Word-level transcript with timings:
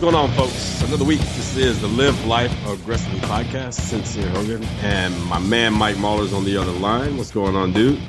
What's 0.00 0.14
going 0.14 0.30
on, 0.30 0.34
folks? 0.34 0.82
Another 0.82 1.04
week. 1.04 1.18
This 1.18 1.58
is 1.58 1.78
the 1.82 1.86
Live 1.86 2.24
Life 2.24 2.66
Aggressively 2.66 3.20
podcast. 3.20 3.74
Sincere 3.74 4.30
Hogan 4.30 4.64
and 4.80 5.22
my 5.24 5.38
man 5.38 5.74
Mike 5.74 5.98
Mahler's 5.98 6.32
on 6.32 6.46
the 6.46 6.56
other 6.56 6.72
line. 6.72 7.18
What's 7.18 7.30
going 7.30 7.54
on, 7.54 7.74
dude? 7.74 8.00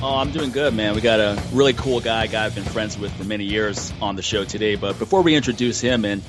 Oh, 0.00 0.14
I'm 0.14 0.30
doing 0.30 0.52
good, 0.52 0.74
man. 0.74 0.94
We 0.94 1.00
got 1.00 1.18
a 1.18 1.42
really 1.52 1.72
cool 1.72 2.00
guy, 2.00 2.28
guy 2.28 2.44
I've 2.44 2.54
been 2.54 2.62
friends 2.62 2.96
with 2.96 3.12
for 3.16 3.24
many 3.24 3.46
years 3.46 3.92
on 4.00 4.14
the 4.14 4.22
show 4.22 4.44
today. 4.44 4.76
But 4.76 5.00
before 5.00 5.22
we 5.22 5.34
introduce 5.34 5.80
him 5.80 6.04
and 6.04 6.22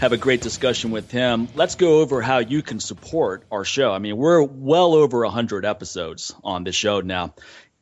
have 0.00 0.12
a 0.12 0.18
great 0.18 0.42
discussion 0.42 0.90
with 0.90 1.10
him, 1.10 1.48
let's 1.54 1.76
go 1.76 2.00
over 2.00 2.20
how 2.20 2.40
you 2.40 2.60
can 2.60 2.78
support 2.78 3.44
our 3.50 3.64
show. 3.64 3.92
I 3.92 3.98
mean, 3.98 4.18
we're 4.18 4.42
well 4.42 4.92
over 4.92 5.20
100 5.20 5.64
episodes 5.64 6.34
on 6.44 6.64
the 6.64 6.72
show 6.72 7.00
now, 7.00 7.32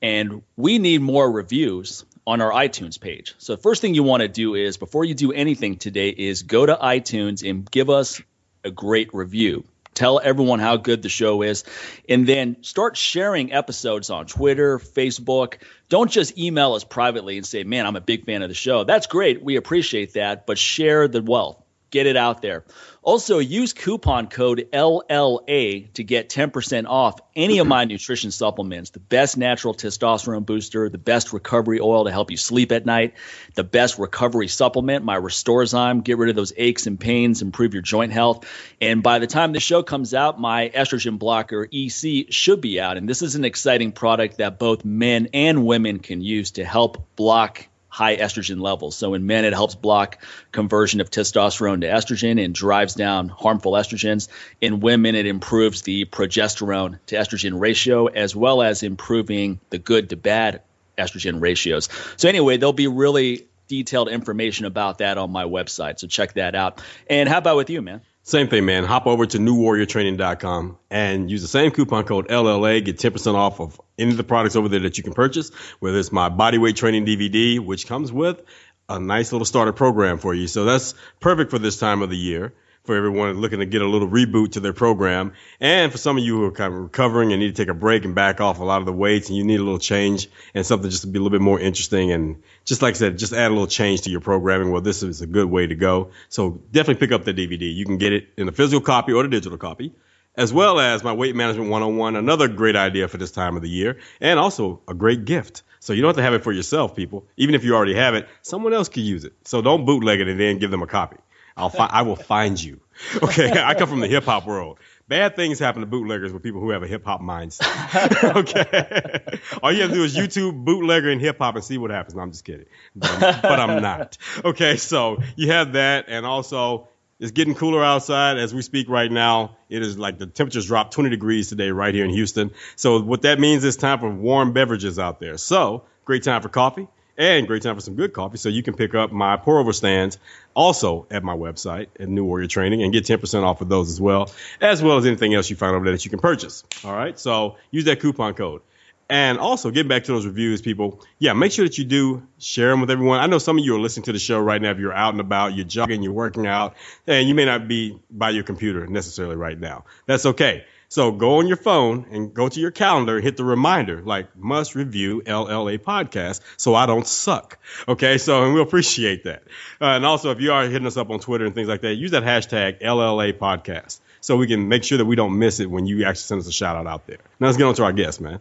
and 0.01 0.43
we 0.55 0.79
need 0.79 1.01
more 1.01 1.29
reviews 1.29 2.05
on 2.27 2.41
our 2.41 2.51
iTunes 2.51 2.99
page. 3.01 3.35
So 3.39 3.55
the 3.55 3.63
first 3.63 3.83
thing 3.83 3.95
you 3.95 4.03
want 4.03 4.23
to 4.23 4.29
do 4.29 4.55
is 4.55 4.77
before 4.77 5.05
you 5.05 5.15
do 5.15 5.33
anything 5.33 5.77
today 5.77 6.09
is 6.09 6.43
go 6.43 6.65
to 6.65 6.75
iTunes 6.75 7.49
and 7.49 7.71
give 7.71 7.91
us 7.91 8.23
a 8.65 8.71
great 8.71 9.13
review. 9.13 9.65
Tell 9.93 10.21
everyone 10.23 10.59
how 10.59 10.77
good 10.77 11.03
the 11.03 11.09
show 11.09 11.43
is 11.43 11.65
and 12.09 12.27
then 12.27 12.63
start 12.65 12.97
sharing 12.97 13.53
episodes 13.53 14.11
on 14.11 14.27
Twitter, 14.27 14.79
Facebook. 14.79 15.59
Don't 15.89 16.11
just 16.11 16.37
email 16.37 16.75
us 16.75 16.83
privately 16.83 17.37
and 17.37 17.47
say, 17.47 17.63
"Man, 17.63 17.87
I'm 17.87 17.95
a 17.95 18.01
big 18.01 18.25
fan 18.25 18.43
of 18.43 18.49
the 18.49 18.55
show." 18.55 18.83
That's 18.83 19.07
great. 19.07 19.43
We 19.43 19.55
appreciate 19.57 20.15
that, 20.15 20.47
but 20.47 20.59
share 20.59 21.07
the 21.07 21.23
wealth. 21.23 21.63
Get 21.91 22.07
it 22.07 22.17
out 22.17 22.43
there. 22.43 22.65
Also, 23.05 23.39
use 23.39 23.75
coupon 23.75 24.29
code 24.29 24.67
LLA 24.73 25.93
to 25.93 26.03
get 26.03 26.31
10% 26.31 26.87
off 26.89 27.21
any 27.37 27.59
of 27.59 27.67
my 27.67 27.85
nutrition 27.85 28.31
supplements 28.31 28.91
the 28.91 28.99
best 28.99 29.37
natural 29.37 29.75
testosterone 29.75 30.47
booster, 30.47 30.89
the 30.89 30.97
best 30.97 31.35
recovery 31.35 31.81
oil 31.81 32.07
to 32.07 32.11
help 32.11 32.31
you 32.31 32.39
sleep 32.39 32.73
at 32.73 32.87
night, 32.87 33.13
the 33.57 33.63
best 33.63 33.99
recovery 33.99 34.49
supplement, 34.49 35.05
my 35.05 35.19
Restorezyme, 35.19 36.03
get 36.03 36.17
rid 36.17 36.31
of 36.31 36.37
those 36.37 36.55
aches 36.57 36.87
and 36.87 36.99
pains, 36.99 37.43
improve 37.43 37.75
your 37.75 37.83
joint 37.83 38.11
health. 38.11 38.47
And 38.81 39.03
by 39.03 39.19
the 39.19 39.27
time 39.27 39.53
the 39.53 39.61
show 39.61 39.83
comes 39.83 40.15
out, 40.15 40.41
my 40.41 40.71
estrogen 40.71 41.19
blocker 41.19 41.69
EC 41.71 42.33
should 42.33 42.63
be 42.63 42.81
out. 42.81 42.97
And 42.97 43.07
this 43.07 43.21
is 43.21 43.35
an 43.35 43.45
exciting 43.45 43.93
product 43.93 44.39
that 44.39 44.59
both 44.59 44.83
men 44.83 45.29
and 45.35 45.67
women 45.67 45.99
can 45.99 46.23
use 46.23 46.53
to 46.53 46.65
help 46.65 47.15
block 47.17 47.69
high 47.95 48.17
estrogen 48.17 48.61
levels. 48.61 48.97
So 48.97 49.15
in 49.15 49.25
men, 49.25 49.45
it 49.45 49.53
helps 49.53 49.77
block 49.77 50.19
conversion 50.51 51.01
of 51.01 51.13
testosterone 51.13 51.83
to 51.83 51.87
estrogen 51.87 52.45
and 52.45 52.53
drives 52.53 52.95
down 52.95 53.29
harmful 53.29 53.75
estrogens. 53.75 54.27
In 54.61 54.81
women, 54.81 55.15
it 55.15 55.27
improves 55.27 55.83
the 55.83 56.05
progesterone 56.05 56.99
to 57.07 57.15
estrogen 57.15 57.61
ratio 57.61 58.07
as 58.07 58.35
well 58.35 58.63
as 58.63 58.83
improving 58.83 59.61
the 59.71 59.79
good 59.79 60.11
to 60.11 60.17
bad 60.17 60.63
estrogen 60.99 61.41
ratios. 61.41 61.89
So 62.17 62.29
anyway, 62.29 62.57
there'll 62.57 62.73
be 62.73 62.89
really 62.89 63.47
detailed 63.69 64.09
information 64.09 64.67
about 64.67 64.99
that 64.99 65.17
on 65.17 65.31
my 65.31 65.45
website. 65.45 66.01
So 66.01 66.09
check 66.09 66.33
that 66.33 66.57
out. 66.57 66.83
And 67.09 67.29
how 67.29 67.39
about 67.39 67.57
with 67.57 67.71
you, 67.71 67.81
man? 67.81 68.01
Same 68.27 68.49
thing, 68.49 68.65
man. 68.65 68.85
Hop 68.85 69.07
over 69.07 69.27
to 69.27 69.39
newwarriortraining.com 69.39 70.79
and 70.91 71.31
use 71.31 71.43
the 71.43 71.49
same 71.49 71.71
coupon 71.71 72.05
code 72.05 72.29
LLA. 72.29 72.83
Get 72.83 72.97
10% 72.97 73.35
off 73.35 73.61
of 73.61 73.79
any 73.99 74.13
of 74.13 74.17
the 74.17 74.25
products 74.25 74.57
over 74.57 74.71
there 74.71 74.81
that 74.81 74.97
you 74.97 75.05
can 75.05 75.13
purchase, 75.13 75.51
whether 75.79 75.99
it's 75.99 76.11
my 76.11 76.31
bodyweight 76.31 76.75
training 76.75 77.05
DVD, 77.05 77.61
which 77.61 77.87
comes 77.87 78.11
with 78.11 78.41
a 78.89 78.99
nice 78.99 79.31
little 79.31 79.45
starter 79.45 79.75
program 79.75 80.17
for 80.17 80.33
you. 80.33 80.47
So 80.47 80.65
that's 80.65 80.95
perfect 81.21 81.51
for 81.51 81.59
this 81.59 81.79
time 81.79 82.01
of 82.01 82.09
the 82.09 82.17
year 82.17 82.55
for 82.85 82.95
everyone 82.97 83.41
looking 83.41 83.61
to 83.61 83.67
get 83.67 83.81
a 83.81 83.89
little 83.89 84.09
reboot 84.09 84.53
to 84.53 84.61
their 84.61 84.75
program. 84.75 85.33
And 85.59 85.91
for 85.91 85.99
some 85.99 86.19
of 86.19 86.25
you 86.25 86.37
who 86.37 86.45
are 86.45 86.53
kind 86.53 86.73
of 86.73 86.81
recovering 86.81 87.33
and 87.33 87.41
need 87.41 87.55
to 87.55 87.63
take 87.63 87.71
a 87.71 87.75
break 87.75 88.05
and 88.05 88.15
back 88.15 88.41
off 88.41 88.59
a 88.59 88.65
lot 88.65 88.81
of 88.81 88.87
the 88.87 88.93
weights 88.93 89.29
and 89.29 89.37
you 89.39 89.45
need 89.45 89.61
a 89.61 89.63
little 89.63 89.79
change 89.79 90.29
and 90.55 90.67
something 90.67 90.91
just 90.91 91.03
to 91.03 91.09
be 91.09 91.19
a 91.19 91.23
little 91.23 91.37
bit 91.37 91.43
more 91.43 91.59
interesting. 91.59 92.13
And 92.13 92.43
just 92.65 92.83
like 92.83 92.95
I 92.95 92.99
said, 92.99 93.19
just 93.19 93.33
add 93.33 93.49
a 93.49 93.55
little 93.55 93.67
change 93.67 94.03
to 94.03 94.11
your 94.11 94.21
programming. 94.21 94.71
Well, 94.71 94.81
this 94.81 95.03
is 95.03 95.21
a 95.23 95.27
good 95.27 95.49
way 95.51 95.67
to 95.67 95.75
go. 95.75 96.11
So 96.29 96.61
definitely 96.71 97.07
pick 97.07 97.13
up 97.13 97.25
the 97.25 97.35
DVD. 97.35 97.73
You 97.75 97.85
can 97.85 97.99
get 97.99 98.13
it 98.13 98.29
in 98.37 98.49
a 98.49 98.53
physical 98.53 98.81
copy 98.81 99.13
or 99.13 99.23
the 99.23 99.29
digital 99.29 99.59
copy. 99.59 99.93
As 100.37 100.53
well 100.53 100.81
as 100.81 101.05
my 101.05 101.13
weight 101.13 101.37
management 101.37 101.71
101, 101.71 102.17
another 102.17 102.49
great 102.49 102.75
idea 102.75 103.07
for 103.07 103.19
this 103.19 103.31
time 103.31 103.55
of 103.55 103.63
the 103.63 103.69
year, 103.69 103.99
and 104.21 104.41
also 104.41 104.81
a 104.89 104.95
great 104.95 105.25
gift. 105.25 105.63
So 105.79 105.93
you 105.93 106.03
don't 106.03 106.09
have 106.09 106.17
to 106.17 106.23
have 106.23 106.35
it 106.35 106.43
for 106.43 106.51
yourself, 106.51 106.97
people. 106.97 107.27
Even 107.37 107.55
if 107.55 107.63
you 107.63 107.77
already 107.77 107.95
have 107.95 108.15
it, 108.15 108.27
someone 108.43 108.73
else 108.75 108.89
could 108.89 109.05
use 109.05 109.25
it. 109.25 109.35
So 109.45 109.63
don't 109.63 109.85
bootleg 109.85 110.21
it 110.21 110.27
and 110.27 110.41
then 110.41 110.59
give 110.59 110.73
them 110.73 110.83
a 110.83 110.89
copy. 110.89 111.19
I'll 111.57 111.71
fi- 111.71 111.87
I 111.87 112.03
will 112.03 112.17
find 112.17 112.61
you. 112.61 112.81
Okay, 113.23 113.51
I 113.51 113.75
come 113.75 113.89
from 113.89 114.01
the 114.01 114.07
hip 114.07 114.25
hop 114.25 114.47
world. 114.47 114.79
Bad 115.15 115.37
things 115.37 115.61
happen 115.61 115.81
to 115.81 115.87
bootleggers 115.87 116.33
with 116.33 116.43
people 116.43 116.61
who 116.61 116.71
have 116.71 116.83
a 116.83 116.89
hip 116.89 117.05
hop 117.05 117.21
mindset. 117.21 118.35
okay, 118.37 119.39
all 119.63 119.71
you 119.71 119.83
have 119.83 119.91
to 119.91 119.95
do 119.95 120.03
is 120.03 120.17
YouTube 120.17 120.65
bootlegger 120.65 121.09
and 121.09 121.21
hip 121.21 121.39
hop 121.39 121.55
and 121.55 121.63
see 121.63 121.79
what 121.79 121.93
happens. 121.93 122.17
No, 122.17 122.23
I'm 122.23 122.33
just 122.33 122.45
kidding, 122.45 122.67
but 122.97 123.23
I'm, 123.23 123.41
but 123.41 123.61
I'm 123.61 123.81
not. 123.81 124.19
Okay, 124.45 124.77
so 124.77 125.23
you 125.37 125.53
have 125.53 125.75
that, 125.75 126.07
and 126.09 126.27
also 126.27 126.89
it's 127.21 127.31
getting 127.31 127.55
cooler 127.55 127.85
outside 127.85 128.39
as 128.39 128.53
we 128.53 128.61
speak 128.61 128.89
right 128.89 129.09
now. 129.09 129.57
It 129.69 129.83
is 129.83 129.97
like 129.97 130.19
the 130.19 130.27
temperatures 130.27 130.67
dropped 130.67 130.93
20 130.95 131.11
degrees 131.11 131.49
today 131.49 131.71
right 131.71 131.95
here 131.95 132.05
in 132.05 132.11
Houston. 132.11 132.51
So 132.75 133.01
what 133.01 133.23
that 133.23 133.39
means 133.39 133.63
is 133.63 133.77
time 133.77 134.01
for 134.01 134.11
warm 134.11 134.53
beverages 134.53 134.99
out 134.99 135.21
there. 135.21 135.37
So 135.37 135.85
great 136.05 136.25
time 136.25 136.43
for 136.43 136.49
coffee 136.49 136.89
and 137.17 137.47
great 137.47 137.63
time 137.63 137.75
for 137.75 137.81
some 137.81 137.95
good 137.95 138.13
coffee. 138.13 138.39
So 138.39 138.49
you 138.49 138.63
can 138.63 138.75
pick 138.75 138.95
up 138.95 139.13
my 139.13 139.37
pour 139.37 139.59
over 139.59 139.73
stands 139.73 140.19
also 140.55 141.07
at 141.11 141.23
my 141.23 141.35
website 141.35 141.89
at 141.99 142.09
New 142.09 142.25
Warrior 142.25 142.49
Training 142.49 142.83
and 142.83 142.93
get 142.93 143.05
10% 143.05 143.43
off 143.43 143.61
of 143.61 143.69
those 143.69 143.91
as 143.91 144.01
well, 144.01 144.31
as 144.61 144.83
well 144.83 144.97
as 144.97 145.07
anything 145.07 145.35
else 145.35 145.51
you 145.51 145.57
find 145.57 145.75
over 145.75 145.85
there 145.85 145.95
that 145.95 146.05
you 146.05 146.11
can 146.11 146.21
purchase. 146.21 146.65
All 146.85 146.95
right. 146.95 147.19
So 147.19 147.57
use 147.71 147.85
that 147.85 148.01
coupon 148.01 148.35
code. 148.35 148.63
And 149.09 149.39
also, 149.39 149.71
getting 149.71 149.89
back 149.89 150.05
to 150.05 150.13
those 150.13 150.25
reviews, 150.25 150.63
people, 150.63 151.03
yeah, 151.19 151.35
make 151.35 151.53
sure 151.53 151.67
that 151.67 151.77
you 151.77 151.85
do 151.85 152.27
share 152.39 152.71
them 152.71 152.81
with 152.81 152.91
everyone. 152.91 153.21
I 153.21 153.27
know 153.27 153.37
some 153.37 153.59
of 153.59 153.65
you 153.65 153.77
are 153.77 153.79
listening 153.79 154.05
to 154.05 154.13
the 154.13 154.19
show 154.19 154.41
right 154.41 154.61
now. 154.61 154.71
If 154.71 154.79
you're 154.79 154.95
out 154.95 155.13
and 155.13 155.21
about, 155.21 155.55
you're 155.55 155.67
jogging, 155.67 156.03
you're 156.03 156.15
working 156.15 156.47
out, 156.47 156.75
and 157.07 157.29
you 157.29 157.35
may 157.35 157.45
not 157.45 157.69
be 157.69 158.01
by 158.11 158.31
your 158.31 158.45
computer 158.45 158.87
necessarily 158.87 159.37
right 159.37 159.61
now. 159.61 159.85
That's 160.07 160.25
okay. 160.25 160.65
So 160.95 161.11
go 161.11 161.39
on 161.39 161.49
your 161.49 161.57
phone 161.57 162.07
and 162.13 162.33
go 162.33 162.49
to 162.49 162.61
your 162.61 162.71
calendar, 162.71 163.21
hit 163.21 163.37
the 163.37 163.43
reminder, 163.43 164.01
like 164.01 164.37
must 164.37 164.77
review 164.77 165.23
LLA 165.27 165.81
podcast 165.81 166.41
so 166.57 166.77
I 166.77 166.87
don't 166.87 167.05
suck. 167.05 167.59
Okay. 167.89 168.17
So, 168.17 168.45
and 168.45 168.55
we 168.55 168.61
appreciate 168.61 169.25
that. 169.25 169.43
Uh, 169.81 169.87
and 169.87 170.07
also, 170.07 170.31
if 170.31 170.41
you 170.41 170.53
are 170.53 170.63
hitting 170.63 170.87
us 170.87 170.97
up 170.97 171.11
on 171.11 171.19
Twitter 171.19 171.47
and 171.47 171.53
things 171.53 171.67
like 171.67 171.81
that, 171.81 171.97
use 171.97 172.13
that 172.13 172.23
hashtag 172.23 172.81
LLA 172.81 173.33
podcast 173.33 173.99
so 174.21 174.37
we 174.37 174.47
can 174.47 174.69
make 174.69 174.85
sure 174.85 174.99
that 174.99 175.05
we 175.05 175.17
don't 175.17 175.37
miss 175.37 175.59
it 175.59 175.69
when 175.69 175.85
you 175.85 176.05
actually 176.05 176.19
send 176.19 176.41
us 176.43 176.47
a 176.47 176.53
shout 176.53 176.77
out 176.77 176.87
out 176.87 177.09
there. 177.09 177.19
Now 177.41 177.49
let's 177.49 177.59
get 177.59 177.65
on 177.65 177.75
to 177.75 177.83
our 177.83 177.93
guest, 177.93 178.21
man. 178.21 178.39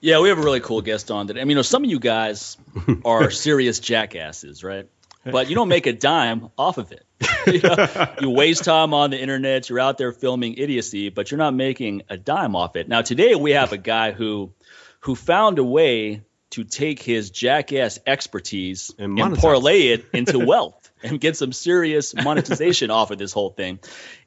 Yeah, 0.00 0.18
we 0.18 0.28
have 0.30 0.40
a 0.40 0.42
really 0.42 0.58
cool 0.58 0.82
guest 0.82 1.12
on 1.12 1.28
today. 1.28 1.40
I 1.40 1.44
mean, 1.44 1.50
you 1.50 1.54
know, 1.54 1.62
some 1.62 1.84
of 1.84 1.90
you 1.90 2.00
guys 2.00 2.56
are 3.04 3.30
serious 3.30 3.78
jackasses, 3.78 4.64
right? 4.64 4.88
But 5.24 5.48
you 5.48 5.54
don't 5.54 5.68
make 5.68 5.86
a 5.86 5.92
dime 5.92 6.48
off 6.56 6.78
of 6.78 6.92
it. 6.92 7.04
you, 7.46 7.60
know, 7.60 8.14
you 8.20 8.30
waste 8.30 8.64
time 8.64 8.94
on 8.94 9.10
the 9.10 9.20
internet. 9.20 9.68
You're 9.68 9.80
out 9.80 9.98
there 9.98 10.12
filming 10.12 10.54
idiocy, 10.54 11.10
but 11.10 11.30
you're 11.30 11.38
not 11.38 11.54
making 11.54 12.02
a 12.08 12.16
dime 12.16 12.56
off 12.56 12.76
it. 12.76 12.88
Now, 12.88 13.02
today 13.02 13.34
we 13.34 13.52
have 13.52 13.72
a 13.72 13.78
guy 13.78 14.12
who 14.12 14.52
who 15.00 15.14
found 15.14 15.58
a 15.58 15.64
way 15.64 16.22
to 16.50 16.64
take 16.64 17.02
his 17.02 17.30
jackass 17.30 17.98
expertise 18.06 18.90
and, 18.98 19.18
and 19.18 19.36
parlay 19.36 19.88
it 19.88 20.06
into 20.12 20.38
wealth 20.38 20.79
and 21.02 21.20
get 21.20 21.36
some 21.36 21.52
serious 21.52 22.14
monetization 22.14 22.90
off 22.90 23.10
of 23.10 23.18
this 23.18 23.32
whole 23.32 23.50
thing. 23.50 23.78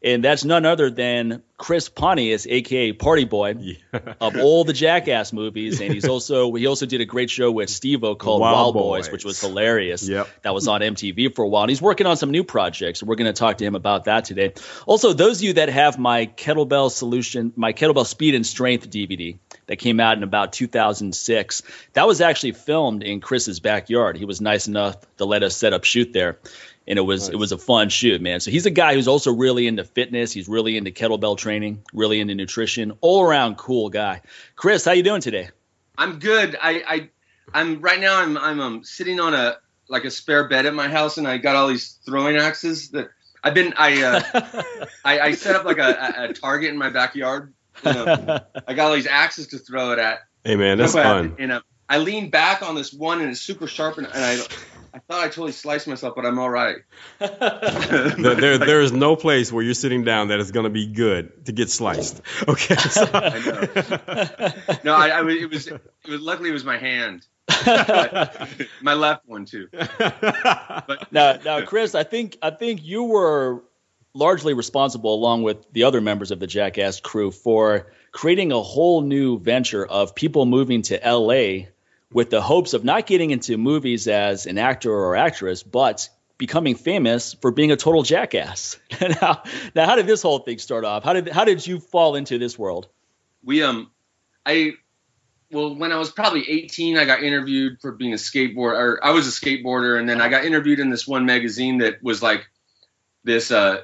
And 0.03 0.23
that's 0.23 0.43
none 0.43 0.65
other 0.65 0.89
than 0.89 1.43
Chris 1.57 1.87
Pontius, 1.87 2.45
aka 2.47 2.91
Party 2.91 3.25
Boy, 3.25 3.55
yeah. 3.57 3.75
of 4.19 4.37
all 4.37 4.63
the 4.63 4.73
Jackass 4.73 5.31
movies. 5.31 5.79
And 5.79 5.93
he's 5.93 6.07
also 6.07 6.53
he 6.53 6.67
also 6.67 6.85
did 6.85 7.01
a 7.01 7.05
great 7.05 7.29
show 7.29 7.51
with 7.51 7.69
Steve-O 7.69 8.15
called 8.15 8.41
Wild, 8.41 8.75
Wildboyz. 8.75 8.81
Boys. 8.81 9.11
which 9.11 9.25
was 9.25 9.39
hilarious. 9.39 10.07
Yep. 10.07 10.27
That 10.41 10.53
was 10.53 10.67
on 10.67 10.81
MTV 10.81 11.35
for 11.35 11.43
a 11.43 11.47
while. 11.47 11.63
And 11.63 11.69
he's 11.69 11.81
working 11.81 12.07
on 12.07 12.17
some 12.17 12.31
new 12.31 12.43
projects. 12.43 13.01
We're 13.01 13.15
going 13.15 13.33
to 13.33 13.39
talk 13.39 13.59
to 13.59 13.65
him 13.65 13.75
about 13.75 14.05
that 14.05 14.25
today. 14.25 14.53
Also, 14.85 15.13
those 15.13 15.37
of 15.37 15.43
you 15.43 15.53
that 15.53 15.69
have 15.69 15.97
my 15.97 16.25
kettlebell 16.25 16.91
solution, 16.91 17.53
my 17.55 17.73
kettlebell 17.73 18.05
speed 18.05 18.35
and 18.35 18.45
strength 18.45 18.89
DVD, 18.89 19.37
that 19.67 19.77
came 19.77 19.99
out 19.99 20.17
in 20.17 20.23
about 20.23 20.53
2006. 20.53 21.61
That 21.93 22.07
was 22.07 22.21
actually 22.21 22.51
filmed 22.51 23.03
in 23.03 23.21
Chris's 23.21 23.59
backyard. 23.59 24.17
He 24.17 24.25
was 24.25 24.41
nice 24.41 24.67
enough 24.67 24.97
to 25.17 25.25
let 25.25 25.43
us 25.43 25.55
set 25.55 25.73
up 25.73 25.83
shoot 25.83 26.11
there. 26.13 26.39
And 26.85 26.99
it 26.99 27.01
was 27.01 27.23
nice. 27.23 27.33
it 27.33 27.37
was 27.37 27.51
a 27.51 27.57
fun 27.57 27.89
shoot, 27.89 28.21
man. 28.21 28.39
So 28.39 28.51
he's 28.51 28.65
a 28.65 28.71
guy 28.71 28.93
who's 28.93 29.07
also 29.07 29.31
really 29.31 29.67
into 29.67 29.83
fitness. 29.83 30.33
He's 30.33 30.49
really 30.49 30.77
into 30.77 30.91
kettlebell 30.91 31.37
training, 31.37 31.83
really 31.93 32.19
into 32.19 32.35
nutrition, 32.35 32.93
all 33.01 33.23
around 33.23 33.57
cool 33.57 33.89
guy. 33.89 34.21
Chris, 34.55 34.83
how 34.83 34.91
you 34.91 35.03
doing 35.03 35.21
today? 35.21 35.49
I'm 35.97 36.19
good. 36.19 36.57
I, 36.61 36.83
I 36.85 37.09
I'm 37.53 37.81
right 37.81 37.99
now. 37.99 38.19
I'm 38.19 38.37
I'm 38.37 38.59
um, 38.59 38.83
sitting 38.83 39.19
on 39.19 39.33
a 39.33 39.57
like 39.87 40.03
a 40.03 40.11
spare 40.11 40.47
bed 40.47 40.65
at 40.65 40.73
my 40.73 40.89
house, 40.89 41.17
and 41.17 41.27
I 41.27 41.37
got 41.37 41.55
all 41.55 41.67
these 41.67 41.99
throwing 42.05 42.35
axes 42.35 42.89
that 42.89 43.09
I've 43.43 43.53
been. 43.53 43.73
I 43.77 44.03
uh, 44.03 44.63
I, 45.05 45.19
I 45.19 45.31
set 45.33 45.55
up 45.55 45.65
like 45.65 45.77
a, 45.77 46.29
a 46.29 46.33
target 46.33 46.69
in 46.69 46.77
my 46.77 46.89
backyard 46.89 47.53
know, 47.83 48.39
I 48.67 48.73
got 48.73 48.87
all 48.87 48.93
these 48.93 49.07
axes 49.07 49.47
to 49.47 49.57
throw 49.57 49.91
it 49.91 49.99
at. 49.99 50.19
Hey 50.43 50.55
man, 50.55 50.77
that's 50.77 50.93
fun. 50.93 51.35
And 51.39 51.51
uh, 51.51 51.61
I 51.87 51.99
lean 51.99 52.29
back 52.29 52.61
on 52.61 52.75
this 52.75 52.93
one, 52.93 53.21
and 53.21 53.31
it's 53.31 53.41
super 53.41 53.67
sharp, 53.67 53.97
and, 53.97 54.07
and 54.07 54.23
I. 54.23 54.45
I 54.93 54.99
thought 54.99 55.23
I 55.23 55.27
totally 55.27 55.53
sliced 55.53 55.87
myself, 55.87 56.13
but 56.15 56.23
I'm 56.23 56.37
all 56.37 56.49
right. 56.49 56.77
there, 57.19 58.59
there, 58.59 58.81
is 58.81 58.91
no 58.91 59.15
place 59.15 59.51
where 59.51 59.63
you're 59.63 59.73
sitting 59.73 60.03
down 60.03 60.27
that 60.27 60.39
is 60.39 60.51
going 60.51 60.65
to 60.65 60.69
be 60.69 60.85
good 60.85 61.45
to 61.45 61.51
get 61.51 61.69
sliced. 61.69 62.21
Okay. 62.47 62.75
So. 62.75 63.09
I 63.13 63.39
know. 63.39 64.77
No, 64.83 64.93
I, 64.93 65.07
I, 65.09 65.29
it 65.29 65.49
was, 65.49 65.67
it 65.67 65.81
was. 66.07 66.21
Luckily, 66.21 66.49
it 66.49 66.53
was 66.53 66.65
my 66.65 66.77
hand. 66.77 67.25
my 68.81 68.93
left 68.93 69.25
one 69.25 69.45
too. 69.45 69.69
But 69.71 71.11
now, 71.11 71.39
now, 71.43 71.61
Chris, 71.65 71.95
I 71.95 72.03
think 72.03 72.37
I 72.41 72.51
think 72.51 72.83
you 72.83 73.05
were 73.05 73.63
largely 74.13 74.53
responsible, 74.53 75.13
along 75.15 75.43
with 75.43 75.71
the 75.71 75.83
other 75.83 76.01
members 76.01 76.31
of 76.31 76.39
the 76.39 76.47
Jackass 76.47 76.99
crew, 76.99 77.31
for 77.31 77.91
creating 78.11 78.51
a 78.51 78.61
whole 78.61 79.01
new 79.01 79.39
venture 79.39 79.85
of 79.85 80.15
people 80.15 80.45
moving 80.45 80.81
to 80.83 80.99
LA 81.03 81.67
with 82.13 82.29
the 82.29 82.41
hopes 82.41 82.73
of 82.73 82.83
not 82.83 83.07
getting 83.07 83.31
into 83.31 83.57
movies 83.57 84.07
as 84.07 84.45
an 84.45 84.57
actor 84.57 84.91
or 84.91 85.15
actress, 85.15 85.63
but 85.63 86.09
becoming 86.37 86.75
famous 86.75 87.33
for 87.33 87.51
being 87.51 87.71
a 87.71 87.75
total 87.75 88.03
jackass. 88.03 88.79
now, 89.01 89.43
now, 89.75 89.85
how 89.85 89.95
did 89.95 90.07
this 90.07 90.21
whole 90.21 90.39
thing 90.39 90.59
start 90.59 90.85
off? 90.85 91.03
How 91.03 91.13
did 91.13 91.29
how 91.29 91.45
did 91.45 91.65
you 91.65 91.79
fall 91.79 92.15
into 92.15 92.37
this 92.37 92.57
world? 92.57 92.87
We 93.43 93.63
um, 93.63 93.91
I 94.45 94.73
well, 95.51 95.75
when 95.75 95.91
I 95.91 95.97
was 95.97 96.11
probably 96.11 96.49
18, 96.49 96.97
I 96.97 97.05
got 97.05 97.21
interviewed 97.23 97.79
for 97.79 97.91
being 97.91 98.13
a 98.13 98.17
skateboarder. 98.17 98.97
I 99.01 99.11
was 99.11 99.27
a 99.27 99.31
skateboarder, 99.31 99.99
and 99.99 100.09
then 100.09 100.19
I 100.19 100.29
got 100.29 100.45
interviewed 100.45 100.79
in 100.79 100.89
this 100.89 101.07
one 101.07 101.25
magazine 101.25 101.79
that 101.79 102.01
was 102.01 102.23
like 102.23 102.47
this 103.23 103.51
uh, 103.51 103.81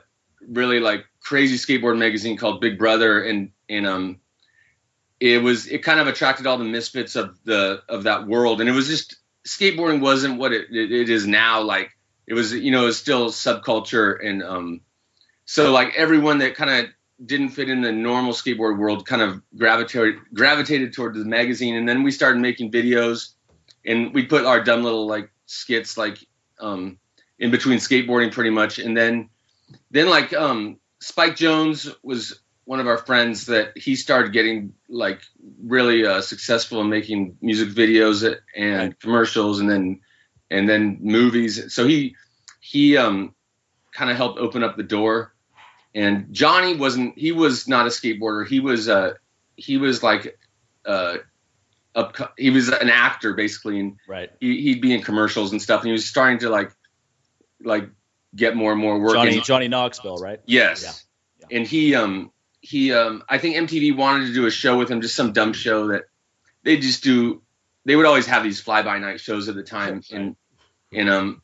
really 0.47 0.79
like 0.79 1.05
crazy 1.21 1.57
skateboard 1.57 1.97
magazine 1.97 2.37
called 2.37 2.61
Big 2.61 2.77
Brother, 2.77 3.23
and 3.23 3.51
and 3.69 3.85
um, 3.85 4.19
it 5.19 5.43
was 5.43 5.67
it 5.67 5.79
kind 5.79 5.99
of 5.99 6.07
attracted 6.07 6.47
all 6.47 6.57
the 6.57 6.63
misfits 6.63 7.15
of 7.15 7.37
the 7.43 7.81
of 7.89 8.03
that 8.03 8.27
world, 8.27 8.61
and 8.61 8.69
it 8.69 8.73
was 8.73 8.87
just 8.87 9.17
skateboarding 9.47 10.01
wasn't 10.01 10.39
what 10.39 10.53
it, 10.53 10.67
it, 10.71 10.91
it 10.91 11.09
is 11.09 11.27
now. 11.27 11.61
Like 11.61 11.91
it 12.27 12.33
was, 12.33 12.53
you 12.53 12.71
know, 12.71 12.83
it 12.83 12.87
was 12.87 12.99
still 12.99 13.29
subculture, 13.29 14.17
and 14.25 14.43
um, 14.43 14.81
so 15.45 15.71
like 15.71 15.93
everyone 15.95 16.39
that 16.39 16.55
kind 16.55 16.69
of 16.69 16.91
didn't 17.25 17.49
fit 17.49 17.69
in 17.69 17.81
the 17.81 17.91
normal 17.91 18.31
skateboard 18.31 18.77
world 18.77 19.05
kind 19.05 19.21
of 19.21 19.41
gravitated 19.57 20.15
gravitated 20.33 20.93
toward 20.93 21.15
the 21.15 21.25
magazine. 21.25 21.75
And 21.75 21.87
then 21.87 22.03
we 22.03 22.11
started 22.11 22.39
making 22.39 22.71
videos 22.71 23.33
and 23.85 24.13
we 24.13 24.25
put 24.25 24.45
our 24.45 24.63
dumb 24.63 24.83
little 24.83 25.05
like 25.05 25.31
skits 25.45 25.97
like 25.97 26.25
um 26.59 26.97
in 27.37 27.51
between 27.51 27.79
skateboarding 27.79 28.31
pretty 28.31 28.51
much. 28.51 28.79
And 28.79 28.95
then 28.95 29.29
then 29.91 30.09
like 30.09 30.33
um 30.33 30.79
Spike 30.99 31.35
Jonze 31.35 31.93
was 32.03 32.39
one 32.69 32.79
of 32.79 32.85
our 32.85 32.99
friends 32.99 33.47
that 33.47 33.75
he 33.75 33.95
started 33.95 34.31
getting 34.31 34.73
like 34.87 35.21
really 35.63 36.05
uh, 36.05 36.21
successful 36.21 36.81
in 36.81 36.89
making 36.89 37.35
music 37.41 37.69
videos 37.69 38.37
and 38.55 38.99
commercials 38.99 39.59
and 39.59 39.69
then 39.69 40.01
and 40.51 40.69
then 40.69 40.99
movies 41.01 41.73
so 41.73 41.87
he 41.87 42.15
he 42.59 42.95
um 42.97 43.33
kind 43.91 44.11
of 44.11 44.17
helped 44.17 44.37
open 44.39 44.63
up 44.63 44.77
the 44.77 44.83
door 44.83 45.33
and 45.95 46.33
Johnny 46.33 46.75
wasn't. 46.75 47.17
He 47.17 47.31
was 47.31 47.67
not 47.67 47.85
a 47.85 47.89
skateboarder. 47.89 48.47
He 48.47 48.59
was 48.59 48.87
uh 48.87 49.13
he 49.55 49.77
was 49.77 50.03
like 50.03 50.37
uh 50.85 51.17
up. 51.95 52.15
He 52.37 52.49
was 52.51 52.69
an 52.69 52.89
actor 52.89 53.33
basically, 53.33 53.79
and 53.79 53.97
right. 54.07 54.29
He, 54.39 54.61
he'd 54.61 54.81
be 54.81 54.93
in 54.93 55.01
commercials 55.01 55.51
and 55.51 55.61
stuff. 55.61 55.81
And 55.81 55.87
he 55.87 55.91
was 55.91 56.05
starting 56.05 56.39
to 56.39 56.49
like 56.49 56.71
like 57.63 57.89
get 58.35 58.55
more 58.55 58.71
and 58.71 58.79
more 58.79 58.99
work. 58.99 59.13
Johnny 59.13 59.41
Johnny 59.41 59.67
Knoxville, 59.67 60.17
right? 60.17 60.39
Yes. 60.45 60.83
Yeah. 60.83 61.47
yeah. 61.49 61.57
And 61.57 61.67
he 61.67 61.95
um 61.95 62.31
he 62.61 62.93
um 62.93 63.23
I 63.29 63.37
think 63.37 63.55
MTV 63.55 63.95
wanted 63.95 64.27
to 64.27 64.33
do 64.33 64.45
a 64.45 64.51
show 64.51 64.77
with 64.77 64.89
him, 64.89 65.01
just 65.01 65.15
some 65.15 65.33
dumb 65.33 65.53
show 65.53 65.87
that 65.87 66.03
they 66.63 66.77
just 66.77 67.03
do. 67.03 67.41
They 67.85 67.95
would 67.95 68.05
always 68.05 68.27
have 68.27 68.43
these 68.43 68.59
fly 68.59 68.81
by 68.81 68.99
night 68.99 69.21
shows 69.21 69.47
at 69.49 69.55
the 69.55 69.63
time, 69.63 70.03
and 70.11 70.35
and 70.93 71.09
um 71.09 71.41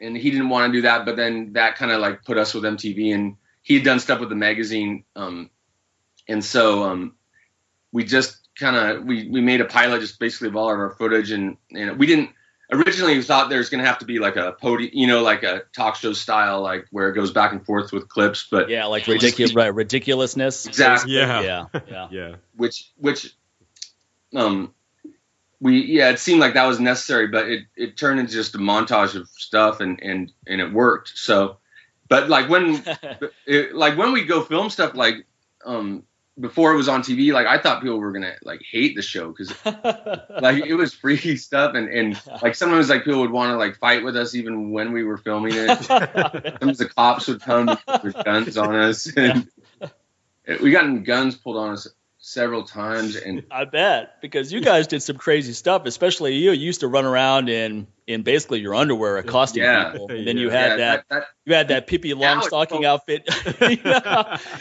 and 0.00 0.16
he 0.16 0.30
didn't 0.30 0.48
want 0.48 0.72
to 0.72 0.78
do 0.78 0.82
that, 0.82 1.04
but 1.04 1.16
then 1.16 1.52
that 1.54 1.76
kind 1.76 1.90
of 1.90 2.00
like 2.00 2.24
put 2.24 2.38
us 2.38 2.54
with 2.54 2.64
MTV 2.64 3.14
and 3.14 3.36
he 3.62 3.74
had 3.74 3.84
done 3.84 4.00
stuff 4.00 4.20
with 4.20 4.30
the 4.30 4.34
magazine, 4.34 5.04
um, 5.14 5.50
and 6.26 6.42
so 6.44 6.84
um, 6.84 7.16
we 7.92 8.04
just 8.04 8.48
kind 8.58 8.76
of 8.76 9.04
we 9.04 9.28
we 9.28 9.40
made 9.40 9.60
a 9.60 9.66
pilot 9.66 10.00
just 10.00 10.18
basically 10.18 10.48
of 10.48 10.56
all 10.56 10.72
of 10.72 10.78
our 10.78 10.90
footage, 10.92 11.30
and 11.32 11.58
and 11.72 11.98
we 11.98 12.06
didn't 12.06 12.30
originally 12.70 13.16
we 13.16 13.22
thought 13.22 13.48
there's 13.50 13.70
going 13.70 13.82
to 13.82 13.88
have 13.88 13.98
to 13.98 14.04
be 14.04 14.18
like 14.18 14.36
a 14.36 14.52
podium, 14.52 14.90
you 14.92 15.06
know, 15.06 15.22
like 15.22 15.42
a 15.42 15.62
talk 15.74 15.96
show 15.96 16.12
style, 16.12 16.60
like 16.60 16.86
where 16.90 17.08
it 17.08 17.14
goes 17.14 17.32
back 17.32 17.52
and 17.52 17.64
forth 17.64 17.92
with 17.92 18.08
clips. 18.08 18.46
But 18.50 18.68
yeah, 18.68 18.86
like 18.86 19.06
ridiculous, 19.06 19.54
right? 19.54 19.74
Ridiculousness. 19.74 20.66
Exactly. 20.66 21.14
Yeah. 21.14 21.40
Yeah. 21.42 21.80
Yeah. 21.88 22.08
yeah. 22.10 22.34
Which, 22.56 22.90
which, 22.96 23.34
um, 24.34 24.74
we 25.60 25.84
yeah, 25.84 26.10
it 26.10 26.20
seemed 26.20 26.40
like 26.40 26.54
that 26.54 26.66
was 26.66 26.78
necessary, 26.78 27.26
but 27.26 27.48
it 27.48 27.64
it 27.74 27.96
turned 27.96 28.20
into 28.20 28.32
just 28.32 28.54
a 28.54 28.58
montage 28.58 29.16
of 29.16 29.28
stuff, 29.30 29.80
and 29.80 30.00
and 30.00 30.30
and 30.46 30.60
it 30.60 30.72
worked. 30.72 31.12
So 31.16 31.58
but 32.08 32.28
like 32.28 32.48
when, 32.48 32.82
it, 33.46 33.74
like 33.74 33.96
when 33.96 34.12
we 34.12 34.24
go 34.24 34.42
film 34.42 34.70
stuff, 34.70 34.94
like 34.94 35.26
um, 35.64 36.04
before 36.40 36.72
it 36.72 36.76
was 36.76 36.88
on 36.88 37.02
TV, 37.02 37.32
like 37.32 37.46
I 37.46 37.58
thought 37.58 37.82
people 37.82 37.98
were 37.98 38.12
gonna 38.12 38.34
like 38.42 38.62
hate 38.70 38.94
the 38.96 39.02
show 39.02 39.32
because 39.32 39.52
like 39.64 40.64
it 40.64 40.74
was 40.74 40.94
freaky 40.94 41.36
stuff, 41.36 41.74
and 41.74 41.88
and 41.88 42.20
like 42.42 42.54
sometimes 42.54 42.88
like 42.88 43.04
people 43.04 43.20
would 43.20 43.30
want 43.30 43.52
to 43.52 43.56
like 43.56 43.76
fight 43.76 44.04
with 44.04 44.16
us 44.16 44.34
even 44.34 44.70
when 44.70 44.92
we 44.92 45.04
were 45.04 45.16
filming 45.16 45.52
it. 45.54 45.82
sometimes 45.84 46.78
the 46.78 46.88
cops 46.88 47.28
would 47.28 47.40
come 47.40 47.76
with 48.02 48.14
guns 48.24 48.56
on 48.56 48.74
us, 48.74 49.06
and 49.16 49.48
we 50.60 50.70
got 50.70 51.04
guns 51.04 51.36
pulled 51.36 51.56
on 51.56 51.72
us 51.72 51.88
several 52.28 52.62
times 52.62 53.16
and 53.16 53.44
I 53.50 53.64
bet 53.64 54.20
because 54.20 54.52
you 54.52 54.60
guys 54.60 54.86
did 54.86 55.02
some 55.02 55.16
crazy 55.16 55.54
stuff 55.54 55.86
especially 55.86 56.34
you, 56.34 56.50
you 56.50 56.66
used 56.66 56.80
to 56.80 56.88
run 56.88 57.06
around 57.06 57.48
in 57.48 57.86
in 58.06 58.22
basically 58.22 58.60
your 58.60 58.74
underwear 58.74 59.16
accosting 59.16 59.62
yeah. 59.62 59.92
people 59.92 60.10
and 60.10 60.26
then 60.26 60.36
you 60.36 60.50
had 60.50 60.72
yeah, 60.72 60.76
that, 60.76 61.04
that, 61.08 61.20
that, 61.20 61.26
you 61.46 61.54
had 61.54 61.68
that 61.68 61.86
Pippi 61.86 62.12
Longstocking 62.12 62.84
outfit. 62.84 63.28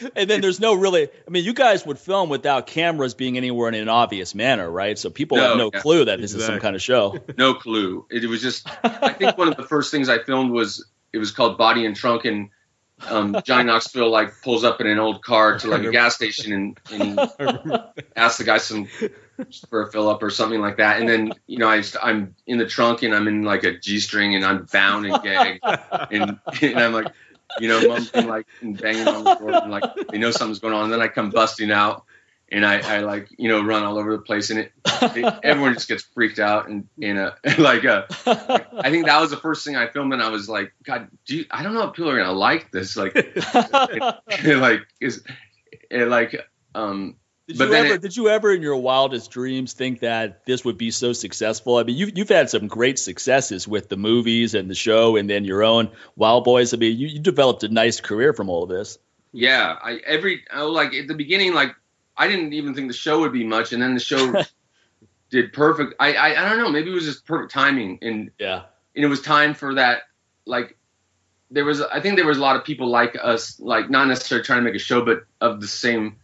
And 0.15 0.29
then 0.29 0.41
there's 0.41 0.59
no 0.59 0.73
really 0.73 1.09
I 1.27 1.29
mean 1.29 1.43
you 1.43 1.53
guys 1.53 1.85
would 1.85 1.99
film 1.99 2.29
without 2.29 2.67
cameras 2.67 3.13
being 3.13 3.35
anywhere 3.35 3.67
in 3.67 3.75
an 3.75 3.89
obvious 3.89 4.33
manner 4.33 4.69
right? 4.69 4.97
So 4.97 5.09
people 5.09 5.37
no, 5.37 5.49
have 5.49 5.57
no 5.57 5.69
yeah. 5.73 5.81
clue 5.81 6.05
that 6.05 6.21
this 6.21 6.33
exactly. 6.33 6.43
is 6.43 6.47
some 6.47 6.59
kind 6.61 6.75
of 6.75 6.81
show. 6.81 7.17
No 7.37 7.53
clue. 7.53 8.05
It, 8.09 8.23
it 8.23 8.27
was 8.27 8.41
just 8.41 8.67
I 8.83 9.13
think 9.13 9.37
one 9.37 9.49
of 9.49 9.57
the 9.57 9.63
first 9.63 9.91
things 9.91 10.09
I 10.09 10.19
filmed 10.23 10.51
was 10.51 10.87
it 11.11 11.17
was 11.17 11.31
called 11.31 11.57
Body 11.57 11.85
and 11.85 11.95
Trunk 11.95 12.25
and 12.25 12.49
um, 13.07 13.37
Johnny 13.43 13.65
Knoxville 13.65 14.09
like 14.09 14.41
pulls 14.41 14.63
up 14.63 14.81
in 14.81 14.87
an 14.87 14.99
old 14.99 15.23
car 15.23 15.59
to 15.59 15.67
like 15.67 15.83
a 15.83 15.91
gas 15.91 16.15
station 16.15 16.53
and, 16.53 16.79
and 16.91 17.19
asks 18.15 18.39
the 18.39 18.43
guy 18.43 18.57
some 18.57 18.87
for 19.69 19.83
a 19.83 19.91
fill 19.91 20.09
up 20.09 20.23
or 20.23 20.29
something 20.29 20.59
like 20.59 20.77
that. 20.77 20.99
And 20.99 21.07
then 21.07 21.33
you 21.45 21.59
know 21.59 21.69
I 21.69 21.83
I'm 22.01 22.35
in 22.47 22.57
the 22.57 22.65
trunk 22.65 23.03
and 23.03 23.13
I'm 23.13 23.27
in 23.27 23.43
like 23.43 23.63
a 23.63 23.77
g 23.77 23.99
string 23.99 24.35
and 24.35 24.43
I'm 24.43 24.65
bound 24.65 25.05
and 25.05 25.21
gagged 25.21 25.59
and, 26.11 26.39
and 26.61 26.79
I'm 26.79 26.93
like 26.93 27.07
you 27.59 27.67
know 27.67 27.87
mumbling 27.87 28.27
like 28.27 28.47
and 28.61 28.79
banging 28.79 29.07
on 29.07 29.23
the 29.23 29.35
door 29.35 29.51
and 29.51 29.71
like 29.71 29.83
they 30.11 30.17
know 30.17 30.31
something's 30.31 30.59
going 30.59 30.73
on. 30.73 30.85
And 30.85 30.93
then 30.93 31.01
I 31.01 31.07
come 31.07 31.29
busting 31.29 31.71
out 31.71 32.05
and 32.51 32.65
I, 32.65 32.97
I 32.97 32.99
like 32.99 33.27
you 33.37 33.49
know 33.49 33.61
run 33.61 33.83
all 33.83 33.97
over 33.97 34.11
the 34.11 34.21
place 34.21 34.49
and 34.49 34.59
it, 34.59 34.71
it 34.85 35.39
everyone 35.43 35.73
just 35.73 35.87
gets 35.87 36.03
freaked 36.03 36.39
out 36.39 36.69
and 36.69 36.87
and 37.01 37.17
uh, 37.19 37.31
like 37.57 37.85
uh, 37.85 38.05
I 38.25 38.89
think 38.89 39.05
that 39.05 39.19
was 39.19 39.31
the 39.31 39.37
first 39.37 39.65
thing 39.65 39.75
I 39.75 39.87
filmed 39.87 40.13
and 40.13 40.21
I 40.21 40.29
was 40.29 40.47
like 40.47 40.73
God 40.83 41.09
do 41.25 41.37
you, 41.37 41.45
I 41.51 41.63
don't 41.63 41.73
know 41.73 41.87
if 41.87 41.93
people 41.93 42.09
are 42.11 42.17
gonna 42.17 42.31
like 42.31 42.71
this 42.71 42.95
like 42.95 43.13
it, 43.15 44.57
like 44.57 44.81
is 44.99 45.23
it 45.89 46.07
like 46.07 46.47
um 46.73 47.15
did 47.47 47.57
but 47.57 47.69
you 47.69 47.75
ever 47.75 47.93
it, 47.93 48.01
did 48.01 48.17
you 48.17 48.27
ever 48.27 48.53
in 48.53 48.61
your 48.61 48.75
wildest 48.75 49.31
dreams 49.31 49.71
think 49.71 50.01
that 50.01 50.45
this 50.45 50.65
would 50.65 50.77
be 50.77 50.91
so 50.91 51.13
successful? 51.13 51.77
I 51.77 51.83
mean, 51.83 51.95
you've 51.95 52.17
you've 52.17 52.27
had 52.27 52.49
some 52.49 52.67
great 52.67 52.99
successes 52.99 53.65
with 53.65 53.87
the 53.87 53.95
movies 53.95 54.53
and 54.53 54.69
the 54.69 54.75
show, 54.75 55.15
and 55.15 55.29
then 55.29 55.45
your 55.45 55.63
own 55.63 55.89
Wildboyz. 56.19 56.73
I 56.73 56.77
mean, 56.77 56.97
you, 56.97 57.07
you 57.07 57.19
developed 57.19 57.63
a 57.63 57.69
nice 57.69 58.01
career 58.01 58.33
from 58.33 58.49
all 58.49 58.63
of 58.63 58.69
this. 58.69 58.97
Yeah, 59.31 59.77
I 59.81 60.01
every 60.05 60.43
I, 60.51 60.63
like 60.63 60.93
at 60.93 61.07
the 61.07 61.13
beginning, 61.13 61.53
like 61.53 61.73
I 62.17 62.27
didn't 62.27 62.53
even 62.53 62.73
think 62.73 62.87
the 62.87 62.97
show 62.97 63.19
would 63.21 63.33
be 63.33 63.43
much, 63.43 63.73
and 63.73 63.81
then 63.81 63.93
the 63.93 63.99
show 63.99 64.43
did 65.29 65.53
perfect. 65.53 65.93
I, 65.99 66.13
I 66.13 66.45
I 66.45 66.49
don't 66.49 66.57
know, 66.57 66.69
maybe 66.69 66.89
it 66.89 66.93
was 66.93 67.05
just 67.05 67.25
perfect 67.25 67.51
timing, 67.51 67.99
and 68.01 68.31
yeah, 68.39 68.63
and 68.95 69.05
it 69.05 69.07
was 69.07 69.21
time 69.21 69.53
for 69.53 69.75
that. 69.75 70.03
Like 70.45 70.77
there 71.51 71.65
was, 71.65 71.81
I 71.81 72.01
think 72.01 72.15
there 72.15 72.25
was 72.25 72.37
a 72.37 72.41
lot 72.41 72.55
of 72.55 72.63
people 72.63 72.89
like 72.89 73.17
us, 73.21 73.59
like 73.59 73.89
not 73.89 74.07
necessarily 74.07 74.45
trying 74.45 74.59
to 74.59 74.63
make 74.63 74.75
a 74.75 74.79
show, 74.79 75.03
but 75.03 75.25
of 75.41 75.61
the 75.61 75.67
same 75.67 76.17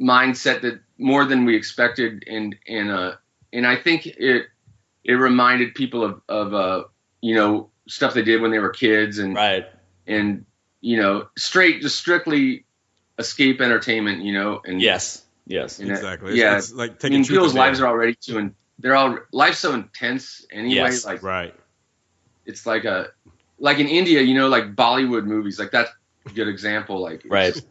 mindset 0.00 0.62
that 0.62 0.80
more 0.98 1.24
than 1.24 1.44
we 1.44 1.56
expected, 1.56 2.24
and 2.26 2.56
and 2.66 2.90
uh 2.90 3.12
and 3.52 3.66
I 3.66 3.76
think 3.76 4.06
it 4.06 4.46
it 5.04 5.12
reminded 5.14 5.74
people 5.74 6.04
of 6.04 6.22
of 6.28 6.54
uh 6.54 6.84
you 7.20 7.34
know 7.34 7.70
stuff 7.88 8.14
they 8.14 8.22
did 8.22 8.40
when 8.40 8.50
they 8.50 8.58
were 8.58 8.70
kids, 8.70 9.18
and 9.18 9.34
right, 9.34 9.66
and 10.06 10.46
you 10.80 10.96
know 10.96 11.28
straight 11.36 11.82
just 11.82 11.98
strictly 11.98 12.64
escape 13.20 13.60
entertainment, 13.60 14.22
you 14.22 14.32
know. 14.32 14.60
And 14.64 14.80
yes, 14.80 15.24
yes, 15.46 15.78
and 15.78 15.90
exactly. 15.90 16.32
It, 16.32 16.38
yeah, 16.38 16.58
it's 16.58 16.72
like 16.72 16.98
taking 16.98 17.16
I 17.16 17.18
mean, 17.18 17.28
people's 17.28 17.54
lives 17.54 17.80
are 17.80 17.86
already 17.86 18.14
too, 18.14 18.38
and 18.38 18.54
they're 18.78 18.96
all 18.96 19.18
life's 19.32 19.58
so 19.58 19.74
intense 19.74 20.44
anyway. 20.50 20.74
Yes, 20.74 21.04
like 21.04 21.22
right. 21.22 21.54
It's 22.46 22.66
like 22.66 22.84
a 22.84 23.08
like 23.58 23.78
in 23.78 23.86
India, 23.86 24.22
you 24.22 24.34
know, 24.34 24.48
like 24.48 24.74
Bollywood 24.74 25.24
movies, 25.24 25.58
like 25.58 25.70
that's 25.70 25.90
a 26.26 26.30
good 26.30 26.48
example. 26.48 27.00
Like 27.00 27.22
right, 27.28 27.54
just, 27.54 27.66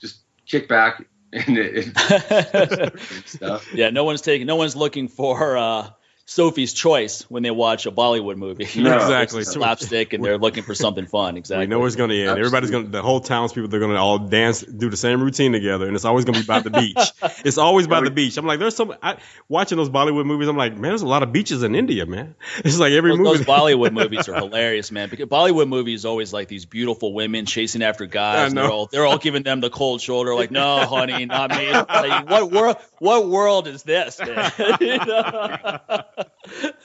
just 0.00 0.18
kick 0.46 0.68
back 0.68 1.06
and, 1.32 1.58
and 1.58 1.96
stuff. 3.26 3.72
Yeah, 3.74 3.90
no 3.90 4.04
one's 4.04 4.22
taking, 4.22 4.46
no 4.46 4.56
one's 4.56 4.74
looking 4.74 5.08
for. 5.08 5.56
uh 5.56 5.90
Sophie's 6.28 6.72
choice 6.72 7.22
when 7.30 7.44
they 7.44 7.52
watch 7.52 7.86
a 7.86 7.92
Bollywood 7.92 8.36
movie. 8.36 8.66
No, 8.86 8.96
exactly. 8.96 9.42
slapstick, 9.42 10.12
and 10.12 10.24
they're 10.24 10.38
looking 10.38 10.62
for 10.62 10.74
something 10.74 11.06
fun. 11.06 11.36
Exactly. 11.36 11.66
We 11.66 11.70
know 11.70 11.84
it's 11.86 11.96
going 11.96 12.10
to 12.10 12.16
end. 12.16 12.30
Absolutely. 12.30 12.46
Everybody's 12.46 12.70
going. 12.70 12.84
to 12.84 12.90
The 12.90 13.02
whole 13.02 13.20
townspeople 13.20 13.68
they're 13.68 13.80
going 13.80 13.92
to 13.92 13.98
all 13.98 14.18
dance, 14.18 14.60
do 14.60 14.90
the 14.90 14.96
same 14.96 15.22
routine 15.22 15.52
together, 15.52 15.86
and 15.86 15.96
it's 15.96 16.04
always 16.04 16.24
going 16.24 16.34
to 16.34 16.40
be 16.40 16.44
about 16.44 16.64
the 16.64 16.70
beach. 16.70 17.12
it's 17.44 17.58
always 17.58 17.86
about 17.86 18.04
the 18.04 18.10
beach. 18.10 18.36
I'm 18.36 18.46
like, 18.46 18.58
there's 18.58 18.76
some. 18.76 18.94
I, 19.02 19.16
watching 19.48 19.78
those 19.78 19.88
Bollywood 19.88 20.26
movies, 20.26 20.48
I'm 20.48 20.56
like, 20.56 20.72
man, 20.74 20.90
there's 20.90 21.02
a 21.02 21.06
lot 21.06 21.22
of 21.22 21.32
beaches 21.32 21.62
in 21.62 21.74
India, 21.74 22.06
man. 22.06 22.34
It's 22.64 22.78
like 22.78 22.92
every 22.92 23.10
those, 23.12 23.18
movie. 23.18 23.38
Those 23.38 23.46
Bollywood 23.46 23.92
movies 23.92 24.28
are 24.28 24.34
hilarious, 24.34 24.90
man. 24.90 25.08
Because 25.08 25.26
Bollywood 25.26 25.68
movies 25.68 26.04
always 26.04 26.32
like 26.32 26.48
these 26.48 26.64
beautiful 26.64 27.12
women 27.12 27.46
chasing 27.46 27.82
after 27.82 28.06
guys. 28.06 28.52
they're 28.52 28.70
all 28.70 28.86
they're 28.86 29.06
all 29.06 29.18
giving 29.18 29.42
them 29.42 29.60
the 29.60 29.70
cold 29.70 30.00
shoulder, 30.00 30.34
like, 30.34 30.50
no, 30.50 30.86
honey, 30.86 31.24
not 31.26 31.50
me. 31.50 31.70
Like, 31.70 32.28
what 32.28 32.50
world? 32.50 32.76
What 32.98 33.28
world 33.28 33.68
is 33.68 33.82
this? 33.82 34.18
Man? 34.24 34.52
you 34.80 34.98
know? 34.98 35.78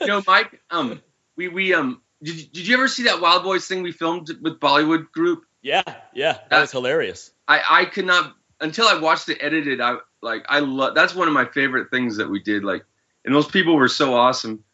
you 0.00 0.22
Mike. 0.26 0.60
Um, 0.70 1.02
we 1.36 1.48
we 1.48 1.74
um. 1.74 2.02
Did 2.22 2.36
you, 2.36 2.46
did 2.46 2.66
you 2.68 2.74
ever 2.74 2.86
see 2.86 3.04
that 3.04 3.16
Wildboyz 3.16 3.66
thing 3.66 3.82
we 3.82 3.90
filmed 3.90 4.28
with 4.40 4.60
Bollywood 4.60 5.10
group? 5.10 5.44
Yeah, 5.60 5.82
yeah, 6.14 6.32
that, 6.34 6.50
that 6.50 6.60
was 6.60 6.72
hilarious. 6.72 7.32
I 7.48 7.62
I 7.68 7.84
could 7.86 8.06
not 8.06 8.34
until 8.60 8.86
I 8.86 9.00
watched 9.00 9.28
it 9.28 9.38
edited. 9.40 9.80
I 9.80 9.96
like 10.20 10.44
I 10.48 10.60
love 10.60 10.94
that's 10.94 11.14
one 11.14 11.28
of 11.28 11.34
my 11.34 11.46
favorite 11.46 11.90
things 11.90 12.18
that 12.18 12.30
we 12.30 12.40
did. 12.40 12.64
Like, 12.64 12.84
and 13.24 13.34
those 13.34 13.48
people 13.48 13.74
were 13.74 13.88
so 13.88 14.14
awesome. 14.14 14.64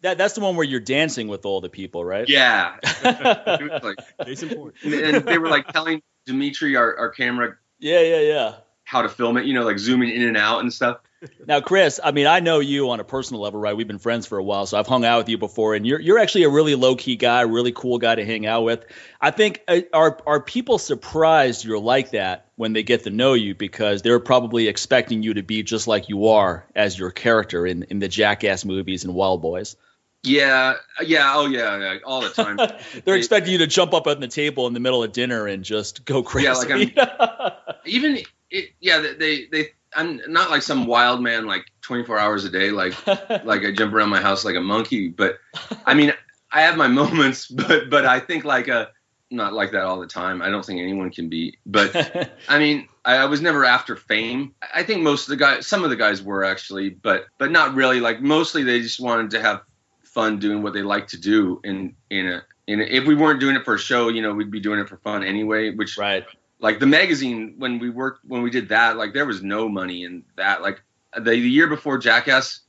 That 0.00 0.18
that's 0.18 0.34
the 0.34 0.40
one 0.40 0.56
where 0.56 0.66
you're 0.66 0.80
dancing 0.80 1.28
with 1.28 1.46
all 1.46 1.60
the 1.60 1.70
people, 1.70 2.04
right? 2.04 2.28
Yeah. 2.28 2.76
like, 3.02 3.98
and, 4.18 4.94
and 4.94 5.24
they 5.24 5.38
were 5.38 5.48
like 5.48 5.66
telling 5.68 6.02
Dimitri, 6.26 6.76
our, 6.76 6.96
our 6.96 7.10
camera. 7.10 7.56
Yeah, 7.78 8.00
yeah, 8.00 8.20
yeah. 8.20 8.54
How 8.84 9.02
to 9.02 9.08
film 9.08 9.36
it, 9.36 9.46
you 9.46 9.54
know, 9.54 9.64
like 9.64 9.78
zooming 9.78 10.10
in 10.10 10.22
and 10.22 10.36
out 10.36 10.60
and 10.60 10.72
stuff. 10.72 10.98
Now, 11.46 11.60
Chris, 11.60 12.00
I 12.02 12.12
mean, 12.12 12.26
I 12.26 12.40
know 12.40 12.60
you 12.60 12.90
on 12.90 13.00
a 13.00 13.04
personal 13.04 13.42
level, 13.42 13.60
right? 13.60 13.76
We've 13.76 13.86
been 13.86 13.98
friends 13.98 14.26
for 14.26 14.38
a 14.38 14.42
while, 14.42 14.66
so 14.66 14.78
I've 14.78 14.86
hung 14.86 15.04
out 15.04 15.18
with 15.18 15.28
you 15.28 15.38
before, 15.38 15.74
and 15.74 15.86
you're 15.86 16.00
you're 16.00 16.18
actually 16.18 16.44
a 16.44 16.48
really 16.48 16.74
low 16.74 16.96
key 16.96 17.16
guy, 17.16 17.42
really 17.42 17.72
cool 17.72 17.98
guy 17.98 18.14
to 18.14 18.24
hang 18.24 18.46
out 18.46 18.62
with. 18.62 18.84
I 19.20 19.30
think 19.30 19.62
uh, 19.68 19.80
are 19.92 20.18
are 20.26 20.40
people 20.40 20.78
surprised 20.78 21.64
you're 21.64 21.78
like 21.78 22.10
that 22.10 22.48
when 22.56 22.72
they 22.72 22.82
get 22.82 23.04
to 23.04 23.10
know 23.10 23.34
you 23.34 23.54
because 23.54 24.02
they're 24.02 24.20
probably 24.20 24.68
expecting 24.68 25.22
you 25.22 25.34
to 25.34 25.42
be 25.42 25.62
just 25.62 25.86
like 25.86 26.08
you 26.08 26.28
are 26.28 26.66
as 26.74 26.98
your 26.98 27.10
character 27.10 27.66
in 27.66 27.84
in 27.84 27.98
the 27.98 28.08
Jackass 28.08 28.64
movies 28.64 29.04
and 29.04 29.14
Wildboyz. 29.14 29.76
Yeah, 30.22 30.74
yeah, 31.02 31.32
oh 31.34 31.46
yeah, 31.46 31.78
yeah 31.78 31.98
all 32.04 32.22
the 32.22 32.30
time. 32.30 32.56
They're 32.56 33.02
they, 33.04 33.18
expecting 33.18 33.52
you 33.52 33.58
to 33.58 33.66
jump 33.66 33.92
up 33.92 34.06
on 34.06 34.20
the 34.20 34.28
table 34.28 34.66
in 34.66 34.72
the 34.72 34.80
middle 34.80 35.04
of 35.04 35.12
dinner 35.12 35.46
and 35.46 35.62
just 35.62 36.06
go 36.06 36.22
crazy. 36.22 36.46
Yeah, 36.46 36.54
like 36.54 36.70
I'm, 36.70 37.52
even 37.84 38.18
it, 38.50 38.70
yeah, 38.80 39.04
they 39.18 39.46
they 39.46 39.70
I'm 39.96 40.20
not 40.28 40.50
like 40.50 40.62
some 40.62 40.86
wild 40.86 41.22
man 41.22 41.46
like 41.46 41.66
24 41.82 42.18
hours 42.18 42.44
a 42.44 42.50
day, 42.50 42.70
like 42.70 42.94
like 43.44 43.64
I 43.64 43.72
jump 43.72 43.94
around 43.94 44.10
my 44.10 44.20
house 44.20 44.44
like 44.44 44.56
a 44.56 44.60
monkey. 44.60 45.08
But 45.08 45.38
I 45.86 45.94
mean, 45.94 46.12
I 46.50 46.62
have 46.62 46.76
my 46.76 46.88
moments, 47.02 47.46
but 47.46 47.90
but 47.90 48.04
I 48.04 48.20
think 48.20 48.44
like 48.44 48.68
a 48.68 48.90
not 49.30 49.52
like 49.52 49.72
that 49.72 49.82
all 49.82 50.00
the 50.00 50.06
time. 50.06 50.42
I 50.42 50.48
don't 50.48 50.64
think 50.64 50.80
anyone 50.80 51.10
can 51.10 51.28
be. 51.28 51.58
But 51.66 52.32
I 52.48 52.58
mean, 52.58 52.88
I, 53.04 53.16
I, 53.16 53.24
was 53.24 53.40
never 53.40 53.64
after 53.64 53.96
fame. 53.96 54.54
I 54.74 54.82
think 54.82 55.02
most 55.02 55.24
of 55.24 55.30
the 55.30 55.36
guys, 55.36 55.66
some 55.66 55.82
of 55.82 55.90
the 55.90 55.96
guys 55.96 56.22
were 56.22 56.44
actually, 56.44 56.90
but 56.90 57.26
but 57.38 57.50
not 57.50 57.74
really. 57.74 58.00
Like 58.00 58.20
mostly, 58.20 58.62
they 58.62 58.80
just 58.80 59.00
wanted 59.00 59.30
to 59.32 59.40
have 59.40 59.62
fun 60.02 60.38
doing 60.38 60.62
what 60.62 60.72
they 60.72 60.82
like 60.82 61.08
to 61.08 61.20
do. 61.20 61.60
In 61.64 61.94
in 62.10 62.28
a 62.28 62.42
in 62.66 62.80
a, 62.80 62.84
if 62.84 63.06
we 63.06 63.14
weren't 63.14 63.40
doing 63.40 63.56
it 63.56 63.64
for 63.64 63.74
a 63.74 63.78
show, 63.78 64.08
you 64.08 64.22
know, 64.22 64.32
we'd 64.32 64.50
be 64.50 64.60
doing 64.60 64.78
it 64.78 64.88
for 64.88 64.98
fun 64.98 65.24
anyway. 65.24 65.70
Which 65.70 65.98
right 65.98 66.24
like 66.64 66.80
the 66.80 66.86
magazine 66.86 67.54
when 67.58 67.78
we 67.78 67.90
worked 67.90 68.24
when 68.24 68.40
we 68.40 68.48
did 68.48 68.70
that 68.70 68.96
like 68.96 69.12
there 69.12 69.26
was 69.26 69.42
no 69.42 69.68
money 69.68 70.02
in 70.02 70.24
that. 70.36 70.62
Like 70.62 70.80
the, 71.14 71.20
the 71.20 71.36
year 71.36 71.68
before 71.68 71.98
jackass 71.98 72.60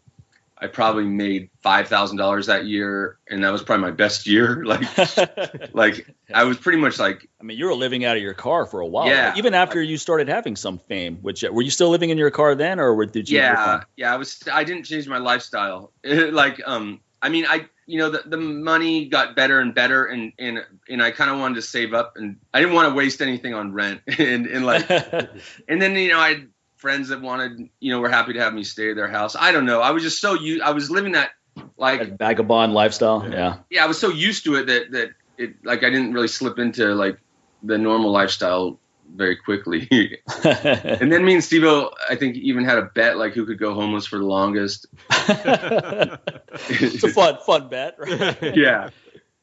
i 0.58 0.68
probably 0.68 1.06
made 1.06 1.50
five 1.64 1.88
thousand 1.88 2.18
dollars 2.18 2.46
that 2.48 2.66
year 2.66 3.18
and 3.30 3.42
that 3.44 3.52
was 3.52 3.64
probably 3.64 3.84
my 3.84 3.92
best 3.92 4.28
year. 4.28 4.66
Like 4.66 5.74
like 5.74 6.14
i 6.34 6.44
was 6.44 6.58
pretty 6.58 6.78
much 6.78 7.00
like 7.00 7.30
i 7.40 7.44
mean 7.46 7.58
you 7.58 7.68
were 7.68 7.74
living 7.74 8.04
out 8.04 8.18
of 8.18 8.22
your 8.22 8.34
car 8.34 8.66
for 8.66 8.82
a 8.82 8.86
while. 8.86 9.08
Yeah. 9.08 9.34
Even 9.38 9.54
after 9.54 9.82
you 9.82 9.98
started 9.98 10.28
having 10.28 10.58
some 10.58 10.78
fame 10.78 11.20
which 11.22 11.44
were 11.44 11.62
you 11.62 11.72
still 11.72 11.90
living 11.90 12.10
in 12.10 12.18
your 12.18 12.32
car 12.32 12.54
then 12.54 12.82
or 12.82 13.06
did 13.06 13.30
you 13.30 13.38
yeah. 13.38 13.84
yeah 13.96 14.14
i 14.14 14.18
was 14.18 14.44
i 14.52 14.66
didn't 14.66 14.84
change 14.84 15.08
my 15.08 15.20
lifestyle. 15.20 15.94
Like 16.04 16.62
um 16.66 17.00
i 17.22 17.30
mean 17.30 17.46
i 17.48 17.70
you 17.86 18.00
know 18.00 18.10
the, 18.10 18.24
the 18.26 18.38
money 18.38 19.06
got 19.06 19.36
better 19.36 19.60
and 19.60 19.76
better 19.76 20.06
and 20.06 20.34
and 20.40 20.60
and 20.90 21.02
I 21.02 21.12
kind 21.12 21.30
of 21.30 21.40
wanted 21.40 21.56
to 21.56 21.62
save 21.62 21.94
up 21.94 22.14
and 22.16 22.38
I 22.54 22.60
didn't 22.60 22.76
want 22.76 22.90
to 22.90 22.96
waste 22.96 23.22
anything 23.22 23.54
on 23.54 23.74
rent 23.74 24.02
and 24.20 24.48
and 24.48 24.66
like 24.66 24.90
and 25.68 25.82
then 25.82 25.96
you 25.96 26.10
know 26.10 26.20
I 26.20 26.30
had 26.30 26.48
friends 26.78 27.10
that 27.10 27.22
wanted 27.22 27.70
you 27.80 27.92
know 27.92 28.00
were 28.00 28.10
happy 28.10 28.34
to 28.34 28.40
have 28.40 28.54
me 28.54 28.64
stay 28.64 28.90
at 28.90 28.96
their 28.96 29.08
house. 29.08 29.36
I 29.36 29.52
don't 29.52 29.66
know. 29.66 29.82
I 29.82 29.92
was 29.92 30.04
just 30.04 30.20
so 30.20 30.34
used 30.34 30.62
I 30.62 30.72
was 30.72 30.90
living 30.90 31.14
that 31.14 31.32
like 31.78 32.02
a 32.02 32.06
vagabond 32.06 32.74
lifestyle? 32.74 33.28
Yeah. 33.30 33.58
Yeah 33.70 33.84
I 33.84 33.88
was 33.88 34.00
so 34.00 34.10
used 34.10 34.46
to 34.46 34.56
it 34.56 34.68
that 34.68 34.92
that 34.92 35.10
it 35.38 35.56
like 35.64 35.84
I 35.84 35.90
didn't 35.90 36.14
really 36.14 36.28
slip 36.28 36.60
into 36.60 36.94
like 36.96 37.20
the 37.64 37.78
normal 37.78 38.12
lifestyle 38.12 38.80
very 39.16 39.36
quickly. 39.36 39.88
and 40.44 41.12
then 41.12 41.26
me 41.26 41.36
and 41.36 41.44
Steve 41.44 41.64
I 41.66 42.16
think, 42.16 42.36
even 42.38 42.66
had 42.66 42.78
a 42.78 42.84
bet 42.84 43.18
like 43.18 43.34
who 43.34 43.46
could 43.46 43.60
go 43.60 43.74
homeless 43.74 44.06
for 44.06 44.20
the 44.20 44.26
longest. 44.26 44.88
it's 45.10 47.04
a 47.04 47.10
fun, 47.10 47.38
fun 47.46 47.70
bet, 47.70 47.96
right? 47.98 48.56
Yeah. 48.56 48.90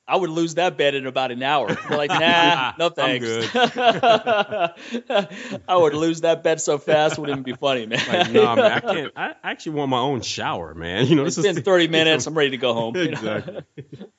I 0.06 0.16
would 0.16 0.30
lose 0.30 0.56
that 0.56 0.76
bet 0.76 0.94
in 0.94 1.06
about 1.06 1.30
an 1.30 1.42
hour. 1.42 1.68
You're 1.68 1.96
like, 1.96 2.10
nah, 2.10 2.72
no 2.78 2.90
thanks. 2.90 3.26
I 5.68 5.70
would 5.70 5.94
lose 5.94 6.22
that 6.22 6.42
bet 6.42 6.60
so 6.60 6.78
fast, 6.78 7.14
it 7.14 7.20
wouldn't 7.20 7.38
even 7.38 7.44
be 7.44 7.54
funny, 7.54 7.86
man. 7.86 8.00
Like, 8.06 8.32
no, 8.32 8.56
man, 8.56 8.72
I 8.72 8.80
can't. 8.80 9.12
I 9.16 9.34
actually 9.44 9.72
want 9.72 9.90
my 9.90 10.00
own 10.00 10.20
shower, 10.20 10.74
man. 10.74 11.06
You 11.06 11.16
know, 11.16 11.24
it's 11.24 11.40
been 11.40 11.62
30 11.62 11.88
minutes. 11.88 12.26
I'm 12.26 12.36
ready 12.36 12.50
to 12.50 12.58
go 12.58 12.74
home. 12.74 12.96
exactly. 12.96 13.62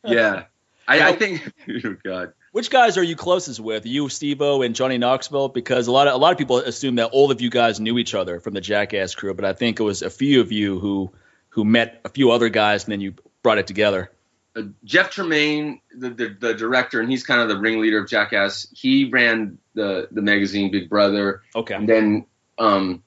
yeah. 0.06 0.46
I, 0.88 1.10
I 1.10 1.14
think, 1.14 1.54
oh 1.86 1.96
God. 2.04 2.34
Which 2.54 2.70
guys 2.70 3.00
are 3.00 3.04
you 3.04 3.16
closest 3.16 3.60
with? 3.60 3.88
You, 3.88 4.10
Steve-O, 4.10 4.62
and 4.62 4.76
Johnny 4.76 5.00
Knoxville? 5.00 5.50
Because 5.50 5.88
a 5.88 5.92
lot 5.92 6.08
of 6.08 6.14
a 6.14 6.18
lot 6.18 6.32
of 6.32 6.38
people 6.38 6.60
assume 6.60 6.96
that 6.96 7.08
all 7.08 7.32
of 7.32 7.42
you 7.42 7.50
guys 7.50 7.80
knew 7.80 7.98
each 7.98 8.14
other 8.14 8.40
from 8.40 8.54
the 8.54 8.62
Jackass 8.62 9.16
crew, 9.16 9.34
but 9.34 9.44
I 9.44 9.54
think 9.54 9.80
it 9.80 9.84
was 9.84 10.04
a 10.04 10.10
few 10.12 10.40
of 10.40 10.52
you 10.52 10.78
who 10.78 11.12
who 11.50 11.66
met 11.66 12.00
a 12.06 12.10
few 12.10 12.30
other 12.30 12.50
guys 12.50 12.84
and 12.84 12.92
then 12.92 13.02
you 13.02 13.16
brought 13.42 13.58
it 13.58 13.66
together. 13.66 14.12
Uh, 14.56 14.66
Jeff 14.84 15.10
Tremaine, 15.10 15.82
the, 15.98 16.12
the, 16.12 16.38
the 16.40 16.54
director, 16.54 17.02
and 17.02 17.10
he's 17.10 17.24
kind 17.24 17.42
of 17.42 17.50
the 17.50 17.58
ringleader 17.58 17.98
of 17.98 18.08
Jackass. 18.08 18.68
He 18.72 19.06
ran 19.06 19.58
the 19.74 20.08
the 20.12 20.22
magazine 20.22 20.70
Big 20.70 20.90
Brother. 20.90 21.42
Okay. 21.56 21.74
And 21.74 21.90
then 21.90 22.26
um, 22.60 23.02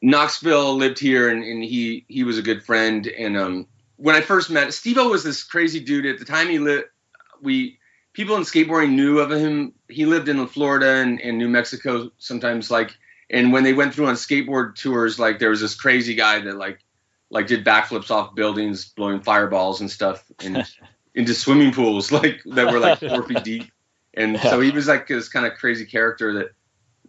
Knoxville 0.00 0.76
lived 0.76 0.98
here, 0.98 1.28
and, 1.28 1.44
and 1.44 1.62
he 1.62 2.06
he 2.08 2.24
was 2.24 2.38
a 2.38 2.42
good 2.42 2.64
friend. 2.64 3.06
And 3.06 3.36
um, 3.36 3.66
when 3.96 4.14
I 4.14 4.22
first 4.22 4.48
met 4.48 4.72
Steve-O 4.72 5.10
was 5.10 5.22
this 5.22 5.44
crazy 5.44 5.80
dude. 5.80 6.06
At 6.06 6.18
the 6.18 6.24
time 6.24 6.48
he 6.48 6.58
lived, 6.58 6.86
we 7.42 7.78
people 8.12 8.36
in 8.36 8.42
skateboarding 8.42 8.92
knew 8.92 9.18
of 9.18 9.30
him. 9.30 9.72
He 9.88 10.06
lived 10.06 10.28
in 10.28 10.46
Florida 10.46 10.94
and, 10.96 11.20
and 11.20 11.38
New 11.38 11.48
Mexico 11.48 12.10
sometimes. 12.18 12.70
Like, 12.70 12.96
and 13.30 13.52
when 13.52 13.64
they 13.64 13.72
went 13.72 13.94
through 13.94 14.06
on 14.06 14.14
skateboard 14.14 14.76
tours, 14.76 15.18
like 15.18 15.38
there 15.38 15.50
was 15.50 15.60
this 15.60 15.74
crazy 15.74 16.14
guy 16.14 16.40
that 16.40 16.56
like 16.56 16.80
like 17.30 17.46
did 17.46 17.64
backflips 17.64 18.10
off 18.10 18.34
buildings, 18.34 18.84
blowing 18.84 19.20
fireballs 19.20 19.80
and 19.80 19.90
stuff 19.90 20.22
in, 20.42 20.64
into 21.14 21.34
swimming 21.34 21.72
pools 21.72 22.12
like 22.12 22.42
that 22.44 22.70
were 22.70 22.78
like 22.78 23.00
four 23.00 23.22
feet 23.22 23.42
deep. 23.42 23.70
And 24.14 24.38
so 24.38 24.60
he 24.60 24.70
was 24.70 24.86
like 24.86 25.08
this 25.08 25.30
kind 25.30 25.46
of 25.46 25.54
crazy 25.54 25.86
character 25.86 26.34
that 26.34 26.52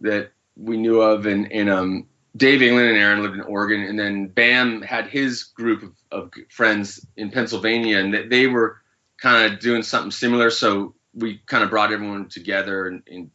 that 0.00 0.32
we 0.56 0.78
knew 0.78 1.00
of. 1.00 1.26
And 1.26 1.52
and 1.52 1.68
um, 1.68 2.06
Dave 2.36 2.62
England 2.62 2.88
and 2.88 2.98
Ehren 2.98 3.22
lived 3.22 3.34
in 3.34 3.42
Oregon, 3.42 3.82
and 3.82 3.98
then 3.98 4.28
Bam 4.28 4.80
had 4.80 5.06
his 5.06 5.44
group 5.44 5.82
of, 5.82 5.92
of 6.10 6.32
friends 6.48 7.06
in 7.16 7.30
Pennsylvania, 7.30 7.98
and 7.98 8.30
they 8.30 8.46
were 8.46 8.80
kind 9.20 9.52
of 9.52 9.60
doing 9.60 9.82
something 9.82 10.10
similar. 10.10 10.50
So 10.50 10.94
we 11.14 11.40
kind 11.46 11.64
of 11.64 11.70
brought 11.70 11.92
everyone 11.92 12.28
together 12.28 12.86
and, 12.86 13.02
and 13.06 13.30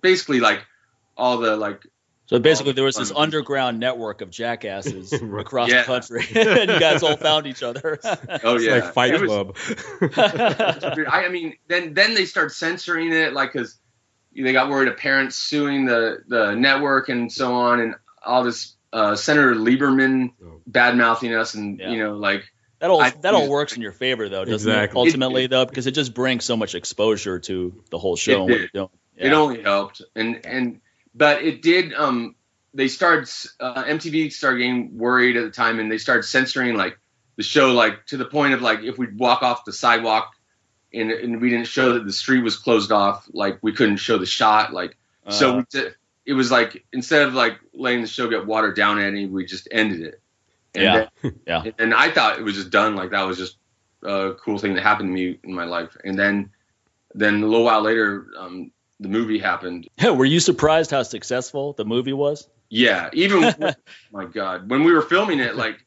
basically 0.00 0.40
like 0.40 0.64
all 1.16 1.38
the 1.38 1.56
like 1.56 1.82
so 2.30 2.38
basically, 2.38 2.74
there 2.74 2.84
was 2.84 2.94
this 2.94 3.10
underground 3.10 3.80
network 3.80 4.20
of 4.20 4.30
jackasses 4.30 5.12
across 5.38 5.68
yeah. 5.68 5.80
the 5.80 5.84
country, 5.84 6.24
and 6.40 6.70
you 6.70 6.78
guys 6.78 7.02
all 7.02 7.16
found 7.16 7.48
each 7.48 7.64
other. 7.64 7.98
oh 8.44 8.56
yeah, 8.56 8.74
like 8.74 8.94
Fight 8.94 9.20
Club. 9.20 9.56
I, 10.16 11.24
I, 11.26 11.28
mean, 11.28 11.56
then 11.66 11.92
then 11.92 12.14
they 12.14 12.26
start 12.26 12.52
censoring 12.52 13.12
it, 13.12 13.32
like 13.32 13.52
because 13.52 13.76
they 14.32 14.52
got 14.52 14.70
worried 14.70 14.86
of 14.86 14.96
parents 14.96 15.34
suing 15.34 15.86
the 15.86 16.22
the 16.28 16.54
network 16.54 17.08
and 17.08 17.32
so 17.32 17.52
on, 17.52 17.80
and 17.80 17.96
all 18.24 18.44
this 18.44 18.76
uh, 18.92 19.16
Senator 19.16 19.56
Lieberman 19.56 20.30
oh. 20.40 20.60
bad 20.68 20.96
mouthing 20.96 21.34
us, 21.34 21.54
and 21.54 21.80
yeah. 21.80 21.90
you 21.90 21.98
know, 21.98 22.14
like 22.14 22.44
that 22.80 22.90
all 22.90 23.00
I, 23.00 23.10
that 23.10 23.34
all 23.34 23.48
works 23.48 23.76
in 23.76 23.82
your 23.82 23.92
favor 23.92 24.28
though, 24.28 24.44
doesn't 24.44 24.68
exactly. 24.68 25.00
it? 25.00 25.06
Ultimately, 25.06 25.44
it, 25.44 25.50
though, 25.50 25.66
because 25.66 25.86
it 25.86 25.92
just 25.92 26.14
brings 26.14 26.44
so 26.44 26.56
much 26.56 26.74
exposure 26.74 27.38
to 27.38 27.82
the 27.90 27.98
whole 27.98 28.16
show. 28.16 28.48
It, 28.48 28.70
yeah. 28.72 28.86
it 29.16 29.32
only 29.32 29.62
helped, 29.62 30.02
and 30.16 30.44
and 30.46 30.80
but 31.14 31.42
it 31.42 31.60
did. 31.60 31.92
Um, 31.92 32.34
they 32.72 32.88
started 32.88 33.28
uh, 33.60 33.84
MTV 33.84 34.32
started 34.32 34.58
getting 34.58 34.96
worried 34.96 35.36
at 35.36 35.44
the 35.44 35.50
time, 35.50 35.78
and 35.78 35.92
they 35.92 35.98
started 35.98 36.22
censoring 36.22 36.74
like 36.74 36.98
the 37.36 37.42
show, 37.42 37.72
like 37.72 38.06
to 38.06 38.16
the 38.16 38.24
point 38.24 38.54
of 38.54 38.62
like 38.62 38.80
if 38.80 38.96
we'd 38.96 39.18
walk 39.18 39.42
off 39.42 39.66
the 39.66 39.72
sidewalk 39.74 40.32
and, 40.92 41.10
and 41.10 41.40
we 41.40 41.50
didn't 41.50 41.66
show 41.66 41.92
that 41.94 42.06
the 42.06 42.12
street 42.12 42.42
was 42.42 42.56
closed 42.56 42.92
off, 42.92 43.28
like 43.32 43.58
we 43.60 43.72
couldn't 43.72 43.98
show 43.98 44.16
the 44.16 44.26
shot, 44.26 44.72
like 44.72 44.96
uh, 45.26 45.30
so 45.30 45.56
we 45.56 45.82
it 46.24 46.32
was 46.32 46.50
like 46.50 46.86
instead 46.92 47.28
of 47.28 47.34
like 47.34 47.58
letting 47.74 48.00
the 48.00 48.06
show 48.06 48.28
get 48.28 48.46
watered 48.46 48.74
down 48.74 48.98
any, 48.98 49.26
we 49.26 49.44
just 49.44 49.68
ended 49.70 50.00
it 50.00 50.19
And 50.74 50.82
Yeah. 50.84 51.06
then- 51.22 51.40
Yeah. 51.46 51.64
and 51.78 51.94
I 51.94 52.10
thought 52.10 52.38
it 52.38 52.42
was 52.42 52.54
just 52.54 52.70
done. 52.70 52.94
Like 52.96 53.10
that 53.10 53.22
was 53.22 53.38
just 53.38 53.56
a 54.02 54.32
cool 54.42 54.58
thing 54.58 54.74
that 54.74 54.82
happened 54.82 55.08
to 55.08 55.12
me 55.12 55.38
in 55.44 55.54
my 55.54 55.64
life. 55.64 55.96
And 56.04 56.18
then, 56.18 56.50
then 57.14 57.42
a 57.42 57.46
little 57.46 57.64
while 57.64 57.82
later, 57.82 58.26
um, 58.38 58.70
the 59.00 59.08
movie 59.08 59.38
happened. 59.38 59.88
Were 60.02 60.24
you 60.24 60.40
surprised 60.40 60.90
how 60.90 61.02
successful 61.02 61.72
the 61.72 61.84
movie 61.84 62.12
was? 62.12 62.48
Yeah, 62.68 63.08
even 63.14 63.54
my 64.12 64.26
God, 64.26 64.70
when 64.70 64.84
we 64.84 64.92
were 64.92 65.02
filming 65.02 65.40
it, 65.40 65.56
like 65.56 65.84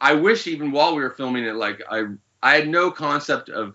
I 0.00 0.12
wish 0.14 0.46
even 0.46 0.70
while 0.70 0.94
we 0.94 1.02
were 1.02 1.10
filming 1.10 1.44
it, 1.44 1.56
like 1.56 1.82
I 1.90 2.04
I 2.42 2.54
had 2.54 2.68
no 2.68 2.90
concept 2.92 3.48
of 3.48 3.74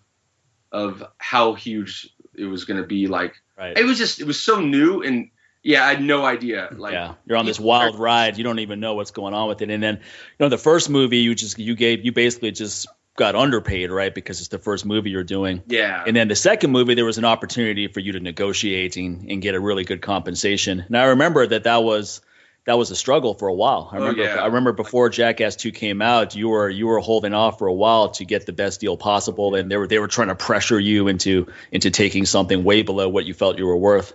of 0.72 1.04
how 1.18 1.56
huge 1.56 2.10
it 2.36 2.46
was 2.46 2.64
going 2.64 2.80
to 2.82 2.88
be. 2.88 3.08
Like 3.08 3.34
Right. 3.58 3.78
it 3.78 3.84
was 3.84 3.98
just 3.98 4.22
it 4.22 4.28
was 4.28 4.40
so 4.40 4.62
new 4.62 5.02
and 5.04 5.30
yeah, 5.64 5.86
I 5.86 5.90
had 5.94 6.02
no 6.02 6.26
idea. 6.26 6.70
Like 6.76 6.94
yeah, 6.94 7.14
you're 7.26 7.38
on 7.38 7.46
this 7.46 7.60
wild 7.60 8.00
ride. 8.00 8.38
You 8.38 8.44
don't 8.44 8.60
even 8.60 8.80
know 8.80 8.96
what's 8.96 9.12
going 9.12 9.34
on 9.34 9.48
with 9.50 9.62
it. 9.62 9.70
And 9.70 9.82
then, 9.82 9.96
you 9.96 10.02
know, 10.40 10.50
the 10.50 10.58
first 10.58 10.90
movie 10.90 11.18
you 11.18 11.36
just 11.36 11.60
you 11.60 11.76
gave 11.76 12.04
you 12.06 12.12
basically 12.12 12.52
just 12.52 12.88
got 13.18 13.36
underpaid, 13.36 13.92
right? 13.92 14.14
Because 14.16 14.40
it's 14.40 14.50
the 14.50 14.58
first 14.58 14.86
movie 14.86 15.10
you're 15.10 15.24
doing. 15.24 15.62
yeah, 15.68 16.04
And 16.08 16.16
then 16.16 16.30
the 16.30 16.36
second 16.36 16.72
movie, 16.72 16.94
there 16.94 17.06
was 17.06 17.18
an 17.18 17.26
opportunity 17.26 17.88
for 17.90 18.00
you 18.00 18.14
to 18.14 18.22
negotiate 18.22 18.96
and, 18.96 19.30
and 19.30 19.42
get 19.42 19.54
a 19.54 19.60
really 19.60 19.84
good 19.84 20.02
compensation. 20.02 20.80
And 20.88 20.98
I 20.98 21.04
remember 21.08 21.46
that 21.46 21.66
that 21.66 21.84
was 21.84 22.22
that 22.66 22.78
was 22.78 22.90
a 22.90 22.96
struggle 22.96 23.34
for 23.34 23.48
a 23.50 23.54
while. 23.54 23.90
I 23.92 23.98
Oh, 23.98 24.00
remember 24.02 24.24
yeah. 24.24 24.36
I 24.42 24.46
remember 24.46 24.72
before 24.72 25.10
Jackass 25.10 25.56
2 25.58 25.72
came 25.72 26.02
out, 26.02 26.36
you 26.36 26.48
were 26.50 26.70
you 26.70 26.88
were 26.88 27.00
holding 27.00 27.34
off 27.34 27.60
for 27.60 27.68
a 27.68 27.74
while 27.74 28.10
to 28.12 28.26
get 28.26 28.46
the 28.46 28.54
best 28.54 28.80
deal 28.80 28.96
possible, 28.98 29.56
and 29.56 29.70
they 29.70 29.78
were 29.78 29.88
they 29.88 30.00
were 30.00 30.08
trying 30.08 30.30
to 30.30 30.36
pressure 30.36 30.80
you 30.80 31.08
into 31.10 31.48
into 31.72 31.92
taking 31.92 32.26
something 32.26 32.64
way 32.64 32.82
below 32.82 33.10
what 33.10 33.26
you 33.26 33.34
felt 33.34 33.58
you 33.60 33.66
were 33.68 33.78
worth. 33.78 34.14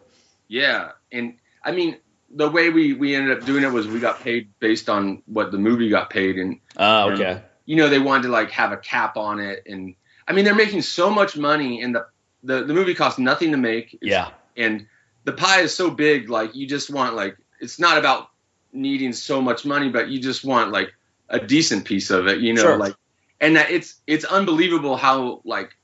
yeah, 0.49 0.93
and 1.13 1.35
I 1.63 1.73
mean 1.73 1.97
the 2.31 2.49
way 2.51 2.71
we 2.71 2.93
we 2.93 3.15
ended 3.15 3.37
up 3.39 3.45
doing 3.47 3.63
it 3.65 3.73
was 3.73 3.87
we 3.87 4.01
got 4.01 4.21
paid 4.21 4.49
based 4.59 4.89
on 4.89 5.23
what 5.27 5.53
the 5.53 5.59
movie 5.59 5.89
got 5.89 6.11
paid 6.11 6.37
and 6.39 6.59
ah, 6.77 7.07
And, 7.09 7.15
okay. 7.21 7.43
you 7.65 7.77
know 7.77 7.89
they 7.89 7.99
wanted 7.99 8.25
to 8.25 8.29
like 8.31 8.51
have 8.51 8.73
a 8.73 8.77
cap 8.77 9.17
on 9.17 9.39
it 9.41 9.63
and 9.67 9.95
i 10.27 10.33
mean 10.33 10.45
they're 10.45 10.55
making 10.55 10.83
so 10.83 11.09
much 11.11 11.37
money 11.37 11.83
and 11.83 11.95
the 11.95 12.07
the, 12.43 12.65
the 12.65 12.75
movie 12.75 12.95
costs 12.95 13.19
nothing 13.19 13.53
to 13.53 13.57
make 13.57 13.95
It's- 13.95 14.11
Yeah. 14.11 14.31
and 14.57 14.87
the 15.25 15.33
pie 15.33 15.61
is 15.61 15.75
so 15.75 15.91
big 15.91 16.29
like 16.29 16.55
you 16.57 16.67
just 16.67 16.91
want 16.91 17.15
like 17.15 17.37
it's 17.61 17.79
not 17.79 17.97
about 17.99 18.29
needing 18.73 19.13
so 19.13 19.41
much 19.41 19.65
money 19.65 19.89
but 19.89 20.09
you 20.09 20.21
just 20.21 20.45
want 20.45 20.73
like 20.73 20.93
a 21.29 21.39
decent 21.39 21.85
piece 21.85 22.11
of 22.11 22.27
it 22.27 22.41
you 22.41 22.53
know 22.55 22.63
Sure. 22.63 22.77
like 22.77 22.95
and 23.41 23.55
that 23.57 23.71
it's 23.71 24.01
it's 24.07 24.25
unbelievable 24.25 24.97
how 24.97 25.41
like 25.45 25.77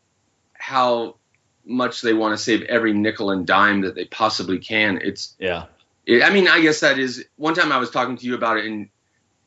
how 0.55 1.17
much 1.65 2.03
they 2.03 2.13
want 2.15 2.37
to 2.37 2.43
save 2.43 2.63
every 2.63 2.93
nickel 2.93 3.31
and 3.31 3.47
dime 3.47 3.83
that 3.83 3.95
they 3.95 4.05
possibly 4.05 4.59
can 4.59 4.99
it's 5.03 5.35
Yeah. 5.39 5.67
it, 6.07 6.23
I 6.23 6.31
mean, 6.31 6.49
I 6.49 6.61
guess 6.61 6.81
that 6.81 6.99
is 6.99 7.25
one 7.37 7.55
time 7.55 7.71
I 7.71 7.79
was 7.79 7.91
talking 7.91 8.17
to 8.17 8.27
you 8.27 8.35
about 8.35 8.59
it, 8.59 8.67
and 8.67 8.89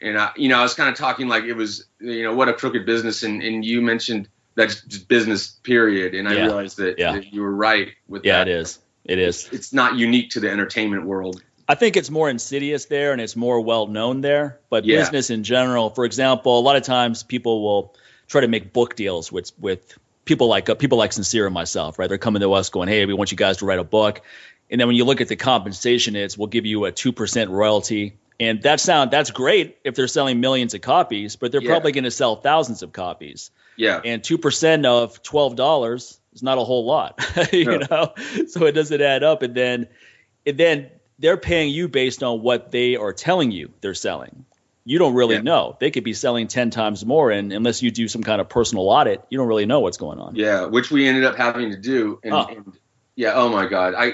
and 0.01 0.17
I, 0.17 0.31
you 0.35 0.49
know, 0.49 0.59
I 0.59 0.63
was 0.63 0.73
kind 0.73 0.89
of 0.89 0.95
talking 0.95 1.27
like 1.27 1.45
it 1.45 1.53
was, 1.53 1.85
you 1.99 2.23
know, 2.23 2.33
what 2.35 2.47
a 2.49 2.53
crooked 2.53 2.85
business, 2.85 3.23
and 3.23 3.41
and 3.41 3.63
you 3.65 3.81
mentioned 3.81 4.29
that's 4.55 4.81
just 4.83 5.07
business, 5.09 5.49
period, 5.63 6.13
and 6.15 6.29
I 6.29 6.33
Yeah. 6.35 6.45
realized 6.45 6.77
that, 6.77 6.97
Yeah. 6.97 7.11
that 7.13 7.33
you 7.33 7.41
were 7.41 7.53
right 7.53 7.89
with 8.07 8.23
Yeah, 8.25 8.39
that. 8.39 8.47
it 8.47 8.55
is. 8.55 8.79
It 9.03 9.19
is. 9.19 9.49
It's 9.51 9.73
not 9.73 9.97
unique 9.97 10.31
to 10.31 10.39
the 10.39 10.49
entertainment 10.49 11.05
world. 11.05 11.41
I 11.67 11.75
think 11.75 11.97
it's 11.97 12.09
more 12.09 12.29
insidious 12.29 12.85
there 12.85 13.11
and 13.11 13.19
it's 13.19 13.35
more 13.35 13.59
well 13.59 13.87
known 13.87 14.21
there. 14.21 14.59
But 14.69 14.85
Yeah. 14.85 14.99
business 14.99 15.29
in 15.29 15.43
general, 15.43 15.89
for 15.89 16.05
example, 16.05 16.57
a 16.57 16.61
lot 16.61 16.75
of 16.77 16.83
times 16.83 17.23
people 17.23 17.63
will 17.63 17.95
try 18.27 18.41
to 18.41 18.47
make 18.47 18.71
book 18.71 18.95
deals 18.95 19.31
with 19.31 19.51
with 19.59 19.97
people 20.25 20.47
like 20.47 20.69
uh, 20.69 20.75
people 20.75 20.97
like 20.97 21.13
Sincere 21.13 21.45
and 21.45 21.53
myself, 21.53 21.97
right? 21.99 22.09
They're 22.09 22.17
coming 22.17 22.41
to 22.41 22.51
us 22.53 22.69
going, 22.69 22.89
"Hey, 22.89 23.05
we 23.05 23.13
want 23.13 23.31
you 23.31 23.37
guys 23.37 23.57
to 23.57 23.65
write 23.65 23.79
a 23.79 23.83
book," 23.83 24.21
and 24.69 24.79
then 24.81 24.87
when 24.87 24.95
you 24.97 25.05
look 25.05 25.21
at 25.21 25.27
the 25.27 25.35
compensation, 25.35 26.15
it's 26.15 26.37
we'll 26.37 26.47
give 26.47 26.65
you 26.65 26.85
a 26.85 26.91
two 26.91 27.11
percent 27.11 27.51
royalty, 27.51 28.17
and 28.39 28.61
that 28.63 28.79
sound 28.79 29.11
that's 29.11 29.31
great 29.31 29.77
if 29.83 29.95
they're 29.95 30.07
selling 30.07 30.39
millions 30.41 30.73
of 30.73 30.81
copies, 30.81 31.35
but 31.35 31.51
they're 31.51 31.61
Yeah. 31.61 31.69
probably 31.69 31.91
going 31.91 32.03
to 32.05 32.11
sell 32.11 32.35
thousands 32.35 32.81
of 32.83 32.91
copies, 32.91 33.51
Yeah, 33.77 34.01
and 34.03 34.23
two 34.23 34.37
percent 34.37 34.85
of 34.85 35.21
twelve 35.23 35.55
dollars 35.55 36.19
is 36.33 36.43
not 36.43 36.57
a 36.57 36.63
whole 36.63 36.85
lot, 36.85 37.19
you 37.53 37.65
No. 37.65 37.77
know. 37.89 38.13
So 38.47 38.65
it 38.65 38.73
doesn't 38.73 39.01
add 39.01 39.23
up, 39.23 39.41
and 39.43 39.55
then 39.55 39.87
and 40.45 40.57
then 40.57 40.89
they're 41.17 41.37
paying 41.37 41.69
you 41.69 41.87
based 41.87 42.23
on 42.23 42.41
what 42.41 42.71
they 42.71 42.97
are 42.97 43.13
telling 43.13 43.51
you 43.51 43.71
they're 43.81 43.93
selling. 43.93 44.45
You 44.87 44.99
don't 44.99 45.15
really 45.15 45.35
Yeah. 45.35 45.41
know. 45.41 45.77
They 45.79 45.89
could 45.91 46.03
be 46.03 46.13
selling 46.13 46.47
ten 46.47 46.69
times 46.69 47.05
more, 47.05 47.31
and 47.31 47.51
unless 47.51 47.81
you 47.81 47.89
do 47.91 48.07
some 48.07 48.21
kind 48.23 48.39
of 48.39 48.47
personal 48.49 48.87
audit, 48.87 49.23
you 49.29 49.37
don't 49.37 49.47
really 49.47 49.65
know 49.65 49.79
what's 49.79 49.97
going 49.97 50.19
on. 50.19 50.35
yeah, 50.35 50.65
which 50.65 50.91
we 50.91 51.07
ended 51.07 51.23
up 51.25 51.35
having 51.35 51.71
to 51.71 51.77
do, 51.77 52.19
and, 52.23 52.33
Oh. 52.33 52.45
and 52.49 52.73
yeah, 53.15 53.33
oh 53.33 53.49
my 53.49 53.65
god, 53.67 53.93
I 53.97 54.13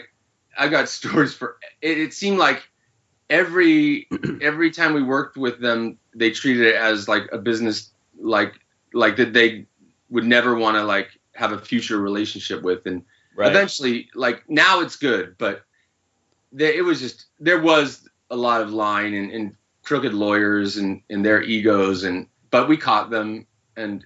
I 0.58 0.68
got 0.70 0.88
stories 1.00 1.34
for 1.34 1.58
it. 1.82 1.98
It 1.98 2.14
seemed 2.14 2.38
like 2.38 2.68
every 3.30 4.08
every 4.42 4.72
time 4.72 4.94
we 4.94 5.04
worked 5.04 5.38
with 5.38 5.60
them, 5.60 5.98
they 6.16 6.32
treated 6.32 6.66
it 6.68 6.76
as 6.76 7.08
like 7.08 7.28
a 7.32 7.38
business, 7.38 7.92
like 8.20 8.54
like 8.94 9.18
that 9.18 9.34
they 9.34 9.66
would 10.10 10.26
never 10.26 10.56
want 10.56 10.76
to 10.78 10.84
like 10.84 11.10
have 11.36 11.52
a 11.52 11.60
future 11.60 12.00
relationship 12.00 12.62
with, 12.62 12.86
and 12.86 13.04
Right. 13.36 13.50
eventually 13.50 14.10
like 14.14 14.44
now 14.50 14.82
it's 14.82 14.98
good 14.98 15.36
but 15.38 15.64
there, 16.52 16.74
it 16.74 16.84
was 16.84 17.00
just 17.00 17.28
there 17.40 17.62
was 17.62 18.06
a 18.30 18.36
lot 18.36 18.62
of 18.62 18.74
lying 18.74 19.16
and, 19.16 19.32
and 19.32 19.56
crooked 19.92 20.14
lawyers 20.14 20.78
and, 20.78 21.02
and 21.10 21.26
their 21.26 21.42
egos 21.42 22.06
and 22.06 22.28
but 22.50 22.70
we 22.70 22.78
caught 22.78 23.10
them 23.10 23.46
and 23.76 24.06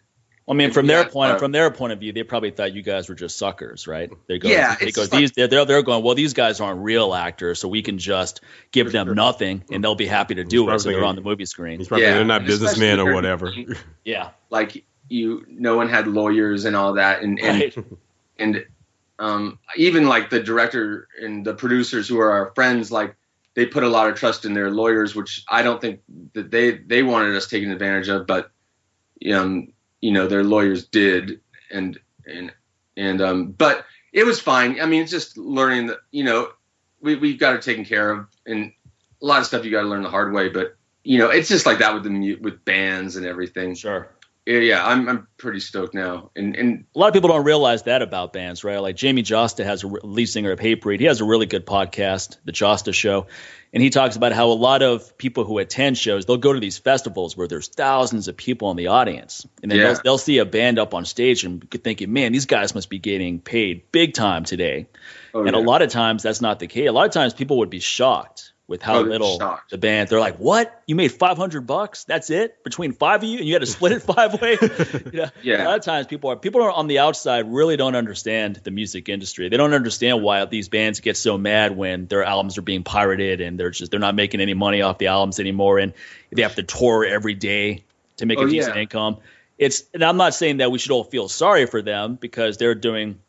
I 0.49 0.53
mean, 0.53 0.71
from 0.71 0.87
their 0.87 1.03
Yeah, 1.03 1.09
point 1.09 1.31
uh, 1.33 1.37
from 1.37 1.51
their 1.51 1.69
point 1.69 1.93
of 1.93 1.99
view, 1.99 2.11
they 2.11 2.23
probably 2.23 2.49
thought 2.49 2.73
you 2.73 2.81
guys 2.81 3.07
were 3.07 3.13
just 3.13 3.37
suckers, 3.37 3.87
right? 3.87 4.11
They 4.27 4.39
go, 4.39 4.49
yeah, 4.49 4.75
they 4.79 4.91
go, 4.91 5.01
like, 5.01 5.11
these 5.11 5.31
they're, 5.31 5.47
they're 5.47 5.65
they're 5.65 5.83
going, 5.83 6.03
well, 6.03 6.15
these 6.15 6.33
guys 6.33 6.59
aren't 6.59 6.81
real 6.81 7.13
actors, 7.13 7.59
so 7.59 7.67
we 7.67 7.83
can 7.83 7.99
just 7.99 8.41
give 8.71 8.91
them 8.91 9.07
sure. 9.07 9.15
nothing, 9.15 9.63
and 9.71 9.83
they'll 9.83 9.95
be 9.95 10.07
happy 10.07 10.35
to 10.35 10.43
do 10.43 10.69
it. 10.71 10.79
So 10.79 10.89
they're 10.89 11.03
on 11.03 11.15
the 11.15 11.21
movie 11.21 11.45
screen. 11.45 11.79
He's 11.79 11.87
probably 11.87 12.05
Yeah, 12.05 12.15
they're 12.15 12.25
not 12.25 12.45
businessmen 12.45 12.99
or 12.99 13.13
whatever. 13.13 13.53
Yeah, 14.03 14.29
like 14.49 14.85
you 15.07 15.45
no 15.47 15.77
one 15.77 15.89
had 15.89 16.07
lawyers 16.07 16.65
and 16.65 16.75
all 16.75 16.93
that 16.93 17.21
and 17.21 17.39
and, 17.39 17.59
right. 17.59 17.77
and 18.37 18.65
um, 19.19 19.59
even 19.77 20.07
like 20.07 20.29
the 20.31 20.41
director 20.41 21.07
and 21.19 21.45
the 21.45 21.53
producers 21.53 22.07
who 22.07 22.19
are 22.19 22.31
our 22.31 22.51
friends 22.53 22.91
like 22.91 23.15
they 23.55 23.65
put 23.65 23.83
a 23.83 23.89
lot 23.89 24.09
of 24.09 24.15
trust 24.15 24.45
in 24.45 24.53
their 24.53 24.69
lawyers 24.69 25.15
which 25.15 25.43
i 25.49 25.61
don't 25.61 25.81
think 25.81 26.01
that 26.33 26.51
they 26.51 26.71
they 26.77 27.03
wanted 27.03 27.35
us 27.35 27.47
taken 27.47 27.71
advantage 27.71 28.07
of 28.09 28.27
but 28.27 28.51
um, 29.33 29.71
you 30.01 30.11
know 30.11 30.27
their 30.27 30.43
lawyers 30.43 30.85
did 30.87 31.39
and 31.71 31.99
and 32.25 32.53
and 32.97 33.21
um, 33.21 33.51
but 33.51 33.85
it 34.13 34.25
was 34.25 34.39
fine 34.39 34.79
i 34.81 34.85
mean 34.85 35.01
it's 35.01 35.11
just 35.11 35.37
learning 35.37 35.87
that 35.87 35.97
you 36.11 36.23
know 36.23 36.49
we, 37.01 37.15
we 37.15 37.37
got 37.37 37.55
it 37.55 37.61
taken 37.61 37.85
care 37.85 38.11
of 38.11 38.27
and 38.45 38.71
a 39.21 39.25
lot 39.25 39.39
of 39.39 39.47
stuff 39.47 39.65
you 39.65 39.71
got 39.71 39.81
to 39.81 39.87
learn 39.87 40.03
the 40.03 40.09
hard 40.09 40.33
way 40.33 40.49
but 40.49 40.75
you 41.03 41.17
know 41.17 41.29
it's 41.29 41.49
just 41.49 41.65
like 41.65 41.79
that 41.79 41.93
with 41.93 42.03
the 42.03 42.35
with 42.35 42.63
bands 42.65 43.15
and 43.15 43.25
everything 43.25 43.75
Sure. 43.75 44.09
Yeah, 44.45 44.59
yeah 44.59 44.85
i'm, 44.85 45.09
I'm 45.09 45.27
pretty 45.37 45.59
stoked 45.59 45.93
now 45.93 46.29
and 46.35 46.55
and 46.55 46.85
A 46.95 46.99
lot 46.99 47.07
of 47.07 47.13
people 47.13 47.29
don't 47.29 47.43
realize 47.45 47.83
that 47.83 48.01
about 48.01 48.33
bands, 48.33 48.63
right? 48.63 48.77
Like 48.79 48.95
Jamey 48.95 49.23
Jasta 49.23 49.63
has 49.65 49.83
a 49.83 49.87
lead 49.87 50.27
singer 50.27 50.51
of 50.51 50.59
Hatebreed. 50.59 50.99
He 50.99 51.05
has 51.05 51.21
a 51.21 51.25
really 51.25 51.45
good 51.45 51.65
podcast, 51.65 52.37
The 52.45 52.51
Jasta 52.51 52.93
Show, 52.93 53.27
and 53.73 53.83
he 53.83 53.89
talks 53.89 54.15
about 54.15 54.31
how 54.31 54.47
a 54.51 54.53
lot 54.53 54.81
of 54.81 55.17
people 55.17 55.43
who 55.43 55.57
attend 55.59 55.97
shows 55.97 56.25
they'll 56.25 56.37
go 56.37 56.53
to 56.53 56.59
these 56.59 56.77
festivals 56.77 57.35
where 57.35 57.47
there's 57.47 57.67
thousands 57.67 58.27
of 58.27 58.37
people 58.37 58.71
in 58.71 58.77
the 58.77 58.87
audience, 58.87 59.45
and 59.61 59.69
then 59.71 59.79
Yeah. 59.79 59.93
they'll, 59.93 60.01
they'll 60.03 60.17
see 60.17 60.37
a 60.39 60.45
band 60.45 60.79
up 60.79 60.93
on 60.93 61.05
stage 61.05 61.43
and 61.43 61.69
thinking, 61.69 62.11
"Man, 62.13 62.31
these 62.31 62.45
guys 62.45 62.73
must 62.73 62.89
be 62.89 62.99
getting 62.99 63.39
paid 63.39 63.91
big 63.91 64.13
time 64.13 64.43
today." 64.45 64.87
oh, 65.33 65.41
and 65.43 65.55
yeah. 65.55 65.61
a 65.61 65.63
lot 65.63 65.81
of 65.81 65.89
times 65.89 66.23
that's 66.23 66.41
not 66.41 66.59
the 66.59 66.67
case. 66.67 66.87
A 66.87 66.91
lot 66.91 67.05
of 67.05 67.11
times 67.11 67.33
people 67.33 67.57
would 67.59 67.69
be 67.69 67.79
shocked 67.81 68.53
with 68.67 68.81
how 68.81 68.99
little 69.01 69.37
shocked. 69.37 69.69
the 69.69 69.77
band. 69.77 70.09
They're 70.09 70.19
like, 70.19 70.37
"What? 70.37 70.81
You 70.87 70.95
made 70.95 71.11
five 71.11 71.37
hundred 71.37 71.67
bucks? 71.67 72.03
That's 72.03 72.29
it 72.31 72.63
between 72.63 72.93
five 72.93 73.21
of 73.21 73.29
you, 73.29 73.37
and 73.37 73.47
you 73.47 73.53
had 73.53 73.59
to 73.61 73.67
split 73.67 73.91
it 73.91 74.01
five 74.15 74.41
ways?" 74.41 74.57
you 74.61 75.19
know, 75.19 75.29
Yeah. 75.43 75.63
A 75.63 75.65
lot 75.65 75.77
of 75.79 75.85
times 75.85 76.07
people 76.07 76.31
are 76.31 76.35
people 76.35 76.61
are 76.63 76.71
on 76.71 76.87
the 76.87 76.99
outside 76.99 77.51
really 77.51 77.77
don't 77.77 77.95
understand 77.95 78.55
the 78.63 78.71
music 78.71 79.07
industry. 79.07 79.49
They 79.49 79.57
don't 79.57 79.73
understand 79.73 80.23
why 80.23 80.43
these 80.45 80.67
bands 80.69 80.99
get 80.99 81.15
so 81.17 81.37
mad 81.37 81.77
when 81.77 82.07
their 82.07 82.23
albums 82.23 82.57
are 82.57 82.63
being 82.63 82.83
pirated 82.83 83.39
and 83.41 83.59
they're 83.59 83.69
just 83.69 83.91
they're 83.91 83.99
not 83.99 84.15
making 84.15 84.41
any 84.41 84.55
money 84.55 84.81
off 84.81 84.97
the 84.97 85.07
albums 85.07 85.39
anymore, 85.39 85.77
and 85.79 85.93
they 86.31 86.41
have 86.41 86.55
to 86.55 86.63
tour 86.63 87.05
every 87.05 87.35
day 87.35 87.83
to 88.17 88.25
make 88.25 88.39
Oh, 88.39 88.45
a 88.45 88.49
decent 88.49 88.75
yeah. 88.75 88.81
income. 88.81 89.17
It's 89.57 89.83
and 89.93 90.03
I'm 90.03 90.17
not 90.17 90.33
saying 90.33 90.57
that 90.57 90.71
we 90.71 90.79
should 90.79 90.91
all 90.91 91.03
feel 91.03 91.29
sorry 91.29 91.65
for 91.67 91.81
them 91.81 92.15
because 92.15 92.57
they're 92.57 92.75
doing 92.75 93.19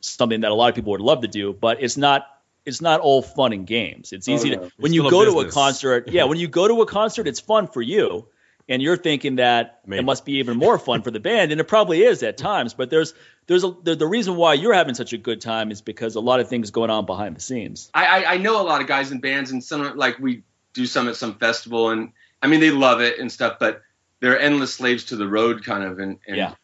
something 0.00 0.40
that 0.42 0.50
a 0.50 0.54
lot 0.54 0.68
of 0.68 0.74
people 0.74 0.92
would 0.92 1.00
love 1.00 1.22
to 1.22 1.28
do, 1.28 1.52
but 1.52 1.82
it's 1.82 1.96
not 1.96 2.26
it's 2.64 2.80
not 2.80 3.00
all 3.00 3.22
fun 3.22 3.52
and 3.52 3.66
games. 3.66 4.12
It's 4.12 4.28
Oh, 4.28 4.32
easy 4.32 4.50
no. 4.50 4.56
to 4.56 4.62
It's 4.66 4.74
when 4.78 4.92
you 4.92 5.00
still 5.06 5.20
a 5.22 5.24
go 5.26 5.42
to 5.42 5.48
a 5.48 5.50
concert. 5.50 6.08
Yeah, 6.08 6.24
when 6.24 6.38
you 6.38 6.48
go 6.48 6.68
to 6.68 6.80
a 6.82 6.86
concert, 6.86 7.26
it's 7.26 7.40
fun 7.40 7.66
for 7.66 7.82
you, 7.82 8.28
and 8.68 8.80
you're 8.80 8.96
thinking 8.96 9.36
that 9.36 9.80
Maybe. 9.86 10.00
it 10.00 10.04
must 10.04 10.24
be 10.24 10.34
even 10.34 10.56
more 10.56 10.78
fun 10.78 11.02
for 11.02 11.10
the 11.10 11.20
band, 11.20 11.50
and 11.52 11.60
it 11.60 11.64
probably 11.64 12.02
is 12.02 12.22
at 12.22 12.36
times. 12.38 12.74
But 12.74 12.90
there's 12.90 13.14
there's 13.46 13.64
a 13.64 13.74
the, 13.82 13.96
the 13.96 14.06
reason 14.06 14.36
why 14.36 14.54
you're 14.54 14.74
having 14.74 14.94
such 14.94 15.12
a 15.12 15.18
good 15.18 15.40
time 15.40 15.70
is 15.72 15.80
because 15.82 16.14
a 16.14 16.20
lot 16.20 16.38
of 16.40 16.48
things 16.48 16.70
going 16.70 16.90
on 16.90 17.04
behind 17.06 17.36
the 17.36 17.40
scenes. 17.40 17.90
I, 17.94 18.06
I 18.24 18.34
I 18.34 18.36
know 18.38 18.60
a 18.60 18.64
lot 18.64 18.80
of 18.80 18.86
guys 18.86 19.10
in 19.10 19.18
bands, 19.20 19.50
and 19.50 19.62
some 19.64 19.96
like 19.96 20.18
we 20.20 20.42
do 20.74 20.86
some 20.86 21.08
at 21.08 21.16
some 21.16 21.34
festival, 21.38 21.90
and 21.90 22.12
I 22.40 22.46
mean 22.46 22.60
they 22.60 22.70
love 22.70 23.00
it 23.00 23.18
and 23.18 23.30
stuff, 23.32 23.56
but 23.58 23.82
they're 24.20 24.38
endless 24.38 24.72
slaves 24.74 25.04
to 25.06 25.16
the 25.16 25.26
road, 25.26 25.64
kind 25.64 25.82
of, 25.82 25.98
and, 25.98 26.18
and 26.28 26.36
Yeah. 26.36 26.54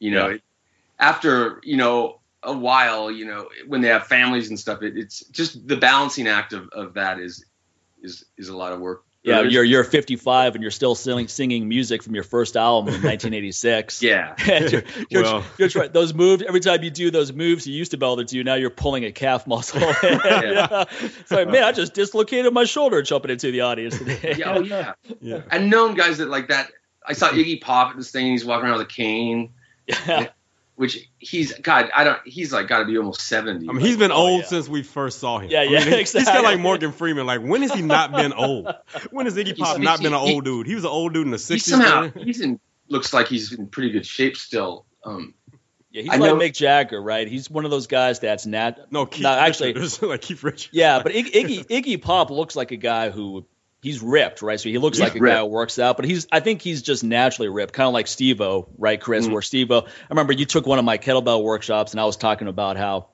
you 0.00 0.10
know, 0.10 0.30
Yeah. 0.30 0.38
after 0.98 1.60
you 1.62 1.76
know 1.76 2.18
a 2.44 2.52
while, 2.52 3.10
you 3.10 3.26
know, 3.26 3.48
when 3.66 3.80
they 3.80 3.88
have 3.88 4.06
families 4.06 4.48
and 4.48 4.58
stuff, 4.58 4.82
it, 4.82 4.96
it's 4.96 5.24
just 5.26 5.66
the 5.66 5.76
balancing 5.76 6.28
act 6.28 6.52
of, 6.52 6.68
of 6.70 6.94
that 6.94 7.18
is 7.18 7.44
is 8.02 8.24
is 8.36 8.48
a 8.48 8.56
lot 8.56 8.72
of 8.72 8.80
work. 8.80 9.04
Yeah, 9.22 9.40
you're 9.40 9.64
you're 9.64 9.84
55 9.84 10.54
and 10.54 10.60
you're 10.60 10.70
still 10.70 10.94
singing, 10.94 11.28
singing 11.28 11.66
music 11.66 12.02
from 12.02 12.14
your 12.14 12.24
first 12.24 12.58
album 12.58 12.88
in 12.88 13.00
1986. 13.00 14.02
yeah. 14.02 14.34
you're, 14.46 14.82
you're, 15.08 15.22
Well- 15.22 15.44
you're 15.56 15.70
trying 15.70 15.92
those 15.92 16.12
moves. 16.12 16.42
Every 16.46 16.60
time 16.60 16.82
you 16.82 16.90
do 16.90 17.10
those 17.10 17.32
moves 17.32 17.66
you 17.66 17.74
used 17.74 17.92
to 17.92 17.96
be 17.96 18.04
able 18.04 18.18
to 18.18 18.24
do, 18.24 18.44
now 18.44 18.56
you're 18.56 18.68
pulling 18.68 19.06
a 19.06 19.12
calf 19.12 19.46
muscle. 19.46 19.80
yeah. 20.02 20.84
It's 21.00 21.30
like, 21.30 21.48
man, 21.48 21.64
I 21.64 21.72
just 21.72 21.94
dislocated 21.94 22.52
my 22.52 22.64
shoulder 22.64 23.00
jumping 23.00 23.30
into 23.30 23.50
the 23.50 23.62
audience 23.62 23.96
today. 23.96 24.34
yeah. 24.38 24.52
Oh 24.52 24.60
yeah. 24.60 24.92
Yeah. 25.22 25.40
I've 25.50 25.62
known 25.62 25.94
guys 25.94 26.18
that 26.18 26.28
like 26.28 26.48
that. 26.48 26.70
I 27.06 27.14
saw 27.14 27.30
Iggy 27.30 27.62
Pop 27.62 27.92
at 27.92 27.96
this 27.96 28.10
thing. 28.10 28.26
He's 28.26 28.44
walking 28.44 28.66
around 28.66 28.78
with 28.78 28.88
a 28.88 28.90
cane, 28.90 29.54
yeah. 29.86 30.28
Which 30.76 31.08
he's 31.18 31.52
God. 31.58 31.90
I 31.94 32.04
don't. 32.04 32.18
He's 32.24 32.52
like 32.52 32.66
got 32.68 32.80
to 32.80 32.84
be 32.84 32.96
almost 32.98 33.20
seventy. 33.22 33.68
I 33.68 33.72
mean, 33.72 33.80
he's 33.84 33.96
been 33.96 34.10
Oh, 34.12 34.16
old 34.16 34.40
yeah. 34.42 34.46
since 34.48 34.68
we 34.68 34.82
first 34.82 35.18
saw 35.20 35.38
him. 35.38 35.50
Yeah, 35.50 35.60
I 35.60 35.62
yeah, 35.64 35.78
mean, 35.80 35.88
he- 35.90 35.96
He's 35.98 36.12
kind 36.12 36.38
of 36.38 36.44
like 36.44 36.58
Morgan 36.60 36.92
Freeman. 36.92 37.26
Like, 37.26 37.40
when 37.42 37.62
has 37.62 37.72
he 37.72 37.82
not 37.82 38.12
been 38.12 38.32
old? 38.32 38.72
When 39.10 39.26
has 39.26 39.36
Iggy 39.36 39.56
Pop 39.58 39.76
He's- 39.76 39.84
not 39.84 40.02
been 40.02 40.12
an 40.14 40.20
he- 40.20 40.34
old 40.34 40.44
dude? 40.44 40.66
He 40.66 40.74
was 40.74 40.84
an 40.84 40.90
old 40.90 41.14
dude 41.14 41.26
in 41.26 41.30
the 41.30 41.36
he 41.38 41.54
60s. 41.56 41.60
somehow 41.62 42.10
he's 42.16 42.40
in. 42.40 42.58
Looks 42.88 43.14
like 43.14 43.28
he's 43.28 43.52
in 43.52 43.68
pretty 43.68 43.90
good 43.90 44.04
shape 44.04 44.36
still. 44.36 44.84
Um, 45.04 45.34
Yeah, 45.90 46.02
he's 46.02 46.10
I 46.10 46.16
like 46.16 46.32
know- 46.32 46.36
Mick 46.36 46.54
Jagger, 46.54 47.00
right? 47.00 47.26
He's 47.28 47.48
one 47.48 47.64
of 47.64 47.70
those 47.70 47.86
guys 47.86 48.18
that's 48.20 48.44
nat. 48.46 48.78
No, 48.90 49.06
Keith 49.06 49.22
No, 49.22 49.30
actually- 49.30 49.72
like 50.02 50.20
Keith 50.20 50.42
Richards. 50.42 50.68
Yeah, 50.72 51.02
but 51.02 51.12
Iggy, 51.12 51.32
Iggy 51.32 51.66
Iggy 51.66 52.02
Pop 52.02 52.30
looks 52.30 52.56
like 52.56 52.72
a 52.72 52.76
guy 52.76 53.10
who 53.10 53.46
he's 53.84 54.02
ripped, 54.02 54.42
right? 54.42 54.58
So 54.58 54.68
he 54.68 54.78
looks 54.78 54.98
He's 54.98 55.04
like 55.08 55.14
a 55.16 55.20
ripped. 55.20 55.34
guy 55.34 55.40
who 55.40 55.46
works 55.46 55.78
out, 55.78 55.96
but 55.96 56.04
he's 56.06 56.26
I 56.32 56.40
think 56.40 56.62
he's 56.62 56.82
just 56.82 57.04
naturally 57.04 57.48
ripped, 57.48 57.72
kind 57.74 57.86
of 57.86 57.92
like 57.94 58.06
Steve-O, 58.08 58.68
right, 58.78 59.00
Chris? 59.00 59.26
Mhm. 59.28 59.32
Where 59.32 59.42
Steve-O, 59.42 59.78
I 59.80 59.86
remember 60.10 60.32
you 60.32 60.44
took 60.46 60.66
one 60.66 60.78
of 60.78 60.84
my 60.84 60.98
kettlebell 60.98 61.42
workshops, 61.42 61.92
and 61.92 62.00
I 62.00 62.04
was 62.04 62.16
talking 62.16 62.48
about 62.48 62.76
how. 62.76 63.08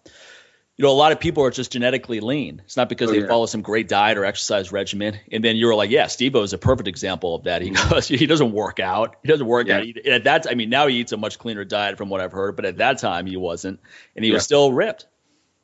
You 0.76 0.85
know, 0.87 0.92
a 0.92 0.96
lot 0.96 1.12
of 1.12 1.20
people 1.20 1.44
are 1.44 1.50
just 1.50 1.72
genetically 1.72 2.20
lean. 2.20 2.62
It's 2.64 2.74
not 2.78 2.88
because 2.88 3.11
Oh, 3.11 3.12
they 3.12 3.20
yeah. 3.20 3.26
follow 3.26 3.44
some 3.44 3.61
great 3.61 3.87
diet 3.87 4.16
or 4.16 4.24
exercise 4.24 4.72
regimen. 4.72 5.20
And 5.30 5.44
then 5.44 5.56
you 5.56 5.66
were 5.66 5.74
like, 5.74 5.90
yeah, 5.90 6.06
Steve-O 6.06 6.40
is 6.42 6.54
a 6.54 6.59
perfect 6.59 6.88
example 6.88 7.35
of 7.35 7.42
that. 7.44 7.61
He 7.61 7.68
goes, 7.68 8.09
he 8.09 8.24
doesn't 8.24 8.52
work 8.52 8.80
out. 8.80 9.16
He 9.22 9.28
doesn't 9.28 9.46
work 9.46 9.66
Yeah. 9.68 9.76
out. 9.80 9.85
He- 9.85 10.00
At 10.11 10.24
that, 10.24 10.46
I 10.48 10.54
mean, 10.54 10.70
now 10.70 10.87
he 10.87 10.96
eats 11.00 11.12
a 11.12 11.18
much 11.18 11.38
cleaner 11.38 11.66
diet 11.66 11.98
from 11.98 12.09
what 12.09 12.22
I've 12.22 12.33
heard, 12.33 12.56
but 12.56 12.64
at 12.64 12.78
that 12.78 12.96
time 12.96 13.26
he 13.26 13.37
wasn't, 13.37 13.80
and 14.16 14.24
he 14.24 14.30
was 14.33 14.42
still 14.42 14.72
ripped. 14.72 15.06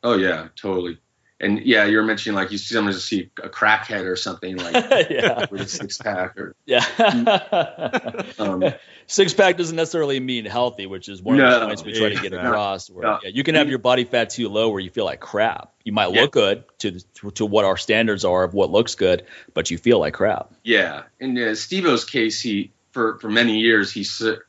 oh 0.02 0.18
yeah, 0.18 0.48
totally. 0.54 0.98
And 1.38 1.60
yeah, 1.60 1.84
you 1.84 1.98
were 1.98 2.02
mentioning 2.02 2.34
like 2.34 2.50
you 2.50 2.56
sometimes 2.56 3.04
see 3.04 3.30
a 3.42 3.48
crackhead 3.50 4.06
or 4.06 4.16
something 4.16 4.56
like 4.56 4.72
yeah. 5.10 5.44
with 5.50 5.60
a 5.60 5.68
six 5.68 5.98
pack 5.98 6.38
or 6.38 6.54
Yeah. 6.66 6.82
um, 8.38 8.64
Six 9.08 9.34
pack 9.34 9.56
doesn't 9.56 9.76
necessarily 9.76 10.18
mean 10.18 10.46
healthy, 10.46 10.86
which 10.86 11.08
is 11.08 11.22
one 11.22 11.38
of 11.38 11.60
the 11.60 11.66
points 11.66 11.84
we 11.84 11.92
try 11.92 12.08
to 12.08 12.14
get 12.16 12.24
exactly. 12.26 12.48
across. 12.48 12.90
Where, 12.90 13.04
No. 13.04 13.18
yeah, 13.22 13.30
you 13.32 13.44
can 13.44 13.54
have 13.54 13.68
your 13.68 13.78
body 13.78 14.04
fat 14.04 14.30
too 14.30 14.48
low 14.48 14.70
where 14.70 14.80
you 14.80 14.90
feel 14.90 15.04
like 15.04 15.20
crap. 15.20 15.72
You 15.84 15.92
might 15.92 16.12
Yeah. 16.12 16.22
look 16.22 16.32
good 16.32 16.64
to, 16.78 16.98
to 17.16 17.30
to 17.32 17.46
what 17.46 17.64
our 17.64 17.76
standards 17.76 18.24
are 18.24 18.42
of 18.42 18.52
what 18.54 18.70
looks 18.70 18.94
good, 18.96 19.24
but 19.54 19.70
you 19.70 19.78
feel 19.78 20.00
like 20.00 20.14
crap. 20.14 20.52
Yeah, 20.64 21.02
in 21.20 21.38
uh, 21.38 21.54
Steve-O's 21.54 22.04
case, 22.04 22.40
he 22.40 22.72
for 22.90 23.18
for 23.20 23.28
many 23.28 23.58
years 23.60 23.92
he 23.92 24.04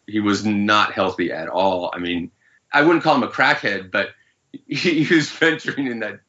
he 0.07 0.19
was 0.21 0.43
not 0.45 0.93
healthy 0.93 1.31
at 1.31 1.49
all. 1.49 1.91
I 1.93 1.99
mean, 1.99 2.31
I 2.71 2.81
wouldn't 2.81 3.03
call 3.03 3.15
him 3.15 3.23
a 3.23 3.27
crackhead, 3.27 3.91
but 3.91 4.09
he, 4.67 5.03
he 5.03 5.13
was 5.15 5.29
venturing 5.29 5.85
in 5.87 5.99
that 5.99 6.21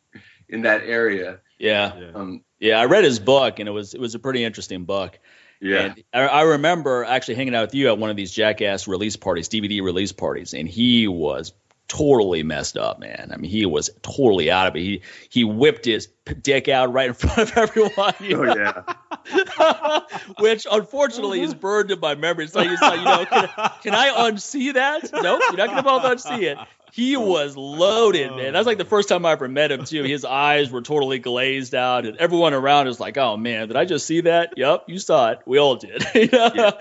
in 0.48 0.62
that 0.62 0.82
area. 0.84 1.40
Yeah, 1.58 1.98
Yeah. 1.98 2.10
Um, 2.14 2.44
yeah. 2.58 2.80
I 2.80 2.84
read 2.84 3.04
his 3.04 3.18
book, 3.18 3.58
and 3.58 3.68
it 3.68 3.72
was 3.72 3.94
it 3.94 4.00
was 4.00 4.14
a 4.14 4.18
pretty 4.18 4.44
interesting 4.44 4.84
book. 4.84 5.18
yeah, 5.60 5.94
And 5.94 6.04
I, 6.12 6.26
I 6.26 6.42
remember 6.42 7.04
actually 7.04 7.34
hanging 7.34 7.54
out 7.54 7.62
with 7.68 7.74
you 7.74 7.88
at 7.88 7.98
one 7.98 8.10
of 8.10 8.16
these 8.16 8.32
jackass 8.32 8.86
release 8.86 9.16
parties, 9.16 9.48
DVD 9.48 9.82
release 9.82 10.12
parties, 10.12 10.54
and 10.54 10.68
he 10.68 11.08
was 11.08 11.52
totally 11.88 12.42
messed 12.42 12.76
up, 12.76 13.00
man. 13.00 13.30
I 13.32 13.36
mean, 13.38 13.50
he 13.50 13.64
was 13.66 13.90
totally 14.02 14.50
out 14.50 14.66
of 14.68 14.76
it. 14.76 14.80
He 14.80 15.02
he 15.30 15.42
whipped 15.44 15.84
his 15.84 16.06
p- 16.06 16.14
dick 16.34 16.68
out 16.68 16.92
right 16.92 17.08
in 17.08 17.14
front 17.14 17.38
of 17.38 17.52
everyone. 17.56 18.14
you 18.20 18.44
oh 18.44 18.54
yeah, 18.54 20.00
which 20.38 20.66
unfortunately 20.70 21.40
is 21.40 21.54
burned 21.54 21.90
in 21.90 22.00
my 22.00 22.14
memory. 22.14 22.44
It's 22.44 22.54
like, 22.54 22.68
it's 22.70 22.82
like 22.82 22.98
you 22.98 23.04
know, 23.04 23.24
can, 23.26 23.70
can 23.82 23.94
I 23.94 24.30
unsee 24.30 24.74
that? 24.74 25.10
Nope, 25.12 25.42
you're 25.48 25.56
not 25.56 25.68
gonna 25.68 25.82
be 25.82 25.88
able 25.88 26.00
to 26.00 26.08
unsee 26.08 26.42
it. 26.42 26.58
He 26.92 27.16
oh. 27.16 27.20
was 27.20 27.56
loaded, 27.56 28.30
man. 28.34 28.52
That's 28.52 28.66
like 28.66 28.78
the 28.78 28.84
first 28.84 29.08
time 29.08 29.24
I 29.26 29.32
ever 29.32 29.48
met 29.48 29.70
him 29.70 29.84
too. 29.84 30.04
His 30.04 30.24
eyes 30.24 30.70
were 30.70 30.82
totally 30.82 31.18
glazed 31.18 31.74
out, 31.74 32.06
and 32.06 32.16
everyone 32.16 32.54
around 32.54 32.88
is 32.88 32.98
like, 32.98 33.16
"Oh 33.18 33.36
man, 33.36 33.68
did 33.68 33.76
I 33.76 33.84
just 33.84 34.06
see 34.06 34.22
that?" 34.22 34.54
Yep, 34.56 34.84
you 34.88 34.98
saw 34.98 35.30
it. 35.30 35.40
We 35.46 35.58
all 35.58 35.76
did. 35.76 36.04
You 36.18 36.26
know? 36.32 36.72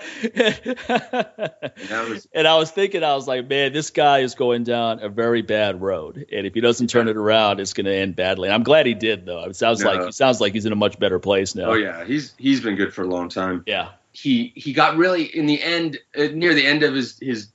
was 2.08 2.28
and 2.32 2.46
I 2.46 2.56
was 2.56 2.70
thinking, 2.70 3.04
I 3.04 3.14
was 3.14 3.28
like, 3.28 3.48
man, 3.48 3.72
this 3.72 3.90
guy 3.90 4.20
is 4.20 4.34
going 4.34 4.64
down 4.64 5.00
a 5.00 5.08
very 5.08 5.42
bad 5.42 5.80
road, 5.80 6.26
and 6.32 6.46
if 6.46 6.54
he 6.54 6.60
doesn't 6.60 6.88
turn 6.88 7.08
it 7.08 7.16
around, 7.16 7.60
it's 7.60 7.72
going 7.72 7.86
to 7.86 7.94
end 7.94 8.16
badly. 8.16 8.48
And 8.48 8.54
I'm 8.54 8.62
glad 8.62 8.86
he 8.86 8.94
did, 8.94 9.26
though. 9.26 9.37
It 9.44 9.56
sounds 9.56 9.82
No. 9.82 9.90
like 9.92 10.04
he 10.06 10.12
sounds 10.12 10.40
like 10.40 10.52
he's 10.52 10.66
in 10.66 10.72
a 10.72 10.76
much 10.76 10.98
better 10.98 11.18
place 11.18 11.54
now. 11.54 11.70
oh 11.70 11.74
yeah. 11.74 12.04
He's 12.04 12.34
he's 12.38 12.60
been 12.60 12.76
good 12.76 12.92
for 12.94 13.02
a 13.02 13.06
long 13.06 13.28
time. 13.28 13.62
yeah, 13.66 13.90
He 14.12 14.52
he 14.56 14.72
got 14.72 14.96
really 14.96 15.24
in 15.24 15.46
the 15.46 15.62
end 15.62 15.98
uh, 16.16 16.24
near 16.32 16.54
the 16.54 16.66
end 16.66 16.82
of 16.82 16.94
his 16.94 17.18
his 17.20 17.48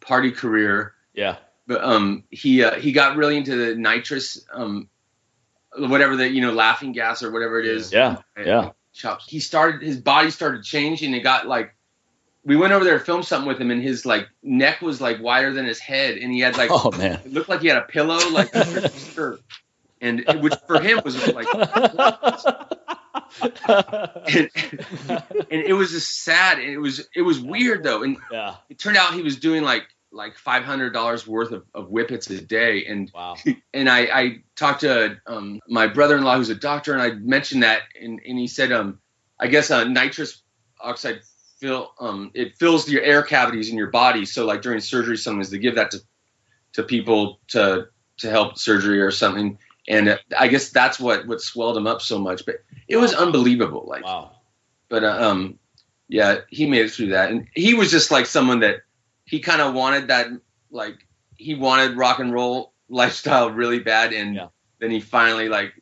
party 0.00 0.30
career. 0.30 0.94
yeah, 1.14 1.36
but 1.66 1.82
um 1.82 2.24
he 2.30 2.62
uh, 2.62 2.74
he 2.76 2.92
got 2.92 3.16
really 3.16 3.36
into 3.36 3.56
the 3.56 3.74
nitrous 3.74 4.44
um 4.52 4.88
whatever 5.78 6.16
the 6.16 6.28
you 6.28 6.40
know 6.40 6.52
laughing 6.52 6.92
gas 6.92 7.22
or 7.22 7.30
whatever 7.30 7.60
it 7.60 7.66
is 7.66 7.92
yeah, 7.92 8.18
yeah. 8.38 8.70
chops 8.94 9.28
he 9.28 9.40
started 9.40 9.82
his 9.82 9.98
body 10.00 10.30
started 10.30 10.62
changing 10.64 11.12
it 11.12 11.20
got 11.20 11.46
like 11.46 11.74
we 12.44 12.56
went 12.56 12.72
over 12.72 12.82
there 12.84 12.98
to 12.98 13.04
film 13.04 13.22
something 13.22 13.46
with 13.48 13.58
him 13.60 13.70
and 13.70 13.82
his 13.82 14.06
like 14.06 14.26
neck 14.42 14.80
was 14.80 15.00
like 15.02 15.20
wider 15.20 15.52
than 15.52 15.66
his 15.66 15.78
head 15.78 16.16
and 16.16 16.32
he 16.32 16.40
had 16.40 16.56
like 16.56 16.70
Oh 16.72 16.90
man. 16.96 17.20
it 17.26 17.32
looked 17.32 17.48
like 17.50 17.60
he 17.60 17.66
had 17.68 17.76
a 17.76 17.82
pillow 17.82 18.16
like 18.30 18.54
under 18.56 18.80
his 18.82 19.12
shirt 19.12 19.40
and 20.00 20.24
which 20.40 20.54
for 20.66 20.80
him 20.80 21.00
was 21.04 21.32
like 21.32 21.46
and, 23.40 24.50
and 25.50 25.62
it 25.62 25.76
was 25.76 25.90
just 25.90 26.24
sad. 26.24 26.58
It 26.58 26.78
was 26.78 27.06
it 27.14 27.22
was 27.22 27.40
weird 27.40 27.82
though. 27.82 28.02
And 28.02 28.18
yeah. 28.30 28.56
it 28.68 28.78
turned 28.78 28.96
out 28.96 29.14
he 29.14 29.22
was 29.22 29.36
doing 29.36 29.62
like 29.62 29.84
like 30.12 30.36
five 30.38 30.64
hundred 30.64 30.92
dollars 30.92 31.26
worth 31.26 31.52
of, 31.52 31.64
of 31.74 31.88
whippets 31.88 32.30
a 32.30 32.40
day. 32.40 32.86
And 32.86 33.10
Wow. 33.14 33.36
and 33.74 33.88
I, 33.88 34.00
I 34.00 34.42
talked 34.54 34.80
to 34.80 35.16
um, 35.26 35.60
my 35.68 35.86
brother-in-law 35.86 36.36
who's 36.36 36.50
a 36.50 36.54
doctor 36.54 36.92
and 36.92 37.02
I 37.02 37.10
mentioned 37.12 37.62
that. 37.62 37.82
And, 38.00 38.20
and 38.26 38.38
he 38.38 38.46
said 38.46 38.72
um 38.72 39.00
I 39.38 39.48
guess 39.48 39.70
uh, 39.70 39.84
nitrous 39.84 40.42
oxide 40.80 41.20
fill 41.60 41.92
um 42.00 42.30
it 42.34 42.56
fills 42.58 42.88
your 42.88 43.02
air 43.02 43.22
cavities 43.22 43.70
in 43.70 43.76
your 43.76 43.90
body. 43.90 44.24
So 44.24 44.46
like 44.46 44.62
during 44.62 44.80
surgery 44.80 45.16
sometimes 45.16 45.50
they 45.50 45.58
give 45.58 45.76
that 45.76 45.90
to 45.92 46.00
to 46.74 46.82
people 46.82 47.40
to 47.48 47.88
to 48.18 48.30
help 48.30 48.58
surgery 48.58 49.00
or 49.00 49.10
something 49.10 49.58
and 49.88 50.08
uh, 50.08 50.18
I 50.38 50.48
guess 50.48 50.70
that's 50.70 50.98
what 50.98 51.26
what 51.26 51.40
swelled 51.40 51.76
him 51.76 51.86
up 51.86 52.02
so 52.02 52.18
much 52.18 52.44
but 52.46 52.56
it 52.88 52.96
was 52.96 53.14
unbelievable 53.14 53.84
like 53.88 54.04
Wow. 54.04 54.32
but 54.88 55.04
uh, 55.04 55.30
um 55.30 55.58
yeah 56.08 56.38
he 56.50 56.66
made 56.66 56.86
it 56.86 56.90
through 56.92 57.08
that 57.08 57.30
and 57.30 57.48
he 57.54 57.74
was 57.74 57.90
just 57.90 58.10
like 58.10 58.26
someone 58.26 58.60
that 58.60 58.76
he 59.24 59.40
kind 59.40 59.60
of 59.60 59.74
wanted 59.74 60.08
that 60.08 60.28
like 60.70 60.98
he 61.36 61.54
wanted 61.54 61.96
rock 61.96 62.18
and 62.18 62.32
roll 62.32 62.72
lifestyle 62.88 63.50
really 63.50 63.80
bad 63.80 64.12
and 64.12 64.34
Yeah. 64.34 64.48
then 64.78 64.90
he 64.90 65.00
finally 65.00 65.48
like 65.48 65.72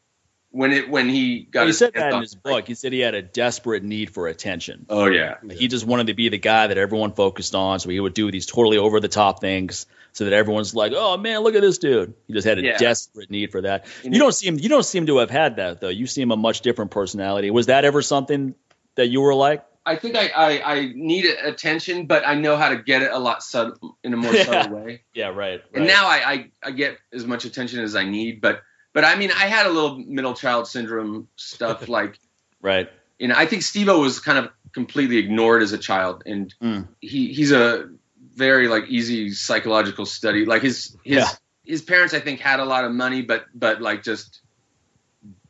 when 0.54 0.72
it 0.72 0.88
when 0.88 1.08
he 1.08 1.40
got 1.50 1.66
he 1.66 1.72
said 1.72 1.92
that 1.94 2.12
in 2.12 2.20
his 2.20 2.36
book. 2.36 2.66
He 2.68 2.74
said 2.74 2.92
he 2.92 3.00
had 3.00 3.14
a 3.14 3.22
desperate 3.22 3.82
need 3.82 4.10
for 4.10 4.28
attention. 4.28 4.86
oh 4.88 5.06
yeah 5.06 5.34
He 5.50 5.66
just 5.66 5.84
wanted 5.84 6.06
to 6.06 6.14
be 6.14 6.28
the 6.28 6.38
guy 6.38 6.68
that 6.68 6.78
everyone 6.78 7.12
focused 7.12 7.54
on, 7.56 7.80
so 7.80 7.88
he 7.90 7.98
would 7.98 8.14
do 8.14 8.30
these 8.30 8.46
totally 8.46 8.78
over 8.78 9.00
the 9.00 9.08
top 9.08 9.40
things, 9.40 9.86
so 10.12 10.24
that 10.24 10.32
everyone's 10.32 10.72
like, 10.72 10.92
"Oh 10.94 11.16
man, 11.16 11.40
look 11.40 11.56
at 11.56 11.60
this 11.62 11.78
dude." 11.78 12.14
He 12.28 12.32
just 12.34 12.46
had 12.46 12.58
a 12.58 12.62
Yeah. 12.62 12.78
desperate 12.78 13.30
need 13.30 13.50
for 13.50 13.62
that. 13.62 13.86
You 14.04 14.12
it- 14.12 14.18
don't 14.18 14.32
seem 14.34 14.58
you 14.60 14.68
don't 14.68 14.84
seem 14.86 15.06
to 15.06 15.18
have 15.18 15.30
had 15.30 15.56
that 15.56 15.80
though. 15.80 15.88
You 15.88 16.06
seem 16.06 16.30
a 16.30 16.36
much 16.36 16.60
different 16.60 16.92
personality. 16.92 17.50
Was 17.50 17.66
that 17.66 17.84
ever 17.84 18.00
something 18.00 18.54
that 18.94 19.08
you 19.08 19.20
were 19.22 19.34
like? 19.34 19.64
I 19.86 19.96
think 19.96 20.14
I, 20.16 20.28
I 20.28 20.74
I 20.76 20.92
need 20.94 21.26
attention 21.26 22.06
but 22.06 22.26
I 22.26 22.36
know 22.36 22.56
how 22.56 22.68
to 22.70 22.76
get 22.76 23.02
it 23.02 23.10
a 23.10 23.18
lot 23.18 23.42
subtle 23.42 23.98
in 24.04 24.14
a 24.14 24.16
more 24.16 24.32
Yeah. 24.32 24.44
subtle 24.50 24.76
way 24.78 25.02
Yeah, 25.12 25.28
right. 25.28 25.60
and 25.74 25.86
now 25.86 26.06
I, 26.06 26.16
I 26.32 26.50
I 26.62 26.70
get 26.70 26.96
as 27.12 27.26
much 27.26 27.44
attention 27.44 27.80
as 27.80 27.94
I 27.96 28.04
need 28.04 28.40
but 28.40 28.62
but 28.94 29.04
I 29.04 29.16
mean 29.16 29.30
I 29.30 29.46
had 29.48 29.66
a 29.66 29.70
little 29.70 29.98
middle 29.98 30.32
child 30.34 30.66
syndrome 30.66 31.28
stuff 31.36 31.86
like 31.98 32.18
right. 32.62 32.88
you 33.18 33.28
know, 33.28 33.34
I 33.36 33.44
think 33.46 33.62
Steve-O 33.62 34.00
was 34.00 34.18
kind 34.20 34.38
of 34.38 34.48
completely 34.72 35.18
ignored 35.18 35.62
as 35.62 35.72
a 35.72 35.78
child, 35.78 36.22
and 36.26 36.52
Mm. 36.62 36.88
he 37.00 37.32
he's 37.34 37.52
a 37.52 37.90
very 38.34 38.66
like 38.68 38.84
easy 38.88 39.30
psychological 39.30 40.06
study. 40.06 40.44
Like 40.46 40.62
his 40.62 40.96
his 41.04 41.16
Yeah. 41.16 41.28
his 41.64 41.82
parents, 41.82 42.12
I 42.14 42.20
think, 42.20 42.40
had 42.40 42.58
a 42.60 42.64
lot 42.64 42.84
of 42.84 42.92
money, 42.92 43.22
but 43.22 43.44
but 43.54 43.80
like 43.82 44.02
just 44.02 44.40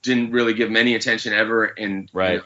didn't 0.02 0.32
really 0.32 0.52
give 0.54 0.68
him 0.68 0.76
any 0.76 0.94
attention 0.94 1.32
ever, 1.32 1.64
and 1.64 2.02
you 2.02 2.08
Right. 2.12 2.36
know, 2.38 2.44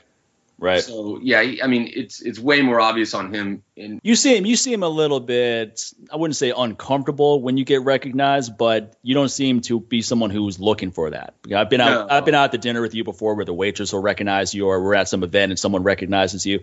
Right. 0.61 0.83
So 0.83 1.21
yeah, 1.23 1.41
I 1.63 1.69
mean, 1.69 1.89
it's 1.95 2.21
it's 2.21 2.39
way 2.39 2.63
more 2.63 2.81
obvious 2.81 3.15
on 3.15 3.33
him. 3.33 3.63
And 3.77 4.01
You 4.03 4.17
see 4.17 4.37
him. 4.37 4.45
You 4.45 4.57
see 4.57 4.73
him 4.73 4.83
a 4.83 4.89
little 4.89 5.21
bit. 5.21 5.93
I 6.13 6.17
wouldn't 6.17 6.35
say 6.35 6.53
uncomfortable 6.57 7.41
when 7.41 7.57
you 7.57 7.65
get 7.65 7.83
recognized, 7.83 8.59
but 8.59 8.97
you 9.03 9.15
don't 9.15 9.29
seem 9.29 9.61
to 9.63 9.79
be 9.79 10.03
someone 10.03 10.31
who's 10.31 10.59
looking 10.59 10.91
for 10.91 11.11
that. 11.11 11.35
I've 11.55 11.71
been 11.71 11.81
out. 11.81 12.09
No. 12.09 12.17
I've 12.17 12.25
been 12.25 12.35
out 12.35 12.51
to 12.53 12.59
dinner 12.59 12.83
with 12.83 12.95
you 12.95 13.05
before, 13.05 13.37
where 13.37 13.45
the 13.45 13.55
waitress 13.55 13.93
will 13.93 14.03
recognize 14.03 14.53
you, 14.53 14.67
or 14.67 14.83
we're 14.83 14.97
at 14.97 15.09
some 15.09 15.23
event 15.23 15.53
and 15.53 15.59
someone 15.59 15.85
recognizes 15.85 16.45
you, 16.45 16.61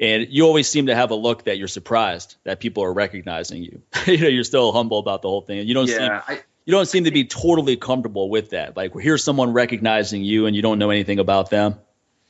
and 0.00 0.26
you 0.30 0.44
always 0.44 0.68
seem 0.68 0.86
to 0.86 0.94
have 0.96 1.12
a 1.12 1.14
look 1.14 1.44
that 1.44 1.58
you're 1.58 1.68
surprised 1.68 2.36
that 2.42 2.58
people 2.58 2.82
are 2.82 2.92
recognizing 2.92 3.62
you. 3.62 3.82
you 4.06 4.18
know, 4.18 4.28
you're 4.28 4.42
still 4.42 4.72
humble 4.72 4.98
about 4.98 5.22
the 5.22 5.28
whole 5.28 5.42
thing. 5.42 5.66
You 5.66 5.74
don't 5.74 5.86
seem. 5.86 6.10
I, 6.10 6.40
You 6.64 6.72
don't 6.72 6.86
seem 6.86 7.04
to 7.04 7.12
be 7.12 7.24
totally 7.24 7.76
comfortable 7.76 8.28
with 8.28 8.50
that. 8.50 8.76
Like 8.76 8.92
here's 9.00 9.22
someone 9.22 9.52
recognizing 9.52 10.24
you, 10.24 10.46
and 10.46 10.56
you 10.56 10.62
don't 10.62 10.80
know 10.80 10.90
anything 10.90 11.20
about 11.20 11.50
them. 11.50 11.76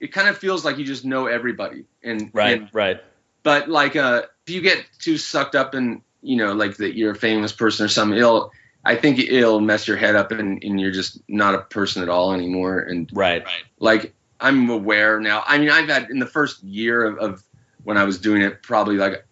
It 0.01 0.13
kind 0.13 0.29
of 0.29 0.39
feels 0.39 0.65
like 0.65 0.79
you 0.79 0.85
just 0.85 1.05
know 1.05 1.27
everybody. 1.27 1.85
And 2.03 2.31
right, 2.33 2.61
and, 2.61 2.71
right. 2.73 3.01
But 3.43 3.69
like, 3.69 3.97
uh, 3.97 4.23
if 4.47 4.55
you 4.55 4.61
get 4.61 4.85
too 4.99 5.19
sucked 5.19 5.55
up 5.55 5.75
in, 5.75 6.03
you 6.23 6.37
know, 6.37 6.53
like 6.53 6.77
that 6.79 6.97
you're 6.97 7.13
a 7.13 7.17
famous 7.17 7.53
person 7.53 7.87
or 7.87 7.89
something, 7.89 8.19
it'll, 8.19 8.53
I 8.85 8.97
think 8.97 9.19
it'll 9.19 9.61
mess 9.61 9.89
your 9.89 9.97
head 9.97 10.17
up 10.17 10.33
and, 10.33 10.63
and 10.63 10.81
you're 10.81 10.93
just 10.93 11.21
not 11.29 11.55
a 11.55 11.59
person 11.59 12.03
at 12.03 12.09
all 12.09 12.33
anymore. 12.33 12.81
And 12.81 13.09
right, 13.13 13.45
right. 13.45 13.63
Like 13.79 14.15
I'm 14.41 14.69
aware 14.71 15.21
now. 15.21 15.43
I 15.47 15.59
mean, 15.59 15.71
I've 15.71 15.89
had 15.89 16.11
in 16.11 16.19
the 16.19 16.27
first 16.27 16.63
year 16.63 17.05
of, 17.05 17.19
of 17.19 17.45
when 17.85 17.97
I 17.97 18.05
was 18.05 18.19
doing 18.19 18.43
it, 18.43 18.63
probably 18.63 18.97
like, 18.97 19.25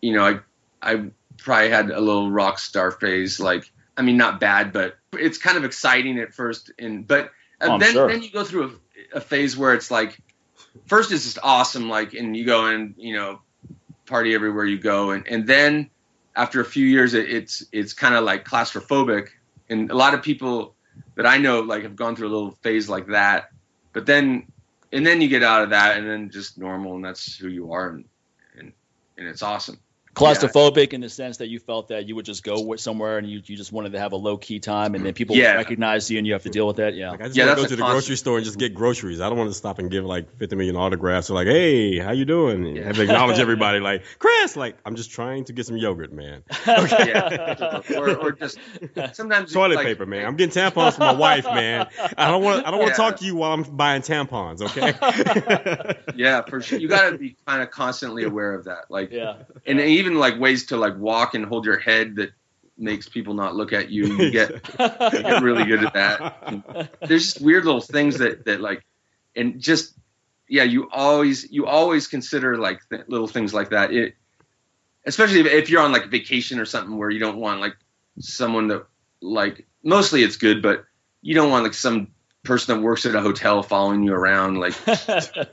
you 0.00 0.12
know, 0.12 0.24
I, 0.24 0.40
I 0.82 1.10
probably 1.38 1.70
had 1.70 1.90
a 1.90 2.00
little 2.00 2.30
rock 2.30 2.58
star 2.58 2.90
phase. 2.90 3.40
Like, 3.40 3.70
I 3.96 4.02
mean, 4.02 4.16
not 4.16 4.40
bad, 4.40 4.72
but 4.72 4.96
it's 5.12 5.38
kind 5.38 5.56
of 5.56 5.64
exciting 5.64 6.18
at 6.18 6.34
first. 6.34 6.72
And 6.78 7.06
but 7.06 7.30
oh, 7.60 7.78
then 7.78 7.92
sure. 7.92 8.08
then 8.08 8.22
you 8.22 8.30
go 8.30 8.44
through 8.44 8.64
a, 8.64 8.70
a 9.14 9.20
phase 9.20 9.56
where 9.56 9.74
it's 9.74 9.90
like, 9.90 10.20
first 10.86 11.12
it's 11.12 11.24
just 11.24 11.38
awesome, 11.42 11.88
like, 11.88 12.14
and 12.14 12.36
you 12.36 12.44
go 12.44 12.66
and 12.66 12.94
you 12.98 13.14
know, 13.14 13.40
party 14.06 14.34
everywhere 14.34 14.64
you 14.64 14.78
go, 14.78 15.10
and 15.10 15.26
and 15.26 15.46
then 15.46 15.90
after 16.36 16.60
a 16.60 16.64
few 16.64 16.86
years, 16.86 17.14
it, 17.14 17.30
it's 17.30 17.64
it's 17.72 17.92
kind 17.92 18.14
of 18.14 18.24
like 18.24 18.44
claustrophobic, 18.44 19.28
and 19.68 19.90
a 19.90 19.96
lot 19.96 20.14
of 20.14 20.22
people 20.22 20.74
that 21.14 21.26
I 21.26 21.38
know 21.38 21.60
like 21.60 21.84
have 21.84 21.96
gone 21.96 22.16
through 22.16 22.28
a 22.28 22.34
little 22.34 22.52
phase 22.62 22.88
like 22.88 23.08
that, 23.08 23.50
but 23.92 24.06
then 24.06 24.46
and 24.92 25.06
then 25.06 25.20
you 25.20 25.28
get 25.28 25.42
out 25.42 25.62
of 25.62 25.70
that, 25.70 25.96
and 25.96 26.08
then 26.08 26.30
just 26.30 26.58
normal, 26.58 26.96
and 26.96 27.04
that's 27.04 27.36
who 27.36 27.48
you 27.48 27.72
are, 27.72 27.90
and 27.90 28.04
and, 28.58 28.72
and 29.16 29.28
it's 29.28 29.42
awesome 29.42 29.78
claustrophobic 30.14 30.92
yeah. 30.92 30.96
in 30.96 31.00
the 31.00 31.08
sense 31.08 31.38
that 31.38 31.48
you 31.48 31.58
felt 31.58 31.88
that 31.88 32.06
you 32.06 32.14
would 32.16 32.24
just 32.24 32.42
go 32.42 32.76
somewhere 32.76 33.18
and 33.18 33.28
you, 33.28 33.42
you 33.44 33.56
just 33.56 33.72
wanted 33.72 33.92
to 33.92 33.98
have 33.98 34.12
a 34.12 34.16
low 34.16 34.36
key 34.36 34.60
time 34.60 34.94
and 34.94 35.04
then 35.04 35.14
people 35.14 35.36
yeah. 35.36 35.54
recognize 35.54 36.10
you 36.10 36.18
and 36.18 36.26
you 36.26 36.32
have 36.32 36.42
to 36.44 36.50
deal 36.50 36.66
with 36.66 36.76
that. 36.76 36.94
Yeah. 36.94 37.10
Like 37.10 37.20
I 37.20 37.24
just 37.24 37.36
yeah, 37.36 37.46
want 37.46 37.58
to 37.58 37.62
go 37.62 37.68
to 37.68 37.76
the 37.76 37.82
constant. 37.82 37.94
grocery 37.94 38.16
store 38.16 38.36
and 38.36 38.44
just 38.44 38.58
get 38.58 38.74
groceries. 38.74 39.20
I 39.20 39.28
don't 39.28 39.38
want 39.38 39.50
to 39.50 39.54
stop 39.54 39.78
and 39.78 39.90
give 39.90 40.04
like 40.04 40.36
50 40.38 40.56
million 40.56 40.76
autographs 40.76 41.30
or 41.30 41.34
like, 41.34 41.46
hey, 41.46 41.98
how 41.98 42.12
you 42.12 42.24
doing? 42.24 42.66
And 42.66 42.76
yeah. 42.76 42.84
have 42.84 42.96
to 42.96 43.02
acknowledge 43.02 43.38
everybody 43.44 43.80
like, 43.80 44.04
Chris, 44.18 44.56
like, 44.56 44.76
I'm 44.84 44.96
just 44.96 45.10
trying 45.10 45.44
to 45.44 45.52
get 45.52 45.66
some 45.66 45.76
yogurt, 45.76 46.12
man. 46.12 46.42
Okay. 46.66 47.08
yeah. 47.08 47.80
or, 47.96 48.16
or 48.16 48.32
just 48.32 48.58
sometimes 49.12 49.52
toilet 49.52 49.76
like, 49.76 49.86
paper, 49.86 50.06
man. 50.06 50.26
I'm 50.26 50.36
getting 50.36 50.54
tampons 50.54 50.94
for 50.94 51.00
my 51.00 51.12
wife, 51.12 51.44
man. 51.44 51.88
I 52.16 52.30
don't 52.30 52.42
want 52.42 52.66
I 52.66 52.70
don't 52.70 52.80
want 52.80 52.92
to 52.92 52.96
talk 52.96 53.16
to 53.18 53.24
you 53.24 53.36
while 53.36 53.52
I'm 53.52 53.62
buying 53.62 54.02
tampons, 54.02 54.60
okay? 54.62 55.96
yeah, 56.14 56.42
for 56.42 56.60
sure. 56.60 56.78
You 56.78 56.88
got 56.88 57.10
to 57.10 57.18
be 57.18 57.36
kind 57.46 57.62
of 57.62 57.70
constantly 57.70 58.24
aware 58.24 58.54
of 58.54 58.64
that. 58.64 58.90
Like, 58.90 59.10
yeah. 59.10 59.36
And 59.66 59.80
even 59.80 60.03
like 60.12 60.38
ways 60.38 60.66
to 60.66 60.76
like 60.76 60.96
walk 60.96 61.34
and 61.34 61.44
hold 61.46 61.64
your 61.64 61.78
head 61.78 62.16
that 62.16 62.32
makes 62.76 63.08
people 63.08 63.34
not 63.34 63.54
look 63.54 63.72
at 63.72 63.90
you. 63.90 64.06
You 64.06 64.30
get, 64.30 64.50
you 64.50 65.22
get 65.22 65.42
really 65.42 65.64
good 65.64 65.84
at 65.84 65.94
that. 65.94 66.42
And 66.46 66.88
there's 67.08 67.32
just 67.32 67.40
weird 67.40 67.64
little 67.64 67.80
things 67.80 68.18
that 68.18 68.44
that 68.44 68.60
like, 68.60 68.84
and 69.34 69.60
just 69.60 69.94
yeah, 70.48 70.64
you 70.64 70.88
always 70.90 71.50
you 71.50 71.66
always 71.66 72.06
consider 72.06 72.58
like 72.58 72.80
th- 72.90 73.08
little 73.08 73.28
things 73.28 73.54
like 73.54 73.70
that. 73.70 73.92
It, 73.92 74.14
especially 75.06 75.40
if, 75.40 75.46
if 75.46 75.70
you're 75.70 75.82
on 75.82 75.92
like 75.92 76.10
vacation 76.10 76.58
or 76.58 76.64
something 76.64 76.96
where 76.96 77.10
you 77.10 77.20
don't 77.20 77.38
want 77.38 77.60
like 77.60 77.76
someone 78.18 78.68
to 78.68 78.86
like. 79.20 79.66
Mostly 79.82 80.22
it's 80.22 80.36
good, 80.36 80.62
but 80.62 80.84
you 81.20 81.34
don't 81.34 81.50
want 81.50 81.64
like 81.64 81.74
some 81.74 82.08
person 82.42 82.76
that 82.76 82.82
works 82.82 83.06
at 83.06 83.14
a 83.14 83.20
hotel 83.20 83.62
following 83.62 84.02
you 84.02 84.14
around 84.14 84.58
like 84.58 84.74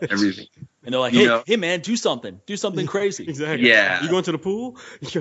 everything. 0.09 0.47
And 0.83 0.93
they're 0.93 0.99
like, 0.99 1.13
"Hey, 1.13 1.21
you 1.21 1.27
know? 1.27 1.43
hey, 1.45 1.57
man, 1.57 1.81
do 1.81 1.95
something, 1.95 2.41
do 2.45 2.57
something 2.57 2.87
crazy." 2.87 3.23
exactly. 3.27 3.67
Yeah. 3.67 4.01
You 4.03 4.09
going 4.09 4.23
to 4.23 4.31
the 4.31 4.37
pool? 4.37 4.77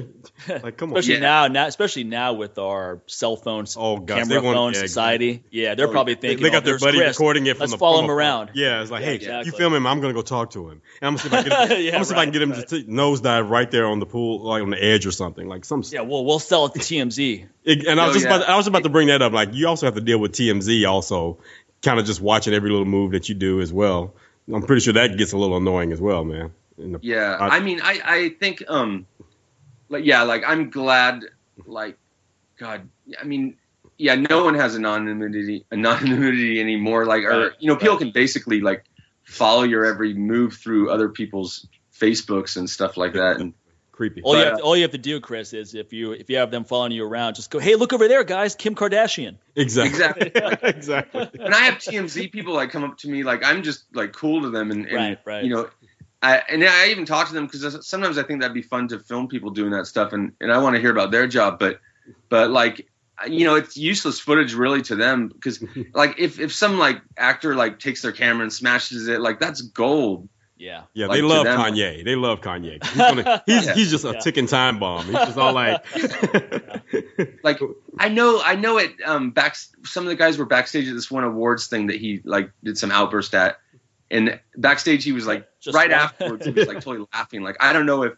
like, 0.49 0.77
come 0.77 0.93
on. 0.93 0.99
Especially 0.99 1.15
yeah. 1.15 1.21
now, 1.21 1.49
now, 1.49 1.67
especially 1.67 2.05
now 2.05 2.33
with 2.35 2.59
our 2.59 3.03
cell 3.07 3.37
phones, 3.37 3.77
oh, 3.79 3.99
gosh, 3.99 4.19
camera 4.21 4.43
want, 4.43 4.57
phone 4.57 4.73
yeah, 4.75 4.81
society. 4.81 5.45
Yeah, 5.51 5.75
they're 5.75 5.89
oh, 5.89 5.93
probably 5.93 6.15
thinking, 6.15 6.43
they 6.43 6.51
got 6.51 6.63
oh, 6.63 6.67
their 6.67 6.79
buddy 6.79 6.99
Chris. 6.99 7.17
recording 7.17 7.47
it 7.47 7.57
from 7.57 7.61
Let's 7.61 7.73
the 7.73 7.79
follow 7.79 8.03
him 8.03 8.11
a, 8.11 8.13
around. 8.15 8.53
Yeah, 8.55 8.83
it's 8.83 8.91
like, 8.91 9.03
yeah, 9.03 9.07
hey, 9.09 9.15
exactly. 9.17 9.47
you 9.51 9.59
film 9.59 9.75
him, 9.75 9.87
I'm 9.87 10.01
gonna 10.01 10.15
go 10.15 10.23
talk 10.23 10.51
to 10.51 10.69
him. 10.71 10.83
And 11.01 11.09
I'm 11.09 11.17
gonna 11.17 11.19
see 11.19 11.29
if 11.29 11.35
I 11.35 11.43
can 11.43 11.51
get, 11.69 11.83
yeah, 11.83 11.89
I'm 11.89 11.93
gonna 11.93 12.05
see 12.05 12.15
right, 12.15 12.17
if 12.17 12.19
I 12.19 12.25
can 12.25 12.33
get 12.33 12.43
him 12.43 12.51
right. 12.53 12.69
to 12.69 12.85
nosedive 12.85 13.51
right 13.51 13.71
there 13.71 13.87
on 13.87 13.99
the 13.99 14.07
pool, 14.07 14.41
like 14.41 14.63
on 14.63 14.71
the 14.71 14.83
edge 14.83 15.07
or 15.07 15.13
something, 15.13 15.47
like 15.47 15.65
some. 15.65 15.83
Yeah, 15.91 16.03
well, 16.03 16.25
we'll 16.25 16.39
sell 16.39 16.67
it 16.67 16.75
to 16.75 16.79
TMZ. 16.79 17.47
It, 17.65 17.87
and 17.87 18.01
I 18.01 18.07
was 18.07 18.11
Oh, 18.11 18.13
just 18.15 18.27
yeah. 18.27 18.37
about, 18.37 18.49
I 18.49 18.57
was 18.57 18.67
about 18.67 18.83
to 18.83 18.89
bring 18.89 19.09
that 19.09 19.23
up. 19.23 19.33
Like, 19.33 19.51
you 19.53 19.69
also 19.69 19.87
have 19.87 19.95
to 19.95 20.01
deal 20.01 20.19
with 20.19 20.33
TMZ, 20.33 20.89
also, 20.89 21.39
kind 21.83 21.99
of 21.99 22.07
just 22.07 22.21
watching 22.21 22.55
every 22.55 22.71
little 22.71 22.87
move 22.87 23.13
that 23.13 23.29
you 23.29 23.35
do 23.35 23.61
as 23.61 23.73
well. 23.73 24.15
I'm 24.53 24.63
pretty 24.63 24.81
sure 24.81 24.93
that 24.95 25.17
gets 25.17 25.33
a 25.33 25.37
little 25.39 25.57
annoying 25.57 25.93
as 25.93 26.01
well, 26.01 26.25
man. 26.25 26.53
The- 26.79 26.99
Yeah, 27.03 27.37
I- 27.39 27.57
I, 27.57 27.61
mean, 27.61 27.81
I 27.83 28.01
I 28.05 28.29
think 28.31 28.63
um, 28.69 29.07
like 29.89 30.05
yeah, 30.05 30.23
like 30.23 30.43
I'm 30.47 30.71
glad, 30.71 31.25
like, 31.67 31.99
God, 32.59 32.89
I 33.21 33.25
mean, 33.25 33.57
yeah, 33.99 34.15
no 34.15 34.45
one 34.45 34.55
has 34.55 34.77
anonymity 34.77 35.65
anonymity 35.73 36.61
anymore. 36.61 37.05
Like, 37.07 37.25
or 37.25 37.55
you 37.59 37.69
know, 37.69 37.77
people 37.77 37.97
can 37.99 38.11
basically 38.13 38.61
like 38.61 38.85
follow 39.25 39.63
your 39.63 39.85
every 39.85 40.15
move 40.15 40.55
through 40.55 40.91
other 40.91 41.09
people's 41.09 41.67
Facebooks 41.95 42.57
and 42.57 42.69
stuff 42.69 42.97
like 42.97 43.13
that. 43.15 43.41
And 43.41 43.53
creepy. 44.01 44.23
All 44.23 44.35
you 44.35 44.45
have 44.45 44.57
to, 44.57 44.63
all 44.63 44.75
you 44.75 44.83
have 44.83 44.93
to 44.93 44.99
do, 44.99 45.21
Chris, 45.21 45.53
is 45.53 45.75
if 45.75 45.93
you 45.93 46.13
if 46.13 46.31
you 46.31 46.39
have 46.39 46.51
them 46.51 46.65
following 46.65 46.93
you 46.93 47.05
around, 47.05 47.35
just 47.35 47.51
go, 47.51 47.59
"Hey, 47.59 47.75
look 47.75 47.93
over 47.93 48.09
there, 48.09 48.25
guys, 48.25 48.55
Kim 48.55 48.75
Kardashian." 48.75 49.37
exactly. 49.55 50.29
Exactly. 50.29 50.31
exactly. 50.63 51.29
and 51.35 51.55
I 51.55 51.61
have 51.61 51.75
TMZ 51.75 52.33
people 52.33 52.55
like 52.55 52.71
come 52.71 52.83
up 52.83 52.97
to 52.99 53.09
me 53.11 53.25
like 53.25 53.45
I'm 53.45 53.63
just 53.63 53.85
like 53.95 54.13
cool 54.13 54.43
to 54.43 54.51
them 54.51 54.71
and, 54.71 54.87
and 54.87 54.95
Right, 54.95 55.19
right. 55.27 55.45
you 55.45 55.51
know 55.51 55.69
I 56.23 56.39
and 56.49 56.65
I 56.65 56.89
even 56.89 57.05
talk 57.05 57.29
to 57.29 57.35
them 57.35 57.47
because 57.47 57.87
sometimes 57.87 58.17
I 58.17 58.23
think 58.23 58.41
that'd 58.41 58.55
be 58.55 58.63
fun 58.63 58.89
to 58.89 58.99
film 58.99 59.29
people 59.29 59.51
doing 59.51 59.73
that 59.73 59.87
stuff 59.87 60.15
and 60.15 60.33
and 60.41 60.51
I 60.51 60.59
want 60.59 60.77
to 60.77 60.81
hear 60.81 60.91
about 60.91 61.11
their 61.11 61.27
job 61.27 61.59
but 61.59 61.81
but 62.31 62.51
like 62.51 62.89
you 63.27 63.45
know 63.45 63.57
it's 63.57 63.77
useless 63.77 64.19
footage 64.19 64.55
really 64.55 64.81
to 64.83 64.97
them 64.97 65.29
because 65.29 65.63
like 65.95 66.19
if 66.19 66.41
if 66.41 66.55
some 66.55 66.79
like 66.79 67.03
actor 67.19 67.55
like 67.55 67.79
takes 67.79 68.01
their 68.01 68.13
camera 68.13 68.45
and 68.45 68.53
smashes 68.53 69.09
it 69.09 69.21
like 69.21 69.41
that's 69.41 69.61
gold 69.61 70.29
Yeah. 70.61 70.83
Yeah, 70.93 71.07
Like 71.07 71.17
they 71.17 71.21
to 71.23 71.27
love 71.27 71.45
them. 71.45 71.59
Kanye. 71.59 72.05
They 72.05 72.17
love 72.17 72.43
Kanye. 72.43 72.85
He's, 72.85 72.97
gonna, 72.97 73.43
he's, 73.47 73.65
Yeah. 73.67 73.75
he's 73.75 73.91
just 73.91 74.05
a 74.05 74.13
Yeah. 74.13 74.19
ticking 74.21 74.47
time 74.47 74.79
bomb. 74.79 75.07
He's 75.07 75.15
just 75.15 75.39
all 75.39 75.55
like, 75.55 75.83
like 77.43 77.61
I 77.99 78.09
know 78.11 78.41
I 78.45 78.57
know 78.57 78.79
it 78.79 78.93
um 79.05 79.31
back 79.31 79.57
some 79.85 80.05
of 80.05 80.09
the 80.11 80.17
guys 80.17 80.39
were 80.39 80.45
backstage 80.45 80.89
at 80.89 80.95
this 80.95 81.11
one 81.11 81.25
awards 81.25 81.67
thing 81.69 81.87
that 81.89 81.97
he 81.97 82.21
like 82.25 82.53
did 82.63 82.77
some 82.79 82.91
outburst 82.91 83.35
at 83.35 83.59
and 84.11 84.39
backstage 84.57 85.03
he 85.05 85.13
was 85.13 85.27
like 85.27 85.49
Just 85.61 85.75
right 85.75 85.91
afterwards 85.91 86.45
he 86.45 86.53
was 86.53 86.67
like 86.69 86.81
totally 86.83 87.07
laughing 87.13 87.43
like 87.43 87.57
I 87.61 87.73
don't 87.73 87.87
know 87.87 88.03
if 88.05 88.13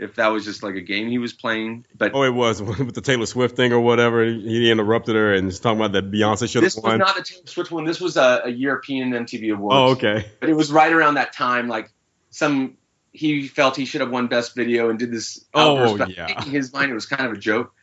if 0.00 0.14
that 0.16 0.28
was 0.28 0.44
just 0.44 0.62
like 0.62 0.74
a 0.74 0.80
game 0.80 1.08
he 1.08 1.18
was 1.18 1.32
playing 1.32 1.84
but 1.96 2.12
oh, 2.14 2.22
it 2.22 2.34
was 2.34 2.62
with 2.62 2.94
the 2.94 3.00
Taylor 3.00 3.26
Swift 3.26 3.54
thing 3.56 3.72
or 3.72 3.80
whatever. 3.80 4.24
He 4.24 4.70
interrupted 4.70 5.14
her 5.14 5.34
and 5.34 5.46
was 5.46 5.60
talking 5.60 5.78
about 5.78 5.92
that 5.92 6.10
Beyonce 6.10 6.50
should 6.50 6.62
have 6.62 6.74
won. 6.82 6.98
this 6.98 7.06
was 7.06 7.14
not 7.14 7.16
the 7.16 7.22
Taylor 7.22 7.46
Swift 7.46 7.70
one 7.70 7.84
this 7.84 8.00
was 8.00 8.16
a, 8.16 8.42
a 8.44 8.48
European 8.50 9.10
MTV 9.12 9.52
awards 9.54 9.74
oh, 9.76 9.90
okay. 9.92 10.26
but 10.40 10.48
it 10.48 10.54
was 10.54 10.72
right 10.72 10.92
around 10.92 11.14
that 11.14 11.32
time 11.32 11.68
like 11.68 11.92
some 12.30 12.76
he 13.12 13.46
felt 13.46 13.76
he 13.76 13.84
should 13.84 14.00
have 14.00 14.10
won 14.10 14.28
best 14.28 14.54
video 14.54 14.88
and 14.88 14.98
did 14.98 15.10
this 15.10 15.44
Oh, 15.52 15.92
outburst, 15.92 16.16
yeah. 16.16 16.44
in 16.44 16.50
his 16.50 16.72
mind 16.72 16.90
it 16.90 16.94
was 16.94 17.06
kind 17.06 17.26
of 17.26 17.32
a 17.32 17.38
joke 17.38 17.74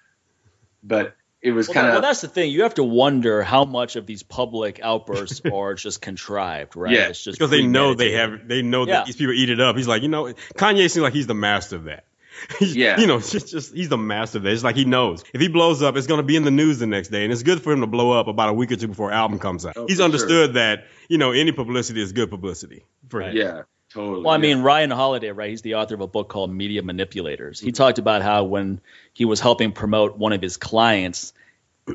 but 0.84 1.16
it 1.48 1.52
was 1.54 1.68
Well, 1.68 1.74
kind 1.76 1.88
that- 1.88 1.92
well, 1.94 2.02
that's 2.02 2.22
the 2.22 2.28
thing. 2.28 2.52
You 2.52 2.64
have 2.64 2.74
to 2.76 2.84
wonder 2.84 3.42
how 3.42 3.64
much 3.66 3.96
of 3.96 4.06
these 4.06 4.22
public 4.24 4.80
outbursts 4.84 5.42
are 5.54 5.74
just 5.76 6.02
contrived, 6.02 6.76
right? 6.76 6.94
Yeah, 6.94 7.08
it's 7.08 7.24
just 7.24 7.38
Because 7.40 7.52
they 7.52 7.66
know 7.66 7.94
they 7.94 8.12
have, 8.14 8.48
they 8.48 8.62
know 8.62 8.86
that 8.86 8.92
Yeah. 8.92 9.04
these 9.06 9.16
people 9.16 9.34
eat 9.34 9.50
it 9.50 9.60
up. 9.62 9.76
He's 9.78 9.88
like, 9.88 10.02
you 10.02 10.10
know, 10.10 10.26
Kanye 10.56 10.90
seems 10.92 10.98
like 11.04 11.14
he's 11.14 11.28
the 11.28 11.34
master 11.34 11.76
of 11.78 11.86
that. 11.86 12.04
He's- 12.60 12.76
Yeah. 12.76 13.00
You 13.00 13.08
know, 13.08 13.20
just, 13.20 13.50
just 13.50 13.74
he's 13.74 13.90
the 13.90 13.98
master 13.98 14.38
of 14.40 14.44
that. 14.44 14.54
It's 14.54 14.64
like 14.64 14.76
he 14.76 14.86
knows 14.86 15.24
if 15.34 15.42
he 15.42 15.48
blows 15.48 15.82
up, 15.82 15.96
it's 15.98 16.06
going 16.08 16.20
to 16.20 16.24
be 16.28 16.36
in 16.36 16.44
the 16.44 16.52
news 16.52 16.78
the 16.80 16.86
next 16.86 17.08
day, 17.08 17.24
and 17.24 17.32
it's 17.34 17.44
good 17.44 17.62
for 17.64 17.72
him 17.74 17.82
to 17.82 17.88
blow 17.88 18.12
up 18.12 18.28
about 18.28 18.50
a 18.50 18.54
week 18.54 18.72
or 18.72 18.76
two 18.76 18.88
before 18.90 19.12
album 19.12 19.40
comes 19.40 19.66
out. 19.66 19.74
Oh, 19.76 19.88
he's 19.88 19.98
for 19.98 20.04
understood 20.04 20.54
that 20.56 20.86
you 21.10 21.18
know 21.18 21.32
any 21.32 21.52
publicity 21.52 22.02
is 22.02 22.12
good 22.12 22.30
publicity 22.30 22.84
for 23.10 23.22
him. 23.22 23.36
yeah 23.36 23.62
totally 23.92 24.22
Well, 24.22 24.30
I 24.34 24.36
yeah. 24.36 24.42
mean, 24.56 24.62
Ryan 24.62 24.92
Holiday, 24.92 25.32
right? 25.32 25.50
He's 25.50 25.62
the 25.64 25.76
author 25.76 25.96
of 25.96 26.02
a 26.02 26.08
book 26.08 26.28
called 26.30 26.52
Media 26.52 26.84
Manipulators. 26.84 27.60
He 27.60 27.72
talked 27.72 27.98
about 28.00 28.22
how 28.22 28.44
when 28.44 28.82
he 29.14 29.26
was 29.26 29.40
helping 29.40 29.72
promote 29.72 30.18
one 30.18 30.34
of 30.34 30.42
his 30.42 30.58
clients, 30.58 31.34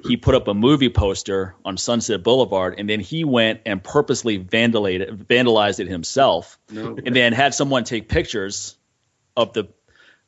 he 0.05 0.17
put 0.17 0.35
up 0.35 0.49
a 0.49 0.55
movie 0.55 0.89
poster 0.89 1.55
on 1.65 1.77
Sunset 1.77 2.23
Boulevard, 2.23 2.77
and 2.79 2.89
then 2.89 3.01
he 3.01 3.25
went 3.25 3.61
and 3.67 3.83
purposely 3.83 4.39
vandalized, 4.39 5.27
vandalized 5.27 5.81
it 5.81 5.89
himself, 5.89 6.59
No. 6.71 6.97
and 7.05 7.15
then 7.15 7.33
had 7.33 7.55
someone 7.55 7.85
take 7.85 8.09
pictures 8.09 8.77
of 9.37 9.53
the 9.53 9.69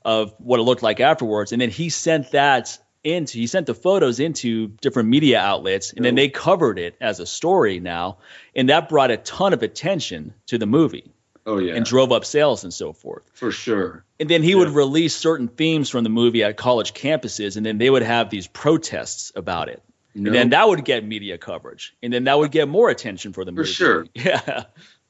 of 0.04 0.34
what 0.38 0.60
it 0.60 0.64
looked 0.64 0.82
like 0.82 1.00
afterwards, 1.00 1.52
and 1.52 1.62
then 1.62 1.70
he 1.70 1.88
sent 1.88 2.32
that 2.32 2.78
into 3.02 3.38
he 3.38 3.46
sent 3.46 3.66
the 3.66 3.74
photos 3.74 4.20
into 4.20 4.68
different 4.68 5.08
media 5.08 5.38
outlets, 5.40 5.92
and 5.92 6.04
then 6.04 6.14
they 6.14 6.28
covered 6.28 6.78
it 6.78 6.96
as 7.00 7.20
a 7.20 7.26
story 7.26 7.80
now, 7.80 8.18
and 8.54 8.68
that 8.68 8.88
brought 8.88 9.10
a 9.10 9.16
ton 9.16 9.52
of 9.52 9.62
attention 9.62 10.34
to 10.46 10.58
the 10.58 10.66
movie 10.66 11.10
Oh 11.46 11.58
yeah, 11.58 11.74
and 11.74 11.84
drove 11.84 12.10
up 12.12 12.24
sales 12.24 12.64
and 12.64 12.72
so 12.72 12.92
forth. 12.92 13.24
for 13.34 13.50
sure. 13.52 14.04
And 14.18 14.28
then 14.30 14.42
he 14.42 14.54
would 14.54 14.70
release 14.70 15.14
certain 15.14 15.48
themes 15.48 15.90
from 15.90 16.04
the 16.04 16.10
movie 16.10 16.42
at 16.42 16.56
college 16.56 16.94
campuses, 16.94 17.56
and 17.56 17.66
then 17.66 17.78
they 17.78 17.90
would 17.90 18.02
have 18.02 18.30
these 18.30 18.46
protests 18.46 19.32
about 19.36 19.68
it. 19.68 19.82
No, 20.14 20.28
And 20.28 20.34
then 20.34 20.50
that 20.50 20.68
would 20.68 20.84
get 20.84 21.04
media 21.04 21.36
coverage, 21.38 21.94
and 22.02 22.12
then 22.12 22.24
that 22.24 22.38
would 22.38 22.50
get 22.50 22.68
more 22.68 22.88
attention 22.88 23.32
for 23.32 23.44
the 23.44 23.52
movie. 23.52 23.66
For 23.68 23.72
sure. 23.72 24.06
Yeah. 24.14 24.64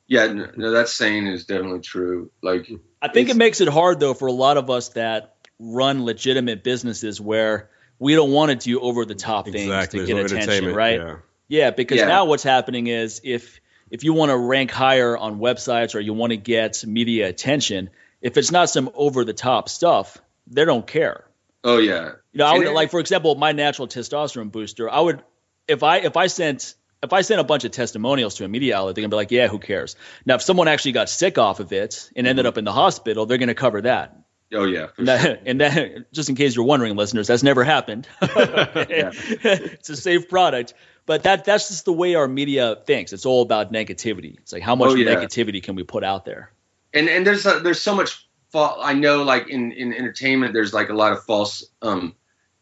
yeah, 0.09 0.27
no, 0.33 0.51
no, 0.57 0.71
that 0.73 0.89
saying 0.89 1.27
is 1.29 1.45
definitely 1.47 1.81
true. 1.81 2.31
Like, 2.43 2.71
I 3.01 3.09
think 3.09 3.29
it 3.29 3.37
makes 3.37 3.61
it 3.61 3.69
hard 3.69 4.01
though 4.01 4.15
for 4.15 4.27
a 4.27 4.33
lot 4.33 4.57
of 4.57 4.71
us 4.71 4.89
that 4.91 5.37
run 5.61 6.05
legitimate 6.05 6.65
businesses 6.65 7.21
where 7.21 7.71
we 8.01 8.15
don't 8.15 8.33
want 8.33 8.51
to 8.51 8.57
do 8.57 8.81
over 8.81 9.05
the 9.05 9.15
top 9.15 9.45
things 9.45 9.67
Exactly. 9.67 10.01
to 10.01 10.07
get 10.07 10.17
attention, 10.33 10.75
right? 10.75 10.99
Yeah. 10.99 11.17
Yeah, 11.47 11.71
because 11.71 11.99
Yeah. 11.99 12.07
now 12.07 12.25
what's 12.25 12.43
happening 12.43 12.87
is 12.89 13.21
if 13.23 13.61
if 13.95 14.03
you 14.03 14.13
want 14.13 14.31
to 14.31 14.37
rank 14.37 14.73
higher 14.73 15.17
on 15.17 15.39
websites 15.39 15.95
or 15.95 16.01
you 16.01 16.13
want 16.15 16.33
to 16.33 16.37
get 16.37 16.85
media 16.85 17.29
attention, 17.29 17.91
if 18.21 18.37
it's 18.37 18.51
not 18.51 18.69
some 18.69 18.91
over 18.93 19.25
the 19.25 19.33
top 19.33 19.69
stuff, 19.69 20.19
they 20.49 20.65
don't 20.65 20.85
care. 20.85 21.25
Oh 21.63 21.79
yeah. 21.79 22.15
You 22.33 22.39
know, 22.39 22.47
I 22.47 22.59
would 22.59 22.73
like 22.73 22.91
for 22.91 22.99
example, 22.99 23.37
my 23.37 23.53
natural 23.53 23.87
testosterone 23.87 24.51
booster. 24.51 24.91
I 24.91 24.99
would 24.99 25.23
if 25.69 25.85
I 25.85 25.99
if 25.99 26.17
I 26.17 26.27
sent 26.27 26.75
if 27.05 27.13
I 27.13 27.21
sent 27.21 27.41
a 27.41 27.45
bunch 27.45 27.63
of 27.63 27.71
testimonials 27.71 28.35
to 28.37 28.45
a 28.45 28.49
media 28.49 28.77
outlet, 28.77 28.97
they're 28.97 29.03
gonna 29.03 29.11
be 29.11 29.17
like, 29.17 29.31
yeah, 29.31 29.47
who 29.47 29.61
cares? 29.61 29.95
Now, 30.27 30.35
if 30.35 30.43
someone 30.43 30.67
actually 30.67 30.93
got 30.93 31.09
sick 31.09 31.39
off 31.39 31.61
of 31.61 31.73
it 31.73 32.11
and 32.17 32.27
ended 32.27 32.47
mm-hmm. 32.47 32.49
up 32.49 32.59
in 32.59 32.65
the 32.65 32.73
hospital, 32.73 33.27
they're 33.27 33.39
gonna 33.39 33.55
cover 33.55 33.83
that. 33.83 34.24
Oh 34.55 34.65
yeah, 34.65 34.89
and 34.97 35.09
that, 35.09 35.21
sure. 35.23 35.37
and 35.45 35.61
that, 35.61 36.13
just 36.13 36.29
in 36.29 36.35
case 36.35 36.55
you're 36.57 36.65
wondering, 36.65 36.97
listeners, 36.97 37.27
that's 37.27 37.43
never 37.43 37.65
happened. 37.65 38.07
it's 38.23 39.89
a 39.91 39.97
safe 39.97 40.29
product, 40.29 40.75
but 41.07 41.25
that 41.25 41.45
that's 41.45 41.69
just 41.69 41.85
the 41.85 41.93
way 41.93 42.15
our 42.15 42.29
media 42.29 42.77
thinks. 42.87 43.13
It's 43.13 43.27
all 43.27 43.43
about 43.43 43.73
negativity. 43.73 44.39
It's 44.39 44.53
like 44.53 44.63
how 44.63 44.77
much 44.77 44.91
oh, 44.91 44.95
yeah. 44.95 45.15
negativity 45.15 45.63
can 45.63 45.75
we 45.75 45.83
put 45.83 46.05
out 46.05 46.25
there? 46.25 46.51
And 46.93 47.09
and 47.09 47.27
there's 47.27 47.47
a, 47.47 47.61
there's 47.61 47.81
so 47.81 47.95
much. 47.95 48.27
Fa- 48.51 48.77
I 48.81 48.95
know, 48.95 49.23
like 49.23 49.49
in 49.49 49.73
in 49.73 49.93
entertainment, 49.93 50.53
there's 50.55 50.73
like 50.73 50.89
a 50.89 50.95
lot 50.95 51.13
of 51.13 51.25
false. 51.25 51.65
um 51.83 52.15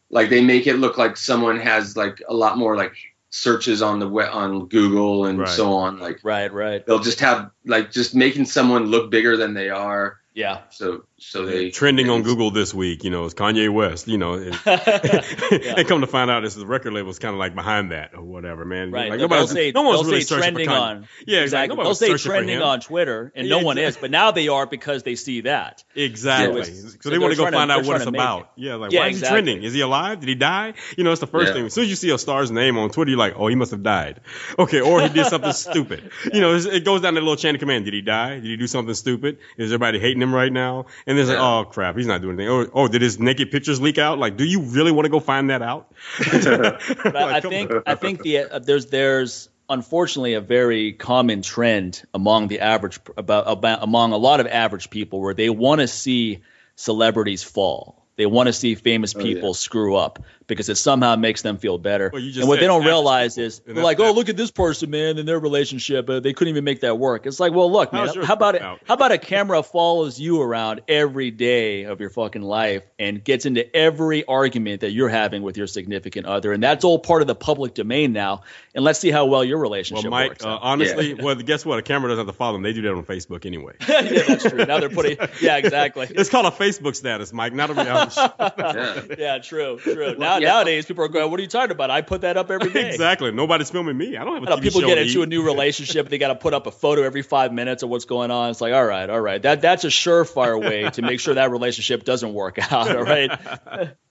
Like 0.09 0.29
they 0.29 0.41
make 0.41 0.67
it 0.67 0.75
look 0.75 0.97
like 0.97 1.17
someone 1.17 1.59
has 1.59 1.95
like 1.95 2.21
a 2.27 2.33
lot 2.33 2.57
more 2.57 2.75
like 2.75 2.95
searches 3.29 3.81
on 3.81 3.99
the 3.99 4.07
web, 4.07 4.29
on 4.33 4.67
Google 4.67 5.25
and 5.25 5.39
right. 5.39 5.49
so 5.49 5.73
on. 5.73 5.99
Like 5.99 6.19
right, 6.23 6.51
right. 6.51 6.85
They'll 6.85 6.99
just 6.99 7.19
have 7.19 7.51
like 7.65 7.91
just 7.91 8.15
making 8.15 8.45
someone 8.45 8.87
look 8.87 9.11
bigger 9.11 9.37
than 9.37 9.53
they 9.53 9.69
are 9.69 10.17
yeah. 10.33 10.61
So 10.69 11.03
so 11.19 11.45
they 11.45 11.69
trending 11.69 12.09
on 12.09 12.23
Google 12.23 12.51
this 12.51 12.73
week, 12.73 13.03
you 13.03 13.11
know, 13.11 13.25
is 13.25 13.33
Kanye 13.33 13.71
West, 13.71 14.07
you 14.07 14.17
know, 14.17 14.33
and, 14.33 14.59
yeah. 14.65 15.75
and 15.77 15.87
come 15.87 16.01
to 16.01 16.07
find 16.07 16.31
out, 16.31 16.41
this 16.41 16.53
is 16.53 16.59
the 16.59 16.65
record 16.65 16.91
label's 16.93 17.19
kind 17.19 17.33
of 17.33 17.39
like 17.39 17.53
behind 17.53 17.91
that 17.91 18.15
or 18.15 18.23
whatever, 18.23 18.65
man. 18.65 18.91
Right. 18.91 19.11
Like, 19.11 19.29
they'll 19.29 19.47
say, 19.47 19.71
no 19.71 19.83
one's 19.83 20.05
really 20.05 20.21
say 20.21 20.37
trending 20.37 20.69
on. 20.69 21.07
Yeah, 21.27 21.41
exactly. 21.41 21.77
Like, 21.77 21.85
they'll 21.85 21.95
say 21.95 22.17
trending 22.17 22.61
on 22.61 22.79
Twitter, 22.79 23.31
and 23.35 23.47
yeah, 23.47 23.57
no 23.57 23.63
one 23.63 23.77
is, 23.77 23.95
but 23.95 24.09
now 24.09 24.31
they 24.31 24.47
are 24.47 24.65
because 24.65 25.03
they 25.03 25.15
see 25.15 25.41
that. 25.41 25.83
Exactly. 25.95 26.63
So, 26.63 26.87
so 26.99 27.09
they 27.11 27.19
want 27.19 27.33
to 27.33 27.37
go 27.37 27.49
find 27.51 27.71
out 27.71 27.85
what 27.85 27.97
it's 27.97 28.05
about. 28.07 28.51
Yeah. 28.55 28.75
Like, 28.75 28.91
why 28.91 29.09
is 29.09 29.21
he 29.21 29.27
trending? 29.27 29.63
Is 29.63 29.73
he 29.73 29.81
alive? 29.81 30.19
Did 30.19 30.29
he 30.29 30.35
die? 30.35 30.73
You 30.97 31.03
know, 31.03 31.11
it's 31.11 31.21
the 31.21 31.27
first 31.27 31.53
thing. 31.53 31.67
As 31.67 31.73
soon 31.73 31.83
as 31.83 31.89
you 31.91 31.95
see 31.95 32.09
a 32.09 32.17
star's 32.17 32.49
name 32.49 32.77
on 32.77 32.89
Twitter, 32.89 33.11
you're 33.11 33.19
like, 33.19 33.35
oh, 33.37 33.47
he 33.47 33.55
must 33.55 33.71
have 33.71 33.83
died. 33.83 34.21
Okay. 34.57 34.81
Or 34.81 35.01
he 35.01 35.09
did 35.09 35.27
something 35.27 35.53
stupid. 35.53 36.11
You 36.33 36.41
know, 36.41 36.55
it 36.55 36.83
goes 36.83 37.01
down 37.01 37.13
that 37.13 37.21
little 37.21 37.35
chain 37.35 37.53
of 37.53 37.59
command. 37.59 37.85
Did 37.85 37.93
he 37.93 38.01
die? 38.01 38.35
Did 38.35 38.45
he 38.45 38.57
do 38.57 38.67
something 38.67 38.95
stupid? 38.95 39.37
Is 39.57 39.71
everybody 39.71 39.99
hating 39.99 40.22
him 40.23 40.33
right 40.33 40.51
now? 40.51 40.85
And 41.05 41.17
there's 41.17 41.29
yeah. 41.29 41.41
like, 41.41 41.67
oh 41.67 41.69
crap, 41.69 41.95
he's 41.95 42.07
not 42.07 42.21
doing 42.21 42.39
anything. 42.39 42.49
Oh, 42.49 42.69
oh, 42.73 42.87
did 42.87 43.01
his 43.01 43.19
naked 43.19 43.51
pictures 43.51 43.79
leak 43.79 43.97
out? 43.97 44.17
Like, 44.17 44.37
do 44.37 44.45
you 44.45 44.61
really 44.61 44.91
want 44.91 45.05
to 45.05 45.09
go 45.09 45.19
find 45.19 45.49
that 45.49 45.61
out? 45.61 45.93
like, 46.33 47.15
I 47.15 47.39
think 47.41 47.71
I 47.85 47.95
think 47.95 48.21
the 48.23 48.37
uh, 48.39 48.59
there's 48.59 48.87
there's 48.87 49.49
unfortunately 49.69 50.33
a 50.33 50.41
very 50.41 50.93
common 50.93 51.41
trend 51.41 52.03
among 52.13 52.47
the 52.47 52.59
average 52.59 52.99
about, 53.17 53.45
about 53.47 53.83
among 53.83 54.13
a 54.13 54.17
lot 54.17 54.39
of 54.39 54.47
average 54.47 54.89
people 54.89 55.21
where 55.21 55.33
they 55.33 55.49
want 55.49 55.81
to 55.81 55.87
see 55.87 56.41
celebrities 56.75 57.43
fall. 57.43 58.05
They 58.15 58.25
want 58.25 58.47
to 58.47 58.53
see 58.53 58.75
famous 58.75 59.13
people 59.13 59.49
oh, 59.49 59.49
yeah. 59.49 59.53
screw 59.53 59.95
up 59.95 60.23
because 60.47 60.69
it 60.69 60.75
somehow 60.75 61.15
makes 61.15 61.41
them 61.41 61.57
feel 61.57 61.77
better. 61.77 62.09
Well, 62.11 62.21
and 62.21 62.47
what 62.47 62.59
they 62.59 62.67
don't 62.67 62.85
realize 62.85 63.37
is 63.37 63.59
they're 63.59 63.83
like, 63.83 63.99
oh, 63.99 64.11
look 64.11 64.29
at 64.29 64.37
this 64.37 64.51
person, 64.51 64.89
man, 64.89 65.17
and 65.17 65.27
their 65.27 65.39
relationship. 65.39 66.09
Uh, 66.09 66.19
they 66.19 66.33
couldn't 66.33 66.49
even 66.49 66.63
make 66.63 66.81
that 66.81 66.97
work. 66.97 67.25
It's 67.25 67.39
like, 67.39 67.53
well, 67.53 67.71
look, 67.71 67.93
man, 67.93 68.09
how 68.23 68.33
about 68.33 68.55
it? 68.55 68.61
How 68.61 68.77
about 68.87 69.11
a 69.11 69.17
camera 69.17 69.63
follows 69.63 70.19
you 70.19 70.41
around 70.41 70.81
every 70.87 71.31
day 71.31 71.83
of 71.83 71.99
your 71.99 72.09
fucking 72.09 72.41
life 72.41 72.83
and 72.99 73.23
gets 73.23 73.45
into 73.45 73.75
every 73.75 74.25
argument 74.25 74.81
that 74.81 74.91
you're 74.91 75.09
having 75.09 75.43
with 75.43 75.57
your 75.57 75.67
significant 75.67 76.25
other, 76.25 76.51
and 76.53 76.63
that's 76.63 76.83
all 76.83 76.99
part 76.99 77.21
of 77.21 77.27
the 77.27 77.35
public 77.35 77.73
domain 77.73 78.13
now. 78.13 78.41
And 78.75 78.83
let's 78.83 78.99
see 78.99 79.11
how 79.11 79.25
well 79.25 79.43
your 79.43 79.59
relationship 79.59 80.05
well, 80.05 80.11
Mike, 80.11 80.29
works. 80.31 80.45
Uh, 80.45 80.57
honestly, 80.61 81.13
yeah. 81.13 81.23
well, 81.23 81.35
guess 81.35 81.65
what? 81.65 81.79
A 81.79 81.81
camera 81.81 82.09
doesn't 82.09 82.25
have 82.25 82.33
to 82.33 82.37
follow 82.37 82.53
them. 82.53 82.63
They 82.63 82.73
do 82.73 82.81
that 82.83 82.93
on 82.93 83.05
Facebook 83.05 83.45
anyway. 83.45 83.73
yeah, 83.87 84.23
that's 84.27 84.49
true. 84.49 84.65
Now 84.65 84.79
they're 84.79 84.89
putting, 84.89 85.17
yeah, 85.41 85.57
exactly. 85.57 86.07
It's 86.23 86.29
called 86.29 86.45
a 86.45 86.51
Facebook 86.51 86.95
status, 86.95 87.33
Mike, 87.33 87.53
not 87.53 87.69
a 87.69 87.73
yeah. 87.73 89.01
yeah, 89.17 89.37
true, 89.39 89.77
true. 89.81 90.15
Now, 90.17 90.32
yeah. 90.41 90.49
nowadays, 90.49 90.85
people 90.85 91.03
are 91.03 91.07
going, 91.07 91.29
"What 91.29 91.39
are 91.39 91.43
you 91.43 91.49
talking 91.49 91.71
about? 91.71 91.89
I 91.89 92.01
put 92.01 92.21
that 92.21 92.37
up 92.37 92.49
every 92.51 92.69
day." 92.73 92.89
exactly. 92.89 93.31
Nobody's 93.31 93.69
filming 93.69 93.97
me. 93.97 94.17
I 94.17 94.23
don't 94.23 94.35
have 94.35 94.43
a 94.43 94.45
know, 94.47 94.57
People 94.57 94.81
get 94.81 94.97
into 94.97 95.23
a 95.23 95.25
new 95.25 95.43
relationship. 95.45 96.09
They 96.09 96.17
got 96.17 96.29
to 96.29 96.35
put 96.35 96.53
up 96.53 96.67
a 96.67 96.71
photo 96.71 97.03
every 97.03 97.21
five 97.21 97.53
minutes 97.53 97.83
of 97.83 97.89
what's 97.89 98.05
going 98.05 98.31
on. 98.31 98.51
It's 98.51 98.61
like, 98.61 98.73
all 98.73 98.85
right, 98.85 99.09
all 99.09 99.19
right. 99.19 99.41
That 99.41 99.61
that's 99.61 99.83
a 99.83 99.87
surefire 99.87 100.59
way 100.59 100.89
to 100.89 101.01
make 101.01 101.19
sure 101.19 101.35
that 101.35 101.51
relationship 101.51 102.03
doesn't 102.03 102.33
work 102.33 102.59
out. 102.71 102.93
All 102.95 103.03
right. 103.03 103.31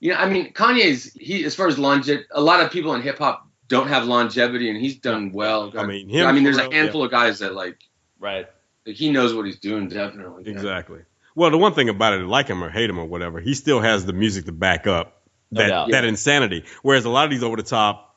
yeah, 0.01 0.21
I 0.21 0.29
mean, 0.29 0.53
Kanye's 0.53 1.13
he 1.13 1.45
as 1.45 1.55
far 1.55 1.69
as 1.69 1.79
longevity, 1.79 2.27
a 2.31 2.41
lot 2.41 2.61
of 2.61 2.71
people 2.71 2.95
in 2.95 3.03
hip 3.03 3.19
hop 3.19 3.47
don't 3.69 3.89
have 3.89 4.07
longevity, 4.07 4.69
and 4.69 4.79
he's 4.79 4.99
done 4.99 5.33
well. 5.33 5.73
I 5.77 5.87
mean, 5.87 6.21
I 6.21 6.33
mean, 6.33 6.45
there's 6.45 6.59
a 6.59 6.71
handful 6.73 7.03
yeah. 7.03 7.07
of 7.07 7.11
guys 7.11 7.39
that 7.39 7.55
like, 7.55 7.79
right. 8.19 8.47
Like 8.87 8.97
he 8.97 9.13
knows 9.13 9.35
what 9.35 9.47
he's 9.47 9.59
doing, 9.59 9.89
definitely. 9.89 10.51
Exactly. 10.51 10.99
Yeah. 10.99 11.05
Well, 11.35 11.51
the 11.51 11.59
one 11.59 11.75
thing 11.75 11.89
about 11.89 12.13
it, 12.15 12.27
like 12.27 12.49
him 12.49 12.63
or 12.63 12.71
hate 12.71 12.91
him 12.91 12.99
or 12.99 13.07
whatever, 13.07 13.41
he 13.41 13.55
still 13.55 13.81
has 13.81 14.05
the 14.05 14.13
music 14.13 14.45
to 14.47 14.53
back 14.53 14.87
up 14.87 15.22
that 15.53 15.69
no 15.69 15.87
that 15.91 16.05
insanity. 16.05 16.65
Whereas 16.83 17.05
a 17.05 17.11
lot 17.11 17.25
of 17.25 17.31
these 17.31 17.43
over 17.43 17.57
the 17.57 17.63
top 17.63 18.13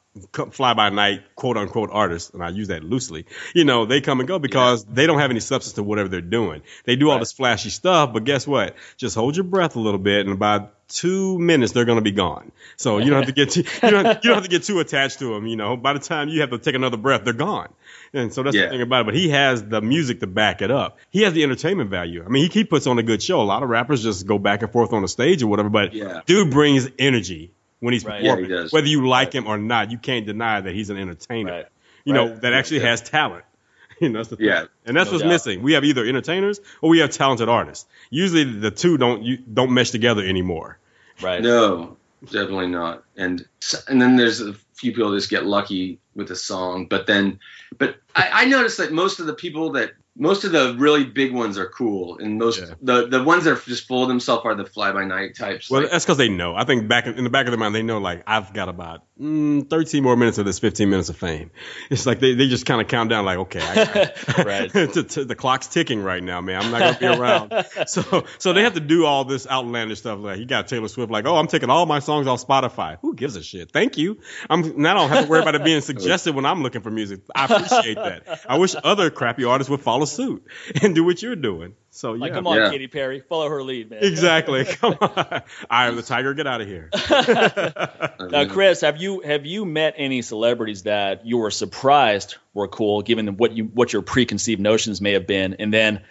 fly 0.52 0.74
by 0.74 0.89
night 0.89 1.24
quote 1.36 1.58
unquote 1.58 1.89
artists, 1.91 2.34
and 2.34 2.41
I 2.43 2.50
use 2.50 2.69
that 2.69 2.84
loosely, 2.84 3.26
you 3.54 3.65
know, 3.65 3.86
they 3.86 4.02
come 4.02 4.19
and 4.19 4.28
go 4.28 4.39
because 4.39 4.86
yeah. 4.86 4.91
they 4.93 5.08
don't 5.08 5.19
have 5.19 5.30
any 5.30 5.41
substance 5.41 5.74
to 5.74 5.84
whatever 5.84 6.08
they're 6.08 6.21
doing. 6.21 6.62
They 6.86 6.95
do 6.95 7.10
all 7.10 7.19
this 7.19 7.34
flashy 7.34 7.69
stuff, 7.69 8.13
but 8.13 8.24
guess 8.24 8.48
what? 8.48 8.76
Just 8.98 9.15
hold 9.15 9.36
your 9.36 9.43
breath 9.43 9.76
a 9.76 9.80
little 9.80 10.00
bit, 10.00 10.26
and 10.26 10.34
about 10.34 10.75
two 10.88 11.39
minutes 11.39 11.74
they're 11.74 11.86
going 11.86 11.98
to 11.98 12.04
be 12.04 12.12
gone. 12.12 12.52
So 12.78 12.98
you 12.98 13.10
don't 13.10 13.24
have 13.24 13.28
to 13.28 13.32
get 13.34 13.52
too, 13.52 13.63
you 13.84 13.91
don't 13.91 14.06
you 14.06 14.30
don't 14.30 14.36
have 14.36 14.43
to 14.43 14.50
get 14.50 14.63
too 14.63 14.80
attached 14.80 15.19
to 15.19 15.34
them. 15.34 15.48
You 15.48 15.56
know, 15.56 15.78
by 15.78 15.93
the 15.93 16.00
time 16.00 16.30
you 16.30 16.41
have 16.41 16.52
to 16.52 16.58
take 16.58 16.76
another 16.76 16.98
breath, 16.98 17.24
they're 17.24 17.34
gone. 17.34 17.74
And 18.13 18.34
so 18.34 18.43
that's 18.43 18.56
yeah. 18.56 18.65
the 18.65 18.69
thing 18.69 18.82
about 18.82 19.02
it. 19.02 19.06
But 19.06 19.15
he 19.15 19.30
has 19.30 19.63
the 19.63 19.82
music 19.82 20.19
to 20.21 20.28
back 20.28 20.62
it 20.62 20.71
up. 20.71 20.98
He 21.10 21.24
has 21.24 21.34
the 21.34 21.43
entertainment 21.43 21.89
value. 21.89 22.24
I 22.26 22.30
mean, 22.30 22.50
he, 22.50 22.60
he 22.60 22.63
puts 22.63 22.88
on 22.88 22.98
a 23.00 23.04
good 23.04 23.21
show. 23.21 23.41
A 23.41 23.43
lot 23.43 23.63
of 23.63 23.69
rappers 23.69 24.04
just 24.04 24.26
go 24.26 24.38
back 24.38 24.62
and 24.62 24.71
forth 24.71 24.93
on 24.93 25.02
the 25.02 25.08
stage 25.08 25.43
or 25.43 25.48
whatever, 25.48 25.69
but 25.69 25.93
yeah. 25.93 26.21
dude 26.26 26.52
brings 26.52 26.88
energy 26.98 27.52
when 27.80 27.93
he's 27.93 28.06
right. 28.06 28.21
performing. 28.21 28.50
Yeah, 28.50 28.63
he 28.63 28.69
Whether 28.69 28.88
you 28.88 29.08
like 29.08 29.28
right. 29.28 29.36
him 29.36 29.48
or 29.48 29.58
not, 29.58 29.91
you 29.91 29.98
can't 29.98 30.26
deny 30.26 30.62
that 30.62 30.74
he's 30.74 30.89
an 30.89 30.98
entertainer. 30.98 31.52
Right. 31.52 31.65
You 32.04 32.13
know, 32.13 32.36
that 32.36 32.54
actually 32.54 32.82
has 32.82 33.02
talent. 33.02 33.45
You 34.02 34.10
know, 34.10 34.20
that's 34.20 34.30
the 34.30 34.36
thing. 34.36 34.48
Yeah, 34.48 34.66
and 34.86 34.98
that's 34.98 35.08
no 35.08 35.14
what's 35.14 35.24
doubt. 35.24 35.30
missing. 35.30 35.62
We 35.62 35.74
have 35.74 35.86
either 35.86 36.06
entertainers 36.06 36.60
or 36.82 36.90
we 36.90 37.00
have 37.00 37.12
talented 37.12 37.48
artists. 37.48 37.86
Usually, 38.10 38.44
the 38.44 38.70
two 38.70 38.98
don't 38.98 39.24
you, 39.24 39.38
don't 39.38 39.74
mesh 39.74 39.92
together 39.92 40.22
anymore. 40.22 40.78
Right. 41.22 41.42
No, 41.42 41.96
definitely 42.26 42.68
not. 42.68 43.04
And 43.16 43.48
and 43.88 44.02
then 44.02 44.18
there's 44.18 44.42
a 44.42 44.54
few 44.74 44.92
people 44.92 45.12
that 45.12 45.18
just 45.18 45.30
get 45.30 45.46
lucky 45.46 46.00
with 46.14 46.30
a 46.32 46.36
song, 46.36 46.88
but 46.90 47.08
then, 47.08 47.40
but 47.78 47.96
I, 48.14 48.30
I 48.32 48.46
noticed 48.46 48.78
that 48.80 48.92
most 48.92 49.20
of 49.20 49.28
the 49.28 49.34
people 49.34 49.74
that 49.74 49.94
most 50.18 50.46
of 50.46 50.52
the 50.52 50.76
really 50.78 51.04
big 51.04 51.34
ones 51.34 51.58
are 51.58 51.68
cool, 51.68 52.20
and 52.20 52.38
most 52.38 52.62
yeah. 52.62 52.74
the 52.82 53.08
the 53.08 53.24
ones 53.24 53.44
that 53.44 53.52
are 53.52 53.62
just 53.62 53.88
full 53.88 54.04
of 54.04 54.08
themselves 54.08 54.46
are 54.46 54.56
the 54.56 54.66
fly 54.66 54.92
by 54.94 55.04
night 55.04 55.36
types. 55.36 55.70
Well, 55.70 55.82
like, 55.82 55.92
that's 55.92 56.06
because 56.06 56.18
they 56.18 56.30
know. 56.30 56.56
I 56.56 56.64
think 56.64 56.88
back 56.88 57.06
in, 57.06 57.16
in, 57.16 57.24
the 57.24 57.30
back 57.30 57.48
of 57.48 57.52
their 57.52 57.60
mind, 57.60 57.76
they 57.76 57.84
know 57.84 57.98
like 57.98 58.24
I've 58.26 58.54
got 58.54 58.70
about 58.70 59.04
mm, 59.19 59.69
13 59.69 60.04
more 60.04 60.15
minutes 60.15 60.38
of 60.38 60.45
this 60.45 60.60
15 60.60 60.89
minutes 60.89 61.10
of 61.10 61.17
fame. 61.17 61.51
It's 61.89 62.06
like 62.06 62.19
they, 62.19 62.34
they 62.34 62.47
just 62.47 62.65
kind 62.65 62.82
of 62.82 62.88
count 62.88 63.10
down 63.10 63.25
like 63.25 63.38
okay, 63.38 63.62
I, 63.62 64.13
right. 64.43 64.71
to, 64.71 65.04
to, 65.04 65.25
the 65.25 65.36
clock's 65.36 65.67
ticking 65.67 66.01
right 66.01 66.21
now, 66.21 66.41
man. 66.41 66.62
I'm 66.62 66.71
not 66.71 66.80
gonna 66.80 66.99
be 66.99 67.21
around. 67.21 67.65
so 67.88 68.25
so 68.38 68.54
they 68.54 68.63
have 68.63 68.73
to 68.73 68.80
do 68.80 69.06
all 69.06 69.25
this 69.25 69.47
outlandish 69.47 69.99
stuff. 69.99 70.19
Like 70.19 70.39
you 70.39 70.45
got 70.45 70.67
Taylor 70.67 70.88
Swift, 70.88 71.12
like 71.12 71.25
oh 71.25 71.36
I'm 71.36 71.47
taking 71.47 71.69
all 71.69 71.86
my 71.86 71.99
songs 71.99 72.28
off 72.28 72.45
Spotify. 72.45 72.97
Who 73.01 73.15
gives 73.15 73.36
a 73.36 73.43
shit? 73.43 73.71
Thank 73.71 73.97
you. 73.97 74.20
I'm 74.49 74.82
now 74.82 74.91
I 74.91 74.93
don't 74.99 75.09
have 75.09 75.26
to 75.26 75.30
worry 75.30 75.41
about 75.41 75.55
it 75.55 75.63
being 75.63 75.82
suggested 75.82 76.36
when 76.36 76.45
I'm 76.45 76.63
looking 76.63 76.82
for 76.82 76.91
music. 76.91 77.22
I 77.34 77.45
appreciate 77.45 77.95
that. 77.95 78.41
I 78.47 78.57
wish 78.57 78.76
other 78.84 79.09
crappy 79.09 79.45
artists 79.45 79.70
would 79.70 79.82
follow 79.82 80.05
suit 80.05 80.45
and 80.82 80.95
do 80.95 81.03
what 81.03 81.22
you're 81.22 81.36
doing. 81.36 81.76
So 81.96 82.14
yeah. 82.14 82.20
Like, 82.20 82.34
come 82.34 82.46
on, 82.46 82.58
yeah. 82.58 82.70
Katy 82.72 82.88
Perry, 82.88 83.22
follow 83.22 83.48
her 83.48 83.64
lead, 83.64 83.89
man. 83.89 84.04
Exactly. 84.04 84.66
come 84.82 84.98
on, 85.00 85.43
I 85.70 85.88
am 85.88 85.96
the 85.96 86.02
tiger. 86.02 86.34
Get 86.34 86.46
out 86.46 86.60
of 86.60 86.68
here. 86.68 86.89
now, 88.30 88.46
Chris, 88.50 88.82
have 88.82 88.98
you 88.98 89.22
have 89.22 89.46
you 89.46 89.64
met 89.64 89.93
any 89.96 90.22
celebrities 90.22 90.84
that 90.84 91.26
you 91.26 91.38
were 91.38 91.52
surprised 91.52 92.36
were 92.54 92.68
cool, 92.68 93.02
given 93.02 93.38
what 93.38 93.54
you 93.54 93.64
what 93.64 93.93
your 93.93 94.02
preconceived 94.02 94.60
notions 94.60 95.00
may 95.00 95.14
have 95.14 95.26
been, 95.26 95.56
and 95.60 95.74
then 95.74 96.04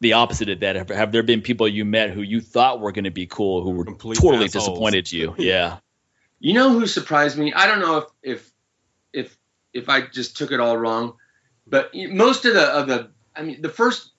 the 0.00 0.12
opposite 0.12 0.50
of 0.50 0.60
that? 0.60 0.76
Have, 0.76 0.90
have 0.90 1.10
there 1.10 1.22
been 1.22 1.40
people 1.40 1.66
you 1.66 1.86
met 1.86 2.10
who 2.10 2.20
you 2.20 2.42
thought 2.42 2.80
were 2.80 2.92
going 2.92 3.04
to 3.04 3.10
be 3.10 3.26
cool 3.26 3.62
who 3.62 3.70
were 3.70 3.86
Complete 3.86 4.18
totally 4.18 4.44
assholes. 4.44 4.66
disappointed 4.66 5.10
you? 5.10 5.34
Yeah. 5.38 5.78
You 6.38 6.52
know 6.52 6.70
who 6.70 6.86
surprised 6.86 7.38
me? 7.38 7.54
I 7.54 7.66
don't 7.66 7.80
know 7.80 7.96
if 7.96 8.04
if 8.22 8.50
if 9.14 9.38
if 9.72 9.88
I 9.88 10.02
just 10.02 10.36
took 10.36 10.52
it 10.52 10.60
all 10.60 10.76
wrong, 10.76 11.14
but 11.66 11.92
most 11.94 12.44
of 12.44 12.52
the 12.52 12.62
of 12.62 12.88
the 12.88 13.10
I 13.34 13.42
mean, 13.42 13.62
the 13.62 13.70
first 13.70 14.09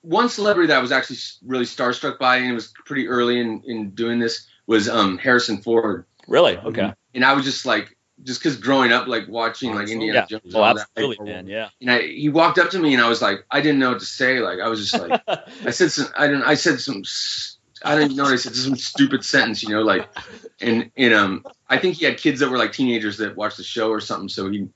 one 0.00 0.28
celebrity 0.28 0.68
that 0.68 0.78
I 0.78 0.80
was 0.80 0.92
actually 0.92 1.18
really 1.44 1.64
starstruck 1.64 2.18
by, 2.18 2.36
and 2.36 2.50
it 2.50 2.54
was 2.54 2.72
pretty 2.84 3.08
early 3.08 3.40
in, 3.40 3.62
in 3.66 3.90
doing 3.90 4.18
this, 4.18 4.46
was 4.66 4.88
um, 4.88 5.18
Harrison 5.18 5.58
Ford. 5.58 6.06
Really? 6.26 6.56
Okay. 6.56 6.92
And 7.14 7.24
I 7.24 7.34
was 7.34 7.44
just 7.44 7.66
like, 7.66 7.96
just 8.22 8.40
because 8.40 8.56
growing 8.56 8.92
up, 8.92 9.06
like 9.06 9.28
watching 9.28 9.74
like 9.74 9.88
Indiana 9.88 10.26
yeah. 10.28 10.38
Jones. 10.38 10.54
Oh, 10.54 10.64
absolutely, 10.64 11.16
that, 11.16 11.22
like, 11.22 11.28
man. 11.28 11.46
Yeah. 11.46 11.68
And 11.82 11.90
I, 11.90 12.00
he 12.02 12.30
walked 12.30 12.58
up 12.58 12.70
to 12.70 12.78
me, 12.78 12.94
and 12.94 13.02
I 13.02 13.08
was 13.08 13.20
like, 13.20 13.44
I 13.50 13.60
didn't 13.60 13.78
know 13.78 13.90
what 13.90 14.00
to 14.00 14.06
say. 14.06 14.40
Like, 14.40 14.58
I 14.58 14.68
was 14.68 14.90
just 14.90 15.02
like, 15.02 15.20
I 15.28 15.70
said 15.70 15.92
some, 15.92 16.08
I 16.16 16.26
didn't, 16.26 16.44
I 16.44 16.54
said 16.54 16.80
some, 16.80 17.02
I 17.84 17.94
didn't 17.94 18.16
know. 18.16 18.24
what 18.24 18.32
I 18.32 18.36
said 18.36 18.56
some 18.56 18.76
stupid 18.76 19.22
sentence, 19.22 19.62
you 19.62 19.68
know, 19.68 19.82
like, 19.82 20.08
and 20.60 20.90
and 20.96 21.12
um, 21.12 21.44
I 21.68 21.76
think 21.76 21.96
he 21.96 22.06
had 22.06 22.16
kids 22.16 22.40
that 22.40 22.48
were 22.48 22.56
like 22.56 22.72
teenagers 22.72 23.18
that 23.18 23.36
watched 23.36 23.58
the 23.58 23.64
show 23.64 23.90
or 23.90 24.00
something, 24.00 24.30
so 24.30 24.50
he 24.50 24.68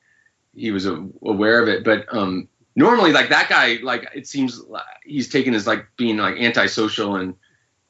he 0.54 0.70
was 0.70 0.84
aware 0.86 1.62
of 1.62 1.68
it. 1.68 1.82
But 1.82 2.14
um, 2.14 2.48
normally 2.80 3.12
like 3.12 3.28
that 3.28 3.48
guy 3.48 3.78
like 3.82 4.08
it 4.14 4.26
seems 4.26 4.58
like 4.60 4.82
he's 5.04 5.28
taken 5.28 5.54
as 5.54 5.66
like 5.66 5.86
being 5.96 6.16
like 6.16 6.36
antisocial 6.36 7.16
and 7.16 7.34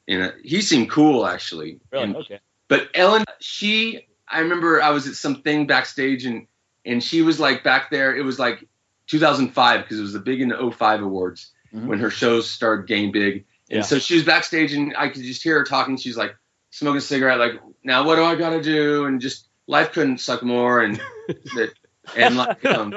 and 0.07 0.33
he 0.43 0.61
seemed 0.61 0.89
cool 0.91 1.25
actually. 1.25 1.79
Really? 1.91 2.03
And- 2.03 2.15
okay. 2.17 2.39
but 2.67 2.89
Ellen, 2.93 3.23
she, 3.39 4.07
I 4.27 4.39
remember 4.41 4.81
I 4.81 4.89
was 4.91 5.07
at 5.07 5.15
something 5.15 5.67
backstage 5.67 6.25
and 6.25 6.47
and 6.85 7.03
she 7.03 7.21
was 7.21 7.39
like 7.39 7.63
back 7.63 7.89
there. 7.91 8.15
It 8.15 8.23
was 8.23 8.37
like 8.39 8.67
2005 9.07 9.81
because 9.81 9.99
it 9.99 10.01
was 10.01 10.13
the 10.13 10.19
Big 10.19 10.41
in 10.41 10.49
the 10.49 10.71
05 10.71 11.01
awards 11.01 11.51
Mhm. 11.73 11.85
when 11.87 11.99
her 11.99 12.09
shows 12.09 12.49
started 12.49 12.87
getting 12.87 13.11
big. 13.11 13.45
And 13.69 13.77
Yeah. 13.79 13.81
so 13.83 13.97
she 13.99 14.15
was 14.15 14.23
backstage 14.25 14.73
and 14.73 14.93
I 14.97 15.07
could 15.09 15.23
just 15.23 15.41
hear 15.43 15.57
her 15.59 15.63
talking. 15.63 15.95
She's 15.97 16.17
like 16.17 16.35
smoking 16.71 16.97
a 16.97 17.01
cigarette, 17.01 17.39
like, 17.39 17.61
now 17.83 18.05
what 18.05 18.15
do 18.15 18.23
I 18.23 18.35
gotta 18.35 18.61
do? 18.61 19.05
And 19.05 19.21
just 19.21 19.47
life 19.67 19.91
couldn't 19.93 20.17
suck 20.19 20.43
more. 20.43 20.81
And 20.81 21.01
and 22.17 22.35
like, 22.37 22.65
um, 22.65 22.93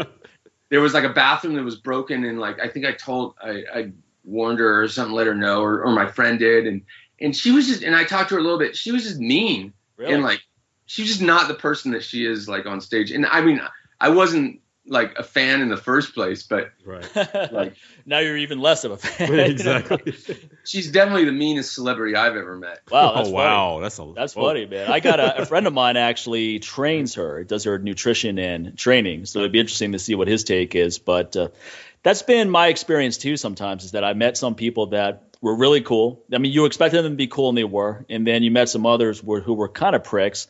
there 0.74 0.80
was 0.80 0.92
like 0.92 1.04
a 1.04 1.08
bathroom 1.08 1.54
that 1.54 1.62
was 1.62 1.76
broken 1.76 2.24
and 2.24 2.40
like 2.40 2.58
I 2.58 2.66
think 2.66 2.84
I 2.84 2.90
told 2.90 3.36
I, 3.40 3.62
I 3.72 3.92
warned 4.24 4.58
her 4.58 4.82
or 4.82 4.88
something, 4.88 5.14
let 5.14 5.28
her 5.28 5.34
know, 5.34 5.62
or, 5.62 5.84
or 5.84 5.92
my 5.92 6.10
friend 6.10 6.36
did, 6.36 6.66
and 6.66 6.82
and 7.20 7.36
she 7.36 7.52
was 7.52 7.68
just 7.68 7.84
and 7.84 7.94
I 7.94 8.02
talked 8.02 8.30
to 8.30 8.34
her 8.34 8.40
a 8.40 8.42
little 8.42 8.58
bit. 8.58 8.74
She 8.74 8.90
was 8.90 9.04
just 9.04 9.20
mean 9.20 9.72
Really? 9.96 10.12
and 10.12 10.24
like 10.24 10.40
she's 10.86 11.06
just 11.06 11.22
not 11.22 11.46
the 11.46 11.54
person 11.54 11.92
that 11.92 12.02
she 12.02 12.26
is 12.26 12.48
like 12.48 12.66
on 12.66 12.80
stage. 12.80 13.12
And 13.12 13.24
I 13.24 13.40
mean, 13.40 13.60
I 14.00 14.08
wasn't 14.08 14.62
like 14.86 15.14
a 15.18 15.22
fan 15.22 15.62
in 15.62 15.68
the 15.68 15.76
first 15.76 16.14
place, 16.14 16.42
but 16.42 16.70
Right. 16.84 17.04
like 17.52 17.74
now 18.06 18.18
you're 18.18 18.36
even 18.36 18.60
less 18.60 18.84
of 18.84 18.92
a 18.92 18.96
fan. 18.98 19.32
exactly. 19.50 20.14
she's 20.64 20.90
definitely 20.92 21.24
the 21.24 21.32
meanest 21.32 21.74
celebrity 21.74 22.16
I've 22.16 22.36
ever 22.36 22.56
met. 22.56 22.80
wow, 22.90 23.14
that's 23.14 23.28
oh 23.28 23.32
funny. 23.32 23.32
wow, 23.34 23.80
that's 23.80 23.98
a 23.98 24.12
That's 24.14 24.34
whoa. 24.36 24.48
funny, 24.48 24.66
man. 24.66 24.90
I 24.90 25.00
got 25.00 25.20
a, 25.20 25.42
a 25.42 25.46
friend 25.46 25.66
of 25.66 25.72
mine 25.72 25.96
actually 25.96 26.58
trains 26.58 27.14
her, 27.14 27.44
does 27.44 27.64
her 27.64 27.78
nutrition 27.78 28.38
and 28.38 28.76
training. 28.76 29.24
So 29.26 29.38
it'd 29.40 29.52
be 29.52 29.60
interesting 29.60 29.92
to 29.92 29.98
see 29.98 30.14
what 30.14 30.28
his 30.28 30.44
take 30.44 30.74
is. 30.74 30.98
But 30.98 31.34
uh, 31.36 31.48
that's 32.02 32.22
been 32.22 32.50
my 32.50 32.66
experience 32.66 33.16
too. 33.16 33.36
Sometimes 33.38 33.84
is 33.84 33.92
that 33.92 34.04
I 34.04 34.12
met 34.12 34.36
some 34.36 34.54
people 34.54 34.88
that 34.88 35.22
were 35.40 35.54
really 35.56 35.80
cool. 35.80 36.22
I 36.32 36.38
mean, 36.38 36.52
you 36.52 36.66
expected 36.66 37.02
them 37.04 37.12
to 37.12 37.16
be 37.16 37.26
cool, 37.26 37.48
and 37.48 37.56
they 37.56 37.64
were. 37.64 38.04
And 38.10 38.26
then 38.26 38.42
you 38.42 38.50
met 38.50 38.68
some 38.68 38.84
others 38.84 39.22
were, 39.24 39.40
who 39.40 39.54
were 39.54 39.68
kind 39.68 39.96
of 39.96 40.04
pricks. 40.04 40.46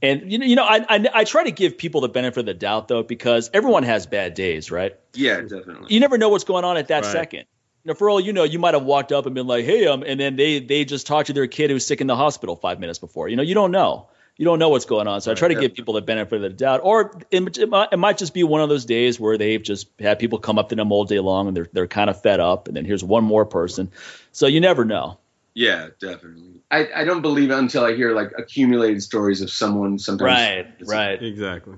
And 0.00 0.30
you 0.30 0.38
know, 0.38 0.46
you 0.46 0.56
know, 0.56 0.64
I, 0.64 0.84
I 0.88 1.06
I 1.12 1.24
try 1.24 1.44
to 1.44 1.50
give 1.50 1.76
people 1.76 2.00
the 2.02 2.08
benefit 2.08 2.40
of 2.40 2.46
the 2.46 2.54
doubt 2.54 2.88
though, 2.88 3.02
because 3.02 3.50
everyone 3.52 3.82
has 3.82 4.06
bad 4.06 4.34
days, 4.34 4.70
right? 4.70 4.96
Yeah, 5.14 5.40
definitely. 5.40 5.92
you 5.92 5.98
never 6.00 6.18
know 6.18 6.28
what's 6.28 6.44
going 6.44 6.64
on 6.64 6.76
at 6.76 6.88
that 6.88 7.04
Right. 7.04 7.12
second. 7.12 7.46
You 7.84 7.90
know, 7.90 7.94
for 7.94 8.08
all 8.10 8.20
you 8.20 8.32
know, 8.32 8.44
you 8.44 8.58
might 8.58 8.74
have 8.74 8.84
walked 8.84 9.10
up 9.12 9.26
and 9.26 9.34
been 9.34 9.46
like, 9.48 9.64
"Hey," 9.64 9.86
um, 9.86 10.04
and 10.06 10.20
then 10.20 10.36
they 10.36 10.60
they 10.60 10.84
just 10.84 11.06
talked 11.06 11.26
to 11.28 11.32
their 11.32 11.46
kid 11.48 11.70
who's 11.70 11.84
sick 11.86 12.00
in 12.00 12.06
the 12.06 12.16
hospital 12.16 12.54
five 12.54 12.78
minutes 12.78 12.98
before. 13.00 13.28
You 13.28 13.36
know, 13.36 13.42
you 13.42 13.54
don't 13.54 13.72
know. 13.72 14.08
You 14.36 14.44
don't 14.44 14.60
know 14.60 14.68
what's 14.68 14.84
going 14.84 15.08
on. 15.08 15.20
So 15.20 15.32
I 15.32 15.34
try 15.34 15.48
to 15.48 15.54
Right. 15.54 15.62
give 15.62 15.74
people 15.74 15.94
the 15.94 16.00
benefit 16.02 16.36
of 16.36 16.42
the 16.42 16.50
doubt. 16.50 16.80
Or 16.84 17.10
it, 17.32 17.58
it, 17.58 17.68
might, 17.68 17.88
it 17.90 17.96
might 17.96 18.18
just 18.18 18.34
be 18.34 18.44
one 18.44 18.60
of 18.60 18.68
those 18.68 18.84
days 18.84 19.18
where 19.18 19.36
they've 19.36 19.60
just 19.60 19.88
had 19.98 20.20
people 20.20 20.38
come 20.38 20.60
up 20.60 20.68
to 20.68 20.76
them 20.76 20.92
all 20.92 21.04
day 21.04 21.18
long 21.18 21.48
and 21.48 21.56
they're 21.56 21.68
they're 21.72 21.88
kind 21.88 22.08
of 22.08 22.22
fed 22.22 22.38
up. 22.38 22.68
And 22.68 22.76
then 22.76 22.84
here's 22.84 23.02
one 23.02 23.24
more 23.24 23.44
person. 23.44 23.90
So 24.30 24.46
you 24.46 24.60
never 24.60 24.84
know. 24.84 25.18
Yeah, 25.58 25.88
definitely. 26.00 26.60
I, 26.70 26.88
I 26.94 27.04
don't 27.04 27.20
believe 27.20 27.50
it 27.50 27.58
until 27.58 27.84
I 27.84 27.96
hear 27.96 28.14
like 28.14 28.30
accumulated 28.38 29.02
stories 29.02 29.40
of 29.40 29.50
someone 29.50 29.98
sometimes. 29.98 30.22
Right. 30.24 30.66
Right. 30.86 31.20
Exactly. 31.20 31.74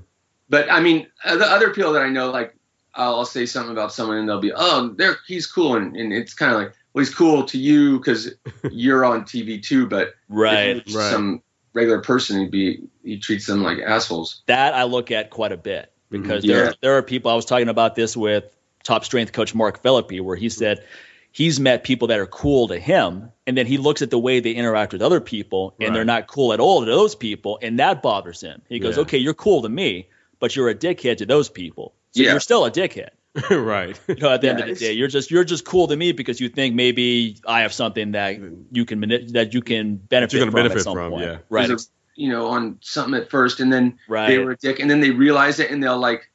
But 0.51 0.71
I 0.71 0.81
mean, 0.81 1.07
the 1.25 1.47
other 1.47 1.71
people 1.71 1.95
that 1.95 2.03
I 2.03 2.11
know, 2.11 2.31
like 2.31 2.55
I'll, 2.95 3.15
I'll 3.21 3.25
say 3.25 3.47
something 3.47 3.73
about 3.73 3.95
someone 3.95 4.19
and 4.19 4.29
they'll 4.29 4.39
be, 4.41 4.53
oh, 4.55 4.95
they're, 4.99 5.17
he's 5.27 5.47
cool, 5.47 5.77
and, 5.77 5.97
and 5.97 6.13
it's 6.13 6.35
kind 6.35 6.53
of 6.53 6.59
like, 6.59 6.75
well, 6.93 7.03
he's 7.03 7.15
cool 7.15 7.45
to 7.45 7.57
you 7.59 7.97
because 7.97 8.35
you're 8.71 9.03
on 9.03 9.23
TV 9.23 9.63
too, 9.63 9.87
but 9.87 10.15
Right. 10.29 10.67
you're 10.67 10.75
Right. 10.75 11.11
some 11.11 11.43
regular 11.73 12.03
person, 12.03 12.39
he'd 12.41 12.51
be 12.51 12.83
he 13.03 13.19
treats 13.19 13.47
them 13.47 13.63
like 13.63 13.79
assholes. 13.79 14.43
that 14.47 14.75
I 14.75 14.85
look 14.85 15.11
at 15.11 15.31
quite 15.31 15.53
a 15.53 15.57
bit 15.57 15.91
because 16.11 16.45
Mhm. 16.45 16.49
there 16.49 16.65
Yeah. 16.67 16.73
there 16.83 16.99
are 16.99 17.03
people 17.03 17.31
I 17.31 17.35
was 17.35 17.47
talking 17.47 17.71
about 17.71 17.95
this 17.95 18.15
with 18.15 18.45
top 18.83 19.07
strength 19.07 19.33
coach 19.33 19.55
Mark 19.55 19.81
Philippi 19.83 20.21
where 20.21 20.37
he 20.37 20.51
said 20.51 20.85
he's 21.33 21.61
met 21.61 21.85
people 21.85 22.09
that 22.09 22.19
are 22.19 22.27
cool 22.27 22.69
to 22.69 22.79
him 22.79 23.31
and 23.47 23.57
then 23.57 23.67
he 23.67 23.79
looks 23.79 24.03
at 24.03 24.11
the 24.11 24.19
way 24.19 24.41
they 24.41 24.53
interact 24.53 24.93
with 24.93 25.03
other 25.03 25.21
people 25.21 25.75
and 25.81 25.95
they're 25.95 26.05
not 26.05 26.27
cool 26.27 26.53
at 26.53 26.61
all 26.61 26.81
to 26.81 26.87
those 26.87 27.15
people 27.15 27.59
and 27.63 27.79
that 27.79 28.03
bothers 28.03 28.41
him. 28.41 28.63
He 28.69 28.79
goes, 28.79 28.97
Yeah. 28.97 29.03
"Okay, 29.03 29.19
you're 29.19 29.35
cool 29.35 29.63
to 29.63 29.69
me, 29.69 30.09
but 30.39 30.55
you're 30.57 30.69
a 30.69 30.75
dickhead 30.75 31.19
to 31.19 31.27
those 31.27 31.49
people." 31.49 31.95
So 32.13 32.23
Yeah. 32.23 32.31
you're 32.33 32.41
still 32.41 32.65
a 32.65 32.71
dickhead. 32.71 33.11
right. 33.51 33.99
You 34.09 34.17
know, 34.17 34.31
at 34.31 34.41
the 34.41 34.49
end 34.51 34.59
of 34.61 34.67
the 34.67 34.75
day, 34.75 34.93
you're 34.93 35.07
just 35.09 35.31
you're 35.31 35.45
just 35.45 35.65
cool 35.65 35.87
to 35.87 35.95
me 35.97 36.11
because 36.13 36.41
you 36.41 36.49
think 36.49 36.75
maybe 36.75 37.37
I 37.47 37.61
have 37.61 37.73
something 37.73 38.13
that 38.13 38.41
you 38.73 38.85
can 38.85 39.01
that 39.33 39.55
you 39.55 39.63
can 39.63 39.97
benefit 39.97 40.39
You're 40.39 40.47
from 40.47 40.55
benefit 40.55 40.79
at 40.79 40.83
some 40.85 40.95
from, 40.95 41.11
point. 41.13 41.25
yeah. 41.25 41.39
Right. 41.49 41.71
A- 41.71 41.79
you 42.17 42.29
know, 42.29 42.49
on 42.49 42.79
something 42.83 43.15
at 43.19 43.31
first, 43.31 43.61
and 43.61 43.73
then 43.73 43.99
Right. 44.09 44.27
they 44.27 44.39
were 44.39 44.51
a 44.51 44.57
dick, 44.57 44.79
and 44.81 44.91
then 44.91 45.01
they 45.01 45.11
realize 45.11 45.59
it, 45.61 45.71
and 45.71 45.83
they'll 45.83 45.97
like 45.99 46.30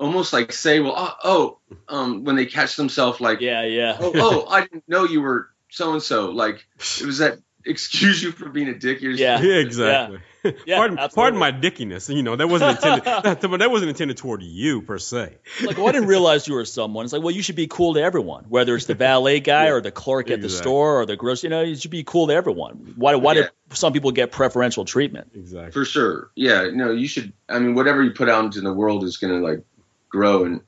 almost 0.00 0.32
like 0.32 0.52
say, 0.52 0.80
well, 0.80 0.94
oh, 0.96 1.14
oh 1.22 1.58
um, 1.88 2.24
when 2.24 2.34
they 2.36 2.46
catch 2.46 2.76
themselves, 2.76 3.20
like, 3.20 3.40
yeah, 3.40 3.62
yeah. 3.64 3.96
oh, 4.00 4.12
oh, 4.14 4.46
I 4.48 4.62
didn't 4.62 4.88
know 4.88 5.04
you 5.04 5.20
were 5.20 5.48
so 5.68 5.92
and 5.92 6.02
so. 6.02 6.30
Like 6.30 6.66
it 6.98 7.06
was 7.06 7.18
that 7.18 7.38
excuse 7.64 8.22
you 8.22 8.32
for 8.32 8.48
being 8.48 8.68
a 8.68 8.78
dick. 8.78 9.02
You're 9.02 9.12
just- 9.12 9.20
Yeah. 9.22 9.40
Yeah, 9.40 9.60
exactly. 9.60 10.20
Yeah, 10.64 10.76
pardon, 10.78 10.98
pardon 11.14 11.38
my 11.38 11.50
dickiness. 11.50 12.08
You 12.08 12.22
know 12.22 12.34
that 12.34 12.48
wasn't 12.48 12.76
intended. 12.76 13.04
that, 13.24 13.40
that 13.42 13.70
wasn't 13.70 13.90
intended 13.90 14.16
toward 14.16 14.42
you 14.42 14.80
per 14.80 14.96
se. 14.98 15.36
like, 15.62 15.76
well, 15.76 15.86
I 15.88 15.92
didn't 15.92 16.08
realize 16.08 16.48
you 16.48 16.54
were 16.54 16.64
someone. 16.64 17.04
It's 17.04 17.12
like, 17.12 17.22
well, 17.22 17.34
you 17.34 17.42
should 17.42 17.56
be 17.56 17.66
cool 17.66 17.92
to 17.94 18.02
everyone, 18.02 18.44
whether 18.48 18.74
it's 18.74 18.86
the 18.86 18.94
valet 18.94 19.40
guy 19.40 19.66
or 19.68 19.82
the 19.82 19.90
clerk 19.90 20.30
at 20.30 20.40
the 20.40 20.48
store 20.48 21.02
or 21.02 21.04
the 21.06 21.16
grocery. 21.16 21.48
You 21.48 21.50
know, 21.50 21.60
you 21.60 21.76
should 21.76 21.90
be 21.90 22.04
cool 22.04 22.28
to 22.28 22.32
everyone. 22.32 22.94
Why? 22.96 23.16
Why 23.16 23.34
do 23.34 23.44
some 23.74 23.92
people 23.92 24.12
get 24.12 24.32
preferential 24.32 24.86
treatment? 24.86 25.32
Exactly. 25.34 25.72
for 25.72 25.84
sure. 25.84 26.30
Yeah, 26.34 26.70
no, 26.72 26.90
you 26.90 27.06
should. 27.06 27.34
I 27.46 27.58
mean, 27.58 27.74
whatever 27.74 28.02
you 28.02 28.12
put 28.12 28.30
out 28.30 28.42
into 28.46 28.62
the 28.62 28.72
world 28.72 29.04
is 29.04 29.18
going 29.18 29.38
to 29.38 29.46
like 29.46 29.62
grow, 30.10 30.44
and 30.44 30.60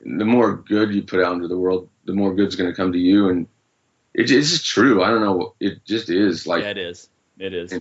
the 0.00 0.24
more 0.24 0.56
good 0.56 0.92
you 0.92 1.02
put 1.02 1.22
out 1.22 1.34
into 1.34 1.48
the 1.48 1.58
world, 1.58 1.88
the 2.04 2.12
more 2.12 2.34
good's 2.34 2.56
going 2.56 2.70
to 2.70 2.76
come 2.76 2.92
to 2.92 2.98
you. 2.98 3.28
And 3.30 3.46
it, 4.14 4.30
it's 4.30 4.50
just 4.50 4.66
true. 4.66 5.02
I 5.02 5.08
don't 5.08 5.22
know. 5.22 5.54
It 5.60 5.84
just 5.84 6.10
is 6.10 6.46
like, 6.46 6.62
yeah, 6.62 6.70
it 6.70 6.78
is. 6.78 7.08
It 7.38 7.54
is. 7.54 7.72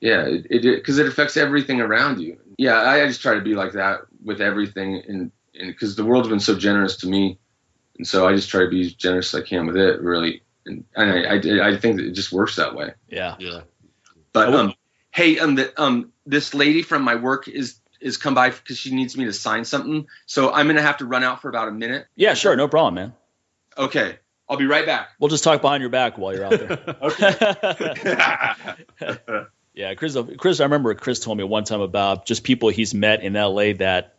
yeah, 0.00 0.24
it 0.26 0.62
because 0.62 0.98
it, 0.98 1.06
affects 1.06 1.36
everything 1.36 1.80
around 1.80 2.20
you. 2.20 2.38
Yeah, 2.56 2.74
I, 2.74 3.02
I 3.02 3.06
just 3.06 3.20
try 3.20 3.34
to 3.34 3.40
be 3.40 3.54
like 3.54 3.72
that 3.72 4.00
with 4.24 4.40
everything, 4.40 5.02
and 5.06 5.30
and 5.54 5.68
because 5.68 5.96
the 5.96 6.04
world's 6.04 6.28
been 6.28 6.40
so 6.40 6.56
generous 6.56 6.96
to 6.98 7.08
me, 7.08 7.38
and 7.98 8.06
so 8.06 8.26
I 8.26 8.34
just 8.34 8.48
try 8.48 8.62
to 8.62 8.70
be 8.70 8.80
as 8.82 8.94
generous 8.94 9.34
as 9.34 9.42
I 9.42 9.46
can 9.46 9.66
with 9.66 9.76
it, 9.76 10.00
really. 10.00 10.42
And, 10.64 10.84
and 10.94 11.10
I, 11.10 11.64
I, 11.64 11.70
I 11.70 11.76
think 11.76 11.96
that 11.96 12.06
it 12.06 12.12
just 12.12 12.32
works 12.32 12.56
that 12.56 12.74
way. 12.74 12.92
Yeah. 13.08 13.36
Yeah. 13.38 13.62
But 14.32 14.54
um, 14.54 14.74
hey, 15.10 15.38
um, 15.38 15.56
the, 15.56 15.80
um, 15.80 16.12
this 16.24 16.54
lady 16.54 16.82
from 16.82 17.02
my 17.02 17.16
work 17.16 17.48
is 17.48 17.78
is 18.02 18.16
come 18.16 18.34
by 18.34 18.50
because 18.50 18.76
she 18.78 18.94
needs 18.94 19.16
me 19.16 19.24
to 19.26 19.32
sign 19.32 19.64
something. 19.64 20.06
So 20.26 20.52
I'm 20.52 20.66
gonna 20.66 20.82
have 20.82 20.98
to 20.98 21.06
run 21.06 21.22
out 21.24 21.40
for 21.42 21.48
about 21.48 21.68
a 21.68 21.72
minute. 21.72 22.06
Yeah, 22.16 22.34
sure, 22.34 22.54
no 22.56 22.68
problem, 22.68 22.94
man. 22.94 23.12
Okay, 23.78 24.18
I'll 24.48 24.56
be 24.58 24.66
right 24.66 24.84
back. 24.84 25.08
We'll 25.18 25.30
just 25.30 25.44
talk 25.44 25.62
behind 25.62 25.80
your 25.80 25.90
back 25.90 26.18
while 26.18 26.34
you're 26.34 26.44
out 26.44 26.50
there. 26.58 26.96
Okay. 29.00 29.44
Yeah, 29.74 29.94
Chris. 29.94 30.14
Chris, 30.36 30.60
I 30.60 30.64
remember 30.64 30.94
Chris 30.94 31.18
told 31.20 31.38
me 31.38 31.44
one 31.44 31.64
time 31.64 31.80
about 31.80 32.26
just 32.26 32.44
people 32.44 32.68
he's 32.68 32.92
met 32.92 33.22
in 33.22 33.34
L.A. 33.36 33.72
that 33.74 34.16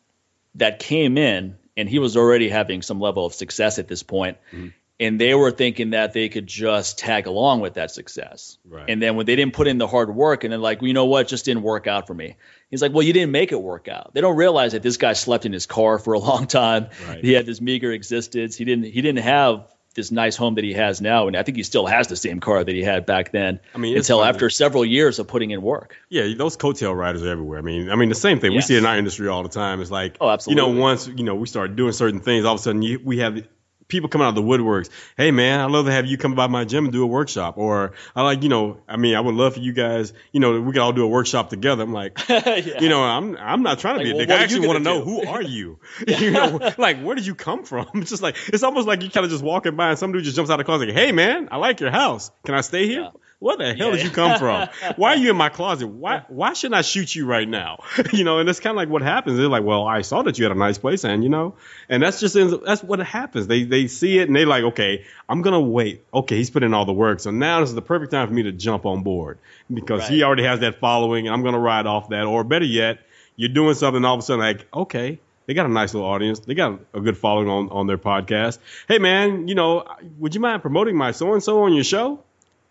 that 0.55 0.79
came 0.79 1.15
in, 1.19 1.57
and 1.77 1.87
he 1.87 1.99
was 1.99 2.17
already 2.17 2.49
having 2.49 2.81
some 2.81 2.99
level 2.99 3.27
of 3.27 3.35
success 3.35 3.77
at 3.77 3.87
this 3.87 4.01
point, 4.01 4.37
Mhm. 4.51 4.73
And 4.99 5.19
they 5.19 5.33
were 5.33 5.51
thinking 5.51 5.89
that 5.91 6.13
they 6.13 6.29
could 6.29 6.47
just 6.47 6.99
tag 6.99 7.27
along 7.27 7.61
with 7.61 7.73
that 7.75 7.91
success. 7.91 8.57
Right. 8.67 8.85
And 8.89 9.01
then 9.01 9.15
when 9.15 9.25
they 9.25 9.35
didn't 9.35 9.53
put 9.53 9.67
in 9.67 9.77
the 9.77 9.87
hard 9.87 10.13
work, 10.13 10.43
and 10.43 10.53
then 10.53 10.61
like, 10.61 10.81
well, 10.81 10.87
you 10.87 10.93
know 10.93 11.05
what, 11.05 11.25
it 11.25 11.27
just 11.29 11.45
didn't 11.45 11.63
work 11.63 11.87
out 11.87 12.07
for 12.07 12.13
me. 12.13 12.35
He's 12.69 12.81
like, 12.81 12.93
well, 12.93 13.03
you 13.03 13.13
didn't 13.13 13.31
make 13.31 13.51
it 13.51 13.61
work 13.61 13.87
out. 13.87 14.13
They 14.13 14.21
don't 14.21 14.35
realize 14.37 14.71
that 14.73 14.81
this 14.83 14.97
guy 14.97 15.13
slept 15.13 15.45
in 15.45 15.53
his 15.53 15.65
car 15.65 15.99
for 15.99 16.13
a 16.13 16.19
long 16.29 16.47
time. 16.47 16.87
Right. 17.07 17.23
He 17.23 17.33
had 17.33 17.45
this 17.45 17.59
meager 17.61 17.91
existence. 17.91 18.55
He 18.55 18.65
didn't. 18.65 18.85
He 18.85 19.01
didn't 19.01 19.23
have 19.23 19.67
this 19.95 20.11
nice 20.11 20.35
home 20.35 20.55
that 20.55 20.63
he 20.63 20.73
has 20.73 21.01
now, 21.01 21.27
and 21.27 21.37
I 21.37 21.43
think 21.43 21.55
he 21.55 21.61
still 21.61 21.85
has 21.85 22.07
the 22.07 22.15
same 22.15 22.39
car 22.39 22.63
that 22.63 22.73
he 22.73 22.81
had 22.81 23.05
back 23.05 23.31
then. 23.31 23.59
I 23.75 23.77
mean, 23.77 23.95
until 23.95 24.19
funny. 24.21 24.29
after 24.29 24.49
several 24.49 24.83
years 24.83 25.19
of 25.19 25.27
putting 25.27 25.51
in 25.51 25.61
work. 25.61 25.95
Yeah, 26.09 26.33
those 26.35 26.57
coattail 26.57 26.95
riders 26.97 27.21
are 27.21 27.29
everywhere. 27.29 27.59
I 27.59 27.61
mean, 27.61 27.91
I 27.91 27.95
mean 27.95 28.09
the 28.09 28.15
same 28.15 28.39
thing 28.39 28.53
we 28.55 28.61
see 28.61 28.75
in 28.75 28.87
our 28.87 28.97
industry 28.97 29.27
all 29.27 29.43
the 29.43 29.49
time. 29.49 29.81
It's 29.81 29.91
like, 29.91 30.17
Oh, 30.19 30.29
absolutely. 30.29 30.63
you 30.65 30.73
know, 30.73 30.81
once 30.81 31.07
you 31.07 31.23
know 31.23 31.35
we 31.35 31.45
start 31.45 31.75
doing 31.75 31.91
certain 31.91 32.21
things, 32.21 32.43
all 32.43 32.55
of 32.55 32.59
a 32.59 32.63
sudden 32.63 32.81
you, 32.81 32.99
we 33.03 33.19
have 33.19 33.45
people 33.87 34.09
coming 34.09 34.25
out 34.25 34.29
of 34.29 34.35
the 34.35 34.41
woodworks. 34.41 34.89
Hey, 35.17 35.31
man, 35.31 35.59
I'd 35.59 35.71
love 35.71 35.85
to 35.85 35.91
have 35.91 36.05
you 36.05 36.17
come 36.17 36.35
by 36.35 36.47
my 36.47 36.65
gym 36.65 36.85
and 36.85 36.93
do 36.93 37.03
a 37.03 37.07
workshop. 37.07 37.57
Or 37.57 37.93
I 38.15 38.21
like, 38.23 38.43
you 38.43 38.49
know, 38.49 38.77
I 38.87 38.97
mean, 38.97 39.15
I 39.15 39.19
would 39.19 39.35
love 39.35 39.53
for 39.55 39.59
you 39.59 39.73
guys, 39.73 40.13
you 40.31 40.39
know, 40.39 40.59
we 40.61 40.71
could 40.73 40.81
all 40.81 40.93
do 40.93 41.03
a 41.03 41.07
workshop 41.07 41.49
together. 41.49 41.83
I'm 41.83 41.93
like, 41.93 42.17
Yeah. 42.29 42.57
you 42.81 42.89
know, 42.89 43.01
I'm 43.03 43.35
I'm 43.37 43.63
not 43.63 43.79
trying 43.79 43.99
to 43.99 44.03
Like, 44.05 44.05
be 44.05 44.11
a 44.11 44.19
dick. 44.21 44.29
what 44.29 44.39
I 44.39 44.43
actually 44.43 44.67
want 44.67 44.77
to 44.77 44.83
know 44.83 45.01
who 45.03 45.25
are 45.27 45.41
you? 45.41 45.79
you 46.07 46.31
know, 46.31 46.71
like 46.77 47.01
where 47.01 47.15
did 47.15 47.25
you 47.25 47.35
come 47.35 47.63
from? 47.63 47.87
It's 47.95 48.09
just 48.09 48.23
like 48.23 48.35
it's 48.47 48.63
almost 48.63 48.87
like 48.87 49.01
you 49.03 49.09
kind 49.09 49.25
of 49.25 49.31
just 49.31 49.43
walking 49.43 49.75
by 49.75 49.89
and 49.89 49.99
some 49.99 50.11
dude 50.11 50.23
just 50.23 50.35
jumps 50.35 50.49
out 50.51 50.55
of 50.55 50.59
the 50.59 50.63
closet 50.65 50.87
like, 50.87 50.95
hey 50.97 51.11
man, 51.11 51.49
I 51.51 51.57
like 51.57 51.79
your 51.79 51.91
house. 51.91 52.31
Can 52.45 52.55
I 52.55 52.61
stay 52.61 52.87
here? 52.87 53.01
Yeah. 53.01 53.09
Where 53.43 53.57
the 53.57 53.73
hell 53.73 53.89
Yeah, 53.89 53.97
did 53.97 54.05
you 54.05 54.09
come 54.09 54.39
from? 54.39 54.69
Why 54.95 55.09
are 55.09 55.17
you 55.17 55.29
in 55.29 55.35
my 55.35 55.49
closet? 55.49 55.87
Why 55.87 56.23
why 56.29 56.53
shouldn't 56.53 56.75
I 56.75 56.81
shoot 56.81 57.13
you 57.13 57.25
right 57.25 57.47
now? 57.47 57.83
You 58.13 58.23
know, 58.23 58.39
and 58.39 58.47
it's 58.47 58.61
kind 58.61 58.71
of 58.71 58.77
like 58.77 58.87
what 58.87 59.01
happens. 59.01 59.37
They're 59.37 59.49
like, 59.49 59.65
well, 59.65 59.85
I 59.85 60.01
saw 60.01 60.21
that 60.21 60.39
you 60.39 60.45
had 60.45 60.53
a 60.53 60.57
nice 60.57 60.77
place, 60.77 61.03
and 61.03 61.23
you 61.25 61.29
know, 61.29 61.55
and 61.89 62.01
that's 62.01 62.21
just 62.21 62.35
that's 62.65 62.81
what 62.81 62.99
happens. 62.99 63.47
They 63.47 63.63
they 63.65 63.87
see 63.87 64.17
it 64.19 64.29
and 64.29 64.35
they 64.35 64.45
like, 64.45 64.63
okay, 64.63 65.03
I'm 65.27 65.41
gonna 65.41 65.59
wait. 65.59 66.05
Okay, 66.13 66.37
he's 66.37 66.51
put 66.51 66.63
in 66.63 66.73
all 66.73 66.85
the 66.85 66.93
work, 66.93 67.19
so 67.19 67.31
now 67.31 67.59
this 67.59 67.67
is 67.67 67.75
the 67.75 67.81
perfect 67.81 68.11
time 68.11 68.29
for 68.29 68.33
me 68.33 68.43
to 68.43 68.53
jump 68.53 68.85
on 68.85 69.03
board 69.03 69.39
because 69.73 70.07
he 70.07 70.23
already 70.23 70.43
has 70.43 70.61
that 70.61 70.79
following, 70.79 71.27
and 71.27 71.35
I'm 71.35 71.43
gonna 71.43 71.59
ride 71.59 71.85
off 71.85 72.09
that. 72.09 72.23
Or 72.23 72.45
better 72.45 72.63
yet, 72.65 72.99
you're 73.35 73.49
doing 73.49 73.73
something 73.75 74.05
all 74.05 74.13
of 74.13 74.19
a 74.19 74.23
sudden 74.23 74.39
like, 74.39 74.67
okay, 74.73 75.19
They 75.47 75.53
got 75.53 75.65
a 75.65 75.69
nice 75.69 75.93
little 75.93 76.07
audience. 76.07 76.39
They 76.39 76.53
got 76.53 76.79
a 76.93 77.01
good 77.01 77.17
following 77.17 77.49
on, 77.49 77.69
on 77.71 77.87
their 77.87 77.97
podcast. 77.97 78.59
Hey 78.87 78.99
man, 78.99 79.49
you 79.49 79.55
know, 79.55 79.83
would 80.17 80.33
you 80.33 80.39
mind 80.39 80.61
promoting 80.61 80.95
my 80.95 81.11
so 81.11 81.33
and 81.33 81.43
so 81.43 81.63
on 81.63 81.73
your 81.73 81.83
show? 81.83 82.23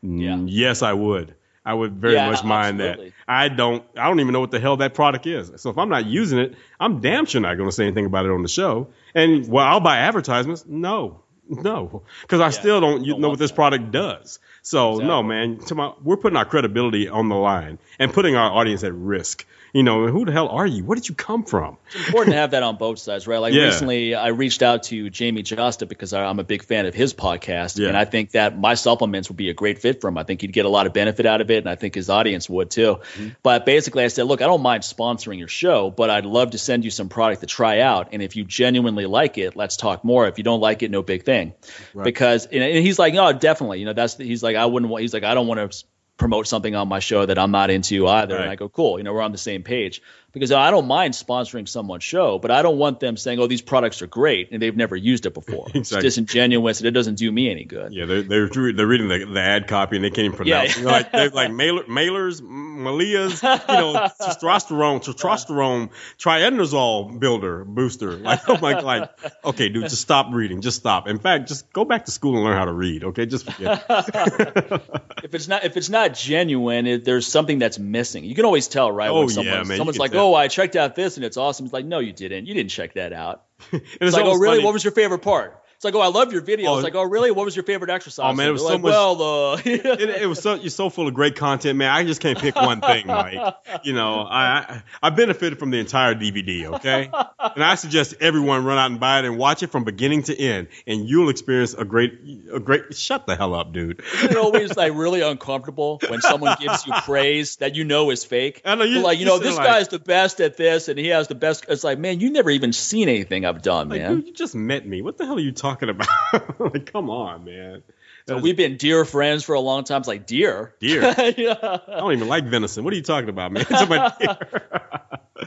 Yeah. 0.03 0.35
Mm, 0.35 0.47
Yes, 0.49 0.83
I 0.83 0.93
would. 0.93 1.35
I 1.65 1.75
would 1.75 1.93
very 1.93 2.15
Yeah, 2.15 2.29
much 2.31 2.43
mind 2.43 2.81
absolutely. 2.81 3.11
that. 3.11 3.15
I 3.29 3.49
don't. 3.49 3.85
I 3.97 4.09
don't 4.09 4.19
even 4.19 4.33
know 4.33 4.41
what 4.41 4.51
the 4.51 4.59
hell 4.59 4.77
that 4.79 4.95
product 4.95 5.27
is. 5.29 5.53
So 5.57 5.71
if 5.71 5.79
I'm 5.79 5.89
not 5.89 6.07
using 6.07 6.41
it, 6.41 6.55
I'm 6.81 7.01
damn 7.01 7.25
sure 7.25 7.41
not 7.41 7.55
going 7.57 7.69
to 7.69 7.75
say 7.75 7.85
anything 7.87 8.07
about 8.07 8.27
it 8.27 8.33
on 8.33 8.43
the 8.43 8.49
show. 8.49 8.89
And 9.15 9.47
well, 9.49 9.65
I'll 9.65 9.79
buy 9.81 9.99
advertisements. 9.99 10.65
No, 10.67 11.23
no, 11.49 12.03
because 12.23 12.41
I 12.41 12.51
still 12.51 12.81
don't, 12.81 13.07
don't 13.07 13.21
know 13.21 13.29
what 13.29 13.39
this 13.39 13.53
that. 13.53 13.55
product 13.57 13.93
does. 13.93 14.41
So 14.63 14.97
no, 14.97 15.23
man. 15.23 15.61
My, 15.73 15.93
we're 16.03 16.17
putting 16.17 16.37
our 16.37 16.45
credibility 16.45 17.09
on 17.09 17.29
the 17.29 17.37
line 17.37 17.79
and 18.01 18.13
putting 18.13 18.35
our 18.35 18.51
audience 18.51 18.83
at 18.83 18.93
risk. 18.95 19.47
You 19.75 19.83
know, 19.83 20.07
who 20.09 20.27
the 20.27 20.33
hell 20.33 20.49
are 20.49 20.67
you? 20.67 20.85
Where 20.85 20.97
did 20.97 21.09
you 21.09 21.15
come 21.15 21.45
from? 21.45 21.79
It's 21.95 22.07
important 22.09 22.35
to 22.35 22.39
have 22.39 22.51
that 22.51 22.63
on 22.63 22.77
both 22.77 22.99
sides, 22.99 23.27
right? 23.27 23.39
Like 23.39 23.55
Yeah. 23.55 23.65
recently, 23.65 24.15
I 24.15 24.29
reached 24.29 24.63
out 24.63 24.83
to 24.85 25.07
Jamey 25.07 25.43
Jasta 25.43 25.89
because 25.89 26.13
I- 26.13 26.27
I'm 26.27 26.39
a 26.39 26.45
big 26.45 26.63
fan 26.63 26.85
of 26.85 26.95
his 26.95 27.15
podcast, 27.15 27.79
Yeah. 27.79 27.89
and 27.89 27.97
I 27.97 28.05
think 28.05 28.33
that 28.33 28.59
my 28.59 28.75
supplements 28.75 29.31
would 29.31 29.39
be 29.39 29.49
a 29.49 29.55
great 29.55 29.79
fit 29.79 30.03
for 30.03 30.09
him. 30.09 30.19
I 30.19 30.25
think 30.25 30.43
he'd 30.43 30.53
get 30.53 30.67
a 30.67 30.69
lot 30.69 30.87
of 30.87 30.93
benefit 30.93 31.25
out 31.25 31.41
of 31.41 31.51
it, 31.51 31.57
and 31.59 31.71
I 31.71 31.77
think 31.77 31.95
his 31.95 32.11
audience 32.11 32.51
would 32.51 32.71
too. 32.71 32.99
Mm-hmm. 33.17 33.29
But 33.43 33.65
basically, 33.65 34.05
I 34.05 34.09
said, 34.09 34.27
look, 34.27 34.43
I 34.43 34.47
don't 34.47 34.61
mind 34.63 34.83
sponsoring 34.83 35.39
your 35.39 35.49
show, 35.49 35.91
but 35.91 36.11
I'd 36.11 36.27
love 36.27 36.51
to 36.51 36.59
send 36.59 36.85
you 36.85 36.91
some 36.91 37.09
product 37.09 37.41
to 37.41 37.47
try 37.47 37.81
out, 37.81 38.09
and 38.13 38.21
if 38.23 38.37
you 38.37 38.45
genuinely 38.45 39.07
like 39.07 39.39
it, 39.39 39.57
let's 39.57 39.79
talk 39.79 40.05
more. 40.05 40.29
If 40.29 40.37
you 40.37 40.45
don't 40.45 40.61
like 40.61 40.83
it, 40.83 40.91
no 40.91 41.03
big 41.03 41.25
thing, 41.25 41.55
because 42.03 42.45
and, 42.45 42.63
and 42.63 42.85
he's 42.85 42.99
like, 42.99 43.15
no, 43.15 43.33
definitely, 43.33 43.79
you 43.81 43.87
know, 43.87 43.95
that's 43.95 44.19
he's 44.19 44.43
like, 44.43 44.57
I 44.57 44.67
wouldn't 44.67 44.91
want. 44.93 45.01
He's 45.01 45.15
like, 45.15 45.25
I 45.25 45.33
don't 45.33 45.47
want 45.47 45.73
to 45.73 45.85
promote 46.17 46.47
something 46.47 46.75
on 46.75 46.89
my 46.89 47.01
show 47.01 47.27
that 47.27 47.39
I'm 47.39 47.51
not 47.51 47.71
into 47.71 48.07
either. 48.07 48.37
And 48.37 48.51
I 48.51 48.55
go, 48.55 48.69
cool, 48.69 48.99
you 48.99 49.05
know, 49.05 49.13
we're 49.13 49.23
on 49.23 49.33
the 49.33 49.39
same 49.39 49.63
page. 49.63 50.03
Because 50.33 50.51
I 50.51 50.71
don't 50.71 50.87
mind 50.87 51.13
sponsoring 51.13 51.69
someone's 51.69 52.05
show, 52.05 52.39
but 52.39 52.51
I 52.51 52.63
don't 52.63 52.79
want 52.79 53.01
them 53.01 53.19
saying, 53.19 53.39
oh, 53.39 53.47
these 53.47 53.61
products 53.61 54.01
are 54.01 54.07
great 54.07 54.51
and 54.51 54.63
they've 54.63 54.77
never 54.77 54.97
used 54.97 55.27
it 55.27 55.35
before. 55.35 55.69
It's 55.75 55.91
disingenuous 55.91 56.79
and 56.79 56.87
it 56.87 56.93
doesn't 56.93 57.17
do 57.17 57.31
me 57.31 57.51
any 57.51 57.65
good. 57.65 57.93
Yeah, 57.93 58.07
they're 58.07 58.23
they're, 58.23 58.49
they're 58.49 58.87
reading 58.87 59.09
the, 59.09 59.25
the 59.25 59.41
ad 59.41 59.67
copy 59.67 59.97
and 59.97 60.05
they 60.05 60.11
can't 60.11 60.27
even 60.27 60.37
pronounce. 60.37 60.77
Yeah. 60.77 60.83
it. 60.83 60.87
Like 60.87 61.13
they're 61.13 61.31
like 61.31 61.51
mailer, 61.51 61.83
mailers, 61.85 62.41
Malias, 62.41 63.43
you 63.43 63.75
know, 63.75 63.95
testosterone, 64.21 65.03
testosterone, 65.03 65.91
trienozole 66.19 67.19
builder 67.19 67.65
booster. 67.65 68.13
Like 68.13 68.49
I'm 68.49 68.61
like 68.61 68.85
like 68.85 69.11
okay, 69.45 69.69
dude, 69.69 69.85
just 69.85 70.03
stop 70.03 70.29
reading, 70.33 70.61
just 70.61 70.79
stop. 70.79 71.09
In 71.09 71.19
fact, 71.19 71.49
just 71.49 71.73
go 71.73 71.85
back 71.85 72.05
to 72.07 72.11
school 72.11 72.37
and 72.37 72.45
learn 72.45 72.57
how 72.57 72.67
to 72.67 72.73
read. 72.73 73.05
Okay, 73.05 73.27
just 73.27 73.51
forget. 73.51 73.85
If 75.23 75.35
it's 75.35 75.47
not 75.47 75.65
if 75.65 75.77
it's 75.77 75.89
not 75.89 76.15
genuine, 76.15 76.87
it, 76.87 77.05
there's 77.05 77.27
something 77.27 77.61
that's 77.61 77.79
missing. 77.79 78.25
You 78.25 78.35
can 78.35 78.45
always 78.45 78.67
tell, 78.67 78.91
right? 78.91 79.09
Oh, 79.09 79.27
when 79.27 79.47
yeah, 79.47 79.63
man, 79.63 79.77
someone's 79.77 79.99
like, 79.99 80.11
tell. 80.11 80.22
Oh, 80.23 80.35
I 80.35 80.49
checked 80.49 80.77
out 80.77 80.95
this 80.95 81.17
and 81.17 81.25
it's 81.25 81.37
awesome. 81.37 81.67
It's 81.67 81.73
like, 81.73 81.85
no, 81.85 81.99
you 81.99 82.13
didn't. 82.13 82.47
You 82.47 82.55
didn't 82.55 82.71
check 82.71 82.95
that 82.95 83.13
out. 83.13 83.45
And 83.73 83.83
It's 84.01 84.13
like, 84.17 84.25
oh, 84.25 84.37
really? 84.39 84.57
funny- 84.57 84.65
What 84.65 84.73
was 84.75 84.85
your 84.85 84.93
favorite 84.93 85.21
part? 85.21 85.62
It's 85.83 85.85
like, 85.85 85.97
oh, 85.97 86.01
I 86.01 86.07
love 86.07 86.33
your 86.33 86.43
video. 86.43 86.71
Oh, 86.71 86.75
it's 86.77 86.85
like, 86.85 86.95
oh, 86.95 87.03
really? 87.03 87.33
What 87.33 87.45
was 87.45 87.57
your 87.57 87.65
favorite 87.65 87.91
exercise? 87.91 88.25
Oh, 88.31 88.33
man, 88.37 88.47
it 88.47 88.53
was 88.53 88.63
so 88.63 88.69
like, 88.69 88.83
much- 88.83 88.91
Well, 88.93 89.23
uh, 89.23 89.57
it, 89.65 90.23
it 90.23 90.27
was 90.29 90.39
so 90.41 90.55
you're 90.55 90.71
so 90.71 90.91
full 90.91 91.09
of 91.09 91.15
great 91.15 91.35
content, 91.35 91.77
man. 91.77 91.91
I 91.91 92.05
just 92.05 92.21
can't 92.21 92.39
pick 92.39 92.55
one 92.55 92.81
thing, 92.81 93.09
Mike. 93.09 93.57
You 93.83 93.93
know, 93.95 94.21
I 94.21 94.45
I, 94.59 94.83
I 95.03 95.11
benefited 95.11 95.59
from 95.59 95.71
the 95.73 95.79
entire 95.81 96.15
DVD, 96.15 96.75
okay? 96.75 97.11
And 97.57 97.65
I 97.65 97.75
suggest 97.75 98.15
everyone 98.21 98.65
run 98.65 98.79
out 98.79 98.91
and 98.93 99.01
buy 99.01 99.19
it 99.19 99.25
and 99.25 99.37
watch 99.39 99.65
it 99.65 99.73
from 99.73 99.83
beginning 99.83 100.23
to 100.25 100.39
end, 100.39 100.69
and 100.87 101.09
you'll 101.09 101.31
experience 101.31 101.75
a 101.75 101.85
great 101.85 102.13
a 102.53 102.61
great. 102.61 102.95
Shut 102.95 103.27
the 103.27 103.35
hell 103.35 103.55
up, 103.55 103.73
dude. 103.73 104.03
Isn't 104.19 104.31
it 104.31 104.37
always 104.37 104.77
like 104.77 104.93
really 104.95 105.23
uncomfortable 105.23 106.01
when 106.07 106.21
someone 106.21 106.57
gives 106.61 106.87
you 106.87 106.93
praise 107.03 107.57
that 107.57 107.75
you 107.75 107.83
know 107.83 108.11
is 108.11 108.25
fake? 108.25 108.63
I 108.65 108.77
know, 108.77 108.85
you- 108.85 109.01
like, 109.01 109.19
you 109.19 109.25
you 109.25 109.27
know, 109.27 109.39
this 109.41 109.57
like- 109.57 109.67
guy's 109.67 109.89
the 109.89 109.99
best 109.99 110.41
at 110.41 110.57
this, 110.57 110.87
and 110.87 110.97
he 110.97 111.09
has 111.09 111.27
the 111.27 111.35
best. 111.35 111.65
It's 111.69 111.83
like, 111.83 111.99
man, 111.99 112.21
you 112.21 112.31
never 112.31 112.51
even 112.51 112.73
seen 112.73 113.09
anything 113.09 113.45
I've 113.45 113.63
done, 113.63 113.89
Like, 113.89 114.03
man. 114.03 114.17
dude, 114.17 114.27
you 114.29 114.33
just 114.33 114.55
met 114.55 114.87
me. 114.87 115.03
What 115.03 115.19
the 115.19 115.27
hell 115.27 115.39
are 115.39 115.41
you 115.41 115.51
talking 115.51 115.72
about? 115.89 116.61
like, 116.61 116.93
come 116.93 117.11
on, 117.11 117.45
man. 117.45 117.83
So 118.29 118.39
we've 118.39 118.57
been 118.57 118.77
dear 118.77 119.05
friends 119.05 119.43
for 119.45 119.55
a 119.55 119.61
long 119.61 119.85
time. 119.85 119.99
It's 120.01 120.09
like 120.09 120.27
dear, 120.27 120.75
Deer. 120.81 121.03
yeah. 121.37 121.79
I 121.89 121.97
don't 121.99 122.13
even 122.13 122.29
like 122.29 122.45
venison. 122.45 122.85
What 122.85 122.93
are 122.93 122.97
you 122.97 123.03
talking 123.03 123.29
about, 123.29 123.51
man? 123.53 123.67
Somebody 123.71 124.15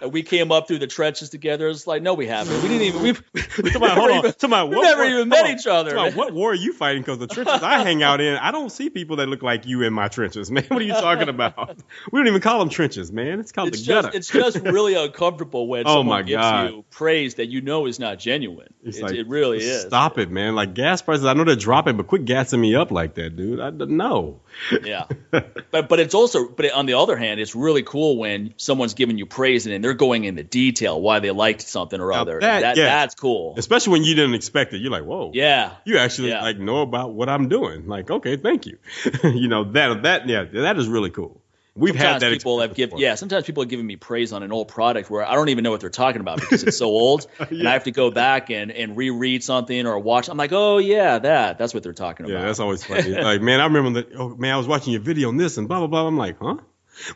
And 0.02 0.12
we 0.12 0.24
came 0.24 0.52
up 0.52 0.68
through 0.68 0.80
the 0.80 0.88
trenches 0.88 1.30
together. 1.30 1.70
It's 1.70 1.88
like, 1.88 2.02
no, 2.02 2.16
we 2.16 2.28
haven't. 2.28 2.62
We 2.62 2.68
didn't 2.68 2.82
even. 2.82 3.02
We've, 3.02 3.24
Somebody, 3.54 3.80
never 3.80 3.90
hold 4.02 4.12
on. 4.12 4.18
even- 4.18 4.40
Somebody, 4.40 4.68
we've 4.70 4.78
what 4.78 4.84
never 4.84 5.02
war- 5.04 5.10
even 5.12 5.30
met 5.30 5.46
on. 5.46 5.52
each 5.52 5.68
other. 5.68 6.12
What 6.12 6.34
war 6.34 6.52
are 6.52 6.56
you 6.56 6.74
fighting? 6.74 7.02
Because 7.02 7.18
the 7.20 7.28
trenches 7.28 7.62
I 7.64 7.82
hang 7.82 8.04
out 8.04 8.20
in, 8.20 8.36
I 8.36 8.52
don't 8.52 8.70
see 8.70 8.90
people 8.90 9.18
that 9.18 9.30
look 9.30 9.42
like 9.42 9.66
you 9.66 9.84
in 9.84 9.94
my 9.94 10.10
trenches, 10.10 10.52
man. 10.52 10.66
What 10.68 10.82
are 10.82 10.86
you 10.86 10.94
talking 10.94 11.30
about? 11.30 11.78
We 12.12 12.20
don't 12.20 12.28
even 12.28 12.42
call 12.42 12.60
them 12.60 12.68
trenches, 12.70 13.10
man. 13.12 13.40
It's 13.40 13.54
called 13.54 13.70
It's 13.70 13.80
the 13.80 13.86
just, 13.86 14.06
gutter. 14.08 14.18
it's 14.18 14.28
just 14.30 14.58
really 14.60 14.96
uncomfortable 14.96 15.68
when 15.68 15.88
Oh, 15.88 16.00
someone 16.00 16.26
gives 16.26 16.44
you 16.46 16.84
praise 16.90 17.36
that 17.36 17.48
you 17.48 17.62
know 17.62 17.86
is 17.86 17.98
not 18.00 18.20
genuine. 18.20 18.74
It's 18.84 18.98
It, 18.98 19.04
like, 19.04 19.14
it 19.16 19.28
really 19.30 19.60
is. 19.60 19.84
Stop 19.84 20.18
it, 20.18 20.30
man. 20.30 20.56
Like 20.56 20.74
gas 20.74 21.02
prices, 21.02 21.26
I 21.26 21.34
know 21.34 21.46
they're 21.46 21.56
dropping, 21.56 21.96
but 21.96 22.08
quit 22.08 22.26
gassing 22.26 22.60
me 22.60 22.65
up 22.74 22.90
like 22.90 23.14
that, 23.16 23.36
dude. 23.36 23.60
I 23.60 23.70
don't 23.70 23.92
know. 23.98 24.40
Yeah, 24.84 25.06
but 25.30 25.90
but 25.90 26.00
it's 26.00 26.16
also 26.16 26.48
but 26.50 26.72
on 26.72 26.88
the 26.88 26.94
other 26.96 27.16
hand, 27.18 27.40
it's 27.40 27.54
really 27.54 27.84
cool 27.84 28.18
when 28.18 28.54
someone's 28.58 28.94
giving 28.96 29.18
you 29.20 29.26
praise 29.28 29.66
and 29.68 29.74
then 29.74 29.82
they're 29.82 29.94
going 29.94 30.24
into 30.24 30.42
detail 30.44 31.00
why 31.00 31.20
they 31.20 31.30
liked 31.32 31.62
something 31.62 32.00
or 32.02 32.12
Now 32.12 32.22
other. 32.22 32.40
that- 32.40 32.62
That, 32.62 32.78
yeah. 32.78 32.86
that's 32.86 33.14
cool. 33.16 33.54
Especially 33.58 33.92
when 33.92 34.04
you 34.06 34.16
didn't 34.16 34.34
expect 34.34 34.74
it. 34.74 34.78
You're 34.80 34.92
like, 34.92 35.04
whoa. 35.04 35.32
Yeah, 35.34 35.74
You 35.86 35.98
actually 36.00 36.30
Yeah. 36.30 36.42
like 36.42 36.58
know 36.58 36.82
about 36.82 37.14
what 37.14 37.30
I'm 37.30 37.50
doing. 37.50 37.88
Like, 37.88 38.10
okay, 38.10 38.38
thank 38.38 38.66
you. 38.66 38.80
you 39.24 39.48
know 39.50 39.66
that 39.74 40.04
that 40.04 40.28
yeah, 40.28 40.46
that 40.46 40.78
is 40.80 40.88
really 40.88 41.12
cool. 41.12 41.42
We've 41.78 41.94
sometimes 41.94 42.24
had 42.24 42.32
that. 42.32 42.38
people 42.38 42.62
have 42.62 42.74
given 42.74 43.00
yeah. 43.00 43.16
Sometimes 43.16 43.46
people 43.46 43.64
have 43.64 43.70
given 43.70 43.86
me 43.86 43.98
praise 43.98 44.32
on 44.32 44.44
an 44.44 44.54
old 44.54 44.70
product 44.70 45.10
where 45.10 45.26
I 45.26 45.36
don't 45.36 45.50
even 45.50 45.66
know 45.66 45.72
what 45.72 45.82
they're 45.82 45.90
talking 45.90 46.22
about 46.22 46.40
because 46.40 46.64
it's 46.64 46.78
so 46.78 46.86
old, 46.86 47.28
and 47.40 47.68
I 47.68 47.74
have 47.74 47.84
to 47.84 47.92
go 47.92 48.12
back 48.12 48.50
and 48.50 48.72
and 48.72 48.96
reread 48.96 49.44
something 49.44 49.86
or 49.86 50.00
watch. 50.00 50.30
I'm 50.30 50.38
like, 50.38 50.54
oh 50.54 50.78
yeah, 50.78 51.20
that 51.20 51.58
that's 51.58 51.74
what 51.74 51.84
they're 51.84 51.92
talking 51.92 52.26
about. 52.26 52.40
Yeah, 52.40 52.46
that's 52.46 52.62
always 52.62 52.86
funny. 52.86 53.10
like, 53.22 53.42
man, 53.42 53.60
I 53.60 53.66
remember 53.66 54.02
that. 54.02 54.16
Oh, 54.16 54.30
man, 54.30 54.54
I 54.54 54.58
was 54.58 54.68
watching 54.68 54.94
your 54.94 55.02
video 55.02 55.28
on 55.28 55.36
this 55.36 55.58
and 55.58 55.68
blah 55.68 55.80
blah 55.80 55.88
blah. 55.88 56.08
I'm 56.08 56.18
like, 56.18 56.38
huh? 56.40 56.56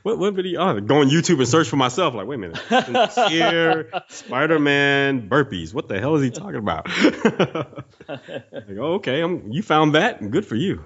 What 0.04 0.20
what 0.20 0.34
video? 0.34 0.60
Oh, 0.60 0.82
go 0.82 1.00
on 1.00 1.10
YouTube 1.10 1.40
and 1.40 1.48
search 1.48 1.70
for 1.70 1.78
myself. 1.78 2.14
Like, 2.14 2.28
wait 2.28 2.36
a 2.36 2.40
minute. 2.40 3.30
Here, 3.30 3.90
Spider 4.10 4.60
Man 4.60 5.30
burpees. 5.30 5.74
What 5.74 5.88
the 5.88 6.02
hell 6.02 6.18
is 6.18 6.22
he 6.22 6.32
talking 6.32 6.58
about? 6.58 6.90
like, 8.10 8.78
oh, 8.78 8.96
okay. 8.96 9.22
I'm, 9.22 9.54
you 9.54 9.64
found 9.64 9.96
that. 9.96 10.30
Good 10.30 10.46
for 10.46 10.56
you. 10.56 10.84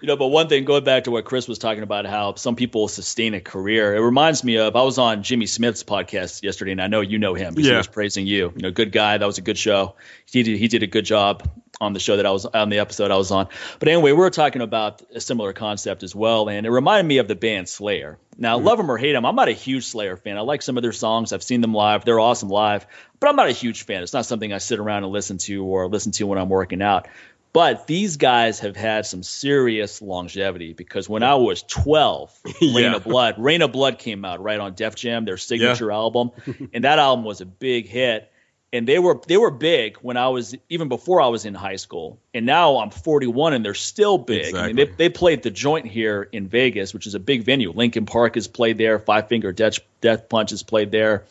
You 0.00 0.08
know, 0.08 0.16
but 0.16 0.28
one 0.28 0.48
thing, 0.48 0.64
going 0.64 0.84
back 0.84 1.04
to 1.04 1.10
what 1.10 1.24
Chris 1.24 1.48
was 1.48 1.58
talking 1.58 1.82
about, 1.82 2.04
how 2.04 2.34
some 2.34 2.54
people 2.54 2.86
sustain 2.88 3.32
a 3.34 3.40
career. 3.40 3.94
It 3.94 4.00
reminds 4.00 4.44
me 4.44 4.58
of 4.58 4.76
I 4.76 4.82
was 4.82 4.98
on 4.98 5.22
Jimmy 5.22 5.46
Smith's 5.46 5.84
podcast 5.84 6.42
yesterday, 6.42 6.72
and 6.72 6.82
I 6.82 6.86
know 6.86 7.00
you 7.00 7.18
know 7.18 7.34
him 7.34 7.54
because 7.54 7.70
he 7.70 7.74
was 7.74 7.86
praising 7.86 8.26
you. 8.26 8.52
You 8.54 8.62
know, 8.62 8.70
good 8.70 8.92
guy. 8.92 9.16
That 9.16 9.26
was 9.26 9.38
a 9.38 9.42
good 9.42 9.56
show. 9.56 9.94
He 10.30 10.42
did 10.42 10.58
he 10.58 10.68
did 10.68 10.82
a 10.82 10.86
good 10.86 11.06
job 11.06 11.48
on 11.80 11.92
the 11.92 12.00
show 12.00 12.16
that 12.16 12.26
I 12.26 12.30
was 12.30 12.46
on 12.46 12.68
the 12.68 12.78
episode 12.78 13.10
I 13.10 13.16
was 13.16 13.30
on. 13.30 13.48
But 13.78 13.88
anyway, 13.88 14.12
we 14.12 14.18
were 14.18 14.30
talking 14.30 14.62
about 14.62 15.02
a 15.14 15.20
similar 15.20 15.52
concept 15.52 16.02
as 16.02 16.14
well, 16.14 16.48
and 16.48 16.66
it 16.66 16.70
reminded 16.70 17.06
me 17.06 17.18
of 17.18 17.28
the 17.28 17.34
band 17.34 17.68
Slayer. 17.68 18.18
Now, 18.38 18.56
mm-hmm. 18.56 18.66
love 18.66 18.78
them 18.78 18.90
or 18.90 18.98
hate 18.98 19.12
them, 19.12 19.24
I'm 19.24 19.36
not 19.36 19.48
a 19.48 19.52
huge 19.52 19.84
Slayer 19.86 20.16
fan. 20.16 20.36
I 20.36 20.40
like 20.40 20.62
some 20.62 20.76
of 20.76 20.82
their 20.82 20.92
songs. 20.92 21.32
I've 21.32 21.42
seen 21.42 21.60
them 21.60 21.74
live. 21.74 22.04
They're 22.04 22.20
awesome 22.20 22.48
live, 22.48 22.86
but 23.18 23.28
I'm 23.28 23.36
not 23.36 23.48
a 23.48 23.52
huge 23.52 23.84
fan. 23.84 24.02
It's 24.02 24.12
not 24.12 24.26
something 24.26 24.52
I 24.52 24.58
sit 24.58 24.78
around 24.78 25.04
and 25.04 25.12
listen 25.12 25.38
to 25.38 25.64
or 25.64 25.88
listen 25.88 26.12
to 26.12 26.26
when 26.26 26.38
I'm 26.38 26.48
working 26.48 26.82
out. 26.82 27.08
But 27.56 27.86
these 27.86 28.18
guys 28.18 28.60
have 28.60 28.76
had 28.76 29.06
some 29.06 29.22
serious 29.22 30.02
longevity 30.02 30.74
because 30.74 31.08
when 31.08 31.22
I 31.22 31.36
was 31.36 31.62
12, 31.62 32.38
Reign 32.60 32.92
in 32.92 33.00
Blood, 33.00 33.36
Reign 33.38 33.62
in 33.62 33.70
Blood 33.70 33.98
came 33.98 34.26
out 34.26 34.42
right 34.42 34.60
on 34.60 34.74
Def 34.74 34.94
Jam, 34.94 35.24
their 35.24 35.38
signature 35.38 35.90
album, 35.90 36.32
and 36.74 36.84
that 36.84 36.98
album 36.98 37.24
was 37.24 37.40
a 37.40 37.46
big 37.46 37.88
hit. 37.88 38.30
And 38.74 38.86
they 38.86 38.98
were 38.98 39.18
they 39.26 39.38
were 39.38 39.50
big 39.50 39.96
when 40.02 40.18
I 40.18 40.28
was 40.28 40.54
even 40.68 40.88
before 40.90 41.22
I 41.22 41.28
was 41.28 41.46
in 41.46 41.54
high 41.54 41.76
school. 41.76 42.20
And 42.34 42.44
now 42.44 42.76
I'm 42.76 42.90
41 42.90 43.54
and 43.54 43.64
they're 43.64 43.72
still 43.72 44.18
big. 44.18 44.54
I 44.54 44.66
mean, 44.66 44.76
they, 44.76 44.84
they 44.84 45.08
played 45.08 45.42
the 45.42 45.50
Joint 45.50 45.86
here 45.86 46.28
in 46.30 46.48
Vegas, 46.48 46.92
which 46.92 47.06
is 47.06 47.14
a 47.14 47.20
big 47.20 47.44
venue. 47.44 47.72
Linkin 47.72 48.04
Park 48.04 48.34
has 48.34 48.48
played 48.48 48.76
there. 48.76 48.98
Five 48.98 49.28
Finger 49.28 49.52
Death, 49.52 49.78
Death 50.02 50.28
Punch 50.28 50.50
has 50.50 50.62
played 50.62 50.90
there. 50.90 51.24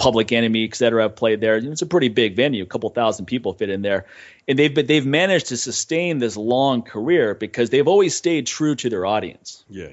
Public 0.00 0.32
Enemy, 0.32 0.64
et 0.64 0.74
cetera, 0.74 1.02
have 1.02 1.14
played 1.14 1.40
there. 1.40 1.58
It's 1.58 1.82
a 1.82 1.86
pretty 1.86 2.08
big 2.08 2.34
venue. 2.34 2.64
A 2.64 2.66
couple 2.66 2.88
thousand 2.90 3.26
people 3.26 3.52
fit 3.52 3.70
in 3.70 3.82
there, 3.82 4.06
and 4.48 4.58
they've 4.58 4.74
but 4.74 4.86
they've 4.88 5.06
managed 5.06 5.48
to 5.48 5.56
sustain 5.56 6.18
this 6.18 6.36
long 6.36 6.82
career 6.82 7.34
because 7.34 7.70
they've 7.70 7.86
always 7.86 8.16
stayed 8.16 8.46
true 8.46 8.74
to 8.76 8.90
their 8.90 9.06
audience. 9.06 9.64
Yeah. 9.68 9.92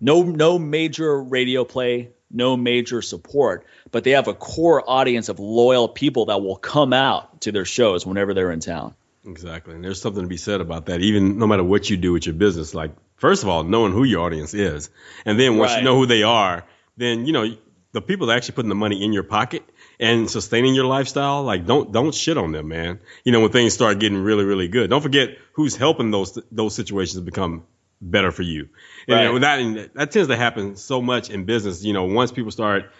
No, 0.00 0.22
no 0.22 0.58
major 0.58 1.20
radio 1.20 1.64
play, 1.64 2.10
no 2.30 2.56
major 2.56 3.02
support, 3.02 3.66
but 3.90 4.04
they 4.04 4.12
have 4.12 4.28
a 4.28 4.34
core 4.34 4.82
audience 4.88 5.28
of 5.28 5.38
loyal 5.38 5.88
people 5.88 6.26
that 6.26 6.40
will 6.40 6.56
come 6.56 6.92
out 6.92 7.42
to 7.42 7.52
their 7.52 7.64
shows 7.64 8.06
whenever 8.06 8.32
they're 8.32 8.52
in 8.52 8.60
town. 8.60 8.94
Exactly. 9.26 9.74
And 9.74 9.84
there's 9.84 10.00
something 10.00 10.22
to 10.22 10.28
be 10.28 10.36
said 10.36 10.60
about 10.60 10.86
that, 10.86 11.00
even 11.00 11.38
no 11.38 11.46
matter 11.46 11.64
what 11.64 11.90
you 11.90 11.96
do 11.96 12.12
with 12.12 12.24
your 12.26 12.34
business. 12.34 12.74
Like, 12.74 12.92
first 13.16 13.42
of 13.42 13.48
all, 13.48 13.64
knowing 13.64 13.92
who 13.92 14.04
your 14.04 14.24
audience 14.24 14.54
is. 14.54 14.88
And 15.26 15.38
then 15.38 15.58
once 15.58 15.72
Right. 15.72 15.78
you 15.80 15.84
know 15.84 15.96
who 15.96 16.06
they 16.06 16.22
are, 16.22 16.64
then, 16.96 17.26
you 17.26 17.32
know, 17.32 17.56
the 17.92 18.02
people 18.02 18.26
that 18.26 18.34
are 18.34 18.36
actually 18.36 18.54
putting 18.54 18.68
the 18.68 18.74
money 18.74 19.02
in 19.02 19.12
your 19.12 19.22
pocket 19.22 19.62
and 19.98 20.30
sustaining 20.30 20.74
your 20.74 20.84
lifestyle, 20.84 21.42
like 21.42 21.66
don't 21.66 21.90
don't 21.92 22.14
shit 22.14 22.36
on 22.36 22.52
them, 22.52 22.68
man. 22.68 23.00
You 23.24 23.32
know, 23.32 23.40
when 23.40 23.50
things 23.50 23.74
start 23.74 23.98
getting 23.98 24.18
really, 24.18 24.44
really 24.44 24.68
good. 24.68 24.90
Don't 24.90 25.02
forget 25.02 25.30
who's 25.52 25.76
helping 25.76 26.10
those 26.10 26.38
those 26.52 26.74
situations 26.74 27.20
become 27.20 27.64
better 28.00 28.30
for 28.30 28.42
you. 28.42 28.68
And, 29.08 29.18
you 29.18 29.24
know, 29.24 29.32
Right. 29.46 29.74
that, 29.74 29.94
that 29.94 30.10
tends 30.12 30.28
to 30.28 30.36
happen 30.36 30.76
so 30.76 31.00
much 31.02 31.30
in 31.30 31.44
business. 31.46 31.82
You 31.82 31.92
know, 31.94 32.04
once 32.04 32.30
people 32.30 32.52
start 32.52 32.92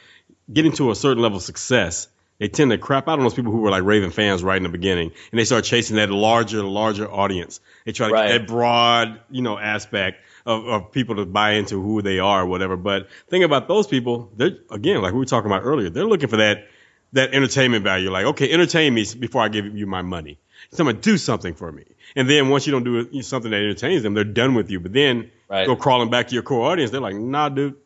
getting 0.52 0.72
to 0.72 0.90
a 0.90 0.94
certain 0.96 1.22
level 1.22 1.36
of 1.36 1.44
success, 1.44 2.08
they 2.38 2.48
tend 2.48 2.70
to 2.70 2.78
crap 2.78 3.08
out 3.08 3.18
on 3.18 3.24
those 3.24 3.34
people 3.34 3.52
who 3.52 3.60
were 3.60 3.70
like 3.70 3.82
Raven 3.82 4.10
fans 4.10 4.42
right 4.42 4.56
in 4.56 4.62
the 4.62 4.68
beginning, 4.68 5.12
and 5.30 5.38
they 5.38 5.44
start 5.44 5.64
chasing 5.64 5.96
that 5.96 6.10
larger, 6.10 6.62
larger 6.62 7.10
audience. 7.10 7.60
They 7.84 7.92
try 7.92 8.08
to 8.08 8.14
Right. 8.14 8.28
get 8.28 8.38
that 8.38 8.46
broad, 8.48 9.20
you 9.30 9.42
know, 9.42 9.58
aspect 9.58 10.22
of, 10.48 10.66
of 10.66 10.92
people 10.92 11.16
to 11.16 11.26
buy 11.26 11.52
into 11.52 11.80
who 11.82 12.02
they 12.02 12.18
are 12.18 12.42
or 12.42 12.46
whatever. 12.46 12.76
But 12.76 13.08
think 13.28 13.44
about 13.44 13.68
those 13.68 13.86
people. 13.86 14.32
They're 14.36 14.56
again, 14.70 15.02
like 15.02 15.12
we 15.12 15.18
were 15.18 15.24
talking 15.26 15.50
about 15.50 15.62
earlier, 15.62 15.90
they're 15.90 16.06
looking 16.06 16.28
for 16.28 16.38
that 16.38 16.66
that 17.12 17.34
entertainment 17.34 17.84
value. 17.84 18.10
Like, 18.10 18.26
okay, 18.26 18.50
entertain 18.50 18.92
me 18.94 19.06
before 19.18 19.42
I 19.42 19.48
give 19.48 19.66
you 19.76 19.86
my 19.86 20.02
money. 20.02 20.38
Someone 20.72 21.00
do 21.00 21.16
something 21.16 21.54
for 21.54 21.70
me. 21.70 21.84
And 22.16 22.28
then 22.28 22.48
once 22.48 22.66
you 22.66 22.72
don't 22.72 22.84
do 22.84 23.22
something 23.22 23.50
that 23.50 23.56
entertains 23.58 24.02
them, 24.02 24.14
they're 24.14 24.24
done 24.24 24.54
with 24.54 24.70
you. 24.70 24.80
But 24.80 24.92
then 24.92 25.30
Right. 25.48 25.66
go 25.66 25.76
crawling 25.76 26.10
back 26.10 26.28
to 26.28 26.34
your 26.34 26.42
core 26.42 26.70
audience. 26.70 26.90
They're 26.90 27.00
like, 27.00 27.14
nah, 27.16 27.48
dude. 27.48 27.76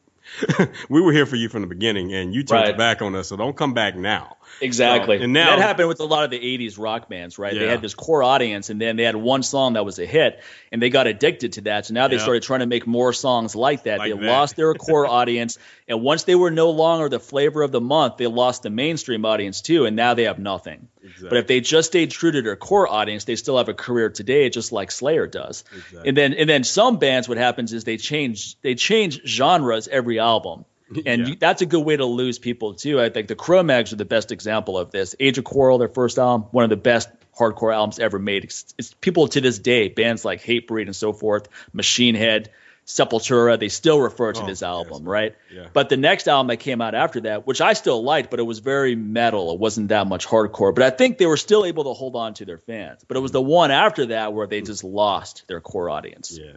we 0.89 1.01
were 1.01 1.13
here 1.13 1.27
for 1.27 1.37
you 1.37 1.49
from 1.49 1.63
the 1.63 1.67
beginning 1.69 2.13
and 2.15 2.33
you 2.35 2.43
turned 2.45 2.61
Right. 2.63 2.69
your 2.69 2.77
back 2.77 3.03
on 3.03 3.15
us, 3.17 3.29
so 3.29 3.37
don't 3.37 3.57
come 3.57 3.75
back 3.75 3.97
now. 3.97 4.37
Exactly. 4.61 5.19
So, 5.19 5.25
and 5.25 5.33
now- 5.33 5.57
that 5.57 5.59
happened 5.59 5.89
with 5.89 6.01
a 6.01 6.05
lot 6.05 6.25
of 6.25 6.31
the 6.31 6.39
80s 6.39 6.79
rock 6.79 7.09
bands, 7.09 7.39
right? 7.39 7.55
They 7.55 7.67
had 7.67 7.83
this 7.83 7.95
core 7.95 8.23
audience 8.23 8.71
and 8.71 8.81
then 8.81 8.97
they 8.97 9.03
had 9.05 9.17
one 9.17 9.43
song 9.43 9.73
that 9.73 9.85
was 9.85 9.99
a 9.99 10.07
hit 10.07 10.43
and 10.71 10.81
they 10.81 10.91
got 10.91 11.07
addicted 11.07 11.55
to 11.55 11.61
that. 11.63 11.87
So 11.87 11.95
now 11.95 12.09
they 12.09 12.17
Yeah. 12.17 12.23
started 12.23 12.43
trying 12.43 12.61
to 12.61 12.67
make 12.67 12.87
more 12.87 13.13
songs 13.13 13.57
like 13.57 13.85
that. 13.85 13.99
Like 13.99 14.13
they 14.13 14.19
that. 14.19 14.27
lost 14.27 14.57
their 14.57 14.75
core 14.75 15.07
audience. 15.21 15.59
And 15.89 16.03
once 16.03 16.25
they 16.25 16.35
were 16.35 16.51
no 16.51 16.71
longer 16.71 17.09
the 17.09 17.19
flavor 17.21 17.63
of 17.63 17.73
the 17.73 17.81
month, 17.81 18.17
they 18.19 18.27
lost 18.27 18.63
the 18.63 18.71
mainstream 18.71 19.25
audience 19.25 19.61
too. 19.63 19.85
And 19.87 19.97
now 19.97 20.15
they 20.15 20.25
have 20.25 20.39
nothing. 20.39 20.89
But 21.21 21.37
if 21.37 21.47
they 21.49 21.61
just 21.61 21.89
stayed 21.89 22.11
true 22.13 22.31
to 22.31 22.43
their 22.43 22.57
core 22.57 22.87
audience, 22.89 23.25
they 23.25 23.37
still 23.37 23.59
have 23.59 23.69
a 23.69 23.75
career 23.75 24.09
today, 24.11 24.49
just 24.51 24.71
like 24.73 24.91
Slayer 24.93 25.27
does. 25.27 25.65
Exactly. 25.75 26.09
And 26.09 26.17
then 26.17 26.35
and 26.35 26.49
then 26.49 26.63
some 26.65 26.99
bands, 26.99 27.29
what 27.29 27.39
happens 27.39 27.73
is 27.73 27.85
they 27.85 27.97
change 27.97 28.61
they 28.63 28.75
change 28.77 29.21
genres 29.27 29.89
every 29.89 30.19
album. 30.21 30.65
And 31.07 31.23
Yeah. 31.23 31.27
you, 31.29 31.37
that's 31.37 31.63
a 31.63 31.67
good 31.67 31.85
way 31.85 31.97
to 31.97 32.05
lose 32.05 32.39
people 32.39 32.75
too. 32.75 33.01
I 33.01 33.09
think 33.09 33.29
the 33.29 33.35
Cro-Mags 33.35 33.93
are 33.93 33.97
the 33.97 34.05
best 34.05 34.33
example 34.33 34.79
of 34.79 34.91
this. 34.91 35.15
Age 35.19 35.39
of 35.39 35.45
Quarrel, 35.45 35.79
their 35.79 35.89
first 35.89 36.19
album, 36.19 36.49
one 36.51 36.65
of 36.65 36.71
the 36.71 36.77
best 36.77 37.09
hardcore 37.39 37.75
albums 37.75 37.99
ever 37.99 38.19
made. 38.19 38.45
It's, 38.45 38.75
it's 38.79 38.95
people 38.95 39.29
to 39.29 39.41
this 39.41 39.59
day, 39.59 39.89
bands 39.89 40.25
like 40.25 40.43
Hatebreed 40.43 40.87
and 40.87 40.97
so 40.97 41.13
forth, 41.13 41.49
Machine 41.73 42.15
Head, 42.15 42.51
Sepultura, 42.85 43.59
they 43.59 43.69
still 43.69 44.01
refer 44.01 44.33
to 44.33 44.43
Oh, 44.43 44.47
this 44.47 44.61
yes. 44.61 44.69
album, 44.69 45.05
right? 45.05 45.37
Yeah. 45.55 45.69
But 45.73 45.89
the 45.89 45.97
next 45.97 46.27
album 46.27 46.49
that 46.49 46.57
came 46.57 46.81
out 46.81 46.95
after 46.95 47.21
that, 47.23 47.47
which 47.47 47.61
I 47.61 47.75
still 47.75 48.03
liked, 48.03 48.31
but 48.31 48.41
it 48.41 48.43
was 48.43 48.59
very 48.59 48.97
metal. 48.97 49.53
It 49.53 49.61
wasn't 49.61 49.89
that 49.89 50.09
much 50.09 50.27
hardcore. 50.27 50.75
But 50.75 50.83
I 50.83 50.91
think 50.91 51.19
they 51.19 51.27
were 51.27 51.37
still 51.37 51.65
able 51.65 51.85
to 51.85 51.93
hold 51.93 52.17
on 52.17 52.35
to 52.35 52.45
their 52.45 52.59
fans. 52.59 53.05
But 53.07 53.17
it 53.17 53.21
was 53.21 53.31
the 53.31 53.41
one 53.41 53.71
after 53.71 54.07
that 54.07 54.33
where 54.33 54.47
they 54.49 54.63
mm. 54.63 54.67
just 54.67 54.83
lost 54.83 55.45
their 55.47 55.61
core 55.61 55.91
audience 55.91 56.37
Yeah. 56.37 56.53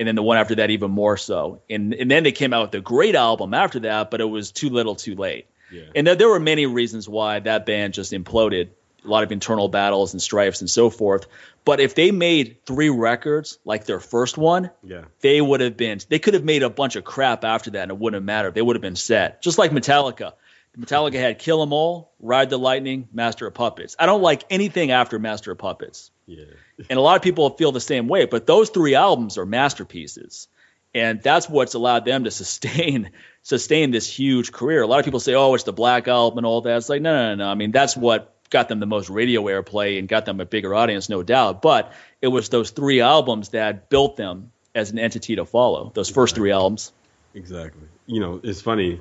And 0.00 0.08
then 0.08 0.16
the 0.16 0.22
one 0.22 0.38
after 0.38 0.56
that 0.56 0.70
even 0.70 0.90
more 0.90 1.16
so. 1.16 1.60
And 1.70 1.94
and 1.94 2.10
then 2.10 2.24
they 2.24 2.32
came 2.32 2.52
out 2.52 2.66
with 2.72 2.74
a 2.74 2.80
great 2.80 3.14
album 3.14 3.54
after 3.54 3.78
that, 3.80 4.10
but 4.10 4.20
it 4.20 4.24
was 4.24 4.50
too 4.50 4.70
little, 4.70 4.96
too 4.96 5.14
late. 5.14 5.46
Yeah. 5.70 5.82
And 5.94 6.04
there, 6.06 6.16
there 6.16 6.28
were 6.28 6.40
many 6.40 6.66
reasons 6.66 7.08
why 7.08 7.38
that 7.38 7.66
band 7.66 7.94
just 7.94 8.10
imploded. 8.12 8.70
A 9.02 9.08
lot 9.08 9.22
of 9.22 9.32
internal 9.32 9.68
battles 9.68 10.12
and 10.12 10.20
strifes 10.20 10.60
and 10.60 10.68
so 10.68 10.90
forth. 10.90 11.26
But 11.64 11.80
if 11.80 11.94
they 11.94 12.10
made 12.10 12.66
three 12.66 12.90
records 12.90 13.58
like 13.64 13.84
their 13.86 14.00
first 14.00 14.36
one, 14.36 14.70
Yeah. 14.84 15.04
they 15.20 15.40
would 15.40 15.60
have 15.60 15.76
been. 15.76 16.00
They 16.08 16.18
could 16.18 16.34
have 16.34 16.44
made 16.44 16.62
a 16.62 16.68
bunch 16.68 16.96
of 16.96 17.04
crap 17.04 17.42
after 17.44 17.70
that, 17.70 17.82
and 17.84 17.92
it 17.92 17.98
wouldn't 17.98 18.20
have 18.20 18.24
mattered. 18.26 18.54
They 18.54 18.60
would 18.60 18.76
have 18.76 18.82
been 18.82 18.96
set, 18.96 19.40
just 19.40 19.56
like 19.56 19.70
Metallica. 19.70 20.32
Metallica 20.78 21.14
had 21.14 21.38
Kill 21.38 21.62
'Em 21.62 21.72
All, 21.72 22.12
Ride 22.20 22.50
the 22.50 22.58
Lightning, 22.58 23.08
Master 23.12 23.46
of 23.46 23.54
Puppets. 23.54 23.96
I 23.98 24.04
don't 24.06 24.22
like 24.22 24.44
anything 24.50 24.90
after 24.90 25.18
Master 25.18 25.52
of 25.52 25.58
Puppets 25.58 26.10
Yeah. 26.30 26.84
and 26.88 26.98
a 26.98 27.02
lot 27.02 27.16
of 27.16 27.22
people 27.22 27.50
feel 27.50 27.72
the 27.72 27.80
same 27.80 28.06
way. 28.06 28.26
But 28.26 28.46
those 28.46 28.70
three 28.70 28.94
albums 28.94 29.36
are 29.36 29.46
masterpieces, 29.46 30.48
and 30.94 31.20
that's 31.22 31.48
what's 31.48 31.74
allowed 31.74 32.04
them 32.04 32.24
to 32.24 32.30
sustain 32.42 33.10
sustain 33.42 33.90
this 33.90 34.06
huge 34.06 34.52
career. 34.52 34.82
A 34.82 34.86
lot 34.86 34.98
of 34.98 35.04
people 35.04 35.20
say, 35.20 35.34
"Oh, 35.34 35.54
it's 35.54 35.64
the 35.64 35.72
Black 35.72 36.08
Album 36.08 36.38
and 36.38 36.46
all 36.46 36.60
that." 36.62 36.76
It's 36.76 36.88
like, 36.88 37.02
no, 37.02 37.12
no, 37.12 37.28
no, 37.34 37.44
no. 37.44 37.50
I 37.50 37.54
mean, 37.54 37.72
that's 37.72 37.96
what 37.96 38.34
got 38.50 38.68
them 38.68 38.80
the 38.80 38.86
most 38.86 39.08
radio 39.10 39.42
airplay 39.44 39.98
and 39.98 40.08
got 40.08 40.24
them 40.26 40.40
a 40.40 40.44
bigger 40.44 40.74
audience, 40.74 41.08
no 41.08 41.22
doubt. 41.22 41.62
But 41.62 41.92
it 42.20 42.28
was 42.28 42.48
those 42.48 42.70
three 42.70 43.00
albums 43.00 43.50
that 43.50 43.88
built 43.88 44.16
them 44.16 44.50
as 44.74 44.90
an 44.90 44.98
entity 44.98 45.36
to 45.36 45.44
follow. 45.44 45.90
Those 45.94 46.10
first 46.10 46.34
three 46.34 46.50
albums. 46.50 46.92
Exactly. 47.34 47.82
You 48.06 48.20
know, 48.20 48.40
it's 48.42 48.60
funny, 48.60 49.00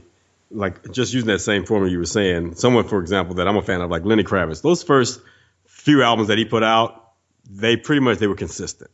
like 0.51 0.91
just 0.91 1.13
using 1.13 1.27
that 1.27 1.39
same 1.39 1.65
formula 1.65 1.91
you 1.91 1.97
were 1.97 2.05
saying. 2.05 2.55
Someone, 2.55 2.88
for 2.88 2.99
example, 2.99 3.36
that 3.36 3.47
I'm 3.47 3.57
a 3.57 3.61
fan 3.61 3.82
of, 3.82 3.89
like 3.89 4.05
Lenny 4.05 4.23
Kravitz. 4.23 4.61
Those 4.61 4.84
first 4.84 5.19
few 5.65 6.03
albums 6.03 6.27
that 6.27 6.38
he 6.38 6.45
put 6.45 6.63
out, 6.63 7.09
they 7.50 7.76
pretty 7.78 8.02
much 8.02 8.20
they 8.20 8.28
were 8.28 8.36
consistent 8.36 8.91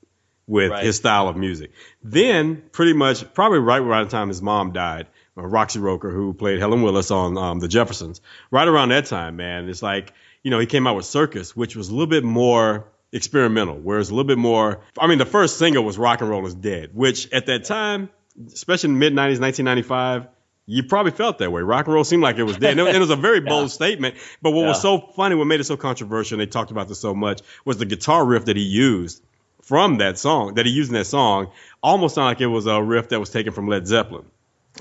with 0.47 0.71
Right. 0.71 0.83
his 0.83 0.95
style 0.97 1.27
of 1.27 1.35
music. 1.35 1.71
Then, 2.03 2.61
pretty 2.71 2.93
much, 2.93 3.33
probably 3.33 3.59
right 3.59 3.81
around 3.81 4.05
the 4.05 4.11
time 4.11 4.27
his 4.29 4.41
mom 4.41 4.71
died, 4.73 5.07
uh, 5.37 5.41
Roxy 5.41 5.79
Roker, 5.79 6.11
who 6.11 6.33
played 6.33 6.59
Helen 6.59 6.81
Willis 6.83 7.11
on 7.11 7.37
um, 7.37 7.59
The 7.59 7.67
Jeffersons, 7.67 8.21
right 8.51 8.67
around 8.67 8.89
that 8.89 9.05
time, 9.07 9.35
man, 9.35 9.67
it's 9.69 9.81
like 9.83 10.13
you 10.43 10.51
know 10.51 10.59
he 10.59 10.65
came 10.67 10.85
out 10.87 10.95
with 10.95 11.05
Circus, 11.05 11.55
which 11.55 11.75
was 11.75 11.89
a 11.89 11.91
little 11.91 12.07
bit 12.07 12.23
more 12.23 12.85
experimental, 13.11 13.75
whereas 13.75 14.09
a 14.09 14.13
little 14.15 14.27
bit 14.27 14.37
more. 14.37 14.81
I 14.99 15.07
mean, 15.07 15.17
the 15.17 15.25
first 15.25 15.57
single 15.57 15.83
was 15.83 15.97
Rock 15.97 16.21
and 16.21 16.29
Roll 16.29 16.45
is 16.45 16.53
Dead, 16.53 16.91
which 16.93 17.31
at 17.33 17.47
that 17.47 17.63
time, 17.65 18.09
especially 18.53 18.89
in 18.89 18.93
the 18.93 18.99
mid 18.99 19.13
'90s, 19.13 19.39
1995. 19.39 20.27
You 20.67 20.83
probably 20.83 21.11
felt 21.11 21.37
that 21.39 21.51
way. 21.51 21.61
Rock 21.61 21.85
and 21.85 21.93
roll 21.93 22.03
seemed 22.03 22.23
like 22.23 22.37
it 22.37 22.43
was 22.43 22.57
dead. 22.57 22.79
And 22.79 22.87
it, 22.87 22.99
was 22.99 23.11
a 23.11 23.15
very 23.15 23.39
bold 23.41 23.69
statement. 23.69 24.15
But 24.41 24.51
what 24.51 24.65
was 24.65 24.81
so 24.81 24.97
funny, 24.97 25.35
what 25.35 25.45
made 25.45 25.59
it 25.59 25.65
so 25.65 25.77
controversial, 25.77 26.39
and 26.39 26.41
they 26.41 26.51
talked 26.51 26.71
about 26.71 26.87
this 26.87 26.99
so 26.99 27.13
much, 27.13 27.41
was 27.65 27.77
the 27.77 27.85
guitar 27.85 28.25
riff 28.25 28.45
that 28.45 28.57
he 28.57 28.63
used 28.63 29.21
from 29.61 29.97
that 29.97 30.17
song, 30.17 30.55
that 30.55 30.65
he 30.65 30.71
used 30.71 30.89
in 30.89 30.95
that 30.95 31.05
song, 31.05 31.51
almost 31.83 32.15
sounded 32.15 32.29
like 32.29 32.41
it 32.41 32.47
was 32.47 32.65
a 32.65 32.81
riff 32.81 33.09
that 33.09 33.19
was 33.19 33.29
taken 33.29 33.53
from 33.53 33.67
Led 33.67 33.87
Zeppelin. 33.87 34.25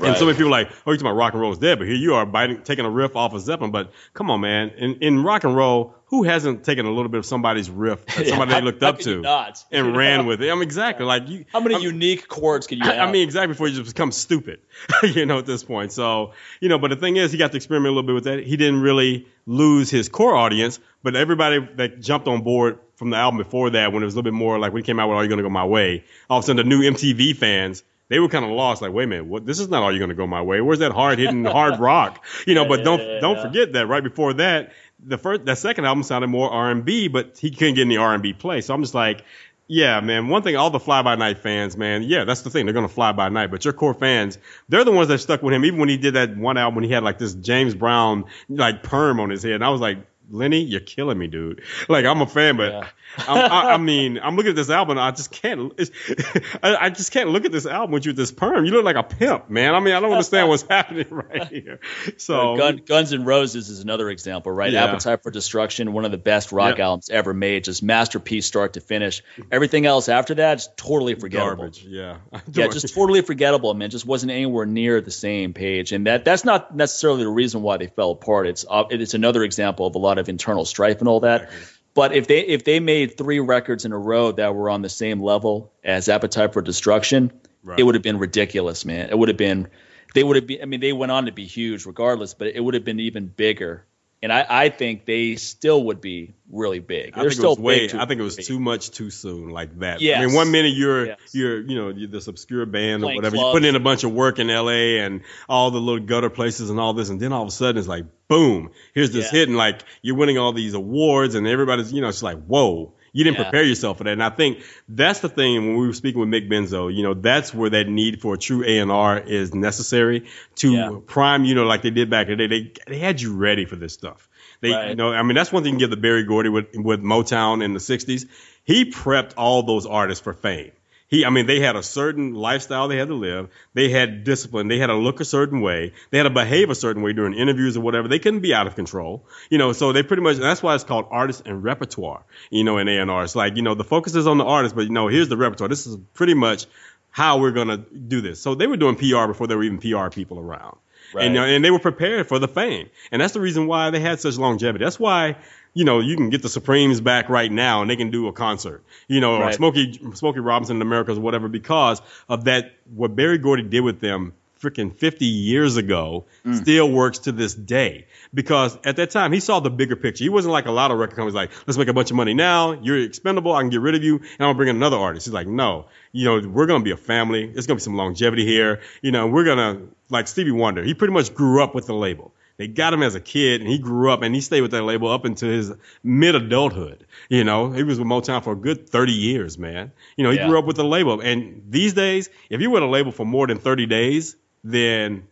And 0.03 0.17
so 0.17 0.25
many 0.27 0.37
people 0.37 0.49
are 0.49 0.63
like, 0.63 0.71
oh, 0.71 0.91
you're 0.91 0.97
talking 0.97 1.07
about 1.07 1.17
rock 1.17 1.33
and 1.35 1.41
roll 1.41 1.53
is 1.53 1.59
dead, 1.59 1.79
but 1.79 1.87
here 1.87 1.97
you 1.97 2.15
are 2.15 2.27
biting, 2.27 2.63
taking 2.63 2.85
a 2.85 2.91
riff 2.91 3.15
off 3.15 3.33
of 3.33 3.41
Zeppelin. 3.43 3.71
But 3.71 3.93
come 4.13 4.31
on, 4.31 4.41
man. 4.41 4.71
In, 4.71 4.95
in 4.97 5.23
rock 5.23 5.45
and 5.45 5.55
roll, 5.55 5.95
who 6.07 6.25
hasn't 6.25 6.65
taken 6.65 6.85
a 6.87 6.91
little 6.91 7.09
bit 7.09 7.19
of 7.19 7.27
somebody's 7.27 7.71
riff, 7.71 8.05
that 8.07 8.27
somebody 8.29 8.53
How- 8.53 8.59
they 8.61 8.65
looked 8.65 8.83
how 8.83 8.89
up 8.91 8.99
you 8.99 9.05
to, 9.05 9.21
not? 9.21 9.65
and 9.71 9.97
ran 9.97 10.27
with 10.27 10.43
it? 10.43 10.51
I 10.51 10.55
mean, 10.55 10.63
exactly. 10.63 11.07
Like 11.07 11.29
you, 11.29 11.45
How 11.53 11.61
many 11.61 11.77
I'm- 11.77 11.85
unique 11.85 12.27
chords 12.27 12.67
can 12.67 12.79
you 12.79 12.85
I, 12.91 12.95
have? 12.95 13.09
I 13.09 13.13
mean, 13.13 13.23
exactly 13.23 13.49
before 13.53 13.69
you 13.69 13.77
just 13.83 13.95
become 13.95 14.11
stupid, 14.11 14.61
you 15.05 15.27
know, 15.27 15.39
at 15.39 15.47
this 15.47 15.63
point. 15.63 15.93
So, 15.93 16.33
you 16.61 16.69
know, 16.69 16.79
but 16.79 16.89
the 16.91 16.97
thing 16.97 17.17
is, 17.17 17.31
he 17.31 17.39
got 17.39 17.53
to 17.53 17.57
experiment 17.57 17.93
a 17.93 17.95
little 17.95 18.07
bit 18.07 18.15
with 18.15 18.25
that. 18.25 18.45
He 18.45 18.57
didn't 18.57 18.81
really 18.81 19.29
lose 19.47 19.91
his 19.91 20.09
core 20.09 20.35
audience, 20.35 20.81
but 21.05 21.15
everybody 21.15 21.61
that 21.77 22.01
jumped 22.01 22.27
on 22.27 22.43
board 22.43 22.79
from 22.97 23.11
the 23.11 23.17
album 23.17 23.39
before 23.39 23.71
that, 23.71 23.93
when 23.93 24.03
it 24.03 24.07
was 24.07 24.15
a 24.15 24.17
little 24.17 24.31
bit 24.31 24.37
more 24.37 24.59
like 24.59 24.73
when 24.73 24.83
he 24.83 24.87
came 24.87 24.99
out 24.99 25.09
with 25.09 25.19
Are 25.19 25.23
You 25.23 25.29
Gonna 25.31 25.43
Go 25.43 25.51
My 25.51 25.65
Way, 25.65 26.05
all 26.29 26.39
of 26.39 26.45
a 26.45 26.47
sudden 26.47 26.57
the 26.57 26.65
new 26.77 26.81
MTV 26.83 27.37
fans, 27.37 27.83
they 28.09 28.19
were 28.21 28.29
kind 28.29 28.45
of 28.45 28.51
lost. 28.51 28.83
Like, 28.83 28.93
wait 28.93 29.05
a 29.05 29.07
minute, 29.07 29.27
what? 29.27 29.47
This 29.47 29.61
is 29.61 29.69
not 29.69 29.83
all 29.83 29.91
you're 29.91 30.01
Gonna 30.01 30.15
Go 30.15 30.27
My 30.27 30.43
Way. 30.43 30.61
Where's 30.61 30.81
that 30.81 30.93
hard 30.93 31.19
hitting 31.19 31.45
hard 31.45 31.81
rock? 31.81 32.25
You 32.47 32.55
know, 32.55 32.67
but 32.67 32.85
don't 32.85 33.01
Yeah. 33.01 33.21
don't 33.21 33.41
forget 33.41 33.73
that 33.75 33.87
right 33.87 34.03
before 34.03 34.35
that, 34.35 34.73
the 35.05 35.19
first 35.19 35.45
that 35.47 35.59
second 35.59 35.85
album 35.85 36.03
sounded 36.03 36.29
more 36.29 36.51
R 36.51 36.71
and 36.71 36.85
B, 36.85 37.09
but 37.09 37.39
he 37.39 37.51
couldn't 37.51 37.75
get 37.75 37.83
any 37.83 37.97
R 37.97 38.15
and 38.15 38.23
B 38.23 38.33
play. 38.33 38.61
So 38.61 38.75
I'm 38.75 38.83
just 38.83 38.95
like, 38.95 39.25
yeah, 39.67 40.01
man. 40.01 40.29
One 40.29 40.43
thing, 40.43 40.57
all 40.57 40.69
the 40.71 40.79
fly 40.81 41.01
by 41.03 41.17
night 41.17 41.39
fans, 41.39 41.77
man. 41.77 42.03
Yeah, 42.03 42.25
that's 42.25 42.43
the 42.43 42.51
thing. 42.51 42.67
They're 42.67 42.75
gonna 42.75 42.89
fly 42.89 43.13
by 43.13 43.31
night, 43.31 43.51
but 43.51 43.65
your 43.65 43.73
core 43.73 43.95
fans, 43.95 44.39
they're 44.69 44.85
the 44.85 44.93
ones 44.93 45.09
that 45.09 45.19
stuck 45.19 45.43
with 45.43 45.55
him. 45.55 45.65
Even 45.65 45.81
when 45.81 45.89
he 45.89 45.97
did 45.97 46.15
that 46.15 46.37
one 46.37 46.59
album, 46.59 46.75
when 46.77 46.85
he 46.85 46.91
had 46.91 47.03
like 47.03 47.19
this 47.19 47.35
James 47.35 47.75
Brown 47.75 48.25
like 48.49 48.83
perm 48.83 49.21
on 49.21 49.31
his 49.31 49.43
head, 49.43 49.53
and 49.53 49.65
I 49.65 49.71
was 49.71 49.81
like. 49.81 49.99
Lenny, 50.31 50.63
you're 50.63 50.81
killing 50.81 51.19
me, 51.19 51.27
dude. 51.27 51.63
Like 51.89 52.05
I'm 52.07 52.21
a 52.23 52.27
fan, 52.27 52.57
but 52.57 52.73
Yeah. 52.73 52.89
I'm, 53.29 53.39
I, 53.53 53.73
I 53.75 53.77
mean, 53.77 54.19
I'm 54.21 54.35
looking 54.35 54.51
at 54.51 54.57
this 54.57 54.71
album. 54.71 54.99
I 54.99 55.13
just 55.13 55.31
can't. 55.31 55.73
It's, 55.79 55.93
I, 56.65 56.77
I 56.87 56.91
just 56.91 57.13
can't 57.13 57.31
look 57.31 57.45
at 57.45 57.53
this 57.53 57.65
album 57.65 57.93
with 57.93 58.05
you 58.07 58.11
with 58.11 58.17
this 58.17 58.33
perm. 58.33 58.65
You 58.65 58.73
look 58.73 58.85
like 58.85 58.97
a 58.97 59.05
pimp, 59.05 59.49
man. 59.49 59.73
I 59.77 59.79
mean, 59.79 59.95
I 59.95 60.01
don't 60.01 60.11
understand 60.11 60.49
what's 60.49 60.63
happening 60.69 61.07
right 61.11 61.47
here. 61.47 61.79
So 62.17 62.57
Gun, 62.57 62.79
Guns 62.85 63.13
N' 63.13 63.25
Roses 63.25 63.69
is 63.69 63.79
another 63.81 64.11
example, 64.11 64.51
right? 64.51 64.73
Yeah. 64.73 64.87
Appetite 64.87 65.23
for 65.23 65.31
Destruction, 65.31 65.93
one 65.93 66.05
of 66.05 66.11
the 66.11 66.19
best 66.19 66.51
rock 66.51 66.79
Yeah. 66.79 66.87
albums 66.87 67.09
ever 67.09 67.33
made, 67.33 67.63
just 67.63 67.85
masterpiece 67.85 68.47
start 68.47 68.73
to 68.73 68.81
finish. 68.81 69.23
Everything 69.53 69.87
else 69.87 70.09
after 70.09 70.35
that 70.37 70.59
is 70.59 70.69
totally 70.77 71.15
forgettable. 71.15 71.57
garbage. 71.65 71.85
Yeah. 71.85 72.17
Yeah, 72.51 72.67
just 72.67 72.93
totally 72.97 73.23
forgettable, 73.23 73.75
man. 73.75 73.91
Just 73.91 74.07
wasn't 74.07 74.33
anywhere 74.33 74.67
near 74.67 75.01
the 75.01 75.13
same 75.13 75.53
page, 75.53 75.93
and 75.93 76.09
that 76.09 76.25
that's 76.25 76.45
not 76.45 76.75
necessarily 76.75 77.23
the 77.23 77.31
reason 77.31 77.63
why 77.63 77.77
they 77.77 77.87
fell 77.87 78.11
apart. 78.11 78.49
It's 78.49 78.65
uh, 78.69 78.85
it's 78.91 79.15
another 79.15 79.45
example 79.45 79.87
of 79.87 79.95
a 79.95 79.99
lot 79.99 80.14
of 80.19 80.29
internal 80.29 80.65
strife 80.65 81.01
and 81.01 81.09
all 81.09 81.21
that. 81.21 81.51
But 81.95 82.13
if 82.15 82.27
they 82.27 82.41
if 82.41 82.65
they 82.65 82.81
made 82.81 83.17
three 83.17 83.39
records 83.41 83.85
in 83.85 83.93
a 83.93 83.99
row 83.99 84.33
that 84.33 84.55
were 84.55 84.69
on 84.69 84.83
the 84.83 84.89
same 84.89 85.23
level 85.23 85.73
as 85.85 86.09
Appetite 86.09 86.53
for 86.53 86.63
Destruction, 86.63 87.33
Right. 87.63 87.79
it 87.81 87.83
would 87.83 87.95
have 87.95 88.03
been 88.03 88.19
ridiculous, 88.19 88.85
man. 88.85 89.09
It 89.11 89.17
would 89.19 89.29
have 89.29 89.39
been 89.39 89.69
they 90.15 90.23
would 90.23 90.37
have 90.37 90.47
been. 90.47 90.61
I 90.63 90.67
mean, 90.67 90.81
they 90.81 90.93
went 90.93 91.11
on 91.13 91.27
to 91.27 91.33
be 91.33 91.47
huge, 91.47 91.87
regardless, 91.87 92.35
but 92.35 92.49
it 92.49 92.61
would 92.61 92.75
have 92.75 92.85
been 92.85 93.01
even 93.01 93.27
bigger. 93.27 93.85
And 94.23 94.33
I, 94.33 94.47
I 94.49 94.69
think 94.71 95.05
they 95.05 95.37
still 95.37 95.85
would 95.85 96.01
be 96.01 96.33
really 96.51 96.79
big. 96.79 97.13
I 97.13 97.21
They're 97.21 97.31
think 97.31 97.33
still 97.41 97.53
it 97.53 97.59
was 97.59 97.65
way. 97.65 97.85
I 97.93 98.07
think 98.07 98.21
it 98.21 98.23
was 98.23 98.37
big. 98.37 98.47
too 98.47 98.59
much 98.59 98.91
too 98.91 99.11
soon, 99.11 99.51
like 99.51 99.79
that. 99.81 100.01
I 100.01 100.25
mean, 100.25 100.35
one 100.35 100.51
minute 100.51 100.73
you're 100.75 101.07
Yes. 101.07 101.19
you're 101.33 101.61
you 101.61 101.75
know 101.77 101.89
you're 101.91 102.09
this 102.09 102.27
obscure 102.27 102.65
band 102.67 103.05
or 103.05 103.15
whatever. 103.15 103.37
You're 103.37 103.53
putting 103.53 103.69
in 103.69 103.77
a 103.77 103.81
bunch 103.81 104.03
of 104.05 104.13
work 104.13 104.39
in 104.39 104.49
L.A. 104.51 105.01
and 105.01 105.23
all 105.49 105.71
the 105.71 105.81
little 105.81 106.05
gutter 106.05 106.31
places 106.31 106.71
and 106.71 106.81
all 106.81 106.93
this, 106.95 107.09
and 107.11 107.21
then 107.21 107.33
all 107.33 107.43
of 107.43 107.49
a 107.49 107.53
sudden 107.53 107.79
it's 107.79 107.89
like 107.89 108.05
boom, 108.29 108.71
here's 108.95 109.11
this 109.13 109.33
Yeah. 109.33 109.41
hit, 109.41 109.49
and 109.49 109.57
like 109.57 109.83
you're 110.03 110.17
winning 110.17 110.39
all 110.39 110.53
these 110.53 110.75
awards, 110.75 111.35
and 111.35 111.47
everybody's 111.47 111.93
you 111.93 112.01
know 112.01 112.09
it's 112.09 112.23
like 112.23 112.45
whoa. 112.45 112.95
You 113.17 113.23
didn't 113.23 113.37
Yeah. 113.39 113.45
prepare 113.45 113.63
yourself 113.63 113.99
for 113.99 114.05
that. 114.05 114.13
And 114.15 114.25
I 114.25 114.31
think 114.31 114.59
that's 114.89 115.21
the 115.21 115.29
thing 115.29 115.55
when 115.69 115.77
we 115.77 115.87
were 115.87 115.93
speaking 115.93 116.21
with 116.21 116.29
Mick 116.31 116.51
Benzo, 116.51 116.93
you 116.93 117.05
know, 117.05 117.15
that's 117.15 117.55
where 117.55 117.71
that 117.71 117.89
need 117.89 118.21
for 118.21 118.35
a 118.35 118.37
true 118.37 118.65
A&R 118.67 119.21
is 119.21 119.55
necessary 119.55 120.25
to 120.57 120.73
Yeah. 120.73 120.91
prime, 121.07 121.45
you 121.45 121.55
know, 121.55 121.63
like 121.65 121.83
they 121.83 121.91
did 121.91 122.11
back 122.11 122.27
in 122.29 122.39
the 122.39 122.49
day. 122.49 122.73
They, 122.89 122.95
they 122.95 122.99
had 122.99 123.21
you 123.21 123.35
ready 123.37 123.67
for 123.67 123.77
this 123.77 123.93
stuff. 123.93 124.29
They, 124.63 124.73
Right. 124.73 124.89
you 124.89 124.95
know, 124.97 125.13
I 125.13 125.23
mean, 125.23 125.37
that's 125.37 125.53
one 125.53 125.63
thing 125.63 125.75
you 125.75 125.79
can 125.79 125.79
give 125.79 125.91
the 125.91 125.97
Berry 125.97 126.25
Gordy 126.25 126.49
with, 126.49 126.75
with 126.75 127.03
Motown 127.05 127.63
in 127.63 127.73
the 127.73 127.79
60s. 127.79 128.27
He 128.65 128.87
prepped 128.91 129.35
all 129.37 129.63
those 129.63 129.87
artists 129.87 130.25
for 130.25 130.33
fame. 130.33 130.73
He, 131.15 131.25
I 131.25 131.31
mean, 131.31 131.47
they 131.47 131.61
had 131.61 131.77
a 131.77 131.83
certain 131.85 132.35
lifestyle 132.35 132.89
they 132.89 132.97
had 132.97 133.07
to 133.07 133.15
live. 133.15 133.49
They 133.73 133.89
had 133.89 134.25
discipline. 134.25 134.67
They 134.67 134.79
had 134.79 134.89
to 134.89 134.97
look 134.97 135.21
a 135.21 135.25
certain 135.25 135.61
way. 135.61 135.93
They 136.11 136.19
had 136.19 136.25
to 136.25 136.31
behave 136.31 136.71
a 136.71 136.75
certain 136.75 137.03
way 137.03 137.13
during 137.13 137.35
interviews 137.35 137.77
or 137.77 137.83
whatever. 137.83 138.09
They 138.09 138.19
couldn't 138.19 138.41
be 138.41 138.53
out 138.53 138.67
of 138.67 138.75
control. 138.75 139.25
You 139.49 139.59
know, 139.59 139.73
so 139.73 139.93
they 139.93 140.03
pretty 140.03 140.25
much, 140.25 140.39
that's 140.39 140.61
why 140.61 140.75
it's 140.75 140.83
called 140.83 141.07
artist 141.13 141.43
and 141.47 141.63
repertoire, 141.63 142.25
you 142.51 142.65
know, 142.65 142.79
in 142.79 142.89
A&R. 142.89 143.23
It's 143.23 143.37
like, 143.37 143.55
you 143.55 143.63
know, 143.63 143.77
the 143.77 143.85
focus 143.85 144.17
is 144.17 144.27
on 144.27 144.39
the 144.39 144.45
artist, 144.45 144.75
but 144.75 144.87
you 144.87 144.91
know, 144.91 145.07
here's 145.07 145.29
the 145.29 145.37
repertoire. 145.37 145.69
This 145.69 145.87
is 145.87 145.97
pretty 146.15 146.35
much 146.35 146.67
how 147.11 147.39
we're 147.39 147.53
going 147.53 147.69
to 147.69 147.77
do 147.77 148.21
this. 148.21 148.43
So 148.43 148.57
they 148.57 148.67
were 148.67 148.77
doing 148.77 148.97
PR 148.97 149.29
before 149.29 149.47
there 149.47 149.57
were 149.57 149.63
even 149.63 149.79
PR 149.79 150.09
people 150.09 150.41
around. 150.41 150.77
Right. 151.15 151.27
And, 151.27 151.37
and 151.37 151.65
they 151.65 151.71
were 151.71 151.79
prepared 151.79 152.27
for 152.27 152.41
the 152.41 152.49
fame. 152.49 152.91
And 153.13 153.23
that's 153.23 153.35
the 153.35 153.41
reason 153.41 153.69
why 153.69 153.91
they 153.91 154.01
had 154.01 154.19
such 154.19 154.37
longevity. 154.37 154.85
That's 154.85 154.99
why, 154.99 155.37
you 155.75 155.85
know, 155.85 156.01
you 156.01 156.17
can 156.17 156.31
get 156.31 156.41
the 156.43 156.49
Supremes 156.49 157.01
back 157.01 157.29
right 157.29 157.51
now 157.53 157.83
and 157.83 157.91
they 157.91 157.97
can 157.97 158.11
do 158.11 158.29
a 158.29 158.33
concert, 158.33 158.83
you 159.09 159.21
know, 159.21 159.35
or 159.37 159.41
Right. 159.41 159.55
Smokey, 159.55 160.01
Smokey 160.15 160.41
Robinson 160.41 160.77
and 160.77 160.81
the 160.81 160.85
Miracles 160.87 161.19
or 161.19 161.21
whatever 161.21 161.49
because 161.49 162.01
of 162.29 162.45
that, 162.45 162.73
what 162.95 163.15
Berry 163.17 163.39
Gordy 163.39 163.63
did 163.65 163.81
with 163.81 164.01
them 164.01 164.33
freaking 164.63 164.97
50 164.97 165.27
years 165.27 165.77
ago 165.77 166.25
Mm. 166.47 166.57
still 166.63 166.91
works 166.91 167.19
to 167.21 167.33
this 167.33 167.53
day 167.55 168.07
because 168.33 168.79
at 168.85 168.97
that 168.97 169.11
time 169.11 169.31
he 169.33 169.41
saw 169.41 169.61
the 169.61 169.69
bigger 169.69 169.95
picture. 169.97 170.25
He 170.25 170.31
wasn't 170.31 170.53
like 170.53 170.65
a 170.65 170.71
lot 170.71 170.91
of 170.91 170.99
record 170.99 171.17
companies 171.17 171.35
like, 171.35 171.51
let's 171.67 171.77
make 171.77 171.89
a 171.89 171.93
bunch 171.93 172.11
of 172.11 172.17
money 172.17 172.33
now. 172.33 172.73
You're 172.73 172.99
expendable. 173.03 173.53
I 173.53 173.61
can 173.61 173.69
get 173.69 173.83
rid 173.83 173.95
of 173.95 174.03
you 174.03 174.17
and 174.17 174.25
I'm 174.39 174.47
gonna 174.47 174.55
bring 174.55 174.69
in 174.71 174.77
another 174.77 174.97
artist. 174.97 175.27
He's 175.27 175.35
like, 175.35 175.47
no, 175.49 175.87
you 176.13 176.25
know, 176.25 176.49
we're 176.49 176.67
going 176.67 176.81
to 176.81 176.85
be 176.85 176.93
a 176.93 176.97
family. 176.97 177.47
There's 177.47 177.67
going 177.67 177.77
to 177.79 177.83
be 177.83 177.85
some 177.85 177.97
longevity 177.97 178.47
here. 178.47 178.81
You 179.03 179.11
know, 179.11 179.27
we're 179.27 179.45
going 179.45 179.59
to, 179.59 179.83
like 180.09 180.29
Stevie 180.29 180.53
Wonder, 180.53 180.83
he 180.85 180.95
pretty 180.95 181.13
much 181.13 181.35
grew 181.35 181.63
up 181.63 181.75
with 181.75 181.87
the 181.87 181.95
label. 181.95 182.33
They 182.57 182.69
got 182.69 182.93
him 182.95 183.03
as 183.03 183.15
a 183.17 183.21
kid 183.21 183.61
and 183.63 183.69
he 183.71 183.79
grew 183.79 184.13
up 184.13 184.23
and 184.23 184.33
he 184.35 184.41
stayed 184.41 184.61
with 184.61 184.71
that 184.71 184.83
label 184.83 185.11
up 185.11 185.25
until 185.25 185.49
his 185.51 185.73
mid 186.05 186.35
adulthood. 186.37 187.05
You 187.29 187.43
know, 187.43 187.73
he 187.73 187.83
was 187.83 187.99
with 187.99 188.07
Motown 188.07 188.45
for 188.45 188.53
a 188.53 188.57
good 188.57 188.89
30 188.89 189.13
years, 189.13 189.59
man. 189.59 189.91
You 190.17 190.25
know, 190.25 190.31
he 190.31 190.37
Yeah. 190.37 190.47
grew 190.49 190.59
up 190.59 190.65
with 190.65 190.77
the 190.77 190.85
label. 190.85 191.21
And 191.21 191.65
these 191.69 191.95
days, 191.95 192.31
if 192.51 192.61
you're 192.61 192.71
with 192.71 192.83
a 192.85 192.87
label 192.87 193.11
for 193.11 193.27
more 193.27 193.47
than 193.49 193.59
30 193.59 193.87
days, 193.87 194.37
then 194.63 195.25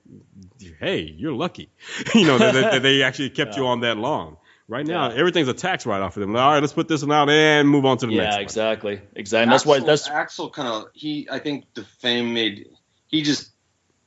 hey, 0.81 1.01
you're 1.17 1.33
lucky. 1.33 1.71
you 2.15 2.27
know, 2.27 2.39
that, 2.39 2.53
that 2.55 2.83
they 2.83 3.03
actually 3.03 3.31
kept 3.31 3.57
you 3.57 3.67
on 3.67 3.81
that 3.81 3.97
long. 3.97 4.37
Right 4.69 4.87
now, 4.87 5.11
Yeah. 5.11 5.17
everything's 5.17 5.49
a 5.49 5.55
tax 5.55 5.87
write 5.87 6.01
off 6.03 6.15
for 6.15 6.21
them. 6.21 6.35
All 6.35 6.53
right, 6.53 6.61
let's 6.61 6.73
put 6.73 6.89
this 6.89 7.03
one 7.03 7.13
out 7.13 7.29
and 7.29 7.69
move 7.69 7.85
on 7.85 7.99
to 7.99 8.07
the 8.07 8.13
next 8.13 8.25
Yeah, 8.27 8.35
one. 8.37 8.43
exactly, 8.43 9.01
exactly. 9.15 9.51
That's 9.51 9.67
why 9.67 9.81
that's 9.81 10.09
Axl 10.09 10.53
kind 10.53 10.69
of 10.69 10.85
he. 10.95 11.29
I 11.31 11.39
think 11.41 11.67
the 11.75 11.85
fame 11.85 12.33
made 12.33 12.69
he 13.09 13.23
just 13.23 13.51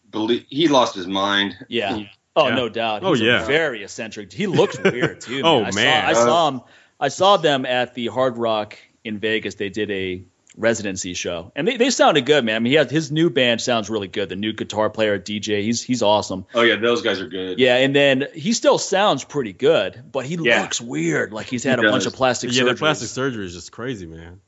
believe 0.10 0.46
he 0.50 0.68
lost 0.68 0.96
his 0.96 1.08
mind. 1.08 1.56
Yeah. 1.68 2.06
Oh, 2.36 2.48
Yeah. 2.50 2.56
no 2.56 2.70
doubt. 2.70 3.04
Oh, 3.04 3.14
He's 3.14 3.22
a 3.22 3.26
yeah. 3.26 3.46
very 3.46 3.84
eccentric. 3.84 4.32
He 4.34 4.48
looks 4.48 4.78
weird 4.80 5.22
too. 5.22 5.42
Oh, 5.46 5.64
I 5.64 5.72
man. 5.72 6.04
Saw, 6.04 6.10
I 6.10 6.14
saw 6.26 6.48
him. 6.50 6.62
I 7.00 7.08
saw 7.10 7.38
them 7.38 7.66
at 7.66 7.94
the 7.94 8.08
Hard 8.08 8.38
Rock 8.38 8.78
in 9.04 9.20
Vegas. 9.20 9.56
They 9.56 9.70
did 9.70 9.92
a 9.92 10.24
residency 10.58 11.14
show, 11.14 11.52
and 11.54 11.68
they, 11.68 11.76
they 11.76 11.90
sounded 11.90 12.26
good, 12.26 12.46
man. 12.46 12.56
I 12.56 12.60
mean, 12.60 12.72
he 12.72 12.78
has 12.78 12.90
his 12.90 13.12
new 13.12 13.30
band 13.30 13.60
sounds 13.60 13.90
really 13.90 14.08
good. 14.08 14.30
The 14.30 14.38
new 14.38 14.54
guitar 14.54 14.90
player, 14.90 15.20
DJ, 15.20 15.62
he's 15.64 15.82
he's 15.84 16.02
awesome. 16.02 16.46
Oh 16.54 16.62
yeah, 16.62 16.78
those 16.78 17.02
guys 17.02 17.20
are 17.20 17.28
good. 17.28 17.60
Yeah, 17.60 17.76
and 17.78 17.94
then 17.94 18.28
he 18.34 18.54
still 18.54 18.78
sounds 18.78 19.26
pretty 19.26 19.52
good, 19.52 20.02
but 20.12 20.26
he 20.26 20.36
Yeah. 20.42 20.62
looks 20.62 20.80
weird. 20.80 21.34
Like 21.34 21.48
he's 21.48 21.64
had 21.66 21.80
He 21.80 21.86
a 21.86 21.92
bunch 21.92 22.06
of 22.06 22.14
plastic 22.14 22.52
Yeah, 22.52 22.60
surgery. 22.60 22.74
the 22.74 22.80
plastic 22.80 23.10
surgery 23.10 23.46
is 23.46 23.54
just 23.54 23.72
crazy, 23.74 24.06
man. 24.06 24.40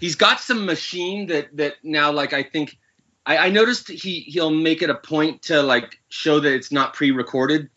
he's 0.00 0.16
got 0.16 0.40
some 0.40 0.66
machine 0.66 1.28
that 1.28 1.56
that 1.56 1.74
now 1.84 2.10
like 2.10 2.32
I 2.32 2.42
think 2.42 2.76
I, 3.26 3.36
I 3.38 3.48
noticed 3.50 3.88
he 3.88 4.20
he'll 4.20 4.50
make 4.50 4.82
it 4.82 4.90
a 4.90 4.94
point 4.94 5.42
to 5.42 5.62
like 5.62 5.98
show 6.08 6.40
that 6.40 6.52
it's 6.52 6.70
not 6.72 6.94
pre-recorded, 6.94 7.70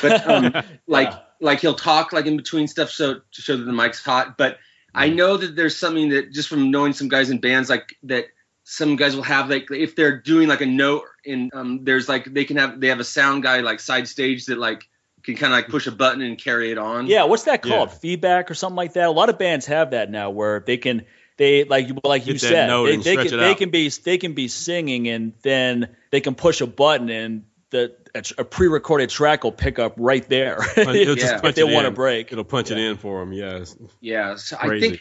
but 0.00 0.26
um, 0.26 0.52
like 0.86 1.10
Yeah. 1.10 1.18
like 1.40 1.60
he'll 1.60 1.74
talk 1.74 2.12
like 2.12 2.26
in 2.26 2.36
between 2.36 2.68
stuff 2.68 2.90
so 2.90 3.14
to 3.32 3.42
show 3.42 3.56
that 3.56 3.64
the 3.64 3.72
mic's 3.72 4.04
hot. 4.04 4.36
But 4.36 4.58
I 4.94 5.08
Mm. 5.08 5.14
know 5.16 5.36
that 5.38 5.56
there's 5.56 5.76
something 5.76 6.10
that 6.10 6.32
just 6.32 6.48
from 6.48 6.70
knowing 6.70 6.92
some 6.92 7.08
guys 7.08 7.30
in 7.30 7.38
bands 7.38 7.70
like 7.70 7.96
that 8.04 8.26
some 8.64 8.96
guys 8.96 9.16
will 9.16 9.22
have 9.24 9.48
like 9.50 9.70
if 9.70 9.96
they're 9.96 10.20
doing 10.20 10.48
like 10.48 10.60
a 10.60 10.66
note 10.66 11.04
and 11.26 11.50
um, 11.54 11.84
there's 11.84 12.08
like 12.08 12.24
they 12.26 12.44
can 12.44 12.58
have 12.58 12.80
they 12.80 12.88
have 12.88 13.00
a 13.00 13.04
sound 13.04 13.42
guy 13.42 13.60
like 13.60 13.80
side 13.80 14.06
stage 14.06 14.46
that 14.46 14.58
like 14.58 14.88
can 15.24 15.36
kind 15.36 15.52
of 15.52 15.58
like 15.58 15.68
push 15.68 15.86
a 15.86 15.92
button 15.92 16.20
and 16.20 16.36
carry 16.36 16.70
it 16.70 16.78
on. 16.78 17.06
Yeah, 17.06 17.24
what's 17.24 17.44
that 17.44 17.62
called? 17.62 17.90
Yeah. 17.90 17.94
Feedback 17.96 18.50
or 18.50 18.54
something 18.54 18.76
like 18.76 18.92
that. 18.94 19.06
A 19.08 19.10
lot 19.10 19.28
of 19.30 19.38
bands 19.38 19.66
have 19.66 19.92
that 19.92 20.10
now, 20.10 20.30
where 20.30 20.60
they 20.60 20.76
can 20.76 21.06
they 21.42 21.64
like 21.64 21.88
you 21.88 21.98
like 22.04 22.26
you 22.26 22.38
said 22.38 22.70
they, 22.70 22.96
they 22.96 23.16
can 23.16 23.36
they 23.36 23.54
can 23.56 23.70
be 23.70 23.88
they 23.88 24.16
can 24.16 24.32
be 24.32 24.46
singing 24.46 25.08
and 25.08 25.32
then 25.42 25.88
they 26.12 26.20
can 26.20 26.36
push 26.36 26.60
a 26.60 26.66
button 26.68 27.10
and 27.10 27.44
the 27.70 27.92
a, 28.14 28.22
a 28.38 28.44
pre-recorded 28.44 29.10
track 29.10 29.42
will 29.42 29.50
pick 29.50 29.80
up 29.80 29.94
right 29.96 30.28
there 30.28 30.58
It'll 30.76 30.94
Yeah. 30.96 31.14
just 31.14 31.44
If 31.44 31.54
they 31.56 31.62
it 31.62 31.74
want 31.74 31.86
a 31.86 31.90
break. 31.90 32.30
It'll 32.30 32.44
punch 32.44 32.70
it 32.70 32.78
in 32.78 32.96
for 32.96 33.20
them 33.20 33.32
Yes. 33.32 33.76
Yeah, 34.00 34.36
so 34.36 34.56
I 34.60 34.78
think 34.78 35.00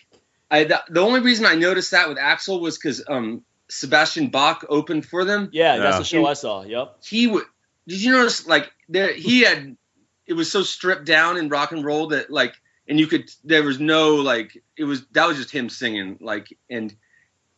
I 0.49 0.63
the, 0.63 0.81
the 0.89 1.01
only 1.01 1.19
reason 1.19 1.45
I 1.45 1.53
noticed 1.55 1.91
that 1.91 2.09
with 2.09 2.17
Axl 2.17 2.59
was 2.59 2.77
because 2.77 3.03
um, 3.07 3.43
Sebastian 3.69 4.29
Bach 4.29 4.65
opened 4.67 5.05
for 5.05 5.23
them. 5.25 5.49
yeah, 5.53 5.77
that's 5.77 5.99
the 5.99 6.03
show 6.03 6.25
I 6.25 6.33
saw. 6.33 6.63
Yep. 6.63 6.97
He 7.05 7.27
would. 7.27 7.43
Did 7.87 8.01
you 8.01 8.11
notice 8.13 8.47
like 8.47 8.71
there 8.89 9.13
he 9.13 9.41
had 9.41 9.77
it 10.25 10.33
was 10.33 10.51
so 10.51 10.63
stripped 10.63 11.05
down 11.05 11.37
in 11.37 11.49
rock 11.49 11.71
and 11.71 11.85
roll 11.85 12.07
that 12.07 12.31
like 12.31 12.55
and 12.91 12.99
you 12.99 13.07
could 13.07 13.31
there 13.45 13.63
was 13.63 13.79
no 13.79 14.15
like 14.17 14.61
it 14.77 14.83
was 14.83 15.03
that 15.13 15.25
was 15.27 15.37
just 15.37 15.49
him 15.49 15.69
singing 15.69 16.17
like 16.21 16.55
and 16.69 16.93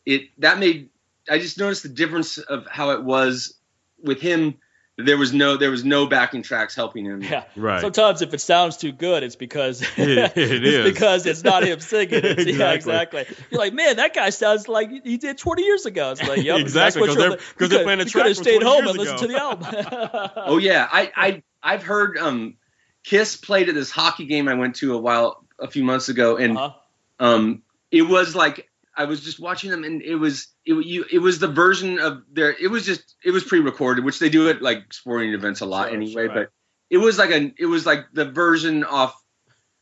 it 0.06 0.22
that 0.38 0.58
made 0.60 0.90
I 1.28 1.38
just 1.40 1.58
noticed 1.58 1.82
the 1.82 1.88
difference 1.88 2.38
of 2.38 2.66
how 2.70 2.90
it 2.90 3.02
was 3.02 3.54
with 4.02 4.20
him. 4.20 4.58
There 4.96 5.16
was 5.18 5.32
no 5.32 5.56
there 5.56 5.72
was 5.72 5.84
no 5.84 6.06
backing 6.06 6.42
tracks 6.42 6.76
helping 6.76 7.04
him. 7.04 7.20
Yeah. 7.20 7.44
Right. 7.56 7.80
Sometimes 7.80 8.22
if 8.22 8.32
it 8.32 8.40
sounds 8.40 8.76
too 8.76 8.92
good, 8.92 9.24
it's 9.24 9.34
because 9.34 9.82
It- 9.96 10.08
it 10.08 10.32
it's 10.36 10.66
is. 10.76 10.84
because 10.92 11.26
it's 11.26 11.42
not 11.42 11.64
him 11.64 11.80
singing. 11.80 12.20
It's, 12.22 12.44
Yeah, 12.46 12.70
Exactly. 12.74 13.22
exactly. 13.22 13.46
You're 13.50 13.60
like, 13.60 13.72
man, 13.74 13.96
that 13.96 14.14
guy 14.14 14.30
sounds 14.30 14.68
like 14.68 14.90
he 15.02 15.16
did 15.16 15.36
20 15.38 15.62
years 15.64 15.84
ago. 15.86 16.12
It's 16.12 16.22
like, 16.22 16.44
yep, 16.44 16.60
Exactly, 16.60 16.80
that's 16.80 16.96
what 16.96 17.06
'cause 17.08 17.16
you're- 17.16 17.28
they're- 17.30 17.36
'cause 17.38 17.46
you 17.58 17.68
they're 17.68 17.78
could- 17.78 17.84
playing 17.84 18.00
a 18.00 18.04
you 18.04 18.10
track 18.10 18.22
could 18.26 18.36
have 18.36 18.44
stayed 18.46 18.62
home 18.62 18.84
years 18.84 18.90
and 18.90 18.98
listened 18.98 19.18
to 19.18 19.26
the 19.26 19.40
album. 19.40 20.30
Oh 20.36 20.58
yeah, 20.58 20.86
I 20.92 21.10
I 21.16 21.42
I've 21.60 21.82
heard 21.82 22.16
um 22.18 22.56
Kiss 23.04 23.36
played 23.36 23.68
at 23.68 23.74
this 23.74 23.90
hockey 23.90 24.26
game 24.26 24.48
I 24.48 24.54
went 24.54 24.76
to 24.76 24.94
a 24.94 24.98
while 24.98 25.44
a 25.60 25.68
few 25.70 25.84
months 25.84 26.08
ago, 26.08 26.36
and 26.36 26.56
Uh-huh. 26.58 26.74
um 27.20 27.62
it 27.90 28.02
was 28.02 28.34
like 28.34 28.68
I 28.96 29.04
was 29.04 29.20
just 29.24 29.40
watching 29.40 29.70
them, 29.70 29.84
and 29.84 30.02
it 30.02 30.14
was 30.16 30.48
it 30.64 30.74
you 30.86 31.04
it 31.10 31.18
was 31.18 31.38
the 31.38 31.48
version 31.48 31.98
of 31.98 32.22
their 32.32 32.50
it 32.52 32.68
was 32.68 32.84
just 32.86 33.14
it 33.24 33.30
was 33.30 33.44
pre-recorded, 33.44 34.04
which 34.04 34.18
they 34.18 34.28
do 34.28 34.48
at 34.48 34.62
like 34.62 34.92
sporting 34.92 35.32
events 35.34 35.60
a 35.60 35.66
lot 35.66 35.88
Sure, 35.88 35.94
anyway, 35.96 36.26
sure. 36.26 36.34
but 36.34 36.50
it 36.90 36.98
was 36.98 37.18
like 37.18 37.30
a 37.30 37.52
it 37.58 37.66
was 37.66 37.84
like 37.86 38.06
the 38.12 38.24
version 38.24 38.84
off. 38.84 39.20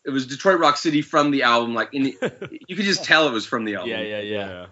It 0.04 0.10
was 0.10 0.26
Detroit 0.26 0.58
Rock 0.58 0.76
City 0.78 1.00
from 1.00 1.30
the 1.30 1.44
album, 1.44 1.74
like 1.74 1.90
in, 1.92 2.06
you 2.66 2.74
could 2.76 2.84
just 2.86 3.04
tell 3.04 3.28
it 3.28 3.32
was 3.32 3.46
from 3.46 3.64
the 3.64 3.76
album. 3.76 3.90
Yeah, 3.90 4.00
yeah, 4.00 4.20
yeah. 4.20 4.48
Yeah, 4.48 4.66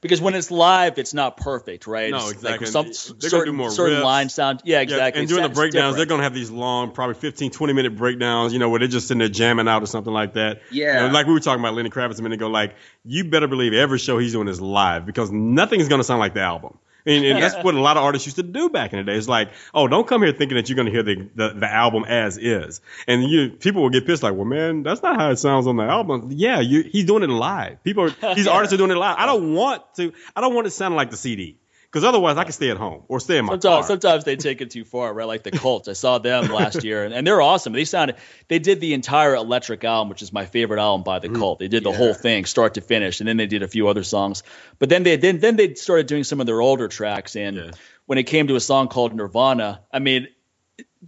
because 0.00 0.20
when 0.20 0.34
it's 0.34 0.50
live, 0.50 0.98
it's 0.98 1.14
not 1.14 1.36
perfect, 1.36 1.86
right? 1.86 2.10
No, 2.10 2.16
It's 2.18 2.32
exactly. 2.32 2.66
Like 2.66 2.94
some 2.94 3.16
They're 3.18 3.30
gonna 3.30 3.44
do 3.44 3.52
more 3.52 3.70
certain 3.70 3.98
riffs. 4.00 4.04
lines 4.04 4.34
sound. 4.34 4.60
Yeah, 4.64 4.80
exactly. 4.80 5.20
Yeah, 5.20 5.20
and 5.20 5.28
during 5.28 5.42
the 5.42 5.46
It's- 5.46 5.50
it's 5.50 5.58
breakdowns, 5.58 5.96
they're 5.96 6.06
going 6.06 6.18
to 6.18 6.24
have 6.24 6.34
these 6.34 6.50
long, 6.50 6.90
probably 6.90 7.14
15, 7.14 7.50
20 7.52 7.72
minute 7.72 7.96
breakdowns, 7.96 8.52
you 8.52 8.58
know, 8.58 8.68
where 8.68 8.80
they're 8.80 8.88
just 8.88 9.06
sitting 9.08 9.20
there 9.20 9.28
jamming 9.28 9.68
out 9.68 9.82
or 9.82 9.86
something 9.86 10.12
like 10.12 10.34
that. 10.34 10.60
Yeah. 10.70 11.02
You 11.02 11.06
know, 11.08 11.14
like 11.14 11.26
we 11.26 11.32
were 11.32 11.40
talking 11.40 11.60
about 11.60 11.74
Lenny 11.74 11.90
Kravitz 11.90 12.18
a 12.18 12.22
minute 12.22 12.36
ago, 12.36 12.48
like, 12.48 12.74
you 13.04 13.24
better 13.24 13.46
believe 13.46 13.72
every 13.72 13.98
show 13.98 14.18
he's 14.18 14.32
doing 14.32 14.48
is 14.48 14.60
live 14.60 15.06
because 15.06 15.30
nothing's 15.30 15.88
going 15.88 16.00
to 16.00 16.04
sound 16.04 16.20
like 16.20 16.34
the 16.34 16.40
album. 16.40 16.76
And, 17.06 17.24
and 17.24 17.42
that's 17.42 17.62
what 17.62 17.74
a 17.74 17.80
lot 17.80 17.96
of 17.96 18.02
artists 18.02 18.26
used 18.26 18.36
to 18.36 18.42
do 18.42 18.70
back 18.70 18.92
in 18.92 18.98
the 18.98 19.04
day. 19.04 19.16
It's 19.16 19.28
like, 19.28 19.50
oh, 19.74 19.88
don't 19.88 20.06
come 20.06 20.22
here 20.22 20.32
thinking 20.32 20.56
that 20.56 20.68
you're 20.68 20.76
going 20.76 20.86
to 20.86 20.92
hear 20.92 21.02
the, 21.02 21.28
the, 21.34 21.60
the 21.60 21.70
album 21.70 22.04
as 22.04 22.38
is. 22.38 22.80
And 23.06 23.24
you 23.24 23.50
people 23.50 23.82
will 23.82 23.90
get 23.90 24.06
pissed 24.06 24.22
like, 24.22 24.34
well, 24.34 24.46
man, 24.46 24.82
that's 24.82 25.02
not 25.02 25.16
how 25.16 25.30
it 25.30 25.36
sounds 25.36 25.66
on 25.66 25.76
the 25.76 25.84
album. 25.84 26.30
Yeah, 26.32 26.60
you, 26.60 26.82
he's 26.82 27.04
doing 27.04 27.22
it 27.22 27.28
live. 27.28 27.82
People, 27.84 28.04
are, 28.04 28.34
these 28.34 28.46
artists 28.48 28.72
are 28.72 28.78
doing 28.78 28.90
it 28.90 28.96
live. 28.96 29.16
I 29.18 29.26
don't 29.26 29.54
want 29.54 29.82
to, 29.96 30.12
I 30.34 30.40
don't 30.40 30.54
want 30.54 30.66
it 30.66 30.70
to 30.70 30.76
sound 30.76 30.96
like 30.96 31.10
the 31.10 31.16
CD. 31.16 31.58
Because 31.94 32.08
otherwise, 32.08 32.36
I 32.36 32.42
can 32.42 32.52
stay 32.52 32.70
at 32.70 32.76
home 32.76 33.04
or 33.06 33.20
stay 33.20 33.38
in 33.38 33.44
my 33.44 33.52
Sometimes, 33.52 33.86
car. 33.86 33.86
sometimes 33.86 34.24
they 34.24 34.34
take 34.34 34.60
it 34.60 34.70
too 34.72 34.84
far, 34.84 35.14
right? 35.14 35.28
Like 35.28 35.44
the 35.44 35.52
Cult. 35.52 35.86
I 35.86 35.92
saw 35.92 36.18
them 36.18 36.48
last 36.48 36.82
year, 36.82 37.04
and, 37.04 37.14
and 37.14 37.24
they're 37.24 37.40
awesome. 37.40 37.72
They 37.72 37.84
sounded. 37.84 38.16
They 38.48 38.58
did 38.58 38.80
the 38.80 38.94
entire 38.94 39.36
Electric 39.36 39.84
album, 39.84 40.08
which 40.08 40.20
is 40.20 40.32
my 40.32 40.44
favorite 40.44 40.80
album 40.80 41.04
by 41.04 41.20
the 41.20 41.28
mm. 41.28 41.38
Cult. 41.38 41.60
They 41.60 41.68
did 41.68 41.84
the 41.84 41.92
Yeah. 41.92 41.96
whole 41.96 42.12
thing, 42.12 42.46
start 42.46 42.74
to 42.74 42.80
finish, 42.80 43.20
and 43.20 43.28
then 43.28 43.36
they 43.36 43.46
did 43.46 43.62
a 43.62 43.68
few 43.68 43.86
other 43.86 44.02
songs. 44.02 44.42
But 44.80 44.88
then 44.88 45.04
they 45.04 45.14
then 45.14 45.38
then 45.38 45.54
they 45.54 45.74
started 45.74 46.08
doing 46.08 46.24
some 46.24 46.40
of 46.40 46.46
their 46.46 46.60
older 46.60 46.88
tracks. 46.88 47.36
And 47.36 47.58
Yeah. 47.58 47.70
when 48.06 48.18
it 48.18 48.24
came 48.24 48.48
to 48.48 48.56
a 48.56 48.60
song 48.60 48.88
called 48.88 49.14
Nirvana, 49.14 49.82
I 49.92 50.00
mean, 50.00 50.26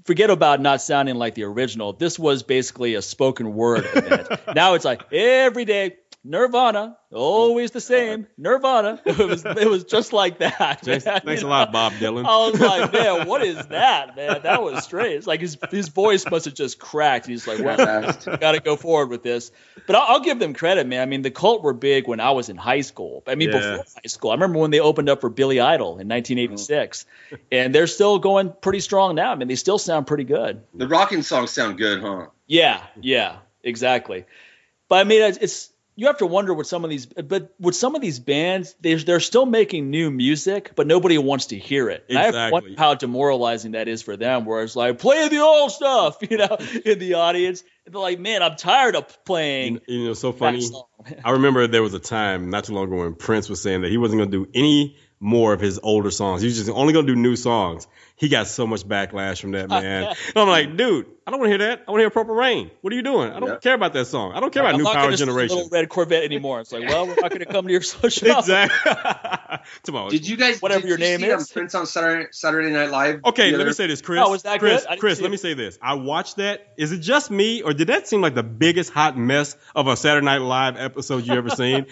forget 0.04 0.30
about 0.30 0.60
not 0.60 0.80
sounding 0.82 1.16
like 1.16 1.34
the 1.34 1.42
original. 1.42 1.94
This 1.94 2.16
was 2.16 2.44
basically 2.44 2.94
a 2.94 3.02
spoken 3.02 3.54
word 3.54 3.86
event. 3.92 4.28
now 4.54 4.74
it's 4.74 4.84
like 4.84 5.12
every 5.12 5.64
day. 5.64 5.96
Nirvana, 6.28 6.96
always 7.12 7.70
the 7.70 7.80
same. 7.80 8.26
Nirvana. 8.36 9.00
It 9.06 9.18
was 9.18 9.44
it 9.44 9.70
was 9.70 9.84
just 9.84 10.12
like 10.12 10.40
that. 10.40 10.80
Thanks, 10.82 11.06
man. 11.06 11.20
thanks 11.24 11.42
a 11.42 11.46
lot, 11.46 11.72
Bob 11.72 11.92
Dylan. 11.94 12.26
I 12.26 12.50
was 12.50 12.60
like, 12.60 12.92
man, 12.92 13.26
what 13.28 13.42
is 13.44 13.64
that, 13.68 14.16
man? 14.16 14.40
That 14.42 14.62
was 14.62 14.82
strange. 14.84 15.14
It's 15.14 15.26
like 15.26 15.40
his 15.40 15.56
his 15.70 15.88
voice 15.88 16.28
must 16.28 16.44
have 16.44 16.54
just 16.54 16.78
cracked. 16.78 17.26
He's 17.26 17.46
like, 17.46 17.60
well, 17.60 17.76
got 18.36 18.52
to 18.52 18.60
go 18.60 18.76
forward 18.76 19.08
with 19.10 19.22
this. 19.22 19.52
But 19.86 19.96
I'll, 19.96 20.16
I'll 20.16 20.20
give 20.20 20.38
them 20.38 20.52
credit, 20.52 20.86
man. 20.86 21.00
I 21.00 21.06
mean, 21.06 21.22
the 21.22 21.30
Cult 21.30 21.62
were 21.62 21.72
big 21.72 22.08
when 22.08 22.18
I 22.20 22.32
was 22.32 22.48
in 22.48 22.56
high 22.56 22.80
school. 22.80 23.22
I 23.26 23.36
mean, 23.36 23.50
Yeah. 23.50 23.58
before 23.58 23.84
high 23.94 24.08
school. 24.08 24.30
I 24.32 24.34
remember 24.34 24.58
when 24.58 24.72
they 24.72 24.80
opened 24.80 25.08
up 25.08 25.20
for 25.20 25.30
Billy 25.30 25.60
Idol 25.60 25.98
in 25.98 26.08
1986, 26.08 27.06
mm-hmm. 27.30 27.42
and 27.52 27.74
they're 27.74 27.86
still 27.86 28.18
going 28.18 28.52
pretty 28.60 28.80
strong 28.80 29.14
now. 29.14 29.30
I 29.30 29.36
mean, 29.36 29.48
they 29.48 29.54
still 29.54 29.78
sound 29.78 30.06
pretty 30.06 30.24
good. 30.24 30.62
The 30.74 30.88
rocking 30.88 31.22
songs 31.22 31.52
sound 31.52 31.78
good, 31.78 32.02
huh? 32.02 32.26
Yeah, 32.46 32.82
yeah, 33.00 33.38
exactly. 33.62 34.26
But 34.88 34.96
I 34.96 35.04
mean, 35.04 35.22
it's, 35.22 35.38
it's 35.38 35.70
you 35.96 36.06
have 36.08 36.18
to 36.18 36.26
wonder 36.26 36.52
what 36.52 36.66
some 36.66 36.84
of 36.84 36.90
these, 36.90 37.06
but 37.06 37.54
with 37.58 37.74
some 37.74 37.94
of 37.94 38.02
these 38.02 38.18
bands, 38.20 38.76
they're 38.80 38.98
they're 38.98 39.18
still 39.18 39.46
making 39.46 39.90
new 39.90 40.10
music, 40.10 40.72
but 40.76 40.86
nobody 40.86 41.16
wants 41.16 41.46
to 41.46 41.58
hear 41.58 41.88
it. 41.88 42.04
And 42.10 42.18
I 42.18 42.24
have 42.24 42.34
Exactly. 42.34 42.74
how 42.76 42.94
demoralizing 42.94 43.72
that 43.72 43.88
is 43.88 44.02
for 44.02 44.16
them. 44.16 44.44
Where 44.44 44.62
it's 44.62 44.76
like, 44.76 44.98
play 44.98 45.28
the 45.28 45.38
old 45.38 45.72
stuff, 45.72 46.18
you 46.30 46.36
know, 46.36 46.58
in 46.84 46.98
the 46.98 47.14
audience, 47.14 47.64
and 47.86 47.94
they're 47.94 48.02
like, 48.02 48.20
man, 48.20 48.42
I'm 48.42 48.56
tired 48.56 48.94
of 48.94 49.24
playing. 49.24 49.80
You 49.88 50.08
know, 50.08 50.12
so 50.12 50.32
funny. 50.32 50.68
I 51.24 51.30
remember 51.30 51.66
there 51.66 51.82
was 51.82 51.94
a 51.94 51.98
time 51.98 52.50
not 52.50 52.64
too 52.64 52.74
long 52.74 52.88
ago 52.88 52.96
when 52.96 53.14
Prince 53.14 53.48
was 53.48 53.62
saying 53.62 53.80
that 53.80 53.90
he 53.90 53.96
wasn't 53.96 54.20
going 54.20 54.30
to 54.30 54.44
do 54.44 54.50
any 54.54 54.98
more 55.18 55.52
of 55.52 55.60
his 55.60 55.78
older 55.82 56.10
songs. 56.10 56.42
He's 56.42 56.58
just 56.58 56.70
only 56.70 56.92
going 56.92 57.06
to 57.06 57.14
do 57.14 57.20
new 57.20 57.36
songs. 57.36 57.86
He 58.16 58.28
got 58.28 58.46
so 58.46 58.66
much 58.66 58.82
backlash 58.86 59.40
from 59.40 59.52
that, 59.52 59.68
man. 59.68 60.04
and 60.28 60.36
I'm 60.36 60.48
like, 60.48 60.76
dude, 60.76 61.06
I 61.26 61.30
don't 61.30 61.40
want 61.40 61.50
to 61.52 61.58
hear 61.58 61.68
that. 61.68 61.84
I 61.86 61.90
want 61.90 61.98
to 62.00 62.02
hear 62.04 62.10
Purple 62.10 62.34
Rain. 62.34 62.70
What 62.80 62.92
are 62.92 62.96
you 62.96 63.02
doing? 63.02 63.30
I 63.30 63.40
don't 63.40 63.48
Yeah. 63.50 63.56
care 63.58 63.74
about 63.74 63.92
that 63.94 64.06
song. 64.06 64.32
I 64.34 64.40
don't 64.40 64.52
care 64.52 64.62
about 64.62 64.76
New 64.78 64.84
Power 64.84 64.94
Generation. 64.94 64.94
I'm 64.94 64.94
New 64.94 64.94
not 64.94 64.94
Power 64.94 65.04
gonna 65.06 65.16
sing 65.16 65.26
Generation. 65.26 65.56
Little 65.56 65.70
Red 65.70 65.88
Corvette 65.90 66.22
anymore. 66.24 66.60
It's 66.60 66.72
like, 66.72 66.88
well, 66.88 67.06
we're 67.06 67.14
not 67.16 67.30
going 67.30 67.40
to 67.40 67.46
come 67.46 67.66
to 67.66 67.72
your 67.72 67.82
social. 67.82 68.38
exactly. 68.38 68.92
Come 69.86 69.96
on. 69.96 70.10
Did 70.10 70.26
you 70.26 70.36
guys 70.36 70.60
Whatever 70.62 70.82
did 70.82 70.88
your 70.88 70.98
you 70.98 71.04
name 71.04 71.20
see, 71.20 71.30
um, 71.32 71.40
is. 71.40 71.48
Saturday, 71.48 71.68
Saturday 71.86 72.26
Saturday 72.30 72.70
Night 72.70 72.90
Live? 72.90 73.20
Okay, 73.26 73.50
let 73.50 73.56
other- 73.60 73.66
me 73.66 73.72
say 73.72 73.86
this, 73.86 74.00
Chris. 74.00 74.20
Oh, 74.24 74.30
was 74.30 74.42
that 74.44 74.60
Chris, 74.60 74.86
good? 74.86 74.98
Chris, 74.98 75.20
let 75.20 75.26
it. 75.28 75.30
me 75.30 75.36
say 75.36 75.54
this. 75.54 75.78
I 75.82 75.94
watched 75.94 76.36
that. 76.36 76.72
Is 76.76 76.92
it 76.92 76.98
just 77.00 77.30
me, 77.30 77.62
or 77.62 77.72
did 77.74 77.88
that 77.88 78.06
seem 78.08 78.20
like 78.22 78.34
the 78.34 78.42
biggest 78.42 78.92
hot 78.92 79.16
mess 79.18 79.56
of 79.74 79.88
a 79.88 79.96
Saturday 79.96 80.24
Night 80.24 80.40
Live 80.40 80.76
episode 80.78 81.26
you 81.26 81.34
ever 81.34 81.50
seen? 81.50 81.86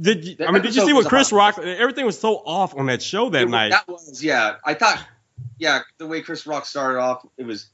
Did 0.00 0.24
you, 0.24 0.36
I 0.46 0.50
mean, 0.50 0.62
did 0.62 0.74
you 0.74 0.86
see 0.86 0.92
what 0.92 1.06
Chris 1.06 1.32
Rock? 1.32 1.58
Everything 1.58 2.06
was 2.06 2.18
so 2.18 2.36
off 2.46 2.74
on 2.76 2.86
that 2.86 3.02
show 3.02 3.28
that 3.30 3.42
It- 3.42 3.48
night. 3.48 3.70
That 3.70 3.88
was 3.88 4.22
yeah. 4.24 4.56
I 4.64 4.74
thought 4.74 5.04
yeah, 5.58 5.80
the 5.98 6.06
way 6.06 6.22
Chris 6.22 6.46
Rock 6.46 6.66
started 6.66 6.98
off, 6.98 7.26
it 7.36 7.46
was 7.46 7.68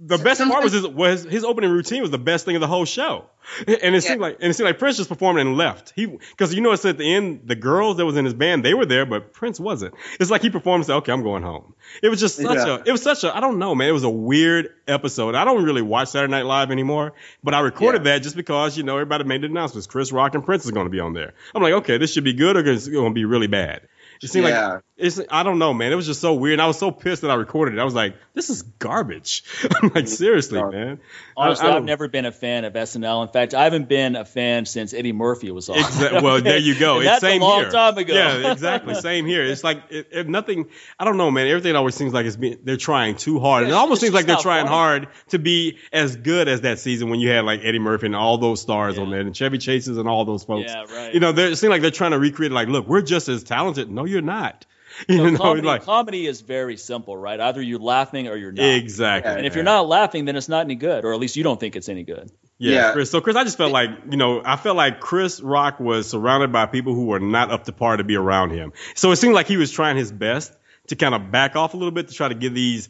the 0.00 0.16
best 0.18 0.40
part 0.40 0.62
was 0.62 0.72
his, 0.72 0.86
was 0.86 1.24
his 1.24 1.44
opening 1.44 1.70
routine 1.70 2.02
was 2.02 2.10
the 2.12 2.18
best 2.18 2.44
thing 2.44 2.54
of 2.54 2.60
the 2.60 2.66
whole 2.68 2.84
show, 2.84 3.24
and 3.66 3.96
it 3.96 4.02
seemed 4.02 4.20
like 4.20 4.36
and 4.40 4.50
it 4.50 4.54
seemed 4.54 4.68
like 4.68 4.78
Prince 4.78 4.96
just 4.98 5.08
performed 5.08 5.40
and 5.40 5.56
left. 5.56 5.92
He 5.96 6.06
because 6.06 6.54
you 6.54 6.60
know 6.60 6.70
it's 6.72 6.84
at 6.84 6.98
the 6.98 7.14
end 7.14 7.42
the 7.46 7.56
girls 7.56 7.96
that 7.96 8.06
was 8.06 8.16
in 8.16 8.24
his 8.24 8.34
band 8.34 8.64
they 8.64 8.74
were 8.74 8.86
there, 8.86 9.06
but 9.06 9.32
Prince 9.32 9.58
wasn't. 9.58 9.94
It's 10.20 10.30
like 10.30 10.42
he 10.42 10.50
performed 10.50 10.82
and 10.82 10.86
said, 10.86 10.96
"Okay, 10.98 11.12
I'm 11.12 11.22
going 11.24 11.42
home." 11.42 11.74
It 12.00 12.10
was 12.10 12.20
just 12.20 12.36
such 12.36 12.56
Yeah. 12.56 12.76
a 12.76 12.82
it 12.84 12.92
was 12.92 13.02
such 13.02 13.24
a 13.24 13.36
I 13.36 13.40
don't 13.40 13.58
know 13.58 13.74
man. 13.74 13.88
It 13.88 13.92
was 13.92 14.04
a 14.04 14.10
weird 14.10 14.68
episode. 14.86 15.34
I 15.34 15.44
don't 15.44 15.64
really 15.64 15.82
watch 15.82 16.08
Saturday 16.08 16.30
Night 16.30 16.44
Live 16.46 16.70
anymore, 16.70 17.14
but 17.42 17.54
I 17.54 17.60
recorded 17.60 18.04
Yeah. 18.06 18.12
that 18.14 18.22
just 18.22 18.36
because 18.36 18.76
you 18.76 18.84
know 18.84 18.94
everybody 18.94 19.24
made 19.24 19.40
the 19.42 19.46
announcements. 19.46 19.88
Chris 19.88 20.12
Rock 20.12 20.34
and 20.36 20.44
Prince 20.44 20.64
is 20.64 20.70
going 20.70 20.86
to 20.86 20.90
be 20.90 21.00
on 21.00 21.12
there. 21.12 21.34
I'm 21.54 21.62
like, 21.62 21.72
okay, 21.74 21.98
this 21.98 22.12
should 22.12 22.24
be 22.24 22.34
good 22.34 22.56
or 22.56 22.60
it's 22.68 22.86
going 22.86 23.10
to 23.10 23.14
be 23.14 23.24
really 23.24 23.48
bad. 23.48 23.82
It 24.22 24.28
seemed 24.28 24.46
Yeah. 24.48 24.68
like 24.74 24.82
it's 24.96 25.20
I 25.30 25.44
don't 25.44 25.60
know, 25.60 25.72
man. 25.72 25.92
It 25.92 25.94
was 25.94 26.06
just 26.06 26.20
so 26.20 26.34
weird. 26.34 26.54
And 26.54 26.62
I 26.62 26.66
was 26.66 26.76
so 26.78 26.90
pissed 26.90 27.22
that 27.22 27.30
I 27.30 27.34
recorded 27.34 27.74
it. 27.74 27.80
I 27.80 27.84
was 27.84 27.94
like, 27.94 28.16
this 28.34 28.50
is 28.50 28.62
garbage. 28.62 29.44
I'm 29.82 29.90
like, 29.94 30.08
seriously, 30.08 30.60
man. 30.60 30.98
Honestly, 31.36 31.68
I- 31.68 31.72
I 31.72 31.76
I've 31.76 31.84
never 31.84 32.08
been 32.08 32.24
a 32.26 32.32
fan 32.32 32.64
of 32.64 32.72
SNL. 32.72 33.22
In 33.22 33.32
fact, 33.32 33.54
I 33.54 33.62
haven't 33.64 33.88
been 33.88 34.16
a 34.16 34.24
fan 34.24 34.66
since 34.66 34.92
Eddie 34.92 35.12
Murphy 35.12 35.52
was 35.52 35.68
on. 35.68 35.76
Exa- 35.76 36.20
well, 36.22 36.40
there 36.40 36.58
you 36.58 36.76
go. 36.76 36.98
It's 36.98 37.06
that's 37.06 37.20
same 37.20 37.42
a 37.42 37.44
long 37.44 37.60
here. 37.60 37.70
time 37.70 37.96
ago. 37.96 38.12
Yeah, 38.12 38.50
exactly. 38.50 38.94
Same 38.98 39.24
here. 39.26 39.44
It's 39.44 39.62
like 39.62 39.82
it, 39.90 40.08
it, 40.10 40.28
nothing. 40.28 40.68
I 40.98 41.04
don't 41.04 41.16
know, 41.16 41.30
man. 41.30 41.46
Everything 41.46 41.76
always 41.76 41.94
seems 41.94 42.12
like 42.12 42.26
it's 42.26 42.34
being, 42.36 42.58
they're 42.64 42.76
trying 42.76 43.14
too 43.14 43.38
hard. 43.38 43.64
Yeah, 43.68 43.74
it 43.74 43.76
almost 43.76 44.00
seems 44.00 44.14
like 44.14 44.26
they're 44.26 44.36
trying 44.36 44.64
funny. 44.64 44.74
hard 44.76 45.08
to 45.28 45.38
be 45.38 45.78
as 45.92 46.16
good 46.16 46.48
as 46.48 46.62
that 46.62 46.80
season 46.80 47.08
when 47.10 47.20
you 47.20 47.28
had 47.30 47.44
like 47.44 47.60
Eddie 47.62 47.78
Murphy 47.78 48.06
and 48.06 48.16
all 48.16 48.38
those 48.38 48.60
stars 48.60 48.98
on 48.98 49.10
there, 49.10 49.20
and 49.20 49.36
Chevy 49.36 49.58
Chases 49.58 49.96
and 49.96 50.08
all 50.08 50.24
those 50.24 50.42
folks. 50.42 50.72
Yeah, 50.72 50.84
right. 50.92 51.14
You 51.14 51.20
know, 51.20 51.30
they 51.30 51.52
it 51.52 51.56
seems 51.56 51.70
like 51.70 51.82
they're 51.82 51.92
trying 51.92 52.10
to 52.10 52.18
recreate. 52.18 52.50
Like, 52.50 52.66
look, 52.66 52.88
we're 52.88 53.02
just 53.02 53.28
as 53.28 53.44
talented. 53.44 53.88
No, 53.88 54.04
you're 54.08 54.22
not. 54.22 54.66
You 55.06 55.30
know, 55.30 55.36
comedy, 55.36 55.66
like 55.66 55.84
comedy 55.84 56.26
is 56.26 56.40
very 56.40 56.76
simple, 56.78 57.14
right? 57.16 57.38
Either 57.38 57.60
you're 57.60 57.78
laughing 57.78 58.26
or 58.26 58.36
you're 58.36 58.50
not. 58.50 58.64
exactly. 58.64 59.30
And 59.30 59.46
if 59.46 59.54
you're 59.54 59.62
not 59.62 59.86
laughing, 59.86 60.24
then 60.24 60.34
it's 60.34 60.48
not 60.48 60.64
any 60.64 60.74
good, 60.76 61.04
or 61.04 61.12
at 61.12 61.20
least 61.20 61.36
you 61.36 61.44
don't 61.44 61.60
think 61.60 61.76
it's 61.76 61.90
any 61.90 62.04
good. 62.04 62.32
Yeah, 62.56 62.72
Yeah. 62.72 62.92
Chris. 62.94 63.10
So 63.10 63.20
Chris, 63.20 63.36
I 63.36 63.44
just 63.44 63.58
felt 63.58 63.70
like 63.70 63.90
you 64.10 64.16
know, 64.16 64.42
I 64.44 64.56
felt 64.56 64.76
like 64.76 64.98
Chris 64.98 65.40
Rock 65.40 65.78
was 65.78 66.08
surrounded 66.08 66.52
by 66.52 66.66
people 66.66 66.94
who 66.94 67.04
were 67.04 67.20
not 67.20 67.50
up 67.50 67.64
to 67.64 67.72
par 67.72 67.98
to 67.98 68.02
be 68.02 68.16
around 68.16 68.50
him. 68.50 68.72
So 68.94 69.12
it 69.12 69.16
seemed 69.16 69.34
like 69.34 69.46
he 69.46 69.58
was 69.58 69.70
trying 69.70 69.98
his 69.98 70.10
best 70.10 70.52
to 70.88 70.96
kind 70.96 71.14
of 71.14 71.30
back 71.30 71.54
off 71.54 71.74
a 71.74 71.76
little 71.76 71.92
bit 71.92 72.08
to 72.08 72.14
try 72.14 72.28
to 72.28 72.34
give 72.34 72.54
these 72.54 72.88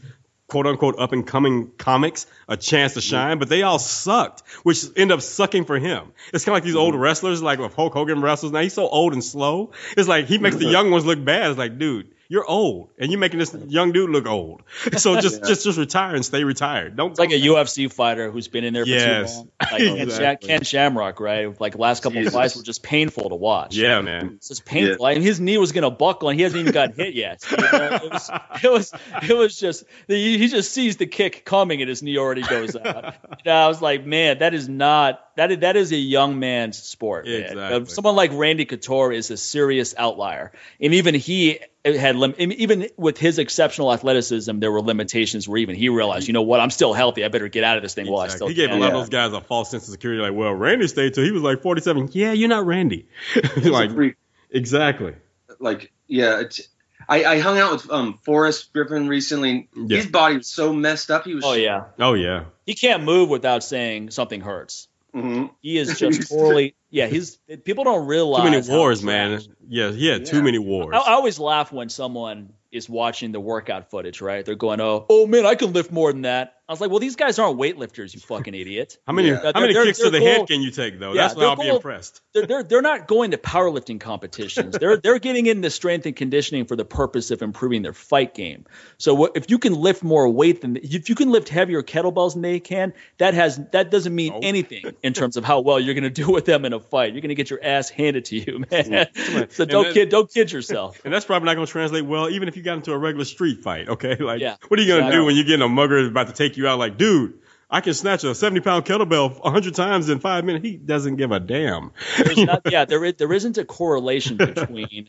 quote 0.48 0.66
unquote 0.66 0.98
up 0.98 1.12
and 1.12 1.26
coming 1.26 1.70
comics 1.76 2.26
a 2.48 2.56
chance 2.56 2.94
to 2.94 3.00
mm-hmm. 3.00 3.10
shine, 3.10 3.38
but 3.38 3.48
they 3.48 3.62
all 3.62 3.78
sucked, 3.78 4.42
which 4.62 4.84
end 4.96 5.12
up 5.12 5.20
sucking 5.20 5.66
for 5.66 5.78
him. 5.78 6.12
It's 6.32 6.44
kind 6.44 6.54
of 6.54 6.56
like 6.56 6.64
these 6.64 6.74
old 6.74 6.94
mm-hmm. 6.94 7.02
wrestlers, 7.02 7.42
like 7.42 7.60
if 7.60 7.74
Hulk 7.74 7.92
Hogan 7.92 8.20
wrestles 8.20 8.52
now, 8.52 8.60
he's 8.60 8.74
so 8.74 8.88
old 8.88 9.12
and 9.12 9.22
slow. 9.22 9.72
It's 9.96 10.08
like 10.08 10.26
he 10.26 10.38
makes 10.38 10.56
the 10.56 10.64
mm-hmm. 10.64 10.72
young 10.72 10.90
ones 10.90 11.04
look 11.04 11.22
bad. 11.22 11.50
It's 11.50 11.58
like, 11.58 11.78
dude. 11.78 12.14
You're 12.30 12.44
old, 12.44 12.90
and 12.98 13.10
you're 13.10 13.18
making 13.18 13.38
this 13.38 13.56
young 13.68 13.92
dude 13.92 14.10
look 14.10 14.26
old. 14.26 14.62
So 14.98 15.18
just, 15.18 15.42
just, 15.46 15.64
just 15.64 15.78
retire 15.78 16.14
and 16.14 16.22
stay 16.22 16.44
retired. 16.44 16.94
Don't. 16.94 17.10
It's 17.12 17.18
like 17.18 17.30
a 17.30 17.40
UFC 17.40 17.90
fighter 17.90 18.30
who's 18.30 18.48
been 18.48 18.64
in 18.64 18.74
there 18.74 18.84
for 18.84 18.90
Yes. 18.90 19.32
too 19.32 19.38
long. 19.38 19.48
Like 19.60 19.70
Ken, 19.78 19.96
Exactly. 19.98 20.48
Ken 20.48 20.62
Shamrock, 20.62 21.20
right? 21.20 21.58
Like 21.58 21.72
the 21.72 21.78
last 21.78 22.02
couple 22.02 22.18
Jesus. 22.18 22.34
of 22.34 22.38
fights 22.38 22.56
were 22.56 22.62
just 22.62 22.82
painful 22.82 23.30
to 23.30 23.34
watch. 23.34 23.74
Yeah, 23.74 24.02
man. 24.02 24.34
It's 24.36 24.48
just 24.48 24.66
painful. 24.66 25.06
I 25.06 25.14
mean, 25.14 25.22
his 25.22 25.40
knee 25.40 25.56
was 25.56 25.72
gonna 25.72 25.90
buckle, 25.90 26.28
and 26.28 26.38
he 26.38 26.42
hasn't 26.42 26.60
even 26.60 26.72
got 26.72 26.94
hit 26.94 27.14
yet. 27.14 27.42
You 27.50 27.56
know, 27.56 27.98
it 28.02 28.12
was, 28.12 28.30
it 28.62 28.70
was, 28.70 28.92
it 29.30 29.34
was 29.34 29.58
just 29.58 29.84
he, 30.06 30.36
he 30.36 30.48
just 30.48 30.70
sees 30.72 30.98
the 30.98 31.06
kick 31.06 31.46
coming, 31.46 31.80
and 31.80 31.88
his 31.88 32.02
knee 32.02 32.18
already 32.18 32.42
goes 32.42 32.76
out. 32.76 33.14
You 33.14 33.36
know, 33.46 33.52
I 33.52 33.68
was 33.68 33.80
like, 33.80 34.04
man, 34.04 34.40
that 34.40 34.52
is 34.52 34.68
not 34.68 35.20
that 35.38 35.50
is, 35.52 35.58
that 35.60 35.76
is 35.76 35.92
a 35.92 35.96
young 35.96 36.38
man's 36.38 36.76
sport. 36.76 37.26
Exactly. 37.26 37.86
Someone 37.86 38.14
like 38.16 38.30
Randy 38.34 38.64
Couture 38.66 39.12
is 39.12 39.30
a 39.30 39.36
serious 39.36 39.94
outlier, 39.96 40.52
and 40.80 40.92
even 40.94 41.14
he 41.14 41.60
had 41.84 42.16
lim- 42.16 42.34
even 42.38 42.88
with 42.96 43.16
his 43.18 43.38
exceptional 43.38 43.92
athleticism, 43.92 44.58
there 44.58 44.70
were 44.70 44.82
limitations 44.82 45.48
where 45.48 45.58
even 45.58 45.74
he 45.74 45.88
realized, 45.88 46.26
you 46.28 46.34
know 46.34 46.42
what, 46.42 46.60
I'm 46.60 46.70
still 46.70 46.92
healthy. 46.92 47.24
I 47.24 47.28
better 47.28 47.48
get 47.48 47.64
out 47.64 47.76
of 47.78 47.82
this 47.82 47.94
thing 47.94 48.10
while 48.10 48.20
I 48.22 48.28
still 48.28 48.48
He 48.48 48.54
gave 48.54 48.68
can. 48.68 48.78
a 48.78 48.80
lot 48.80 48.88
Yeah. 48.88 48.94
of 48.94 49.00
those 49.00 49.08
guys 49.08 49.32
a 49.32 49.40
false 49.40 49.70
sense 49.70 49.84
of 49.88 49.92
security. 49.92 50.20
Like, 50.20 50.34
well, 50.34 50.52
Randy 50.52 50.86
stayed 50.88 51.14
till 51.14 51.24
he 51.24 51.30
was 51.30 51.42
like 51.42 51.62
47. 51.62 52.10
Yeah, 52.12 52.32
you're 52.32 52.48
not 52.50 52.66
Randy. 52.66 53.08
like, 53.64 54.16
exactly. 54.50 55.14
like 55.60 55.92
yeah 56.06 56.40
it's 56.40 56.60
I, 57.08 57.24
I 57.24 57.38
hung 57.38 57.58
out 57.58 57.72
with 57.72 57.90
um 57.90 58.18
Forrest 58.24 58.72
Griffin 58.72 59.08
recently. 59.08 59.68
Yeah. 59.74 59.96
His 59.98 60.06
body 60.08 60.36
was 60.38 60.48
so 60.48 60.72
messed 60.74 61.10
up. 61.10 61.24
He 61.24 61.34
was 61.34 61.44
Oh 61.46 61.54
yeah, 61.54 61.84
Oh 61.98 62.12
yeah. 62.14 62.44
he 62.66 62.74
can't 62.74 63.02
move 63.04 63.30
without 63.30 63.64
saying 63.64 64.10
something 64.10 64.40
hurts. 64.42 64.87
Mhm. 65.14 65.50
He 65.60 65.78
is 65.78 65.98
just 65.98 66.28
totally 66.28 66.74
yeah. 66.90 67.06
He's 67.06 67.36
people 67.64 67.84
don't 67.84 68.06
realize 68.06 68.44
Too 68.44 68.50
many 68.50 68.68
wars, 68.68 69.02
man. 69.02 69.40
Yeah, 69.68 69.90
he 69.90 70.06
had 70.06 70.26
too 70.26 70.42
many 70.42 70.58
wars. 70.58 70.94
I, 70.94 70.98
I 70.98 71.12
always 71.12 71.38
laugh 71.38 71.72
when 71.72 71.88
someone 71.88 72.52
is 72.70 72.88
watching 72.88 73.32
the 73.32 73.40
workout 73.40 73.90
footage. 73.90 74.20
Right? 74.20 74.44
They're 74.44 74.54
going, 74.54 74.80
"Oh, 74.80 75.06
oh 75.08 75.26
man, 75.26 75.46
I 75.46 75.54
can 75.54 75.72
lift 75.72 75.90
more 75.92 76.12
than 76.12 76.22
that." 76.22 76.54
I 76.68 76.72
was 76.72 76.82
like, 76.82 76.90
"Well, 76.90 76.98
these 76.98 77.16
guys 77.16 77.38
aren't 77.38 77.58
weightlifters, 77.58 78.12
you 78.12 78.20
fucking 78.20 78.54
idiot." 78.54 78.98
how 79.06 79.14
many 79.14 79.28
Yeah. 79.28 79.52
how 79.54 79.60
many 79.60 79.72
Their- 79.72 79.86
kicks 79.86 80.00
to 80.00 80.10
the 80.10 80.18
goal- 80.18 80.28
head 80.28 80.46
can 80.48 80.60
you 80.60 80.70
take 80.70 80.98
though? 80.98 81.14
Yeah, 81.14 81.22
That's 81.22 81.34
their 81.34 81.48
I'll 81.48 81.56
be 81.56 81.66
impressed. 81.66 82.20
They're, 82.34 82.44
they're 82.44 82.62
they're 82.62 82.82
not 82.82 83.08
going 83.08 83.30
to 83.30 83.38
powerlifting 83.38 83.98
competitions. 84.00 84.76
They're 84.78 84.96
they're 85.02 85.18
getting 85.18 85.46
into 85.46 85.70
strength 85.70 86.04
and 86.04 86.14
conditioning 86.14 86.66
for 86.66 86.76
the 86.76 86.84
purpose 86.84 87.30
of 87.30 87.40
improving 87.40 87.80
their 87.80 87.94
fight 87.94 88.34
game. 88.34 88.66
So 88.98 89.14
what, 89.14 89.32
if 89.38 89.50
you 89.50 89.58
can 89.58 89.72
lift 89.74 90.02
more 90.02 90.28
weight 90.28 90.60
than 90.60 90.76
if 90.76 91.08
you 91.08 91.14
can 91.14 91.30
lift 91.30 91.48
heavier 91.48 91.82
kettlebells 91.82 92.34
than 92.34 92.42
they 92.42 92.60
can, 92.60 92.92
that 93.16 93.32
has 93.32 93.58
that 93.72 93.90
doesn't 93.90 94.14
mean 94.14 94.34
anything 94.42 94.94
in 95.02 95.14
terms 95.14 95.38
of 95.38 95.44
how 95.46 95.60
well 95.60 95.80
you're 95.80 95.94
going 95.94 96.04
to 96.04 96.10
do 96.10 96.30
with 96.30 96.44
them 96.44 96.66
in 96.66 96.74
a 96.74 96.77
fight. 96.80 97.12
You're 97.12 97.20
going 97.20 97.28
to 97.30 97.34
get 97.34 97.50
your 97.50 97.62
ass 97.62 97.88
handed 97.90 98.26
to 98.26 98.36
you, 98.36 98.64
man. 98.70 99.06
so 99.50 99.62
And 99.62 99.70
don't 99.70 99.84
that- 99.84 99.94
kid 99.94 100.08
don't 100.08 100.32
kid 100.32 100.50
yourself. 100.52 101.00
And 101.04 101.12
that's 101.12 101.24
probably 101.24 101.46
not 101.46 101.54
going 101.54 101.66
to 101.66 101.72
translate 101.72 102.04
well, 102.04 102.28
even 102.30 102.48
if 102.48 102.56
you 102.56 102.62
got 102.62 102.76
into 102.78 102.92
a 102.92 102.98
regular 102.98 103.24
street 103.24 103.62
fight. 103.62 103.88
Okay, 103.88 104.16
like 104.20 104.40
Yeah, 104.40 104.56
what 104.68 104.78
are 104.78 104.82
you 104.82 104.88
going 104.88 105.04
to 105.06 105.12
do 105.12 105.24
when 105.24 105.34
you're 105.36 105.44
getting 105.44 105.62
a 105.62 105.68
mugger 105.68 106.06
about 106.06 106.28
to 106.28 106.32
take 106.32 106.56
you 106.56 106.66
out? 106.68 106.78
Like, 106.78 106.96
dude, 106.96 107.38
I 107.70 107.80
can 107.82 107.92
snatch 107.94 108.24
a 108.24 108.34
70 108.34 108.60
pound 108.60 108.84
kettlebell 108.86 109.42
100 109.42 109.74
times 109.74 110.08
in 110.08 110.20
five 110.20 110.44
minutes. 110.44 110.64
He 110.64 110.76
doesn't 110.76 111.16
give 111.16 111.32
a 111.32 111.40
damn. 111.40 111.90
There's 112.16 112.38
not, 112.44 112.62
yeah, 112.70 112.84
there 112.86 113.04
is, 113.04 113.14
there 113.16 113.32
isn't 113.32 113.58
a 113.58 113.64
correlation 113.64 114.36
between 114.38 115.08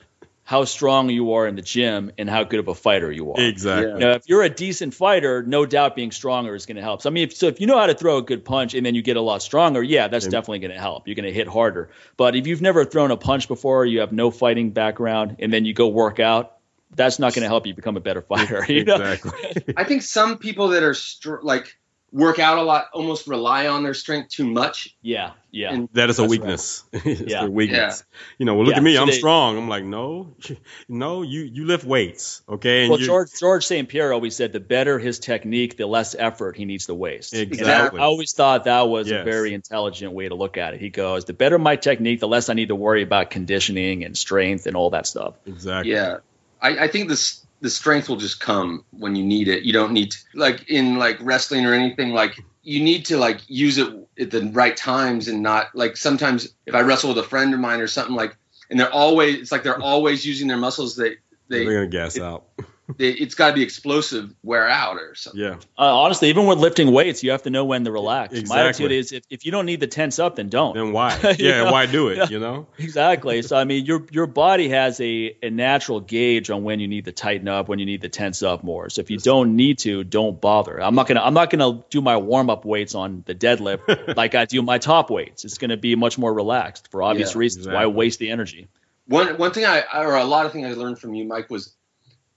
how 0.49 0.65
strong 0.65 1.11
you 1.11 1.33
are 1.33 1.45
in 1.45 1.55
the 1.55 1.61
gym 1.61 2.11
and 2.17 2.27
how 2.27 2.43
good 2.43 2.59
of 2.59 2.67
a 2.67 2.73
fighter 2.73 3.11
you 3.11 3.31
are. 3.31 3.39
exactly. 3.39 3.87
Yeah. 3.87 3.93
You 3.93 3.99
know, 3.99 4.11
if 4.13 4.27
you're 4.27 4.41
a 4.41 4.49
decent 4.49 4.95
fighter, 4.95 5.43
no 5.43 5.63
doubt 5.67 5.95
being 5.95 6.09
stronger 6.09 6.55
is 6.55 6.65
going 6.65 6.77
to 6.77 6.81
help. 6.81 7.03
So 7.03 7.09
I 7.11 7.13
mean, 7.13 7.25
if, 7.25 7.35
so 7.35 7.45
if 7.45 7.61
you 7.61 7.67
know 7.67 7.77
how 7.77 7.85
to 7.85 7.93
throw 7.93 8.17
a 8.17 8.23
good 8.23 8.43
punch 8.43 8.73
and 8.73 8.83
then 8.83 8.95
you 8.95 9.03
get 9.03 9.15
a 9.15 9.21
lot 9.21 9.43
stronger, 9.43 9.83
yeah, 9.83 10.07
that's 10.07 10.25
definitely 10.25 10.57
going 10.57 10.73
to 10.73 10.79
help. 10.79 11.07
You're 11.07 11.13
going 11.13 11.27
to 11.27 11.31
hit 11.31 11.47
harder. 11.47 11.91
But 12.17 12.35
if 12.35 12.47
you've 12.47 12.63
never 12.63 12.83
thrown 12.83 13.11
a 13.11 13.15
punch 13.15 13.47
before, 13.47 13.85
you 13.85 13.99
have 13.99 14.11
no 14.11 14.31
fighting 14.31 14.71
background, 14.71 15.35
and 15.37 15.53
then 15.53 15.65
you 15.65 15.75
go 15.75 15.87
work 15.87 16.19
out, 16.19 16.57
that's 16.95 17.19
not 17.19 17.35
going 17.35 17.43
to 17.43 17.47
help 17.47 17.67
you 17.67 17.75
become 17.75 17.95
a 17.95 18.01
better 18.01 18.23
fighter. 18.23 18.65
You 18.69 18.85
know? 18.85 18.95
Exactly. 18.95 19.75
I 19.77 19.83
think 19.83 20.01
some 20.01 20.39
people 20.39 20.69
that 20.69 20.81
are 20.81 20.95
str- 20.95 21.43
like 21.43 21.78
work 22.11 22.39
out 22.39 22.57
a 22.57 22.63
lot, 22.63 22.87
almost 22.93 23.27
rely 23.27 23.67
on 23.67 23.83
their 23.83 23.93
strength 23.93 24.29
too 24.29 24.45
much. 24.45 24.95
Yeah, 25.01 25.31
yeah. 25.51 25.73
And 25.73 25.89
That 25.93 26.09
is 26.09 26.17
a 26.19 26.25
weakness. 26.25 26.83
it's 26.93 27.21
Yeah. 27.21 27.41
their 27.41 27.49
weakness. 27.51 28.03
You 28.37 28.45
know, 28.45 28.55
well, 28.55 28.65
look 28.65 28.73
Yeah, 28.73 28.77
at 28.79 28.83
me. 28.83 28.95
so 28.95 29.01
I'm 29.01 29.07
they- 29.07 29.13
strong. 29.13 29.57
I'm 29.57 29.69
like, 29.69 29.83
no, 29.83 30.33
no, 30.89 31.21
you 31.21 31.41
you 31.41 31.65
lift 31.65 31.83
weights, 31.85 32.41
okay? 32.49 32.81
And 32.81 32.89
well, 32.89 32.99
you- 32.99 33.05
George 33.05 33.29
Georges 33.39 33.67
St. 33.67 33.87
Pierre 33.87 34.11
always 34.13 34.35
said 34.35 34.53
the 34.53 34.59
better 34.59 34.97
his 34.97 35.19
technique, 35.19 35.77
the 35.77 35.85
less 35.85 36.15
effort 36.17 36.55
he 36.57 36.65
needs 36.65 36.87
to 36.87 36.95
waste. 36.95 37.33
And 37.33 37.41
I- 37.41 37.43
Exactly. 37.43 37.99
I, 37.99 38.03
always 38.03 38.33
thought 38.33 38.63
that 38.63 38.87
was 38.87 39.07
Yes. 39.09 39.21
a 39.21 39.23
very 39.23 39.53
intelligent 39.53 40.11
way 40.13 40.27
to 40.29 40.35
look 40.35 40.57
at 40.57 40.73
it. 40.73 40.81
He 40.81 40.89
goes, 40.89 41.25
the 41.25 41.33
better 41.33 41.59
my 41.59 41.75
technique, 41.75 42.19
the 42.21 42.27
less 42.27 42.49
I 42.49 42.53
need 42.53 42.69
to 42.69 42.75
worry 42.75 43.03
about 43.03 43.29
conditioning 43.29 44.03
and 44.03 44.17
strength 44.17 44.65
and 44.65 44.75
all 44.75 44.89
that 44.91 45.05
stuff. 45.07 45.35
exactly. 45.45 45.91
Yeah, 45.93 46.17
I, 46.61 46.85
I 46.85 46.87
think 46.87 47.07
this 47.09 47.45
the 47.61 47.69
strength 47.69 48.09
will 48.09 48.17
just 48.17 48.39
come 48.39 48.85
when 48.91 49.15
you 49.15 49.23
need 49.23 49.47
it. 49.47 49.63
You 49.63 49.73
don't 49.73 49.91
need 49.91 50.11
to, 50.11 50.17
like 50.33 50.69
in 50.69 50.97
like 50.97 51.17
wrestling 51.21 51.65
or 51.65 51.73
anything 51.73 52.11
like 52.11 52.41
you 52.63 52.83
need 52.83 53.05
to 53.05 53.17
like 53.17 53.41
use 53.47 53.77
it 53.77 53.93
at 54.19 54.31
the 54.31 54.49
right 54.53 54.75
times 54.75 55.27
and 55.27 55.41
not 55.41 55.67
like 55.73 55.97
sometimes 55.97 56.53
if 56.65 56.75
I 56.75 56.81
wrestle 56.81 57.09
with 57.09 57.17
a 57.17 57.27
friend 57.27 57.53
of 57.53 57.59
mine 57.59 57.81
or 57.81 57.87
something 57.87 58.15
like 58.15 58.35
and 58.69 58.79
they're 58.79 58.93
always 58.93 59.35
it's 59.35 59.51
like 59.51 59.63
they're 59.63 59.81
always 59.81 60.25
using 60.25 60.47
their 60.47 60.57
muscles 60.57 60.95
they 60.95 61.15
they, 61.47 61.65
They're 61.65 61.85
gonna 61.85 61.87
gas 61.87 62.19
out. 62.19 62.45
they 62.97 63.09
it's 63.09 63.35
got 63.35 63.49
to 63.49 63.53
be 63.53 63.61
explosive 63.63 64.33
wear 64.43 64.67
out 64.67 64.97
or 64.97 65.15
something. 65.15 65.41
Yeah, 65.41 65.55
Uh, 65.77 66.01
honestly, 66.01 66.29
even 66.29 66.45
with 66.47 66.57
lifting 66.57 66.91
weights, 66.91 67.23
you 67.23 67.31
have 67.31 67.43
to 67.43 67.49
know 67.49 67.65
when 67.65 67.85
to 67.85 67.91
relax. 67.91 68.33
Exactly. 68.33 68.49
My 68.49 68.67
Exactly. 68.67 68.85
attitude 68.85 68.91
is 68.99 69.11
if, 69.11 69.23
if 69.29 69.45
you 69.45 69.51
don't 69.51 69.65
need 69.65 69.79
the 69.79 69.87
tense 69.87 70.19
up, 70.19 70.35
then 70.35 70.49
don't. 70.49 70.73
then 70.75 70.91
why? 70.91 71.17
Yeah, 71.39 71.63
know? 71.65 71.71
why 71.71 71.85
do 71.85 72.07
it? 72.09 72.17
Yeah. 72.17 72.27
You 72.29 72.39
know? 72.39 72.67
Exactly. 72.77 73.41
So 73.41 73.55
I 73.57 73.63
mean, 73.65 73.85
your 73.85 74.05
your 74.11 74.25
body 74.27 74.69
has 74.69 74.99
a, 75.01 75.35
a 75.43 75.49
natural 75.49 75.99
gauge 75.99 76.49
on 76.49 76.63
when 76.63 76.79
you 76.79 76.87
need 76.87 77.05
to 77.05 77.11
tighten 77.11 77.47
up, 77.47 77.67
when 77.69 77.79
you 77.79 77.85
need 77.85 78.01
to 78.01 78.09
tense 78.09 78.41
up 78.43 78.63
more. 78.63 78.89
So 78.89 79.01
if 79.01 79.09
you 79.11 79.17
don't 79.17 79.55
need 79.55 79.79
to, 79.79 80.03
don't 80.03 80.39
bother. 80.39 80.81
I'm 80.81 80.95
not 80.95 81.07
gonna 81.07 81.21
I'm 81.21 81.33
not 81.33 81.49
gonna 81.49 81.83
do 81.89 82.01
my 82.01 82.17
warm 82.17 82.49
up 82.49 82.65
weights 82.65 82.95
on 82.95 83.23
the 83.25 83.35
deadlift 83.35 84.15
like 84.17 84.35
I 84.35 84.45
do 84.45 84.61
my 84.61 84.77
top 84.79 85.09
weights. 85.09 85.45
It's 85.45 85.57
gonna 85.57 85.77
be 85.77 85.95
much 85.95 86.17
more 86.17 86.33
relaxed 86.33 86.89
for 86.91 87.03
obvious 87.03 87.33
Yeah, 87.35 87.39
reasons. 87.39 87.67
Why 87.67 87.85
waste 87.85 88.19
the 88.19 88.31
energy? 88.31 88.67
One 89.07 89.37
one 89.37 89.51
thing 89.53 89.65
I 89.65 89.83
or 89.93 90.15
a 90.15 90.23
lot 90.23 90.45
of 90.45 90.51
things 90.51 90.67
I 90.67 90.79
learned 90.79 90.99
from 90.99 91.13
you, 91.15 91.25
Mike, 91.25 91.49
was 91.49 91.73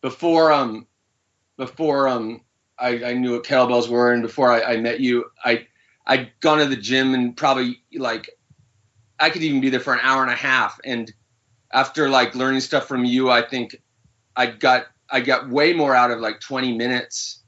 before 0.03 0.53
um 0.53 0.87
before 1.57 2.09
um 2.09 2.43
I, 2.79 3.05
I 3.05 3.13
knew 3.15 3.33
what 3.33 3.45
kettlebells 3.45 3.89
were 3.89 4.13
and 4.13 4.23
before 4.23 4.51
I, 4.51 4.75
I 4.75 4.77
met 4.77 5.01
you, 5.01 5.27
I 5.45 5.67
I'd 6.07 6.33
gone 6.41 6.59
to 6.59 6.67
the 6.67 6.77
gym 6.77 7.15
and 7.15 7.37
probably 7.37 7.83
like 7.95 8.29
I 9.19 9.31
could 9.31 9.43
even 9.43 9.61
be 9.61 9.71
there 9.71 9.81
for 9.81 9.95
an 9.95 10.01
hour 10.03 10.23
and 10.23 10.33
a 10.33 10.37
half. 10.37 10.81
And 10.85 11.13
after 11.73 12.09
like 12.09 12.35
learning 12.35 12.61
stuff 12.61 12.89
from 12.89 13.05
you, 13.05 13.31
I 13.31 13.43
think 13.43 13.77
I 14.35 14.47
got 14.47 14.87
I 15.09 15.21
got 15.21 15.49
way 15.49 15.73
more 15.73 15.95
out 15.95 16.11
of 16.11 16.21
like 16.21 16.41
20 16.41 16.77
minutes 16.77 17.43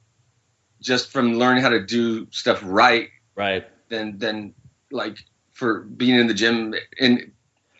just 0.80 1.10
from 1.10 1.34
learning 1.34 1.62
how 1.62 1.70
to 1.70 1.84
do 1.84 2.30
stuff 2.30 2.60
right 2.64 3.08
Right. 3.34 3.66
than 3.88 4.18
than 4.18 4.54
like 4.92 5.18
for 5.52 5.80
being 5.80 6.18
in 6.18 6.28
the 6.28 6.34
gym 6.34 6.74
and 7.00 7.32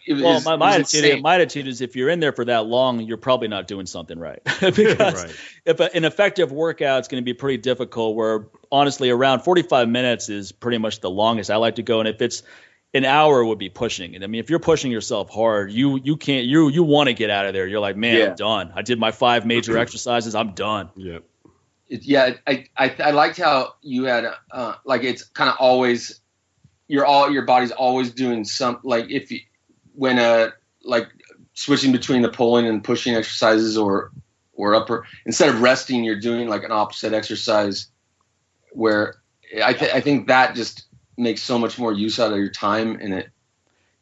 it 0.06 0.14
was, 0.14 0.22
Well, 0.22 0.40
my, 0.42 0.56
my 0.56 0.66
was 0.78 0.92
attitude, 0.92 1.04
insane. 1.04 1.22
my 1.22 1.34
attitude 1.36 1.66
is 1.68 1.80
if 1.80 1.96
you're 1.96 2.08
in 2.10 2.20
there 2.20 2.32
for 2.32 2.44
that 2.44 2.66
long, 2.66 3.00
you're 3.00 3.16
probably 3.16 3.48
not 3.48 3.66
doing 3.66 3.86
something 3.86 4.18
right. 4.18 4.40
because 4.60 5.24
Right. 5.24 5.36
if 5.64 5.80
a, 5.80 5.94
an 5.96 6.04
effective 6.04 6.52
workout 6.52 7.00
is 7.02 7.08
going 7.08 7.22
to 7.22 7.24
be 7.24 7.34
pretty 7.34 7.58
difficult, 7.58 8.14
where 8.16 8.46
honestly 8.70 9.10
around 9.10 9.40
45 9.40 9.88
minutes 9.88 10.28
is 10.28 10.52
pretty 10.52 10.78
much 10.78 11.00
the 11.00 11.10
longest 11.10 11.50
I 11.50 11.56
like 11.56 11.76
to 11.76 11.82
go, 11.82 12.00
and 12.00 12.08
if 12.08 12.20
it's 12.22 12.42
an 12.92 13.04
hour 13.04 13.44
would 13.44 13.58
be 13.58 13.70
pushing 13.70 14.14
it. 14.14 14.22
I 14.22 14.28
mean, 14.28 14.38
if 14.38 14.50
you're 14.50 14.60
pushing 14.60 14.92
yourself 14.92 15.28
hard, 15.28 15.72
you 15.72 15.98
you 16.02 16.16
can't 16.16 16.46
you 16.46 16.68
you 16.68 16.84
want 16.84 17.08
to 17.08 17.12
get 17.14 17.28
out 17.28 17.44
of 17.44 17.52
there. 17.52 17.66
You're 17.66 17.80
like, 17.80 17.96
man, 17.96 18.16
Yeah. 18.18 18.24
I'm 18.30 18.36
done. 18.36 18.72
I 18.76 18.82
did 18.82 19.00
my 19.00 19.10
five 19.10 19.44
major 19.44 19.76
exercises. 19.84 20.36
I'm 20.36 20.52
done. 20.52 20.90
Yeah. 20.94 21.18
it, 21.88 22.04
yeah, 22.04 22.34
I, 22.46 22.66
I 22.76 22.94
I 23.02 23.10
liked 23.10 23.38
how 23.38 23.74
you 23.82 24.04
had 24.04 24.26
uh, 24.50 24.74
like 24.84 25.02
it's 25.02 25.24
kind 25.24 25.50
of 25.50 25.56
always 25.58 26.20
you're 26.86 27.04
all 27.04 27.30
your 27.32 27.42
body's 27.46 27.72
always 27.72 28.12
doing 28.12 28.44
some 28.44 28.78
like 28.84 29.10
if 29.10 29.32
you 29.32 29.40
when 29.94 30.18
uh 30.18 30.50
like 30.84 31.08
switching 31.54 31.92
between 31.92 32.22
the 32.22 32.28
pulling 32.28 32.66
and 32.66 32.84
pushing 32.84 33.14
exercises 33.14 33.78
or 33.78 34.12
or 34.52 34.74
upper 34.74 35.06
instead 35.26 35.48
of 35.48 35.60
resting 35.60 36.04
you're 36.04 36.20
doing 36.20 36.48
like 36.48 36.64
an 36.64 36.72
opposite 36.72 37.12
exercise 37.12 37.88
where 38.72 39.16
I 39.64 39.72
th- 39.72 39.92
I 39.92 40.00
think 40.00 40.28
that 40.28 40.54
just 40.54 40.86
makes 41.16 41.42
so 41.42 41.58
much 41.58 41.78
more 41.78 41.92
use 41.92 42.18
out 42.18 42.32
of 42.32 42.38
your 42.38 42.50
time 42.50 43.00
in 43.00 43.12
it. 43.12 43.28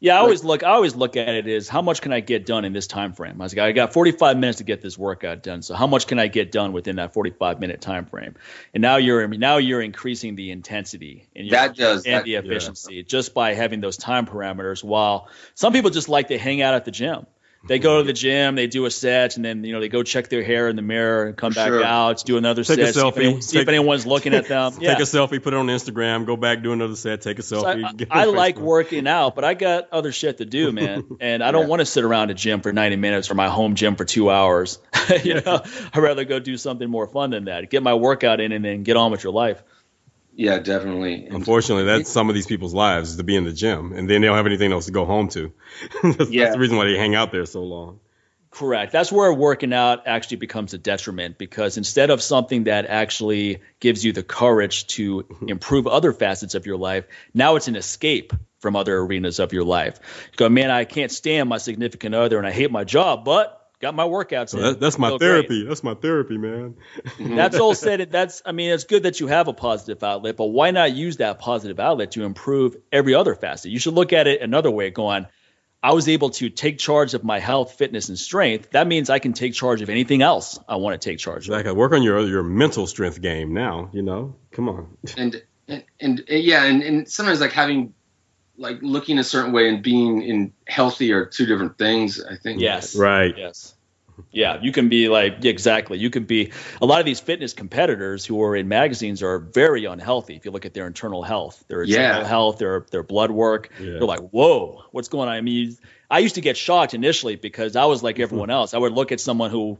Yeah, 0.03 0.17
I 0.17 0.19
always 0.19 0.43
look. 0.43 0.63
I 0.63 0.71
always 0.71 0.95
look 0.95 1.15
at 1.15 1.29
it 1.29 1.47
as 1.47 1.69
how 1.69 1.81
much 1.81 2.01
can 2.01 2.11
I 2.11 2.19
get 2.19 2.45
done 2.45 2.65
in 2.65 2.73
this 2.73 2.87
time 2.87 3.13
frame. 3.13 3.39
I 3.39 3.45
was 3.45 3.55
like, 3.55 3.63
I 3.63 3.71
got 3.71 3.93
45 3.93 4.37
minutes 4.37 4.57
to 4.57 4.65
get 4.65 4.81
this 4.81 4.97
workout 4.97 5.43
done. 5.43 5.61
So 5.61 5.75
how 5.75 5.87
much 5.87 6.07
can 6.07 6.19
I 6.19 6.27
get 6.27 6.51
done 6.51 6.73
within 6.73 6.97
that 6.97 7.13
45 7.13 7.61
minute 7.61 7.79
time 7.79 8.05
frame? 8.05 8.35
And 8.73 8.81
now 8.81 8.97
you're 8.97 9.25
now 9.29 9.57
you're 9.57 9.81
increasing 9.81 10.35
the 10.35 10.51
intensity 10.51 11.29
and, 11.33 11.49
That 11.51 11.77
does- 11.77 12.03
and 12.05 12.15
that- 12.15 12.25
the 12.25 12.31
yeah. 12.31 12.39
efficiency 12.39 13.01
just 13.03 13.33
by 13.33 13.53
having 13.53 13.79
those 13.79 13.95
time 13.95 14.25
parameters. 14.25 14.83
While 14.83 15.29
some 15.55 15.71
people 15.71 15.89
just 15.89 16.09
like 16.09 16.27
to 16.27 16.37
hang 16.37 16.61
out 16.61 16.73
at 16.73 16.83
the 16.83 16.91
gym. 16.91 17.25
They 17.65 17.79
go 17.79 17.99
to 17.99 18.03
the 18.03 18.11
gym, 18.11 18.55
they 18.55 18.67
do 18.67 18.85
a 18.85 18.91
set, 18.91 19.37
and 19.37 19.45
then 19.45 19.63
you 19.63 19.71
know 19.71 19.79
they 19.79 19.87
go 19.87 20.03
check 20.03 20.27
their 20.27 20.43
hair 20.43 20.67
in 20.67 20.75
the 20.75 20.81
mirror 20.81 21.23
and 21.27 21.37
come 21.37 21.53
back 21.53 21.67
Sure. 21.69 21.81
out, 21.83 22.23
do 22.25 22.37
another 22.37 22.65
set. 22.65 22.75
Take 22.75 22.87
a 22.89 22.93
set, 22.93 23.01
see 23.01 23.07
if, 23.07 23.15
selfie. 23.15 23.23
any- 23.31 23.41
see 23.41 23.59
if 23.59 23.67
anyone's 23.69 24.05
looking 24.05 24.33
at 24.33 24.49
them. 24.49 24.73
Yeah. 24.81 24.89
Take 24.95 24.99
a 24.99 25.03
selfie, 25.03 25.41
put 25.41 25.53
it 25.53 25.57
on 25.57 25.67
Instagram, 25.67 26.25
go 26.25 26.35
back, 26.35 26.61
do 26.61 26.73
another 26.73 26.97
set, 26.97 27.21
take 27.21 27.39
a 27.39 27.41
So 27.41 27.63
selfie. 27.63 27.85
I, 27.85 27.93
get 27.93 28.07
I 28.11 28.25
like 28.25 28.57
Facebook. 28.57 28.61
working 28.63 29.07
out, 29.07 29.35
but 29.35 29.45
I 29.45 29.53
got 29.53 29.87
other 29.93 30.11
shit 30.11 30.39
to 30.39 30.45
do, 30.45 30.71
man. 30.73 31.05
And 31.21 31.41
I 31.41 31.51
don't 31.51 31.63
Yeah. 31.63 31.67
want 31.69 31.79
to 31.79 31.85
sit 31.85 32.03
around 32.03 32.31
a 32.31 32.33
gym 32.33 32.59
for 32.59 32.73
90 32.73 32.97
minutes 32.97 33.31
or 33.31 33.35
my 33.35 33.47
home 33.47 33.75
gym 33.75 33.95
for 33.95 34.03
two 34.03 34.29
hours. 34.29 34.79
you 35.23 35.35
know, 35.41 35.61
I'd 35.93 35.99
rather 35.99 36.25
go 36.25 36.39
do 36.39 36.57
something 36.57 36.89
more 36.89 37.07
fun 37.07 37.29
than 37.29 37.45
that. 37.45 37.69
Get 37.69 37.81
my 37.81 37.93
workout 37.93 38.41
in 38.41 38.51
and 38.51 38.63
then 38.65 38.83
get 38.83 38.97
on 38.97 39.09
with 39.11 39.23
your 39.23 39.31
life. 39.31 39.63
Yeah, 40.35 40.59
definitely. 40.59 41.27
Unfortunately, 41.27 41.85
that's 41.85 42.09
some 42.09 42.29
of 42.29 42.35
these 42.35 42.47
people's 42.47 42.73
lives 42.73 43.11
is 43.11 43.17
to 43.17 43.23
be 43.23 43.35
in 43.35 43.43
the 43.43 43.53
gym, 43.53 43.93
and 43.93 44.09
then 44.09 44.21
they 44.21 44.27
don't 44.27 44.37
have 44.37 44.47
anything 44.47 44.71
else 44.71 44.87
to 44.87 44.91
go 44.91 45.05
home 45.05 45.27
to. 45.29 45.53
that's, 46.03 46.29
Yeah. 46.31 46.45
that's 46.45 46.55
the 46.55 46.59
reason 46.59 46.77
why 46.77 46.85
they 46.85 46.97
hang 46.97 47.15
out 47.15 47.31
there 47.31 47.45
so 47.45 47.61
long. 47.61 47.99
Correct. 48.49 48.91
That's 48.91 49.11
where 49.11 49.33
working 49.33 49.73
out 49.73 50.05
actually 50.05 50.37
becomes 50.37 50.75
a 50.75 50.77
detriment 50.77 51.39
because 51.39 51.77
instead 51.77 52.11
of 52.11 52.21
something 52.21 52.65
that 52.65 52.85
actually 52.85 53.61
gives 53.79 54.05
you 54.05 54.11
the 54.13 54.21
courage 54.21 54.85
to 54.87 55.23
mm-hmm. 55.23 55.49
improve 55.49 55.87
other 55.87 56.13
facets 56.13 56.53
of 56.53 56.67
your 56.67 56.77
life, 56.77 57.05
now 57.33 57.55
it's 57.55 57.67
an 57.67 57.75
escape 57.75 58.31
from 58.59 58.75
other 58.75 58.95
arenas 58.97 59.39
of 59.39 59.53
your 59.53 59.63
life. 59.63 59.99
You 60.31 60.37
go, 60.37 60.49
man, 60.49 60.69
I 60.69 60.85
can't 60.85 61.11
stand 61.11 61.49
my 61.49 61.57
significant 61.57 62.13
other 62.13 62.37
and 62.37 62.45
I 62.45 62.51
hate 62.51 62.71
my 62.71 62.83
job, 62.83 63.25
but 63.25 63.62
got 63.83 63.93
my 63.95 64.05
workouts 64.05 64.49
So 64.49 64.57
in. 64.57 64.63
that, 64.63 64.79
that's 64.79 64.97
my 64.97 65.09
Feel 65.09 65.19
great. 65.19 65.27
therapy. 65.27 65.65
That's 65.65 65.83
my 65.83 65.93
therapy, 65.93 66.37
man. 66.37 66.75
Mm-hmm. 67.05 67.35
That's 67.35 67.59
all 67.59 67.75
said. 67.75 68.09
That's 68.11 68.41
I 68.45 68.51
mean, 68.51 68.71
it's 68.71 68.85
good 68.85 69.03
that 69.03 69.19
you 69.19 69.27
have 69.27 69.47
a 69.47 69.53
positive 69.53 70.03
outlet, 70.03 70.35
but 70.37 70.47
why 70.47 70.71
not 70.71 70.93
use 70.93 71.17
that 71.17 71.37
positive 71.39 71.79
outlet 71.79 72.11
to 72.11 72.23
improve 72.23 72.77
every 72.91 73.13
other 73.13 73.35
facet? 73.35 73.69
You 73.71 73.79
should 73.79 73.93
look 73.93 74.11
at 74.13 74.25
it 74.27 74.41
another 74.41 74.71
way, 74.71 74.89
going, 74.89 75.27
I 75.85 75.91
was 75.91 76.07
able 76.07 76.29
to 76.29 76.49
take 76.49 76.77
charge 76.79 77.13
of 77.13 77.25
my 77.25 77.39
health, 77.39 77.73
fitness, 77.73 78.07
and 78.07 78.17
strength. 78.17 78.71
That 78.71 78.87
means 78.87 79.09
I 79.09 79.19
can 79.19 79.33
take 79.33 79.53
charge 79.53 79.81
of 79.81 79.89
anything 79.89 80.21
else 80.21 80.57
I 80.67 80.77
want 80.77 80.99
to 80.99 81.09
take 81.09 81.19
charge 81.19 81.47
of. 81.49 81.53
Exactly. 81.53 81.73
Work 81.73 81.91
on 81.91 82.01
your 82.03 82.21
your 82.25 82.41
mental 82.43 82.87
strength 82.87 83.21
game 83.21 83.53
now. 83.53 83.89
You 83.91 84.01
know, 84.01 84.35
come 84.51 84.69
on. 84.69 84.97
and 85.17 85.43
and, 85.67 85.83
and 85.99 86.23
yeah, 86.29 86.63
and, 86.63 86.81
and 86.83 87.09
sometimes 87.09 87.41
like 87.41 87.51
having 87.51 87.93
like 88.57 88.79
looking 88.81 89.19
a 89.19 89.23
certain 89.23 89.51
way 89.51 89.69
and 89.69 89.81
being 89.83 90.21
in 90.21 90.53
healthy 90.67 91.11
are 91.11 91.25
two 91.25 91.45
different 91.45 91.77
things. 91.77 92.23
I 92.23 92.35
think. 92.37 92.61
Yes. 92.61 92.95
Right. 92.95 93.35
Yes. 93.37 93.75
Yeah, 94.31 94.59
you 94.61 94.71
can 94.71 94.89
be 94.89 95.09
like 95.09 95.43
exactly. 95.43 95.97
You 95.97 96.09
can 96.09 96.25
be 96.25 96.51
a 96.81 96.85
lot 96.85 96.99
of 96.99 97.05
these 97.05 97.19
fitness 97.19 97.53
competitors 97.53 98.25
who 98.25 98.41
are 98.43 98.55
in 98.55 98.67
magazines 98.67 99.23
are 99.23 99.39
very 99.39 99.85
unhealthy. 99.85 100.35
If 100.35 100.45
you 100.45 100.51
look 100.51 100.65
at 100.65 100.73
their 100.73 100.87
internal 100.87 101.23
health, 101.23 101.63
their 101.67 101.83
Yeah. 101.83 102.09
internal 102.09 102.27
health, 102.27 102.57
their 102.59 102.85
their 102.91 103.03
blood 103.03 103.31
work, 103.31 103.69
Yeah. 103.79 103.93
they're 103.93 104.01
like, 104.01 104.19
whoa, 104.19 104.83
what's 104.91 105.07
going 105.07 105.29
on? 105.29 105.35
I 105.35 105.41
mean, 105.41 105.75
I 106.09 106.19
used 106.19 106.35
to 106.35 106.41
get 106.41 106.57
shocked 106.57 106.93
initially 106.93 107.35
because 107.37 107.75
I 107.75 107.85
was 107.85 108.03
like 108.03 108.15
mm-hmm. 108.15 108.23
everyone 108.23 108.49
else. 108.49 108.73
I 108.73 108.77
would 108.77 108.93
look 108.93 109.11
at 109.11 109.19
someone 109.19 109.49
who 109.49 109.79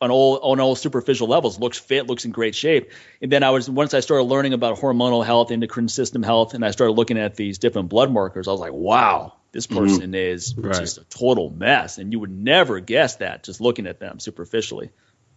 on 0.00 0.10
all 0.10 0.38
on 0.38 0.60
all 0.60 0.74
superficial 0.76 1.28
levels 1.28 1.58
looks 1.58 1.78
fit, 1.78 2.06
looks 2.06 2.24
in 2.24 2.30
great 2.32 2.54
shape, 2.54 2.92
and 3.20 3.30
then 3.30 3.42
I 3.42 3.50
was 3.50 3.68
once 3.68 3.94
I 3.94 4.00
started 4.00 4.24
learning 4.24 4.52
about 4.54 4.78
hormonal 4.78 5.24
health, 5.24 5.50
endocrine 5.50 5.88
system 5.88 6.22
health, 6.22 6.54
and 6.54 6.64
I 6.64 6.70
started 6.70 6.92
looking 6.92 7.18
at 7.18 7.36
these 7.36 7.58
different 7.58 7.88
blood 7.88 8.10
markers. 8.10 8.48
I 8.48 8.52
was 8.52 8.60
like, 8.60 8.72
wow, 8.72 9.34
this 9.52 9.66
person 9.66 10.14
is 10.14 10.54
Right. 10.56 10.80
just 10.80 10.98
a 10.98 11.04
total 11.04 11.50
mess, 11.50 11.98
and 11.98 12.12
you 12.12 12.20
would 12.20 12.30
never 12.30 12.80
guess 12.80 13.16
that 13.16 13.44
just 13.44 13.60
looking 13.60 13.86
at 13.86 14.00
them 14.00 14.18
superficially. 14.20 14.90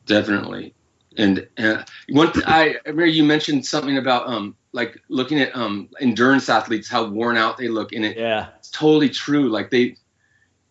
definitely. 0.06 0.76
And 1.18 1.48
uh, 1.58 1.84
one, 2.10 2.32
I 2.48 2.76
I 2.86 2.90
remember 2.90 3.06
you 3.06 3.24
mentioned 3.24 3.66
something 3.66 3.98
about 3.98 4.28
um 4.28 4.56
like 4.72 5.00
looking 5.10 5.40
at 5.42 5.56
um 5.56 5.90
endurance 6.00 6.50
athletes, 6.50 6.90
how 6.90 7.06
worn 7.08 7.38
out 7.38 7.58
they 7.58 7.68
look, 7.68 7.92
and 7.94 8.06
it, 8.06 8.18
Yeah, 8.18 8.48
it's 8.58 8.72
totally 8.72 9.10
true. 9.10 9.50
Like 9.50 9.70
they 9.70 9.98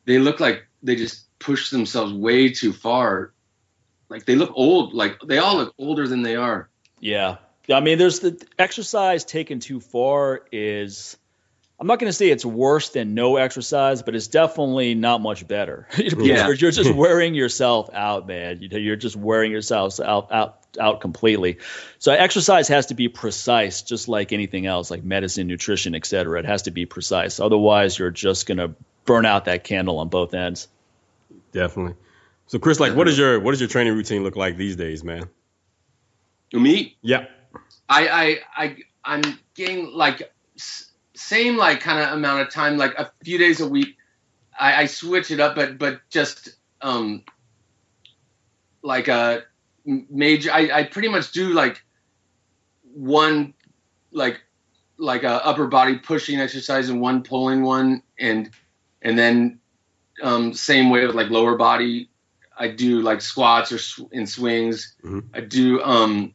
they 0.06 0.18
look 0.18 0.40
like 0.40 0.64
they 0.82 0.96
just 0.96 1.26
push 1.38 1.70
themselves 1.70 2.12
way 2.12 2.50
too 2.50 2.72
far. 2.72 3.32
Like 4.12 4.26
they 4.26 4.36
look 4.36 4.52
old. 4.54 4.92
Like 4.92 5.18
they 5.26 5.38
all 5.38 5.56
look 5.56 5.74
older 5.78 6.06
than 6.06 6.22
they 6.22 6.36
are. 6.36 6.68
yeah. 7.00 7.38
I 7.70 7.80
mean, 7.80 7.96
there's 7.96 8.20
the 8.20 8.44
exercise 8.58 9.24
taken 9.24 9.60
too 9.60 9.80
far 9.80 10.42
is. 10.52 11.16
I'm 11.80 11.88
not 11.88 11.98
going 11.98 12.10
to 12.10 12.12
say 12.12 12.28
it's 12.28 12.44
worse 12.44 12.90
than 12.90 13.14
no 13.14 13.36
exercise, 13.38 14.02
but 14.02 14.14
it's 14.14 14.28
definitely 14.28 14.94
not 14.94 15.20
much 15.20 15.48
better. 15.48 15.88
Yeah. 15.98 16.46
you're, 16.46 16.54
you're 16.54 16.70
just 16.70 16.94
wearing 16.94 17.34
yourself 17.34 17.90
out, 17.92 18.28
man. 18.28 18.60
You 18.62 18.68
know, 18.68 18.76
you're 18.78 18.94
just 18.94 19.16
wearing 19.16 19.50
yourself 19.50 19.98
out, 19.98 20.30
out 20.30 20.62
out 20.80 21.00
completely. 21.00 21.58
So 21.98 22.12
exercise 22.12 22.68
has 22.68 22.86
to 22.86 22.94
be 22.94 23.08
precise, 23.08 23.82
just 23.82 24.08
like 24.08 24.32
anything 24.32 24.66
else, 24.66 24.90
like 24.90 25.02
medicine, 25.02 25.46
nutrition, 25.46 25.94
etc. 25.94 26.38
It 26.38 26.44
has 26.44 26.62
to 26.62 26.70
be 26.70 26.86
precise. 26.86 27.40
Otherwise, 27.40 27.98
you're 27.98 28.10
just 28.10 28.46
going 28.46 28.58
to 28.58 28.74
burn 29.04 29.26
out 29.26 29.46
that 29.46 29.64
candle 29.64 29.98
on 29.98 30.08
both 30.08 30.34
ends. 30.34 30.68
Definitely. 31.52 31.94
So, 32.52 32.58
Chris, 32.58 32.78
like, 32.78 32.94
what 32.94 33.08
is 33.08 33.16
your 33.16 33.40
what 33.40 33.52
does 33.52 33.60
your 33.62 33.68
training 33.70 33.94
routine 33.94 34.22
look 34.24 34.36
like 34.36 34.58
these 34.58 34.76
days, 34.76 35.02
man? 35.02 35.26
Me? 36.52 36.98
Yeah. 37.00 37.24
I 37.88 38.08
I 38.08 38.64
I 38.64 38.76
I'm 39.02 39.38
getting 39.54 39.90
like 39.90 40.30
same 41.14 41.56
like 41.56 41.80
kind 41.80 42.04
of 42.04 42.12
amount 42.12 42.42
of 42.42 42.50
time, 42.50 42.76
like 42.76 42.92
a 42.98 43.10
few 43.24 43.38
days 43.38 43.60
a 43.62 43.66
week. 43.66 43.96
I, 44.60 44.82
I 44.82 44.84
switch 44.84 45.30
it 45.30 45.40
up, 45.40 45.56
but 45.56 45.78
but 45.78 46.02
just 46.10 46.50
um 46.82 47.24
like 48.82 49.08
a 49.08 49.44
major. 49.86 50.52
I 50.52 50.80
I 50.80 50.84
pretty 50.84 51.08
much 51.08 51.32
do 51.32 51.54
like 51.54 51.82
one 52.82 53.54
like 54.10 54.42
like 54.98 55.22
a 55.22 55.42
upper 55.46 55.68
body 55.68 55.96
pushing 55.96 56.38
exercise 56.38 56.90
and 56.90 57.00
one 57.00 57.22
pulling 57.22 57.62
one 57.62 58.02
and 58.18 58.50
and 59.00 59.18
then 59.18 59.58
um, 60.22 60.52
same 60.52 60.90
way 60.90 61.06
with 61.06 61.16
like 61.16 61.30
lower 61.30 61.56
body 61.56 62.10
i 62.62 62.68
do 62.68 63.00
like 63.02 63.20
squats 63.20 63.72
or 63.72 63.78
sw- 63.78 64.10
in 64.12 64.26
swings 64.26 64.94
mm-hmm. 65.02 65.20
i 65.34 65.40
do 65.40 65.82
um 65.82 66.32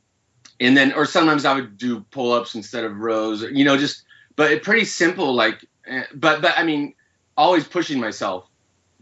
and 0.59 0.75
then 0.75 0.91
or 0.93 1.05
sometimes 1.05 1.45
i 1.45 1.53
would 1.53 1.77
do 1.77 2.01
pull-ups 2.11 2.53
instead 2.55 2.83
of 2.83 2.97
rows 2.97 3.43
or, 3.43 3.49
you 3.49 3.63
know 3.63 3.77
just 3.77 4.03
but 4.35 4.51
it 4.51 4.61
pretty 4.61 4.85
simple 4.85 5.33
like 5.33 5.65
eh, 5.87 6.03
but 6.13 6.41
but 6.41 6.53
i 6.57 6.63
mean 6.63 6.93
always 7.37 7.65
pushing 7.67 7.99
myself 7.99 8.47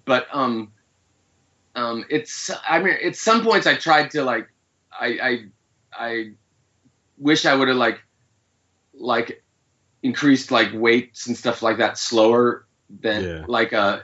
but 0.06 0.28
um 0.32 0.72
um 1.76 2.06
it's 2.10 2.52
i 2.70 2.80
mean 2.80 2.96
at 3.04 3.16
some 3.16 3.44
points 3.44 3.66
i 3.66 3.76
tried 3.76 4.12
to 4.12 4.24
like 4.24 4.48
i 4.92 5.08
i 5.08 5.46
i 5.94 6.32
wish 7.18 7.46
i 7.46 7.56
would 7.56 7.70
have 7.70 7.78
like 7.78 8.02
like 8.94 9.44
increased 10.04 10.52
like 10.52 10.70
weights 10.74 11.28
and 11.28 11.36
stuff 11.36 11.64
like 11.64 11.78
that 11.78 11.98
slower 11.98 12.66
than 13.02 13.24
yeah. 13.24 13.46
like 13.48 13.74
uh 13.74 14.00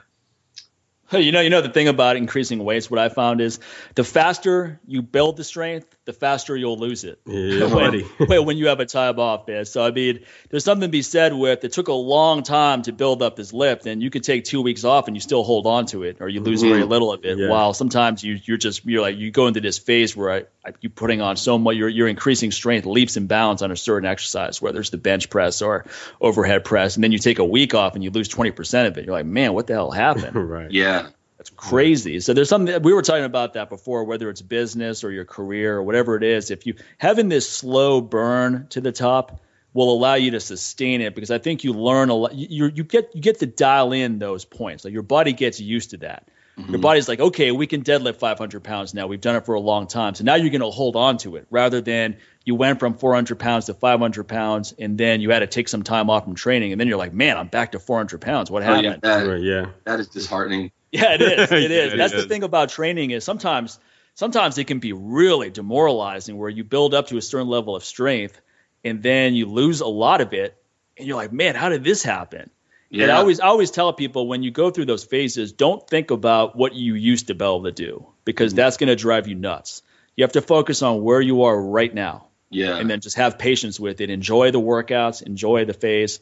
you 1.12 1.32
know, 1.32 1.40
you 1.40 1.50
know 1.50 1.60
the 1.60 1.68
thing 1.68 1.88
about 1.88 2.16
increasing 2.16 2.62
weights. 2.64 2.90
What 2.90 2.98
I 2.98 3.08
found 3.08 3.40
is 3.40 3.60
the 3.94 4.04
faster 4.04 4.80
you 4.86 5.02
build 5.02 5.36
the 5.36 5.44
strength, 5.44 5.94
the 6.04 6.12
faster 6.12 6.56
you'll 6.56 6.78
lose 6.78 7.04
it. 7.04 7.20
Yeah, 7.26 7.66
when, 7.66 8.00
when 8.46 8.56
you 8.56 8.68
have 8.68 8.80
a 8.80 8.86
time 8.86 9.18
off 9.18 9.46
there. 9.46 9.64
So 9.64 9.84
I 9.84 9.90
mean, 9.90 10.24
there's 10.50 10.64
something 10.64 10.88
to 10.88 10.92
be 10.92 11.02
said 11.02 11.32
with 11.32 11.64
it 11.64 11.72
took 11.72 11.88
a 11.88 11.92
long 11.92 12.42
time 12.42 12.82
to 12.82 12.92
build 12.92 13.22
up 13.22 13.36
this 13.36 13.52
lift, 13.52 13.86
and 13.86 14.02
you 14.02 14.10
could 14.10 14.24
take 14.24 14.44
two 14.44 14.62
weeks 14.62 14.84
off 14.84 15.06
and 15.06 15.16
you 15.16 15.20
still 15.20 15.42
hold 15.42 15.66
on 15.66 15.86
to 15.86 16.02
it, 16.02 16.18
or 16.20 16.28
you 16.28 16.40
lose 16.40 16.62
mm-hmm. 16.62 16.70
very 16.70 16.84
little 16.84 17.12
of 17.12 17.24
it. 17.24 17.38
Yeah. 17.38 17.48
While 17.48 17.74
sometimes 17.74 18.22
you 18.22 18.38
you're 18.44 18.56
just 18.56 18.84
you're 18.84 19.02
like 19.02 19.16
you 19.16 19.30
go 19.30 19.46
into 19.46 19.60
this 19.60 19.78
phase 19.78 20.16
where 20.16 20.30
I, 20.30 20.38
I, 20.64 20.72
you're 20.80 20.90
putting 20.90 21.20
on 21.20 21.36
so 21.36 21.58
much, 21.58 21.76
you're 21.76 21.88
you're 21.88 22.08
increasing 22.08 22.50
strength 22.50 22.86
leaps 22.86 23.16
and 23.16 23.28
bounds 23.28 23.62
on 23.62 23.70
a 23.70 23.76
certain 23.76 24.08
exercise, 24.08 24.60
whether 24.60 24.80
it's 24.80 24.90
the 24.90 24.98
bench 24.98 25.30
press 25.30 25.62
or 25.62 25.84
overhead 26.20 26.64
press, 26.64 26.96
and 26.96 27.04
then 27.04 27.12
you 27.12 27.18
take 27.18 27.38
a 27.38 27.44
week 27.44 27.74
off 27.74 27.94
and 27.94 28.04
you 28.04 28.10
lose 28.10 28.28
20% 28.28 28.86
of 28.86 28.98
it. 28.98 29.04
You're 29.04 29.14
like, 29.14 29.26
man, 29.26 29.52
what 29.52 29.66
the 29.66 29.74
hell 29.74 29.90
happened? 29.90 30.34
right. 30.50 30.70
Yeah. 30.70 31.01
That's 31.42 31.50
crazy. 31.56 32.20
So 32.20 32.34
there's 32.34 32.48
something 32.48 32.82
we 32.82 32.92
were 32.92 33.02
talking 33.02 33.24
about 33.24 33.54
that 33.54 33.68
before, 33.68 34.04
whether 34.04 34.30
it's 34.30 34.40
business 34.40 35.02
or 35.02 35.10
your 35.10 35.24
career 35.24 35.76
or 35.76 35.82
whatever 35.82 36.14
it 36.16 36.22
is. 36.22 36.52
If 36.52 36.66
you 36.66 36.74
having 36.98 37.28
this 37.28 37.50
slow 37.50 38.00
burn 38.00 38.68
to 38.70 38.80
the 38.80 38.92
top 38.92 39.40
will 39.74 39.92
allow 39.92 40.14
you 40.14 40.32
to 40.32 40.40
sustain 40.40 41.00
it 41.00 41.16
because 41.16 41.32
I 41.32 41.38
think 41.38 41.64
you 41.64 41.72
learn 41.72 42.10
a 42.10 42.14
lot. 42.14 42.34
You 42.34 42.70
you 42.72 42.84
get 42.84 43.16
you 43.16 43.20
get 43.20 43.40
to 43.40 43.46
dial 43.46 43.92
in 43.92 44.20
those 44.20 44.44
points. 44.44 44.84
Like 44.84 44.92
your 44.92 45.02
body 45.02 45.32
gets 45.32 45.58
used 45.58 45.90
to 45.90 45.96
that. 45.98 46.28
Mm-hmm. 46.56 46.70
Your 46.70 46.80
body's 46.80 47.08
like, 47.08 47.18
okay, 47.18 47.50
we 47.50 47.66
can 47.66 47.82
deadlift 47.82 48.16
500 48.16 48.62
pounds 48.62 48.94
now. 48.94 49.08
We've 49.08 49.20
done 49.20 49.34
it 49.34 49.44
for 49.44 49.54
a 49.54 49.60
long 49.60 49.88
time. 49.88 50.14
So 50.14 50.22
now 50.22 50.36
you're 50.36 50.50
going 50.50 50.60
to 50.60 50.70
hold 50.70 50.94
on 50.94 51.16
to 51.18 51.36
it 51.36 51.46
rather 51.50 51.80
than 51.80 52.18
you 52.44 52.54
went 52.54 52.78
from 52.78 52.94
400 52.94 53.38
pounds 53.38 53.66
to 53.66 53.74
500 53.74 54.24
pounds 54.24 54.74
and 54.78 54.96
then 54.98 55.22
you 55.22 55.30
had 55.30 55.40
to 55.40 55.46
take 55.46 55.68
some 55.68 55.82
time 55.82 56.10
off 56.10 56.24
from 56.24 56.34
training. 56.34 56.72
And 56.72 56.80
then 56.80 56.88
you're 56.88 56.98
like, 56.98 57.14
man, 57.14 57.38
I'm 57.38 57.48
back 57.48 57.72
to 57.72 57.80
400 57.80 58.20
pounds. 58.20 58.50
What 58.50 58.62
happened? 58.62 59.00
Oh, 59.02 59.08
yeah, 59.08 59.24
that, 59.24 59.40
yeah. 59.40 59.66
That 59.84 59.98
is 59.98 60.08
disheartening. 60.08 60.72
Yeah, 60.92 61.14
it 61.14 61.22
is. 61.22 61.50
It 61.52 61.70
is. 61.70 61.94
That's 61.94 62.12
the 62.12 62.28
thing 62.28 62.42
about 62.42 62.68
training 62.68 63.10
is 63.10 63.24
sometimes 63.24 63.78
sometimes 64.14 64.58
it 64.58 64.66
can 64.66 64.78
be 64.78 64.92
really 64.92 65.50
demoralizing 65.50 66.36
where 66.36 66.50
you 66.50 66.64
build 66.64 66.94
up 66.94 67.08
to 67.08 67.16
a 67.16 67.22
certain 67.22 67.48
level 67.48 67.74
of 67.74 67.82
strength 67.82 68.40
and 68.84 69.02
then 69.02 69.34
you 69.34 69.46
lose 69.46 69.80
a 69.80 69.86
lot 69.86 70.20
of 70.20 70.34
it 70.34 70.56
and 70.98 71.08
you're 71.08 71.16
like, 71.16 71.32
man, 71.32 71.54
how 71.54 71.70
did 71.70 71.82
this 71.82 72.02
happen? 72.02 72.50
Yeah. 72.90 73.04
And 73.04 73.12
I 73.12 73.16
always 73.16 73.40
I 73.40 73.46
always 73.46 73.70
tell 73.70 73.92
people 73.94 74.28
when 74.28 74.42
you 74.42 74.50
go 74.50 74.70
through 74.70 74.84
those 74.84 75.02
phases, 75.02 75.52
don't 75.52 75.88
think 75.88 76.10
about 76.10 76.54
what 76.54 76.74
you 76.74 76.94
used 76.94 77.28
to 77.28 77.34
be 77.34 77.44
able 77.44 77.64
to 77.64 77.72
do 77.72 78.06
because 78.26 78.52
mm-hmm. 78.52 78.58
that's 78.58 78.76
going 78.76 78.88
to 78.88 78.96
drive 78.96 79.26
you 79.26 79.34
nuts. 79.34 79.82
You 80.14 80.24
have 80.24 80.32
to 80.32 80.42
focus 80.42 80.82
on 80.82 81.02
where 81.02 81.20
you 81.20 81.44
are 81.44 81.58
right 81.58 81.92
now. 81.92 82.26
Yeah. 82.50 82.76
And 82.76 82.90
then 82.90 83.00
just 83.00 83.16
have 83.16 83.38
patience 83.38 83.80
with 83.80 84.02
it. 84.02 84.10
Enjoy 84.10 84.50
the 84.50 84.60
workouts, 84.60 85.22
enjoy 85.22 85.64
the 85.64 85.72
phase 85.72 86.20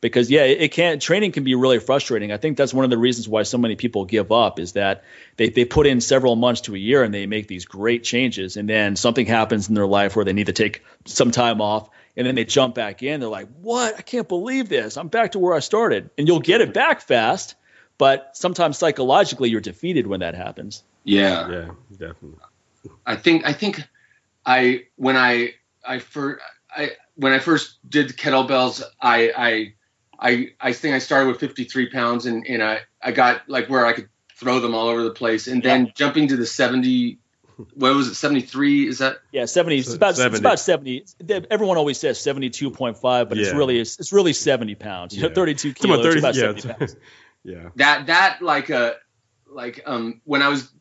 because 0.00 0.30
yeah, 0.30 0.42
it, 0.42 0.60
it 0.62 0.72
can 0.72 0.98
training 0.98 1.32
can 1.32 1.44
be 1.44 1.54
really 1.54 1.78
frustrating. 1.78 2.32
I 2.32 2.36
think 2.36 2.56
that's 2.56 2.72
one 2.72 2.84
of 2.84 2.90
the 2.90 2.98
reasons 2.98 3.28
why 3.28 3.42
so 3.42 3.58
many 3.58 3.76
people 3.76 4.04
give 4.04 4.32
up 4.32 4.58
is 4.58 4.72
that 4.72 5.04
they 5.36 5.48
they 5.48 5.64
put 5.64 5.86
in 5.86 6.00
several 6.00 6.36
months 6.36 6.62
to 6.62 6.74
a 6.74 6.78
year 6.78 7.02
and 7.02 7.12
they 7.12 7.26
make 7.26 7.48
these 7.48 7.64
great 7.64 8.04
changes 8.04 8.56
and 8.56 8.68
then 8.68 8.96
something 8.96 9.26
happens 9.26 9.68
in 9.68 9.74
their 9.74 9.86
life 9.86 10.16
where 10.16 10.24
they 10.24 10.32
need 10.32 10.46
to 10.46 10.52
take 10.52 10.84
some 11.04 11.30
time 11.30 11.60
off 11.60 11.90
and 12.16 12.26
then 12.26 12.34
they 12.34 12.44
jump 12.44 12.74
back 12.74 13.02
in. 13.02 13.20
They're 13.20 13.28
like, 13.28 13.48
"What? 13.60 13.96
I 13.96 14.02
can't 14.02 14.28
believe 14.28 14.68
this. 14.68 14.96
I'm 14.96 15.08
back 15.08 15.32
to 15.32 15.38
where 15.38 15.54
I 15.54 15.60
started." 15.60 16.10
And 16.18 16.26
you'll 16.26 16.40
get 16.40 16.60
it 16.60 16.74
back 16.74 17.02
fast, 17.02 17.54
but 17.98 18.36
sometimes 18.36 18.78
psychologically 18.78 19.50
you're 19.50 19.60
defeated 19.60 20.06
when 20.06 20.20
that 20.20 20.34
happens. 20.34 20.82
Yeah. 21.04 21.50
Yeah, 21.50 21.70
definitely. 21.92 22.38
I 23.06 23.16
think 23.16 23.46
I 23.46 23.52
think 23.52 23.82
I 24.44 24.84
when 24.96 25.16
I 25.16 25.54
I 25.86 25.98
first 25.98 26.40
I 26.74 26.92
when 27.16 27.32
I 27.32 27.38
first 27.38 27.78
did 27.88 28.16
kettlebells, 28.16 28.82
I 29.00 29.32
I 29.36 29.74
I 30.20 30.52
I 30.60 30.72
think 30.72 30.94
I 30.94 30.98
started 30.98 31.28
with 31.28 31.40
53 31.40 31.90
pounds 31.90 32.26
and 32.26 32.46
and 32.46 32.62
I 32.62 32.80
I 33.02 33.12
got 33.12 33.48
like 33.48 33.68
where 33.68 33.86
I 33.86 33.92
could 33.92 34.08
throw 34.36 34.60
them 34.60 34.74
all 34.74 34.88
over 34.88 35.02
the 35.02 35.10
place 35.10 35.46
and 35.46 35.62
then 35.62 35.86
yeah. 35.86 35.92
jumping 35.94 36.28
to 36.28 36.36
the 36.36 36.46
70 36.46 37.18
what 37.74 37.94
was 37.94 38.08
it 38.08 38.14
73 38.14 38.88
is 38.88 38.98
that 38.98 39.18
yeah 39.32 39.44
70 39.44 39.78
it's 39.78 39.94
about 39.94 40.16
70. 40.16 40.30
it's 40.32 40.40
about 40.40 40.58
70 40.58 41.04
everyone 41.50 41.76
always 41.76 41.98
says 41.98 42.18
72.5 42.18 43.00
but 43.28 43.36
yeah. 43.36 43.44
it's 43.44 43.54
really 43.54 43.78
it's, 43.78 43.98
it's 44.00 44.12
really 44.14 44.32
70 44.32 44.76
pounds 44.76 45.14
you 45.14 45.22
yeah. 45.22 45.28
know 45.28 45.34
32 45.34 45.74
kilos 45.74 46.02
30, 46.02 46.18
about 46.18 46.34
yeah. 46.34 46.40
70 46.40 46.68
pounds 46.68 46.96
yeah 47.44 47.68
that 47.76 48.06
that 48.06 48.40
like 48.40 48.70
uh 48.70 48.94
like 49.46 49.82
um 49.86 50.20
when 50.24 50.42
I 50.42 50.48
was 50.48 50.72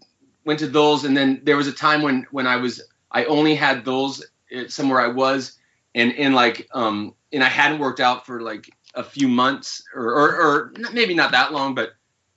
went 0.45 0.59
to 0.59 0.67
those 0.67 1.03
and 1.03 1.17
then 1.17 1.41
there 1.43 1.57
was 1.57 1.67
a 1.67 1.73
time 1.73 2.01
when 2.01 2.27
when 2.31 2.47
I 2.47 2.57
was 2.57 2.81
I 3.11 3.25
only 3.25 3.55
had 3.55 3.83
those 3.83 4.25
uh, 4.55 4.67
somewhere 4.67 5.01
I 5.01 5.07
was 5.07 5.57
and 5.93 6.11
in 6.11 6.33
like 6.33 6.69
um 6.73 7.13
and 7.31 7.43
I 7.43 7.49
hadn't 7.49 7.79
worked 7.79 7.99
out 7.99 8.25
for 8.25 8.41
like 8.41 8.69
a 8.93 9.03
few 9.03 9.27
months 9.27 9.83
or, 9.93 10.03
or, 10.03 10.41
or 10.41 10.73
maybe 10.93 11.13
not 11.13 11.31
that 11.31 11.53
long, 11.53 11.75
but 11.75 11.91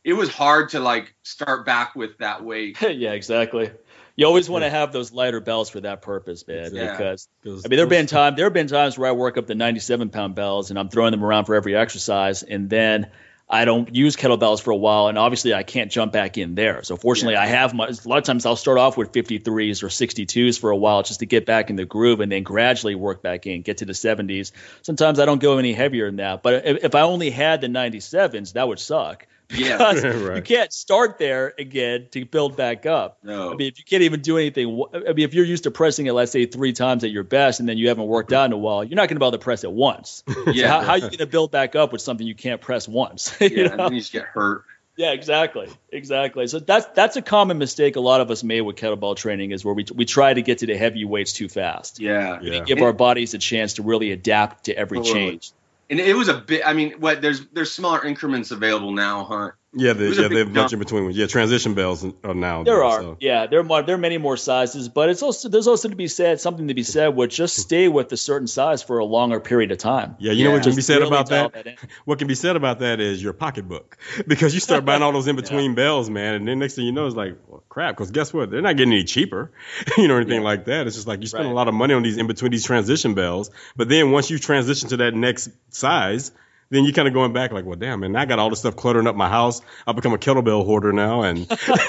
it 0.05 0.13
was 0.13 0.29
hard 0.29 0.71
to 0.71 0.81
like 0.81 1.15
start 1.23 1.65
back 1.65 1.95
with 1.95 2.19
that 2.19 2.45
weight. 2.45 2.77
yeah, 2.83 3.13
exactly. 3.13 3.71
You 4.17 4.27
always 4.27 4.51
want 4.51 4.65
to 4.65 4.71
have 4.71 4.93
those 4.93 5.13
lighter 5.13 5.41
bells 5.41 5.71
for 5.71 5.81
that 5.81 6.03
purpose, 6.03 6.47
man. 6.47 6.75
Yeah. 6.75 6.93
Because 6.93 7.29
I 7.45 7.69
mean, 7.69 7.79
there've 7.79 7.89
been 7.89 8.07
time 8.07 8.37
there 8.37 8.45
have 8.47 8.53
been 8.53 8.67
times 8.67 8.99
where 8.99 9.09
I 9.09 9.13
work 9.13 9.39
up 9.39 9.47
the 9.47 9.55
97 9.55 10.11
pound 10.11 10.35
bells 10.35 10.71
and 10.71 10.79
I'm 10.79 10.91
throwing 10.91 11.13
them 11.13 11.25
around 11.25 11.47
for 11.47 11.55
every 11.55 11.75
exercise, 11.75 12.43
and 12.43 12.69
then 12.69 13.11
I 13.53 13.67
don't 13.67 13.95
use 13.95 14.17
kettlebells 14.17 14.63
for 14.63 14.71
a 14.71 14.77
while, 14.77 15.09
and 15.09 15.19
obviously 15.19 15.53
I 15.53 15.63
can't 15.63 15.93
jump 15.93 16.11
back 16.11 16.39
in 16.39 16.55
there. 16.55 16.83
So 16.85 16.97
fortunately, 16.97 17.35
yeah. 17.35 17.43
I 17.43 17.47
have 17.47 17.75
my, 17.75 17.87
a 17.87 18.09
lot 18.09 18.17
of 18.17 18.25
times 18.25 18.47
I'll 18.47 18.57
start 18.57 18.79
off 18.79 18.97
with 18.97 19.13
53s 19.13 19.83
or 19.83 19.89
62s 19.89 20.59
for 20.59 20.71
a 20.71 20.77
while 20.77 21.03
just 21.03 21.21
to 21.21 21.27
get 21.27 21.45
back 21.45 21.69
in 21.69 21.77
the 21.77 21.85
groove, 21.85 22.21
and 22.21 22.33
then 22.33 22.45
gradually 22.45 22.95
work 22.95 23.21
back 23.23 23.47
in, 23.47 23.61
get 23.61 23.79
to 23.79 23.85
the 23.85 23.93
70s. 23.93 24.53
Sometimes 24.81 25.19
I 25.19 25.27
don't 25.27 25.41
go 25.41 25.59
any 25.59 25.75
heavier 25.75 26.07
than 26.07 26.17
that, 26.17 26.43
but 26.43 26.65
if, 26.65 26.85
if 26.85 26.95
I 26.95 27.03
only 27.03 27.29
had 27.29 27.61
the 27.61 27.67
97s, 27.67 28.55
that 28.55 28.67
would 28.67 28.81
suck. 28.81 29.27
Yeah, 29.53 29.77
right. 29.93 30.37
you 30.37 30.43
can't 30.43 30.73
start 30.73 31.19
there 31.19 31.55
again 31.59 32.09
to 32.13 32.25
build 32.25 32.57
back 32.57 32.87
up. 32.87 33.19
No, 33.23 33.53
I 33.53 33.55
mean 33.55 33.69
if 33.69 33.79
you 33.79 33.85
can't 33.85 34.03
even 34.03 34.21
do 34.21 34.39
anything, 34.39 34.83
I 34.95 35.13
mean 35.13 35.25
if 35.25 35.35
you're 35.35 35.45
used 35.45 35.65
to 35.65 35.71
pressing 35.71 36.07
it, 36.07 36.13
let's 36.13 36.33
say 36.33 36.47
three 36.47 36.73
times 36.73 37.05
at 37.05 37.11
your 37.11 37.25
best, 37.25 37.61
and 37.61 37.69
then 37.69 37.79
you 37.79 37.89
haven't 37.89 38.07
worked 38.07 38.33
out 38.33 38.47
in 38.47 38.53
a 38.53 38.59
while, 38.59 38.85
you're 38.85 38.97
not 38.97 39.09
going 39.09 39.17
to 39.17 39.21
be 39.21 39.25
able 39.25 39.33
to 39.33 39.39
press 39.39 39.65
it 39.65 39.73
once. 39.73 40.25
Yeah, 40.53 40.67
so 40.67 40.69
how, 40.69 40.81
how, 40.81 40.93
are 40.93 40.97
you 40.97 41.03
going 41.03 41.19
to 41.19 41.27
build 41.27 41.51
back 41.53 41.77
up 41.77 41.93
with 41.93 42.01
something 42.03 42.27
you 42.27 42.35
can't 42.35 42.61
press 42.61 42.89
once? 42.89 43.35
you 43.41 43.49
yeah, 43.49 43.77
know? 43.77 43.87
and 43.87 43.95
you 43.95 44.01
just 44.01 44.13
get 44.13 44.25
hurt. 44.25 44.65
Yeah, 44.97 45.13
exactly, 45.13 45.69
exactly. 45.91 46.47
So 46.49 46.59
that's 46.59 46.85
that's 46.95 47.17
a 47.17 47.23
common 47.23 47.59
mistake 47.59 47.97
a 47.97 48.01
lot 48.01 48.21
of 48.21 48.31
us 48.31 48.43
made 48.43 48.61
with 48.61 48.77
kettlebell 48.77 49.17
training 49.17 49.53
is 49.53 49.65
where 49.65 49.73
we 49.73 49.87
we 49.95 50.05
try 50.05 50.35
to 50.35 50.43
get 50.43 50.59
to 50.59 50.67
the 50.67 50.77
heavy 50.77 51.05
weights 51.05 51.33
too 51.33 51.49
fast. 51.49 52.01
Yeah, 52.01 52.41
yeah. 52.43 52.61
give 52.61 52.83
our 52.83 52.93
bodies 52.93 53.33
a 53.35 53.39
chance 53.39 53.75
to 53.75 53.83
really 53.83 54.11
adapt 54.11 54.65
to 54.65 54.77
every 54.77 55.01
change 55.03 55.53
and 55.93 56.01
it 56.01 56.17
was 56.17 56.29
a 56.29 56.35
bit. 56.35 56.63
I 56.67 56.73
mean, 56.73 56.93
what 57.01 57.21
there's 57.21 57.47
there's 57.49 57.71
smaller 57.71 58.05
increments 58.05 58.51
available 58.51 58.93
now, 58.93 59.25
huh? 59.25 59.51
Yeah, 59.75 59.95
the, 59.95 60.05
It 60.05 60.09
was 60.11 60.19
a 60.19 60.23
yeah, 60.23 60.29
they 60.29 60.39
have 60.41 60.49
a 60.49 60.53
bunch 60.53 60.73
in 60.75 60.79
between 60.81 61.05
ones. 61.05 61.17
Yeah, 61.17 61.27
transition 61.29 61.73
bells 61.73 62.05
are 62.25 62.35
now. 62.35 62.63
There 62.63 62.85
are, 62.85 63.01
so. 63.01 63.17
yeah, 63.21 63.47
there 63.47 63.59
are 63.61 63.65
more, 63.65 63.83
there 63.83 63.95
are 63.95 63.99
many 63.99 64.19
more 64.19 64.37
sizes, 64.37 64.91
but 64.91 65.09
it's 65.09 65.23
also 65.23 65.49
there's 65.49 65.67
also 65.67 65.89
to 65.89 65.97
be 65.97 66.09
said 66.09 66.41
something 66.41 66.69
to 66.69 66.75
be 66.75 66.83
said 66.83 67.17
with 67.17 67.31
just 67.31 67.57
stay 67.57 67.89
with 67.89 68.13
a 68.13 68.19
certain 68.19 68.47
size 68.49 68.83
for 68.83 68.99
a 68.99 69.05
longer 69.07 69.41
period 69.41 69.73
of 69.73 69.79
time. 69.79 70.17
Yeah, 70.19 70.33
you 70.33 70.45
know 70.45 70.51
Yeah. 70.51 70.57
what 70.57 70.65
can 70.65 70.77
be 70.77 70.83
said 70.83 70.97
really 70.99 71.09
about 71.09 71.29
dial 71.31 71.49
that? 71.55 71.79
What 72.05 72.19
can 72.19 72.29
be 72.29 72.35
said 72.35 72.57
about 72.57 72.81
that 72.81 73.01
is 73.01 73.23
your 73.23 73.33
pocketbook, 73.33 73.97
because 74.27 74.53
you 74.53 74.61
start 74.61 74.85
buying 74.85 75.01
all 75.03 75.13
those 75.13 75.27
in 75.33 75.37
between 75.37 75.75
bells, 75.75 76.11
man, 76.11 76.35
and 76.35 76.47
then 76.47 76.59
next 76.59 76.75
thing 76.75 76.85
you 76.85 76.93
know, 76.93 77.07
it's 77.07 77.17
like, 77.17 77.39
well, 77.49 77.63
crap. 77.71 77.97
Because 77.97 78.11
guess 78.11 78.31
what? 78.35 78.51
They're 78.51 78.61
not 78.61 78.77
getting 78.77 78.93
any 78.93 79.05
cheaper, 79.05 79.53
you 79.97 80.07
know, 80.07 80.17
anything 80.17 80.41
Yeah. 80.43 80.49
like 80.49 80.67
that. 80.67 80.87
It's 80.87 80.97
just 80.97 81.07
like 81.09 81.23
you 81.23 81.29
spend 81.29 81.47
Right. 81.47 81.51
a 81.53 81.55
lot 81.55 81.69
of 81.69 81.75
money 81.75 81.95
on 81.95 82.03
these 82.03 82.19
in 82.19 82.27
between 82.27 82.51
these 82.51 82.67
transition 82.67 83.15
bells, 83.15 83.51
but 83.75 83.89
then 83.89 84.11
once 84.11 84.29
you 84.31 84.39
transition 84.39 84.91
to 84.91 84.99
that 84.99 85.15
next 85.15 85.49
size. 85.71 86.31
Then 86.73 86.85
you 86.85 86.93
kind 86.93 87.07
of 87.07 87.13
going 87.13 87.33
back 87.33 87.53
like, 87.53 87.67
well, 87.67 87.77
damn, 87.77 88.01
man, 88.01 88.17
I 88.17 88.25
got 88.25 88.39
all 88.39 88.49
this 88.51 88.61
stuff 88.61 88.77
cluttering 88.77 89.07
up 89.07 89.15
my 89.15 89.29
house. 89.29 89.61
I've 89.87 89.95
become 89.95 90.15
a 90.15 90.19
kettlebell 90.19 90.65
hoarder 90.65 90.93
now, 90.93 91.23
and 91.23 91.47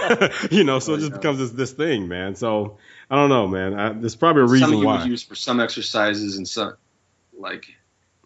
you 0.52 0.66
know, 0.66 0.80
so 0.80 0.96
it 0.96 1.00
just 1.00 1.14
becomes 1.14 1.40
this 1.40 1.52
this 1.52 1.72
thing, 1.72 2.08
man. 2.10 2.36
So 2.36 2.78
I 3.10 3.16
don't 3.16 3.30
know, 3.30 3.48
man. 3.48 3.74
I, 3.80 3.94
there's 3.94 4.16
probably 4.16 4.42
a 4.42 4.46
reason 4.46 4.68
why 4.68 4.72
some 4.72 4.80
you 4.82 4.86
why. 4.86 4.98
would 5.00 5.08
use 5.08 5.24
for 5.24 5.36
some 5.36 5.60
exercises 5.60 6.38
and 6.38 6.48
some 6.48 6.76
like 7.38 7.66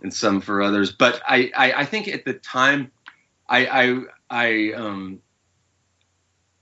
and 0.01 0.13
some 0.13 0.41
for 0.41 0.61
others 0.61 0.91
but 0.91 1.21
i 1.27 1.51
i, 1.55 1.71
I 1.73 1.85
think 1.85 2.07
at 2.07 2.25
the 2.25 2.33
time 2.33 2.91
i 3.47 3.65
i 3.67 4.01
i 4.29 4.73
um 4.73 5.21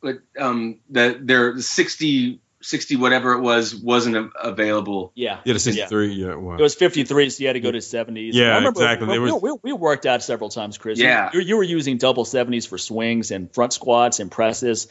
but 0.02 0.20
um 0.40 0.80
the 0.90 1.20
there 1.22 1.60
60 1.60 2.40
60 2.66 2.96
whatever 2.96 3.34
it 3.34 3.42
was 3.42 3.76
wasn't 3.76 4.16
a- 4.16 4.30
available 4.42 5.12
Yeah, 5.16 5.40
yeah, 5.46 5.54
the 5.54 5.60
63. 5.60 6.14
Yeah, 6.14 6.36
wow. 6.36 6.56
It 6.56 6.62
was 6.62 6.74
53, 6.76 7.30
so 7.30 7.42
you 7.42 7.48
had 7.48 7.54
to 7.54 7.60
go 7.60 7.72
to 7.72 7.78
70s. 7.78 8.32
Yeah, 8.34 8.54
I 8.54 8.56
remember 8.58 8.82
exactly. 8.82 9.08
We, 9.08 9.14
There 9.14 9.22
was- 9.22 9.42
we, 9.42 9.58
we 9.62 9.74
worked 9.74 10.06
out 10.06 10.24
several 10.24 10.50
times, 10.50 10.78
Chris. 10.78 10.98
Yeah. 11.00 11.30
You, 11.34 11.42
you 11.42 11.58
were 11.58 11.64
using 11.64 11.98
double 11.98 12.26
70s 12.26 12.68
for 12.68 12.78
swings 12.78 13.32
and 13.32 13.54
front 13.54 13.74
squats 13.74 14.20
and 14.20 14.32
presses 14.32 14.88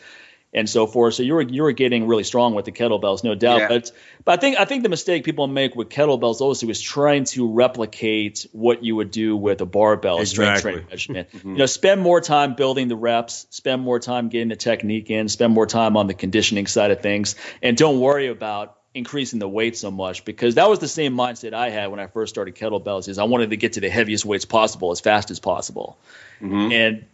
and 0.55 0.71
so 0.71 0.87
forth. 0.87 1.15
So 1.15 1.23
you 1.23 1.35
were 1.35 1.43
you 1.43 1.63
were 1.65 1.73
getting 1.73 2.07
really 2.07 2.23
strong 2.23 2.55
with 2.55 2.65
the 2.65 2.73
kettlebells, 2.73 3.25
no 3.25 3.35
doubt. 3.35 3.59
Yeah. 3.59 3.69
But 3.69 3.93
but 4.25 4.39
I 4.39 4.41
think 4.41 4.59
I 4.59 4.65
think 4.65 4.85
the 4.85 4.89
mistake 4.89 5.25
people 5.25 5.47
make 5.49 5.75
with 5.75 5.89
kettlebells 5.89 6.41
also 6.41 6.69
is 6.69 6.81
trying 6.81 7.25
to 7.25 7.51
replicate 7.53 8.47
what 8.53 8.85
you 8.85 8.97
would 8.97 9.11
do 9.11 9.37
with 9.37 9.61
a 9.61 9.67
barbell, 9.67 10.21
a 10.21 10.27
strength 10.27 10.59
Exactly. 10.59 10.73
training 10.73 10.89
regimen. 10.91 11.27
You 11.45 11.59
know, 11.59 11.67
spend 11.67 12.01
more 12.01 12.21
time 12.21 12.55
building 12.55 12.89
the 12.89 12.97
reps, 12.97 13.47
spend 13.51 13.83
more 13.83 13.99
time 13.99 14.29
getting 14.29 14.49
the 14.49 14.57
technique 14.57 15.11
in, 15.11 15.29
spend 15.29 15.53
more 15.53 15.67
time 15.67 15.97
on 15.97 16.07
the 16.07 16.15
conditioning 16.15 16.67
side 16.67 16.91
of 16.91 17.01
things, 17.01 17.37
and 17.63 17.77
don't 17.77 18.01
worry 18.01 18.29
about 18.29 18.79
increasing 18.95 19.41
the 19.41 19.49
weight 19.49 19.77
so 19.77 19.91
much 19.91 20.25
because 20.25 20.55
that 20.55 20.69
was 20.69 20.79
the 20.79 20.89
same 20.89 21.17
mindset 21.17 21.53
I 21.53 21.71
had 21.71 21.89
when 21.89 21.99
I 21.99 22.07
first 22.07 22.33
started 22.33 22.55
kettlebells 22.55 23.09
is 23.09 23.19
I 23.19 23.25
wanted 23.25 23.51
to 23.51 23.57
get 23.57 23.73
to 23.73 23.81
the 23.81 23.91
heaviest 23.91 24.25
weights 24.25 24.45
possible 24.45 24.93
as 24.93 25.01
fast 25.01 25.33
as 25.33 25.41
possible. 25.41 25.99
Mhm. 26.41 26.73
And 26.73 27.05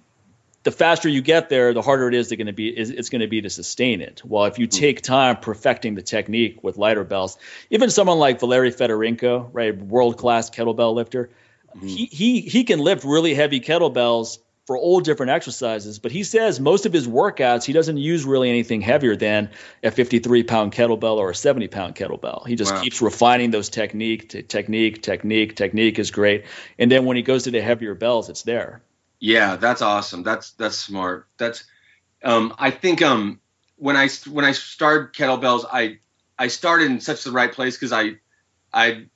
the 0.62 0.70
faster 0.70 1.08
you 1.08 1.22
get 1.22 1.48
there, 1.48 1.72
the 1.72 1.82
harder 1.82 2.08
it 2.08 2.14
is 2.14 2.28
to 2.28 2.36
going 2.36 2.46
to 2.46 2.52
be 2.52 2.68
is 2.68 2.90
it's 2.90 3.08
going 3.08 3.22
to 3.22 3.28
be 3.28 3.40
to 3.42 3.50
sustain 3.50 4.00
it. 4.00 4.22
Well, 4.24 4.44
if 4.44 4.58
you 4.58 4.66
hmm. 4.66 4.70
take 4.70 5.02
time 5.02 5.36
perfecting 5.36 5.94
the 5.94 6.02
technique 6.02 6.62
with 6.62 6.76
lighter 6.76 7.04
bells, 7.04 7.38
even 7.70 7.90
someone 7.90 8.18
like 8.18 8.40
Valery 8.40 8.70
Fedorenko, 8.70 9.48
right, 9.52 9.76
world 9.76 10.18
class 10.18 10.50
kettlebell 10.50 10.94
lifter, 10.94 11.30
hmm. 11.78 11.86
he 11.86 12.06
he 12.06 12.40
he 12.40 12.64
can 12.64 12.78
lift 12.80 13.04
really 13.04 13.34
heavy 13.34 13.60
kettlebells 13.60 14.38
for 14.66 14.76
all 14.76 15.00
different 15.00 15.30
exercises, 15.30 15.98
but 15.98 16.12
he 16.12 16.22
says 16.22 16.60
most 16.60 16.86
of 16.86 16.92
his 16.92 17.08
workouts 17.08 17.64
he 17.64 17.72
doesn't 17.72 17.96
use 17.96 18.24
really 18.24 18.48
anything 18.50 18.80
heavier 18.80 19.16
than 19.16 19.50
a 19.82 19.90
53 19.90 20.44
pound 20.44 20.72
kettlebell 20.72 21.16
or 21.16 21.30
a 21.30 21.34
70 21.34 21.66
pound 21.68 21.96
kettlebell. 21.96 22.46
He 22.46 22.54
just 22.54 22.72
Wow. 22.72 22.82
keeps 22.82 23.02
refining 23.02 23.50
those 23.50 23.68
technique, 23.68 24.28
t- 24.28 24.42
technique, 24.42 25.02
technique, 25.02 25.56
technique 25.56 25.98
is 25.98 26.10
great, 26.12 26.44
and 26.78 26.92
then 26.92 27.04
when 27.04 27.16
he 27.16 27.22
goes 27.22 27.44
to 27.44 27.50
the 27.50 27.60
heavier 27.60 27.94
bells, 27.94 28.28
it's 28.28 28.42
there. 28.42 28.82
Yeah, 29.20 29.56
that's 29.56 29.82
awesome. 29.82 30.22
That's 30.22 30.52
that's 30.52 30.76
smart. 30.78 31.28
That's 31.38 31.64
um 32.24 32.55
I 32.59 32.70
think 32.70 33.02
um 33.02 33.40
when 33.76 33.97
I 33.97 34.09
when 34.30 34.44
I 34.44 34.52
started 34.52 35.12
kettlebells, 35.14 35.66
I 35.70 35.98
I 36.38 36.48
started 36.48 36.90
in 36.90 37.01
such 37.01 37.24
the 37.24 37.32
right 37.32 37.52
place 37.52 37.76
because 37.76 37.92
I 37.92 38.16
I 38.72 39.06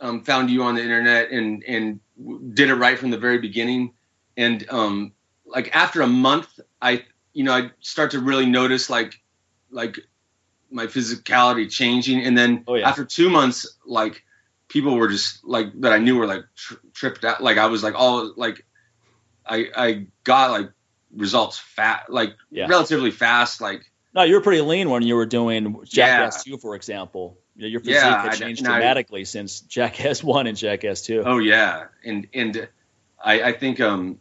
um, 0.00 0.22
found 0.24 0.50
you 0.50 0.62
on 0.64 0.74
the 0.74 0.82
internet 0.82 1.30
and 1.30 1.64
and 1.64 2.00
did 2.54 2.70
it 2.70 2.74
right 2.74 2.98
from 2.98 3.10
the 3.10 3.18
very 3.18 3.38
beginning. 3.38 3.94
And 4.36 4.68
um 4.70 5.12
like 5.46 5.74
after 5.74 6.02
a 6.02 6.08
month, 6.08 6.60
I 6.82 7.04
you 7.32 7.44
know 7.44 7.52
I 7.54 7.70
start 7.80 8.12
to 8.12 8.20
really 8.20 8.46
notice 8.46 8.90
like 8.90 9.20
like 9.70 9.98
my 10.70 10.86
physicality 10.86 11.70
changing, 11.70 12.22
and 12.22 12.36
then 12.36 12.64
Oh, 12.66 12.74
yeah. 12.74 12.88
after 12.88 13.04
two 13.04 13.30
months, 13.30 13.66
like 13.86 14.24
people 14.68 14.96
were 14.96 15.08
just 15.08 15.44
like 15.44 15.68
that 15.80 15.92
I 15.92 15.98
knew 15.98 16.16
were 16.18 16.26
like 16.26 16.44
tri- 16.56 16.78
tripped 16.92 17.24
out. 17.24 17.42
Like 17.42 17.58
I 17.58 17.66
was 17.66 17.82
like 17.82 17.94
all 17.94 18.32
like 18.36 18.64
I 19.48 19.66
I 19.76 20.06
got 20.24 20.50
like 20.50 20.70
results 21.14 21.58
fat 21.58 22.04
like 22.08 22.34
Yeah. 22.50 22.66
relatively 22.68 23.10
fast 23.10 23.60
like 23.60 23.82
No, 24.14 24.22
you 24.22 24.34
were 24.34 24.40
pretty 24.40 24.62
lean 24.62 24.90
when 24.90 25.02
you 25.02 25.14
were 25.16 25.26
doing 25.26 25.80
Jackass 25.84 26.46
Yeah. 26.46 26.56
2, 26.56 26.58
for 26.58 26.74
example. 26.74 27.38
Your 27.56 27.80
physique 27.80 27.94
Yeah, 28.02 28.22
had 28.22 28.34
changed 28.34 28.64
I- 28.66 28.70
dramatically 28.72 29.24
since 29.24 29.60
Jackass 29.60 30.22
1 30.22 30.46
and 30.46 30.56
Jackass 30.56 31.02
2. 31.02 31.22
oh 31.26 31.38
yeah 31.38 31.84
and 32.04 32.26
and 32.34 32.68
I 33.22 33.42
I 33.42 33.52
think 33.52 33.80
um 33.80 34.20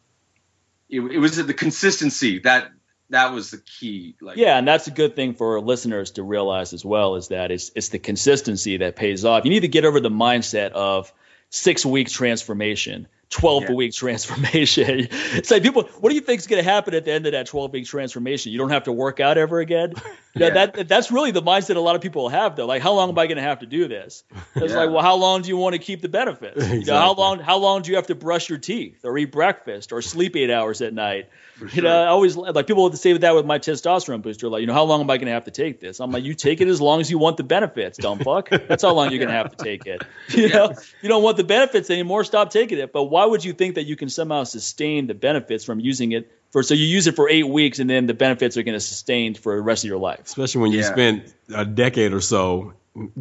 it, 0.90 1.02
it 1.02 1.20
was 1.20 1.36
the 1.36 1.54
consistency 1.54 2.40
that 2.40 2.72
that 3.10 3.34
was 3.34 3.52
the 3.52 3.58
key 3.60 4.16
like 4.22 4.38
Yeah, 4.38 4.58
and 4.58 4.68
that's 4.68 4.88
a 4.88 4.91
good 4.91 5.16
thing 5.16 5.34
for 5.34 5.60
listeners 5.62 6.12
to 6.12 6.24
realize 6.24 6.74
as 6.74 6.84
well 6.86 7.16
is 7.16 7.28
that 7.30 7.52
it's 7.52 7.72
it's 7.76 7.90
the 7.90 7.99
consistency 7.99 8.78
that 8.78 8.95
pays 8.95 9.24
off. 9.26 9.44
You 9.45 9.52
need 9.52 9.62
to 9.62 9.68
get 9.70 9.86
over 9.86 9.99
the 9.99 10.10
mindset 10.10 10.72
of 10.72 11.14
six 11.49 11.86
week 11.86 12.10
transformation, 12.10 13.08
twelve 13.30 13.64
Yeah. 13.64 13.74
week 13.74 13.94
transformation. 14.38 15.08
it's 15.12 15.52
like 15.52 15.64
people, 15.64 15.84
what 15.99 16.10
do 16.10 16.16
you 16.16 16.22
think 16.22 16.40
is 16.40 16.48
going 16.48 16.64
to 16.64 16.70
happen 16.70 16.94
at 16.94 17.06
the 17.06 17.12
end 17.12 17.26
of 17.26 17.32
that 17.34 17.48
twelve 17.48 17.72
week 17.74 17.86
transformation? 17.86 18.52
You 18.52 18.58
don't 18.58 18.70
have 18.72 18.84
to 18.86 18.91
work 18.91 19.20
out 19.20 19.38
ever 19.38 19.60
again. 19.60 19.94
Yeah. 20.38 20.52
that 20.52 20.88
that's 20.88 21.10
really 21.10 21.32
the 21.32 21.41
mindset 21.41 21.78
a 21.78 21.80
lot 21.80 21.95
of 21.95 22.02
people 22.04 22.30
have 22.30 22.56
though. 22.56 22.68
Like, 22.68 22.84
how 22.84 22.94
long 22.94 23.10
am 23.10 23.18
I 23.18 23.26
going 23.26 23.38
to 23.38 23.41
have 23.41 23.62
to 23.62 23.66
do 23.66 23.88
this? 23.88 24.24
It's 24.56 24.72
Yeah. 24.72 24.82
like, 24.82 24.91
well, 24.91 25.02
how 25.02 25.16
long 25.16 25.41
do 25.41 25.49
you 25.49 25.58
want 25.58 25.74
to 25.74 25.80
keep 25.80 25.99
the 26.04 26.10
benefits? 26.10 26.64
You 26.72 26.86
know, 26.86 26.99
how 26.99 27.16
long 27.16 27.40
how 27.40 27.58
long 27.58 27.82
do 27.82 27.90
you 27.90 27.95
have 27.95 28.06
to 28.08 28.14
brush 28.16 28.48
your 28.48 28.60
teeth 28.60 29.04
or 29.04 29.18
eat 29.18 29.32
breakfast 29.32 29.91
or 29.91 30.04
sleep 30.04 30.36
eight 30.36 30.52
hours 30.52 30.82
at 30.84 30.94
night? 30.94 31.30
for 31.56 31.68
You 31.70 31.82
know, 31.82 32.04
I 32.04 32.06
always 32.10 32.38
like 32.38 32.68
people 32.68 32.84
would 32.84 32.95
say 32.99 33.18
that 33.18 33.34
with 33.34 33.48
my 33.48 33.58
testosterone 33.58 34.22
booster. 34.22 34.48
Like, 34.48 34.62
you 34.62 34.68
know, 34.68 34.76
how 34.76 34.84
long 34.84 35.02
am 35.02 35.10
I 35.10 35.18
going 35.18 35.26
to 35.26 35.32
have 35.32 35.45
to 35.45 35.52
take 35.52 35.80
this? 35.80 35.99
I'm 35.99 36.12
like, 36.12 36.24
you 36.24 36.36
take 36.36 36.62
it 36.62 36.68
as 36.68 36.80
long 36.80 37.02
as 37.02 37.10
you 37.10 37.18
want 37.18 37.38
the 37.38 37.44
benefits, 37.44 37.98
dumb 37.98 38.20
fuck. 38.20 38.49
That's 38.49 38.84
how 38.84 38.94
long 38.94 39.10
you're 39.10 39.18
going 39.18 39.30
to 39.30 39.34
have 39.34 39.58
to 39.58 39.64
take 39.64 39.88
it. 39.88 40.04
You 40.30 40.49
know, 40.49 40.72
you 41.02 41.10
don't 41.10 41.24
want 41.24 41.38
the 41.38 41.44
benefits 41.45 41.90
anymore, 41.90 42.24
stop 42.26 42.52
taking 42.52 42.78
it. 42.78 42.94
But 42.94 43.06
why 43.18 43.26
would 43.26 43.44
you 43.44 43.53
think 43.53 43.76
that 43.76 43.85
you 43.85 43.95
can 43.95 44.10
somehow 44.10 44.44
sustain 44.44 45.07
the 45.07 45.14
benefits 45.15 45.64
from 45.65 45.80
using 45.80 46.11
it 46.11 46.31
for? 46.52 46.61
So 46.64 46.73
you 46.76 46.85
use 46.85 47.07
it 47.07 47.15
for 47.15 47.27
eight 47.30 47.48
weeks, 47.48 47.80
and 47.80 47.89
then 47.89 48.06
the 48.06 48.14
benefits 48.14 48.57
are 48.57 48.64
going 48.64 48.73
to 48.77 48.80
sustain 48.94 49.34
for 49.34 49.56
the 49.56 49.61
rest 49.61 49.84
of 49.84 49.88
your 49.89 49.98
life. 49.99 50.22
especially 50.26 50.61
when 50.61 50.72
you 50.72 50.80
Yeah. 50.80 50.91
spent 50.94 51.34
a 51.53 51.65
decade 51.65 52.14
or 52.14 52.22
so 52.22 52.73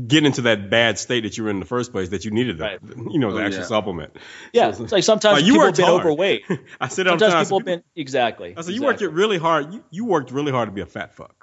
getting 0.06 0.26
into 0.26 0.42
that 0.42 0.70
bad 0.70 0.98
state 0.98 1.22
that 1.24 1.36
you 1.36 1.44
were 1.44 1.50
in 1.50 1.60
the 1.60 1.66
first 1.66 1.92
place 1.92 2.08
that 2.10 2.24
you 2.24 2.30
needed 2.30 2.56
the, 2.58 2.64
Right. 2.64 2.78
you 3.12 3.18
know 3.18 3.32
the 3.32 3.42
Oh, 3.42 3.46
extra 3.46 3.62
yeah. 3.62 3.68
supplement. 3.68 4.10
Yeah, 4.52 4.70
So- 4.72 4.84
it's 4.84 4.92
like 4.92 5.04
sometimes 5.04 5.36
Like, 5.40 5.44
you 5.46 5.52
people 5.54 5.66
have 5.66 5.76
been 5.76 5.84
hard. 5.84 6.00
overweight. 6.00 6.42
I 6.80 6.88
said 6.88 7.06
it 7.06 7.10
all 7.10 7.18
the 7.18 7.24
Sometimes 7.26 7.48
people 7.48 7.58
have 7.60 7.66
been 7.66 7.82
exactly. 7.94 8.54
I 8.56 8.62
said 8.62 8.72
you 8.74 8.80
worked 8.82 9.00
exactly. 9.02 9.16
it 9.16 9.20
really 9.22 9.38
hard. 9.38 9.74
You, 9.74 9.84
you 9.90 10.04
worked 10.06 10.30
really 10.30 10.52
hard 10.52 10.68
to 10.68 10.72
be 10.72 10.80
a 10.80 10.86
fat 10.96 11.14
fuck. 11.14 11.35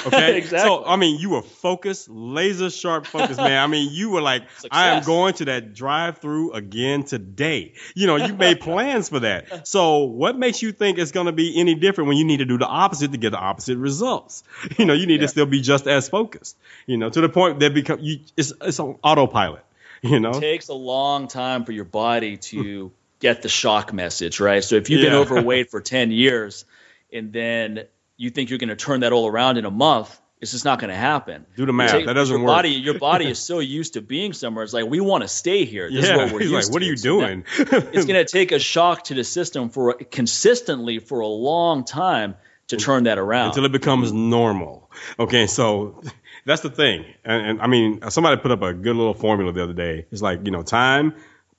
Okay. 0.06 0.36
Exactly. 0.36 0.68
So 0.68 0.84
I 0.84 0.96
mean, 0.96 1.18
you 1.18 1.30
were 1.30 1.42
focused, 1.42 2.08
laser 2.08 2.70
sharp 2.70 3.06
focused, 3.06 3.38
man. 3.38 3.62
I 3.62 3.66
mean, 3.66 3.92
you 3.92 4.10
were 4.10 4.20
like, 4.20 4.44
I 4.70 4.88
am 4.88 5.04
going 5.04 5.34
to 5.34 5.46
that 5.46 5.74
drive 5.74 6.18
through 6.18 6.52
again 6.52 7.04
today. 7.04 7.74
You 7.94 8.06
know, 8.06 8.16
you 8.16 8.34
made 8.34 8.60
plans 8.60 9.08
for 9.08 9.20
that. 9.20 9.66
So 9.66 10.04
what 10.04 10.38
makes 10.38 10.62
you 10.62 10.72
think 10.72 10.98
it's 10.98 11.12
going 11.12 11.26
to 11.26 11.32
be 11.32 11.58
any 11.58 11.74
different 11.74 12.08
when 12.08 12.16
you 12.16 12.24
need 12.24 12.38
to 12.38 12.44
do 12.44 12.58
the 12.58 12.66
opposite 12.66 13.12
to 13.12 13.18
get 13.18 13.30
the 13.30 13.38
opposite 13.38 13.78
results? 13.78 14.44
You 14.78 14.84
know, 14.84 14.92
you 14.92 15.06
need 15.06 15.20
Yeah. 15.20 15.26
to 15.26 15.28
still 15.28 15.46
be 15.46 15.60
just 15.60 15.86
as 15.86 16.08
focused. 16.08 16.56
You 16.86 16.96
know, 16.98 17.10
to 17.10 17.20
the 17.20 17.28
point 17.28 17.60
that 17.60 17.74
become 17.74 17.98
you. 18.00 18.20
It's 18.36 18.52
it's 18.60 18.78
on 18.78 18.98
autopilot. 19.02 19.64
You 20.02 20.20
know. 20.20 20.30
It 20.30 20.40
takes 20.40 20.68
a 20.68 20.74
long 20.74 21.28
time 21.28 21.64
for 21.64 21.72
your 21.72 21.84
body 21.84 22.36
to 22.36 22.88
hmm. 22.88 22.94
get 23.20 23.42
the 23.42 23.48
shock 23.48 23.92
message, 23.92 24.40
right? 24.40 24.62
So 24.62 24.76
if 24.76 24.90
you've 24.90 25.02
been 25.02 25.14
overweight 25.14 25.70
for 25.70 25.80
10 25.80 26.10
years 26.10 26.64
and 27.12 27.32
then 27.32 27.84
you 28.16 28.30
think 28.30 28.50
you're 28.50 28.58
going 28.58 28.68
to 28.70 28.76
turn 28.76 29.00
that 29.00 29.12
all 29.12 29.26
around 29.26 29.58
in 29.58 29.64
a 29.64 29.70
month, 29.70 30.20
it's 30.40 30.52
just 30.52 30.64
not 30.64 30.78
going 30.78 30.90
to 30.90 30.96
happen. 30.96 31.46
Do 31.56 31.64
the 31.66 31.72
math. 31.72 31.92
Take- 31.92 32.06
that 32.06 32.12
doesn't 32.12 32.36
your 32.36 32.44
work. 32.46 32.54
Body, 32.56 32.70
your 32.70 32.98
body 32.98 33.26
is 33.30 33.38
so 33.38 33.58
used 33.58 33.94
to 33.94 34.02
being 34.02 34.32
somewhere. 34.32 34.64
It's 34.64 34.72
like, 34.72 34.86
we 34.86 35.00
want 35.00 35.22
to 35.22 35.28
stay 35.28 35.64
here. 35.64 35.90
This 35.90 36.06
yeah. 36.06 36.12
is 36.12 36.18
what 36.18 36.32
we're 36.32 36.40
He's 36.40 36.50
used 36.50 36.68
like, 36.68 36.74
what 36.74 36.80
to. 36.80 36.86
are 36.86 36.90
you 36.90 36.96
So 36.96 37.20
doing? 37.20 37.44
it's 37.58 38.06
going 38.06 38.24
to 38.24 38.24
take 38.24 38.52
a 38.52 38.58
shock 38.58 39.04
to 39.04 39.14
the 39.14 39.24
system 39.24 39.70
for 39.70 39.94
consistently 39.94 40.98
for 40.98 41.20
a 41.20 41.26
long 41.26 41.84
time 41.84 42.34
to 42.68 42.76
turn 42.76 43.04
that 43.04 43.16
around. 43.18 43.48
until 43.48 43.64
it 43.64 43.72
becomes 43.72 44.12
normal. 44.12 44.90
Okay, 45.18 45.46
so 45.46 46.02
that's 46.44 46.62
the 46.62 46.70
thing. 46.70 47.04
And, 47.24 47.46
and 47.46 47.62
I 47.62 47.68
mean, 47.68 48.00
somebody 48.10 48.40
put 48.40 48.50
up 48.50 48.62
a 48.62 48.74
good 48.74 48.96
little 48.96 49.14
formula 49.14 49.52
the 49.52 49.62
other 49.62 49.72
day. 49.72 50.06
It's 50.10 50.20
like, 50.20 50.44
you 50.44 50.50
know, 50.50 50.62
time 50.62 51.14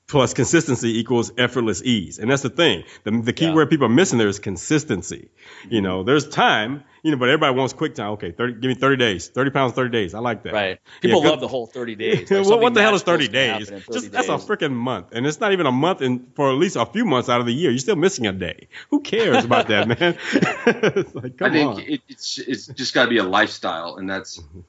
plus 0.07 0.33
consistency 0.33 0.99
equals 0.99 1.33
effortless 1.37 1.83
ease. 1.83 2.17
And 2.17 2.31
that's 2.31 2.41
the 2.41 2.49
thing. 2.49 2.83
The, 3.03 3.11
the 3.11 3.33
key 3.33 3.45
Yeah. 3.45 3.53
word 3.53 3.69
people 3.69 3.87
are 3.87 3.89
missing 3.89 4.17
there 4.17 4.29
is 4.29 4.39
consistency. 4.39 5.29
You 5.69 5.81
know, 5.81 5.99
mm-hmm. 5.99 6.07
there's 6.07 6.27
time, 6.29 6.85
you 7.03 7.11
know, 7.11 7.17
but 7.17 7.27
everybody 7.27 7.53
wants 7.55 7.73
quick 7.73 7.93
time. 7.93 8.11
Okay, 8.11 8.31
30, 8.31 8.53
give 8.53 8.69
me 8.69 8.75
30 8.75 8.95
days, 8.95 9.27
30 9.27 9.51
pounds, 9.51 9.73
30 9.73 9.89
days. 9.89 10.13
I 10.13 10.19
like 10.19 10.43
that. 10.43 10.53
Right. 10.53 10.79
People 11.01 11.21
Yeah, 11.23 11.31
love 11.31 11.41
the 11.41 11.47
whole 11.49 11.67
30 11.67 11.95
days. 11.95 12.31
Like 12.31 12.45
what, 12.47 12.61
what 12.61 12.73
the 12.73 12.81
hell 12.81 12.95
is 12.95 13.03
30 13.03 13.27
days? 13.27 13.69
30 13.69 13.83
Just 13.91 14.11
that's 14.13 14.29
a 14.29 14.37
freaking 14.37 14.73
month. 14.73 15.07
And 15.11 15.27
it's 15.27 15.41
not 15.41 15.51
even 15.51 15.65
a 15.65 15.73
month 15.73 16.01
in, 16.01 16.27
for 16.35 16.49
at 16.49 16.55
least 16.55 16.77
a 16.77 16.85
few 16.85 17.03
months 17.03 17.27
out 17.27 17.41
of 17.41 17.45
the 17.45 17.53
year. 17.53 17.69
You're 17.71 17.79
still 17.79 17.97
missing 17.97 18.27
a 18.27 18.31
day. 18.31 18.69
Who 18.91 19.01
cares 19.01 19.43
about 19.43 19.67
that, 19.67 19.87
man? 19.99 20.17
it's 20.33 21.15
like, 21.15 21.37
come 21.37 21.51
I 21.51 21.53
think 21.53 21.69
on. 21.75 21.79
it, 21.81 22.01
it's 22.07 22.37
it's 22.39 22.67
just 22.67 22.93
got 22.93 23.03
to 23.05 23.09
be 23.09 23.17
a 23.17 23.23
lifestyle, 23.23 23.97
and 23.97 24.09
that's 24.09 24.39
mm-hmm. 24.39 24.61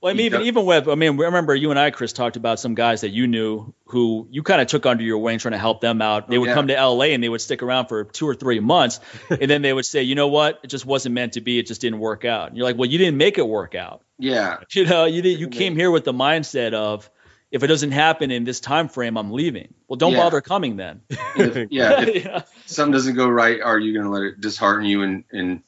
Well, 0.00 0.10
I 0.12 0.14
mean, 0.16 0.26
even 0.26 0.42
even 0.42 0.64
with 0.64 0.88
I 0.88 0.94
mean, 0.94 1.16
remember 1.16 1.54
you 1.54 1.70
and 1.70 1.78
I, 1.78 1.90
Chris, 1.90 2.12
talked 2.12 2.36
about 2.36 2.60
some 2.60 2.74
guys 2.76 3.00
that 3.00 3.08
you 3.10 3.26
knew 3.26 3.74
who 3.86 4.28
you 4.30 4.44
kind 4.44 4.60
of 4.60 4.68
took 4.68 4.86
under 4.86 5.02
your 5.02 5.18
wing, 5.18 5.38
trying 5.38 5.52
to 5.52 5.58
help 5.58 5.80
them 5.80 6.00
out. 6.00 6.28
They 6.28 6.36
Oh, 6.36 6.40
would 6.40 6.48
yeah. 6.48 6.54
come 6.54 6.68
to 6.68 6.74
LA 6.74 7.06
and 7.06 7.22
they 7.22 7.28
would 7.28 7.40
stick 7.40 7.62
around 7.64 7.86
for 7.88 8.04
two 8.04 8.28
or 8.28 8.34
three 8.36 8.60
months, 8.60 9.00
and 9.30 9.50
then 9.50 9.62
they 9.62 9.72
would 9.72 9.86
say, 9.86 10.04
you 10.04 10.14
know 10.14 10.28
what, 10.28 10.60
it 10.62 10.68
just 10.68 10.86
wasn't 10.86 11.14
meant 11.16 11.32
to 11.32 11.40
be. 11.40 11.58
It 11.58 11.66
just 11.66 11.80
didn't 11.80 11.98
work 11.98 12.24
out. 12.24 12.48
And 12.48 12.56
you're 12.56 12.64
like, 12.66 12.76
well, 12.78 12.88
you 12.88 12.98
didn't 12.98 13.16
make 13.16 13.38
it 13.38 13.48
work 13.48 13.74
out. 13.74 14.02
yeah, 14.18 14.58
You 14.72 14.84
know, 14.86 15.04
you 15.06 15.20
did. 15.20 15.40
You 15.40 15.48
came 15.48 15.74
here 15.74 15.90
with 15.90 16.04
the 16.04 16.12
mindset 16.12 16.74
of. 16.74 17.10
If 17.50 17.62
it 17.62 17.68
doesn't 17.68 17.92
happen 17.92 18.30
in 18.30 18.44
this 18.44 18.60
time 18.60 18.88
frame, 18.90 19.16
I'm 19.16 19.32
leaving. 19.32 19.72
Well, 19.88 19.96
don't 19.96 20.12
Yeah. 20.12 20.18
bother 20.18 20.42
coming 20.42 20.76
then. 20.76 21.00
if, 21.34 21.68
yeah. 21.70 22.02
If 22.02 22.24
Yeah. 22.26 22.42
something 22.66 22.92
doesn't 22.92 23.16
go 23.16 23.26
right, 23.26 23.58
are 23.62 23.78
you 23.78 23.94
going 23.94 24.04
to 24.04 24.10
let 24.10 24.22
it 24.24 24.38
dishearten 24.38 24.84
you 24.84 25.00
and 25.02 25.24
and 25.32 25.62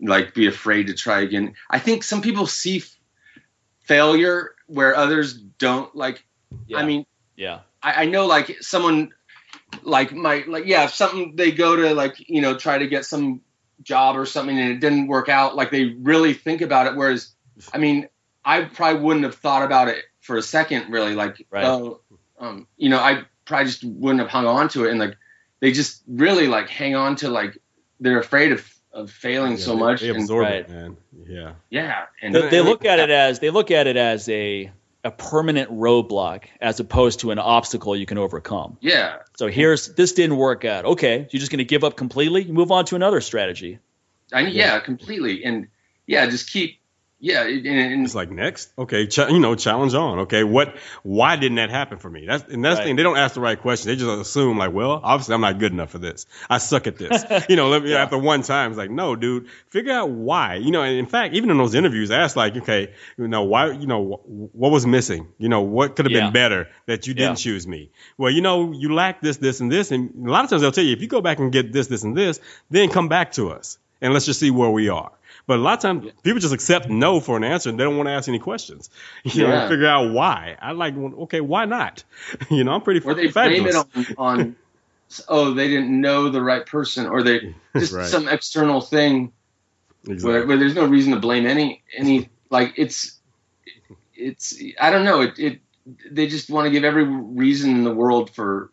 like 0.00 0.34
be 0.34 0.46
afraid 0.46 0.86
to 0.86 0.94
try 0.94 1.22
again? 1.22 1.54
I 1.68 1.80
think 1.80 2.04
some 2.04 2.22
people 2.22 2.46
see 2.46 2.84
failure 3.86 4.54
where 4.66 4.94
others 4.96 5.34
don't. 5.34 5.94
Like, 5.94 6.24
Yeah. 6.66 6.78
I 6.78 6.84
mean, 6.84 7.06
yeah, 7.36 7.60
I, 7.82 8.02
I 8.02 8.06
know 8.06 8.26
like 8.26 8.56
someone 8.60 9.12
like 9.82 10.12
my 10.12 10.44
like 10.46 10.64
yeah 10.66 10.84
if 10.84 10.94
something 10.94 11.34
they 11.36 11.50
go 11.50 11.76
to 11.76 11.92
like 11.94 12.14
you 12.28 12.40
know 12.40 12.56
try 12.56 12.78
to 12.78 12.86
get 12.86 13.04
some 13.04 13.40
job 13.82 14.16
or 14.16 14.24
something 14.24 14.58
and 14.58 14.70
it 14.70 14.80
didn't 14.80 15.06
work 15.08 15.28
out 15.28 15.56
like 15.56 15.70
they 15.70 15.84
really 15.84 16.32
think 16.32 16.60
about 16.62 16.86
it 16.86 16.94
whereas 16.96 17.32
i 17.74 17.78
mean 17.78 18.08
i 18.44 18.62
probably 18.62 19.02
wouldn't 19.02 19.24
have 19.24 19.34
thought 19.34 19.62
about 19.64 19.88
it 19.88 20.04
for 20.20 20.36
a 20.36 20.42
second 20.42 20.90
really 20.90 21.14
like 21.14 21.44
Right. 21.50 21.64
oh 21.64 22.00
um 22.38 22.66
you 22.76 22.88
know 22.88 22.98
i 22.98 23.22
probably 23.44 23.66
just 23.66 23.84
wouldn't 23.84 24.20
have 24.20 24.30
hung 24.30 24.46
on 24.46 24.68
to 24.70 24.86
it 24.86 24.90
and 24.92 25.00
like 25.00 25.16
they 25.60 25.72
just 25.72 26.02
really 26.08 26.46
like 26.46 26.68
hang 26.68 26.94
on 26.94 27.16
to 27.16 27.28
like 27.28 27.58
they're 28.00 28.20
afraid 28.20 28.52
of 28.52 28.66
of 28.96 29.10
failing 29.10 29.52
Yeah, 29.52 29.56
so 29.58 29.72
they- 29.74 29.80
much 29.80 30.00
They 30.00 30.08
absorb 30.08 30.42
Right. 30.44 30.54
it, 30.56 30.68
man. 30.70 30.96
Yeah. 31.28 31.52
yeah 31.70 32.04
and 32.22 32.34
they, 32.34 32.48
they 32.48 32.60
look 32.60 32.84
at 32.84 32.98
it 32.98 33.10
as 33.10 33.38
they 33.40 33.50
look 33.50 33.70
at 33.70 33.86
it 33.86 33.96
as 33.96 34.28
a 34.28 34.70
a 35.04 35.10
permanent 35.12 35.70
roadblock 35.70 36.44
as 36.60 36.80
opposed 36.80 37.20
to 37.20 37.30
an 37.30 37.38
obstacle 37.38 37.94
you 37.94 38.06
can 38.06 38.18
overcome. 38.18 38.76
yeah 38.80 39.18
So 39.36 39.46
here's 39.46 39.94
this 39.94 40.12
didn't 40.14 40.36
work 40.36 40.64
out. 40.64 40.84
Okay, 40.84 41.28
you're 41.30 41.38
just 41.40 41.52
going 41.52 41.58
to 41.58 41.64
give 41.64 41.84
up 41.84 41.96
completely. 41.96 42.42
You 42.42 42.52
move 42.52 42.72
on 42.72 42.84
to 42.86 42.96
another 42.96 43.20
strategy. 43.20 43.78
I 44.32 44.42
mean, 44.44 44.54
yeah 44.54 44.80
completely 44.80 45.44
and 45.44 45.68
yeah 46.06 46.26
just 46.26 46.50
keep 46.50 46.80
yeah 47.18 47.44
and, 47.46 47.66
and 47.66 48.04
It's 48.04 48.14
like 48.14 48.30
next, 48.30 48.70
okay, 48.78 49.06
ch- 49.06 49.18
you 49.30 49.38
know, 49.38 49.54
challenge 49.54 49.94
on. 49.94 50.20
Okay, 50.20 50.44
what? 50.44 50.76
Why 51.02 51.36
didn't 51.36 51.56
that 51.56 51.70
happen 51.70 51.98
for 51.98 52.10
me? 52.10 52.26
That's 52.26 52.44
and 52.52 52.64
that's 52.64 52.78
the 52.78 52.84
thing. 52.84 52.96
They 52.96 53.02
don't 53.02 53.16
ask 53.16 53.34
the 53.34 53.40
right 53.40 53.58
question. 53.60 53.88
They 53.88 53.96
just 53.96 54.20
assume 54.28 54.58
like, 54.58 54.72
well, 54.72 55.00
obviously 55.02 55.34
I'm 55.34 55.40
not 55.40 55.58
good 55.58 55.72
enough 55.72 55.90
for 55.90 55.98
this. 55.98 56.26
I 56.50 56.58
suck 56.58 56.86
at 56.86 56.96
this. 56.98 57.24
you 57.48 57.56
know, 57.56 57.68
let 57.68 57.82
me, 57.82 57.94
after 57.94 58.18
one 58.18 58.42
time, 58.42 58.70
it's 58.72 58.78
like, 58.78 58.90
no, 58.90 59.16
dude, 59.16 59.48
figure 59.68 59.92
out 59.92 60.10
why. 60.10 60.56
You 60.56 60.70
know, 60.70 60.82
and 60.82 60.96
in 60.98 61.06
fact, 61.06 61.34
even 61.34 61.50
in 61.50 61.56
those 61.58 61.74
interviews, 61.74 62.10
I 62.10 62.18
asked 62.18 62.36
like, 62.36 62.56
okay, 62.56 62.92
you 63.16 63.28
know, 63.28 63.44
why? 63.44 63.70
You 63.72 63.86
know, 63.86 64.04
wh- 64.04 64.54
what 64.54 64.70
was 64.72 64.86
missing? 64.86 65.28
You 65.38 65.48
know, 65.48 65.62
what 65.62 65.96
could 65.96 66.04
have 66.06 66.12
Yeah. 66.12 66.24
been 66.26 66.32
better 66.32 66.68
that 66.86 67.06
you 67.06 67.14
didn't 67.14 67.38
Yeah. 67.38 67.44
choose 67.52 67.66
me? 67.66 67.90
Well, 68.18 68.30
you 68.30 68.42
know, 68.42 68.72
you 68.72 68.94
lack 68.94 69.20
this, 69.22 69.38
this, 69.38 69.60
and 69.60 69.72
this, 69.72 69.90
and 69.90 70.26
a 70.28 70.30
lot 70.30 70.44
of 70.44 70.50
times 70.50 70.62
they'll 70.62 70.72
tell 70.72 70.84
you 70.84 70.92
if 70.92 71.00
you 71.00 71.08
go 71.08 71.20
back 71.20 71.38
and 71.38 71.50
get 71.52 71.72
this, 71.72 71.86
this, 71.86 72.04
and 72.04 72.16
this, 72.16 72.40
then 72.70 72.88
come 72.90 73.08
back 73.08 73.32
to 73.32 73.50
us 73.50 73.78
and 74.00 74.12
let's 74.12 74.26
just 74.26 74.40
see 74.40 74.50
where 74.50 74.70
we 74.70 74.88
are. 74.90 75.10
But 75.46 75.58
a 75.58 75.62
lot 75.62 75.74
of 75.74 75.80
times 75.80 76.12
people 76.22 76.40
just 76.40 76.52
accept 76.54 76.88
no 76.88 77.20
for 77.20 77.36
an 77.36 77.44
answer 77.44 77.70
and 77.70 77.78
they 77.78 77.84
don't 77.84 77.96
want 77.96 78.08
to 78.08 78.12
ask 78.12 78.28
any 78.28 78.38
questions. 78.38 78.90
You 79.24 79.44
know, 79.44 79.68
figure 79.68 79.86
out 79.86 80.12
why. 80.12 80.56
I 80.60 80.72
like, 80.72 80.94
well, 80.96 81.12
okay, 81.22 81.40
why 81.40 81.64
not? 81.66 82.02
You 82.50 82.64
know, 82.64 82.72
I'm 82.72 82.82
pretty 82.82 83.00
or 83.06 83.14
they 83.14 83.28
blame 83.28 83.66
fabulous. 83.66 83.76
it 83.76 84.16
on, 84.18 84.36
on 84.40 84.56
oh 85.28 85.54
they 85.54 85.68
didn't 85.68 86.00
know 86.00 86.28
the 86.30 86.42
right 86.42 86.66
person 86.66 87.06
or 87.06 87.22
they 87.22 87.54
just 87.78 87.92
Right. 87.92 88.04
some 88.06 88.26
external 88.28 88.80
thing 88.80 89.32
Exactly. 90.08 90.30
where, 90.30 90.46
where 90.46 90.56
there's 90.56 90.74
no 90.74 90.86
reason 90.86 91.12
to 91.12 91.20
blame 91.20 91.46
any 91.46 91.82
any 91.96 92.28
like 92.50 92.74
it's 92.76 93.20
it's 94.14 94.60
I 94.80 94.90
don't 94.90 95.04
know 95.04 95.20
it 95.22 95.38
it 95.38 95.60
they 96.10 96.26
just 96.26 96.50
want 96.50 96.66
to 96.66 96.70
give 96.70 96.84
every 96.84 97.04
reason 97.04 97.70
in 97.70 97.84
the 97.84 97.94
world 97.94 98.30
for 98.30 98.70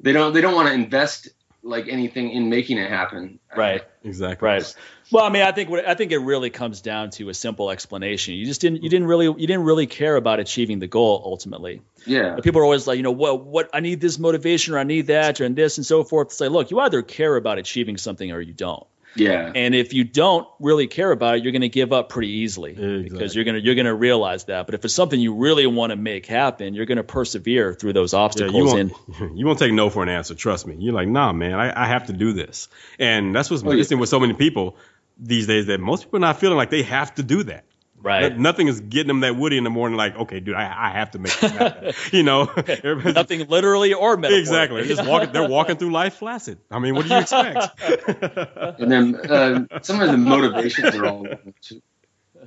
they 0.00 0.12
don't 0.12 0.32
they 0.32 0.40
don't 0.40 0.54
want 0.54 0.68
to 0.68 0.74
invest 0.74 1.28
like 1.62 1.88
anything 1.88 2.30
in 2.30 2.48
making 2.50 2.78
it 2.78 2.90
happen 2.90 3.40
Right. 3.56 3.82
Exactly. 4.04 4.46
Right. 4.46 4.74
Well, 5.10 5.24
I 5.24 5.28
mean, 5.28 5.42
I 5.42 5.52
think 5.52 5.68
what 5.70 5.86
I 5.86 5.94
think 5.94 6.12
it 6.12 6.18
really 6.18 6.50
comes 6.50 6.80
down 6.80 7.10
to 7.10 7.28
a 7.28 7.34
simple 7.34 7.70
explanation. 7.70 8.34
You 8.34 8.46
just 8.46 8.60
didn't 8.60 8.82
you 8.82 8.88
didn't 8.88 9.06
really 9.06 9.26
you 9.26 9.46
didn't 9.46 9.64
really 9.64 9.86
care 9.86 10.16
about 10.16 10.40
achieving 10.40 10.78
the 10.78 10.86
goal 10.86 11.22
ultimately. 11.24 11.82
yeah 12.06 12.36
People 12.42 12.60
are 12.62 12.64
always 12.64 12.86
like, 12.86 12.96
you 12.96 13.02
know, 13.02 13.10
what 13.12 13.44
what 13.44 13.70
I 13.74 13.80
need 13.80 14.00
this 14.00 14.18
motivation 14.18 14.74
or 14.74 14.78
I 14.78 14.84
need 14.84 15.08
that 15.08 15.40
or 15.40 15.44
and 15.44 15.54
this 15.54 15.76
and 15.78 15.86
so 15.86 16.04
forth. 16.04 16.28
It's 16.28 16.40
like, 16.40 16.50
look, 16.50 16.70
you 16.70 16.80
either 16.80 17.02
care 17.02 17.36
about 17.36 17.58
achieving 17.58 17.96
something 17.98 18.32
or 18.32 18.40
you 18.40 18.54
don't. 18.54 18.86
yeah 19.16 19.52
And 19.54 19.74
if 19.76 19.92
you 19.94 20.02
don't 20.02 20.48
really 20.58 20.88
care 20.88 21.10
about 21.12 21.36
it, 21.36 21.42
you're 21.44 21.52
going 21.52 21.62
to 21.62 21.68
give 21.68 21.92
up 21.92 22.08
pretty 22.08 22.30
easily 22.42 22.72
Exactly. 22.72 23.02
because 23.10 23.34
you're 23.34 23.44
going 23.44 23.54
to 23.56 23.60
you're 23.64 23.76
going 23.76 23.86
to 23.86 23.94
realize 23.94 24.44
that. 24.46 24.66
But 24.66 24.74
if 24.74 24.84
it's 24.84 24.94
something 24.94 25.20
you 25.20 25.34
really 25.34 25.66
want 25.66 25.90
to 25.90 25.96
make 25.96 26.26
happen, 26.26 26.74
you're 26.74 26.86
going 26.86 26.96
to 26.96 27.04
persevere 27.04 27.74
through 27.74 27.92
those 27.92 28.12
Yeah, 28.14 28.20
obstacles. 28.20 28.72
you 28.72 28.78
and 28.80 28.90
won't, 29.20 29.36
you 29.38 29.46
won't 29.46 29.58
take 29.60 29.72
no 29.72 29.90
for 29.90 30.02
an 30.02 30.08
answer. 30.08 30.34
Trust 30.34 30.66
me. 30.66 30.74
You're 30.78 30.94
like, 30.94 31.08
nah, 31.08 31.32
man, 31.32 31.54
I, 31.54 31.84
I 31.84 31.86
have 31.86 32.06
to 32.06 32.12
do 32.12 32.32
this. 32.32 32.68
And 32.98 33.34
that's 33.34 33.50
what's 33.50 33.62
Oh, 33.62 33.70
yeah. 33.70 33.76
missing 33.76 33.98
with 34.00 34.08
so 34.08 34.18
many 34.18 34.32
people 34.34 34.76
these 35.18 35.46
days 35.46 35.66
that 35.66 35.80
most 35.80 36.04
people 36.04 36.16
are 36.18 36.20
not 36.20 36.40
feeling 36.40 36.56
like 36.56 36.70
they 36.70 36.82
have 36.82 37.14
to 37.14 37.22
do 37.22 37.44
that. 37.44 37.64
right, 38.00 38.32
No- 38.36 38.42
Nothing 38.50 38.68
is 38.68 38.80
getting 38.80 39.08
them 39.08 39.20
that 39.20 39.36
woody 39.36 39.56
in 39.58 39.64
the 39.64 39.70
morning, 39.70 39.96
like, 39.96 40.16
okay, 40.16 40.40
dude, 40.40 40.54
I, 40.56 40.88
I 40.88 40.90
have 40.90 41.12
to 41.12 41.18
make 41.18 41.38
this 41.38 41.50
happen. 41.52 41.92
you 42.12 42.22
know, 42.22 42.50
nothing 43.04 43.46
literally 43.48 43.94
or 43.94 44.16
metaphorically. 44.16 44.40
exactly. 44.40 44.80
They're 44.82 44.96
just 44.96 45.08
walking. 45.08 45.32
They're 45.32 45.48
walking 45.48 45.76
through 45.76 45.92
life 45.92 46.14
flaccid. 46.16 46.58
I 46.70 46.78
mean, 46.80 46.94
what 46.96 47.06
do 47.06 47.14
you 47.14 47.20
expect? 47.20 47.80
and 48.80 48.90
then 48.90 49.14
uh, 49.16 49.80
some 49.82 50.00
of 50.00 50.10
the 50.10 50.18
motivations 50.18 50.94
are 50.94 51.06
all 51.06 51.26
to, 51.62 51.82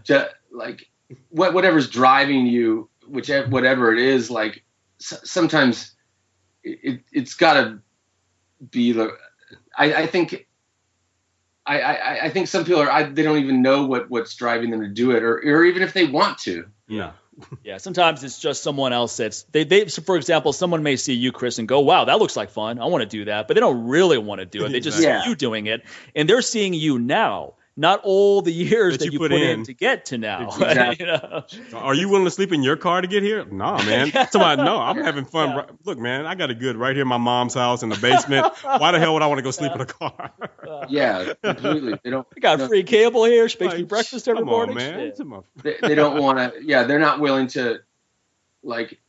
to 0.06 0.30
like 0.52 0.88
what 1.30 1.54
whatever's 1.54 1.90
driving 1.90 2.46
you, 2.48 2.90
whichever 3.08 3.48
whatever 3.50 3.94
it 3.94 4.00
is. 4.00 4.30
Like 4.30 4.64
s- 5.02 5.22
sometimes 5.24 5.96
it, 6.64 6.80
it 6.84 7.02
it's 7.14 7.34
got 7.36 7.54
to 7.54 7.80
be 8.70 8.92
the. 8.92 9.12
I, 9.76 9.94
I 10.04 10.08
think. 10.08 10.47
I, 11.68 11.80
I, 11.80 12.26
I 12.26 12.30
think 12.30 12.48
some 12.48 12.64
people 12.66 12.82
are 12.82 12.90
I, 12.92 13.04
they 13.04 13.24
don't 13.24 13.40
even 13.40 13.62
know 13.62 13.86
what, 13.86 14.10
what's 14.10 14.36
driving 14.36 14.72
them 14.72 14.82
to 14.82 14.88
do 14.88 15.12
it 15.12 15.24
or, 15.24 15.36
or 15.36 15.66
even 15.66 15.82
if 15.84 15.94
they 15.94 16.06
want 16.06 16.38
to 16.40 16.66
yeah. 16.88 17.12
Yeah, 17.64 17.78
sometimes 17.78 18.24
it's 18.24 18.40
just 18.40 18.64
someone 18.64 18.94
else 18.94 19.18
that's 19.18 19.44
they 19.52 19.64
they 19.64 19.88
so 19.90 20.02
for 20.02 20.16
example, 20.18 20.54
someone 20.54 20.82
may 20.82 20.96
see 20.96 21.14
you, 21.14 21.32
Chris, 21.32 21.60
and 21.60 21.68
go, 21.68 21.82
Wow, 21.82 22.06
that 22.06 22.18
looks 22.18 22.36
like 22.36 22.50
fun. 22.50 22.80
I 22.80 22.86
want 22.86 23.04
to 23.04 23.08
do 23.08 23.26
that. 23.26 23.48
But 23.48 23.54
they 23.54 23.60
don't 23.60 23.88
really 23.88 24.18
want 24.18 24.40
to 24.40 24.46
do 24.46 24.66
it. 24.66 24.70
They 24.70 24.80
just 24.90 25.00
Yeah. 25.00 25.22
see 25.22 25.30
you 25.30 25.36
doing 25.36 25.68
it. 25.68 25.84
And 26.16 26.28
they're 26.28 26.42
seeing 26.42 26.74
you 26.74 26.98
now, 26.98 27.54
not 27.78 28.02
all 28.04 28.42
the 28.42 28.52
years 28.52 28.98
that, 28.98 29.14
you 29.14 29.20
put, 29.20 29.32
in. 29.32 29.64
to 29.64 29.74
get 29.74 30.06
to 30.06 30.18
now. 30.18 30.48
Exactly. 30.58 31.06
you 31.06 31.12
know? 31.12 31.44
Are 31.78 31.94
you 31.94 32.10
willing 32.10 32.26
to 32.26 32.32
sleep 32.32 32.52
in 32.52 32.64
your 32.64 32.76
car 32.76 33.02
to 33.02 33.08
get 33.08 33.22
here? 33.22 33.46
Nah, 33.46 33.78
man. 33.84 34.12
Somebody, 34.32 34.64
no, 34.64 34.80
I'm 34.80 34.98
having 34.98 35.26
fun. 35.26 35.50
Yeah. 35.50 35.56
Right- 35.58 35.70
Look, 35.86 36.00
man, 36.00 36.26
I 36.26 36.36
got 36.36 36.50
it 36.50 36.60
good 36.60 36.76
right 36.76 36.96
here 36.96 37.04
in 37.04 37.08
my 37.08 37.18
mom's 37.18 37.54
house 37.54 37.84
in 37.84 37.90
the 37.90 37.98
basement. 37.98 38.48
Why 38.64 38.92
the 38.92 39.00
hell 39.00 39.14
would 39.14 39.22
I 39.22 39.28
want 39.28 39.38
to 39.38 39.44
go 39.44 39.52
sleep 39.52 39.72
in 39.74 39.82
a 39.82 39.86
car? 39.86 40.32
yeah 40.90 41.34
completely 41.44 42.00
they 42.04 42.10
don't 42.10 42.28
I 42.36 42.40
got 42.40 42.60
no, 42.60 42.68
free 42.68 42.84
cable 42.84 43.26
here. 43.26 43.48
She 43.48 43.58
makes 43.60 43.74
me 43.74 43.80
Like, 43.80 43.88
breakfast 43.88 44.28
every 44.28 44.42
come 44.42 44.50
morning. 44.50 44.78
On, 44.78 44.84
man. 44.84 45.00
Shit. 45.00 45.18
Come 45.18 45.34
on. 45.34 45.44
they, 45.62 45.76
they 45.82 45.96
don't 45.96 46.22
want 46.22 46.38
to 46.40 46.64
yeah 46.64 46.84
they're 46.84 47.00
not 47.00 47.20
willing 47.20 47.48
to 47.50 47.80
like 48.64 48.94
it 48.94 48.98
it's, 48.98 49.07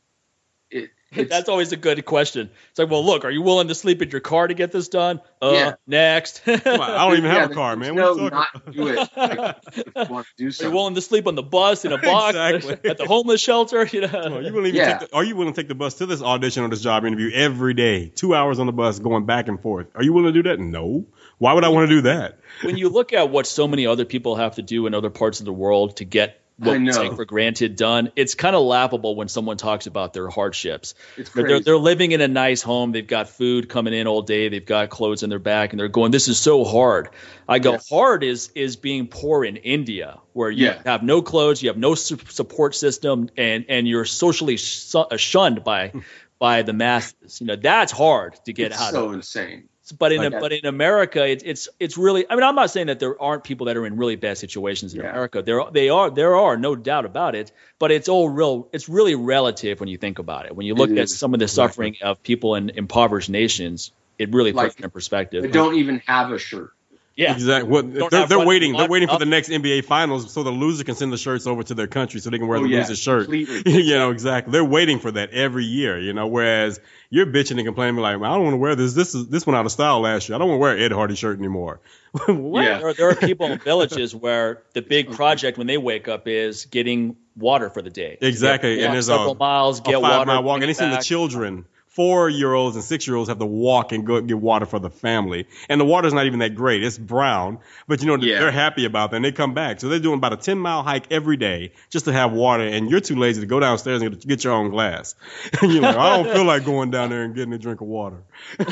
That's 1.11 1.49
always 1.49 1.71
a 1.71 1.77
good 1.77 2.05
question. 2.05 2.49
It's 2.69 2.79
like, 2.79 2.89
well, 2.89 3.03
look, 3.05 3.25
are 3.25 3.31
you 3.31 3.41
willing 3.41 3.67
to 3.69 3.75
sleep 3.75 4.01
in 4.01 4.09
your 4.09 4.21
car 4.21 4.47
to 4.47 4.53
get 4.53 4.71
this 4.71 4.87
done? 4.89 5.21
Uh, 5.41 5.51
Yeah. 5.53 5.73
next. 5.87 6.41
On, 6.47 6.57
I 6.67 6.97
don't 7.07 7.17
even 7.17 7.23
Yeah, 7.31 7.39
have 7.39 7.51
a 7.51 7.53
car, 7.53 7.75
man. 7.75 7.95
no 7.95 8.13
What 8.15 8.17
you 8.23 8.29
not 8.29 8.71
do 8.71 8.87
it 8.87 9.09
like, 9.15 9.55
you 9.75 9.93
want 10.09 10.27
to 10.27 10.33
do 10.37 10.45
Are 10.45 10.45
you 10.45 10.51
something 10.51 10.73
willing 10.75 10.95
to 10.95 11.01
sleep 11.01 11.27
on 11.27 11.35
the 11.35 11.43
bus 11.43 11.85
in 11.85 11.91
a 11.91 11.97
box 12.03 12.35
Exactly. 12.35 12.89
at 12.89 12.97
the 12.97 13.05
homeless 13.05 13.41
shelter? 13.41 13.85
You 13.91 14.01
know, 14.01 14.07
Come 14.07 14.33
on, 14.33 14.45
you 14.45 14.53
willing 14.53 14.75
Yeah. 14.75 14.97
take 14.97 15.09
the, 15.09 15.15
are 15.15 15.23
you 15.23 15.35
willing 15.35 15.53
to 15.53 15.61
take 15.61 15.67
the 15.67 15.75
bus 15.75 15.95
to 15.95 16.05
this 16.05 16.21
audition 16.21 16.63
or 16.63 16.69
this 16.69 16.81
job 16.81 17.05
interview 17.05 17.31
every 17.33 17.73
day? 17.73 18.09
Two 18.09 18.35
hours 18.35 18.59
on 18.59 18.67
the 18.67 18.73
bus 18.73 18.99
going 18.99 19.25
back 19.25 19.47
and 19.47 19.59
forth. 19.61 19.87
Are 19.95 20.03
you 20.03 20.13
willing 20.13 20.33
to 20.33 20.43
do 20.43 20.49
that? 20.49 20.59
No. 20.59 21.05
Why 21.39 21.53
would 21.53 21.63
I 21.63 21.69
want 21.69 21.89
to 21.89 21.95
do 21.95 22.01
that? 22.01 22.39
when 22.61 22.75
you 22.77 22.89
look 22.89 23.13
at 23.13 23.29
what 23.29 23.47
so 23.47 23.67
many 23.69 23.87
other 23.87 24.03
people 24.03 24.35
have 24.35 24.55
to 24.55 24.61
do 24.61 24.85
in 24.85 24.93
other 24.93 25.09
parts 25.09 25.39
of 25.39 25.45
the 25.45 25.53
world 25.53 25.95
to 25.97 26.03
get 26.05 26.38
what 26.59 26.75
I 26.75 26.77
we 26.77 26.83
know. 26.83 26.91
take 26.91 27.13
for 27.13 27.25
granted 27.25 27.75
done, 27.75 28.11
it's 28.15 28.35
kind 28.35 28.55
of 28.55 28.63
laughable 28.63 29.15
when 29.15 29.27
someone 29.29 29.57
talks 29.57 29.87
about 29.87 30.13
their 30.13 30.27
hardships. 30.29 30.93
it's 31.17 31.29
They're, 31.31 31.61
they're, 31.61 31.77
living 31.77 32.11
in 32.11 32.19
a 32.21 32.27
nice 32.27 32.61
home. 32.61 32.91
They've 32.91 33.07
got 33.07 33.29
food 33.29 33.69
coming 33.69 33.93
in 33.93 34.07
all 34.07 34.21
day. 34.21 34.49
They've 34.49 34.65
got 34.65 34.89
clothes 34.89 35.23
in 35.23 35.29
their 35.29 35.39
back, 35.39 35.71
and 35.71 35.79
they're 35.79 35.87
going, 35.87 36.11
"This 36.11 36.27
is 36.27 36.37
so 36.37 36.65
hard." 36.65 37.09
I 37.47 37.59
go, 37.59 37.71
Yeah. 37.73 37.79
"Hard 37.89 38.23
is 38.23 38.51
is 38.55 38.75
being 38.75 39.07
poor 39.07 39.45
in 39.45 39.55
India, 39.55 40.19
where 40.33 40.51
you 40.51 40.65
Yeah. 40.65 40.81
have 40.85 41.01
no 41.01 41.21
clothes, 41.21 41.63
you 41.63 41.69
have 41.69 41.77
no 41.77 41.95
su- 41.95 42.17
support 42.27 42.75
system, 42.75 43.29
and 43.37 43.65
and 43.69 43.87
you're 43.87 44.05
socially 44.05 44.57
shunned 44.57 45.63
by 45.63 45.93
by 46.39 46.63
the 46.63 46.73
masses. 46.73 47.39
You 47.39 47.47
know, 47.47 47.55
that's 47.55 47.91
hard 47.93 48.35
to 48.45 48.53
get 48.53 48.71
it's 48.73 48.81
out 48.81 48.91
so 48.91 49.05
of. 49.05 49.09
So 49.11 49.13
insane. 49.13 49.68
But 49.91 50.11
in 50.11 50.19
Like 50.19 50.33
a, 50.33 50.39
but 50.39 50.51
in 50.51 50.65
America, 50.65 51.25
it's 51.27 51.43
it's 51.43 51.69
it's 51.79 51.97
really. 51.97 52.25
I 52.29 52.35
mean, 52.35 52.43
I'm 52.43 52.55
not 52.55 52.69
saying 52.71 52.87
that 52.87 52.99
there 52.99 53.19
aren't 53.21 53.43
people 53.43 53.67
that 53.67 53.77
are 53.77 53.85
in 53.85 53.97
really 53.97 54.15
bad 54.15 54.37
situations 54.37 54.93
in 54.93 55.01
Yeah. 55.01 55.09
America. 55.09 55.41
There 55.41 55.63
they 55.71 55.89
are 55.89 56.09
there 56.09 56.35
are 56.35 56.57
no 56.57 56.75
doubt 56.75 57.05
about 57.05 57.35
it. 57.35 57.51
But 57.79 57.91
it's 57.91 58.09
all 58.09 58.29
real. 58.29 58.67
It's 58.73 58.89
really 58.89 59.15
relative 59.15 59.79
when 59.79 59.89
you 59.89 59.97
think 59.97 60.19
about 60.19 60.45
it. 60.45 60.55
When 60.55 60.65
you 60.65 60.75
look 60.75 60.89
It 60.89 60.97
at 60.97 61.03
is. 61.05 61.17
some 61.17 61.33
of 61.33 61.39
the 61.39 61.47
suffering 61.47 61.95
of 62.01 62.21
people 62.23 62.55
in 62.55 62.69
impoverished 62.71 63.29
nations, 63.29 63.91
it 64.17 64.33
really 64.33 64.51
Like, 64.51 64.67
puts 64.69 64.79
it 64.79 64.83
in 64.85 64.89
perspective. 64.91 65.41
They 65.43 65.49
don't 65.49 65.75
even 65.75 66.01
have 66.05 66.31
a 66.31 66.37
shirt. 66.39 66.71
Yeah, 67.19 67.33
Exactly. 67.33 67.69
What, 67.69 68.11
they're 68.11 68.25
they're 68.27 68.45
waiting. 68.45 68.71
They're 68.71 68.81
not- 68.83 68.89
waiting 68.89 69.09
for 69.09 69.19
the 69.19 69.25
next 69.25 69.49
NBA 69.49 69.83
Finals 69.85 70.31
so 70.31 70.43
the 70.43 70.51
loser 70.51 70.83
can 70.83 70.95
send 70.95 71.11
the 71.11 71.17
shirts 71.17 71.45
over 71.47 71.63
to 71.63 71.73
their 71.73 71.87
country 71.87 72.19
so 72.21 72.29
they 72.29 72.37
can 72.37 72.47
wear 72.47 72.59
Oh, 72.59 72.63
the 72.63 72.69
yeah, 72.69 72.79
loser's 72.79 72.99
shirt. 72.99 73.23
completely. 73.25 73.81
you 73.83 73.95
know 73.95 74.11
exactly. 74.11 74.51
They're 74.51 74.63
waiting 74.63 74.99
for 74.99 75.11
that 75.11 75.31
every 75.31 75.65
year. 75.65 75.99
You 75.99 76.13
know, 76.13 76.27
whereas 76.27 76.79
you're 77.09 77.25
bitching 77.25 77.57
and 77.57 77.65
complaining 77.65 77.95
like, 77.97 78.15
I 78.15 78.19
don't 78.19 78.43
want 78.43 78.53
to 78.53 78.57
wear 78.57 78.75
this. 78.75 78.93
This 78.93 79.13
is 79.15 79.27
this 79.27 79.45
went 79.45 79.57
out 79.57 79.65
of 79.65 79.71
style 79.71 79.99
last 79.99 80.29
year. 80.29 80.35
I 80.35 80.39
don't 80.39 80.47
want 80.49 80.57
to 80.59 80.61
wear 80.61 80.75
an 80.77 80.81
Ed 80.83 80.91
Hardy 80.91 81.15
shirt 81.15 81.37
anymore. 81.37 81.81
what? 82.27 82.63
Yeah. 82.63 82.79
There, 82.79 82.93
there 82.93 83.09
are 83.09 83.15
people 83.15 83.47
in 83.51 83.59
villages 83.59 84.15
where 84.15 84.63
the 84.73 84.81
big 84.81 85.11
project 85.11 85.57
when 85.57 85.67
they 85.67 85.77
wake 85.77 86.07
up 86.07 86.27
is 86.27 86.65
getting 86.65 87.17
water 87.35 87.69
for 87.69 87.81
the 87.81 87.89
day. 87.89 88.17
Exactly. 88.21 88.77
Get, 88.77 88.85
and 88.85 88.93
there's 88.93 89.07
several 89.07 89.31
a, 89.33 89.35
miles, 89.37 89.79
a 89.79 89.83
get 89.83 89.93
five 89.95 90.01
water. 90.01 90.25
mile 90.25 90.43
walk. 90.43 90.55
And 90.55 90.63
it 90.63 90.67
they 90.67 90.73
send 90.73 90.91
the 90.93 90.97
back. 90.97 91.05
children, 91.05 91.65
four 91.99 92.29
year 92.29 92.53
olds 92.53 92.77
and 92.77 92.85
six 92.85 93.05
year 93.05 93.17
olds, 93.17 93.27
have 93.27 93.39
to 93.39 93.45
walk 93.45 93.91
and 93.91 94.05
go 94.07 94.21
get 94.21 94.39
water 94.39 94.65
for 94.65 94.79
the 94.79 94.89
family. 94.89 95.45
And 95.67 95.81
the 95.81 95.83
water's 95.85 96.13
not 96.13 96.27
even 96.27 96.39
that 96.39 96.55
great. 96.55 96.81
It's 96.81 96.97
brown, 96.97 97.59
but 97.89 97.99
you 97.99 98.07
know 98.07 98.15
Yeah. 98.15 98.39
they're 98.39 98.51
happy 98.51 98.85
about 98.85 99.11
that. 99.11 99.17
And 99.17 99.25
they 99.25 99.33
come 99.33 99.53
back, 99.53 99.81
so 99.81 99.89
they're 99.89 99.99
doing 99.99 100.17
about 100.17 100.31
a 100.31 100.37
ten 100.37 100.57
mile 100.59 100.81
hike 100.81 101.11
every 101.11 101.35
day 101.35 101.73
just 101.89 102.05
to 102.05 102.13
have 102.13 102.31
water. 102.31 102.63
And 102.63 102.89
you're 102.89 103.01
too 103.01 103.17
lazy 103.17 103.41
to 103.41 103.47
go 103.47 103.59
downstairs 103.59 104.01
and 104.01 104.11
get, 104.11 104.25
get 104.25 104.43
your 104.45 104.53
own 104.53 104.69
glass. 104.71 105.15
and 105.61 105.71
you're 105.73 105.81
like, 105.81 105.97
I 105.97 106.15
don't 106.23 106.33
feel 106.33 106.45
like 106.45 106.63
going 106.63 106.89
down 106.89 107.09
there 107.09 107.23
and 107.23 107.35
getting 107.35 107.51
a 107.51 107.57
drink 107.57 107.81
of 107.81 107.87
water. 107.87 108.23
One 108.57 108.67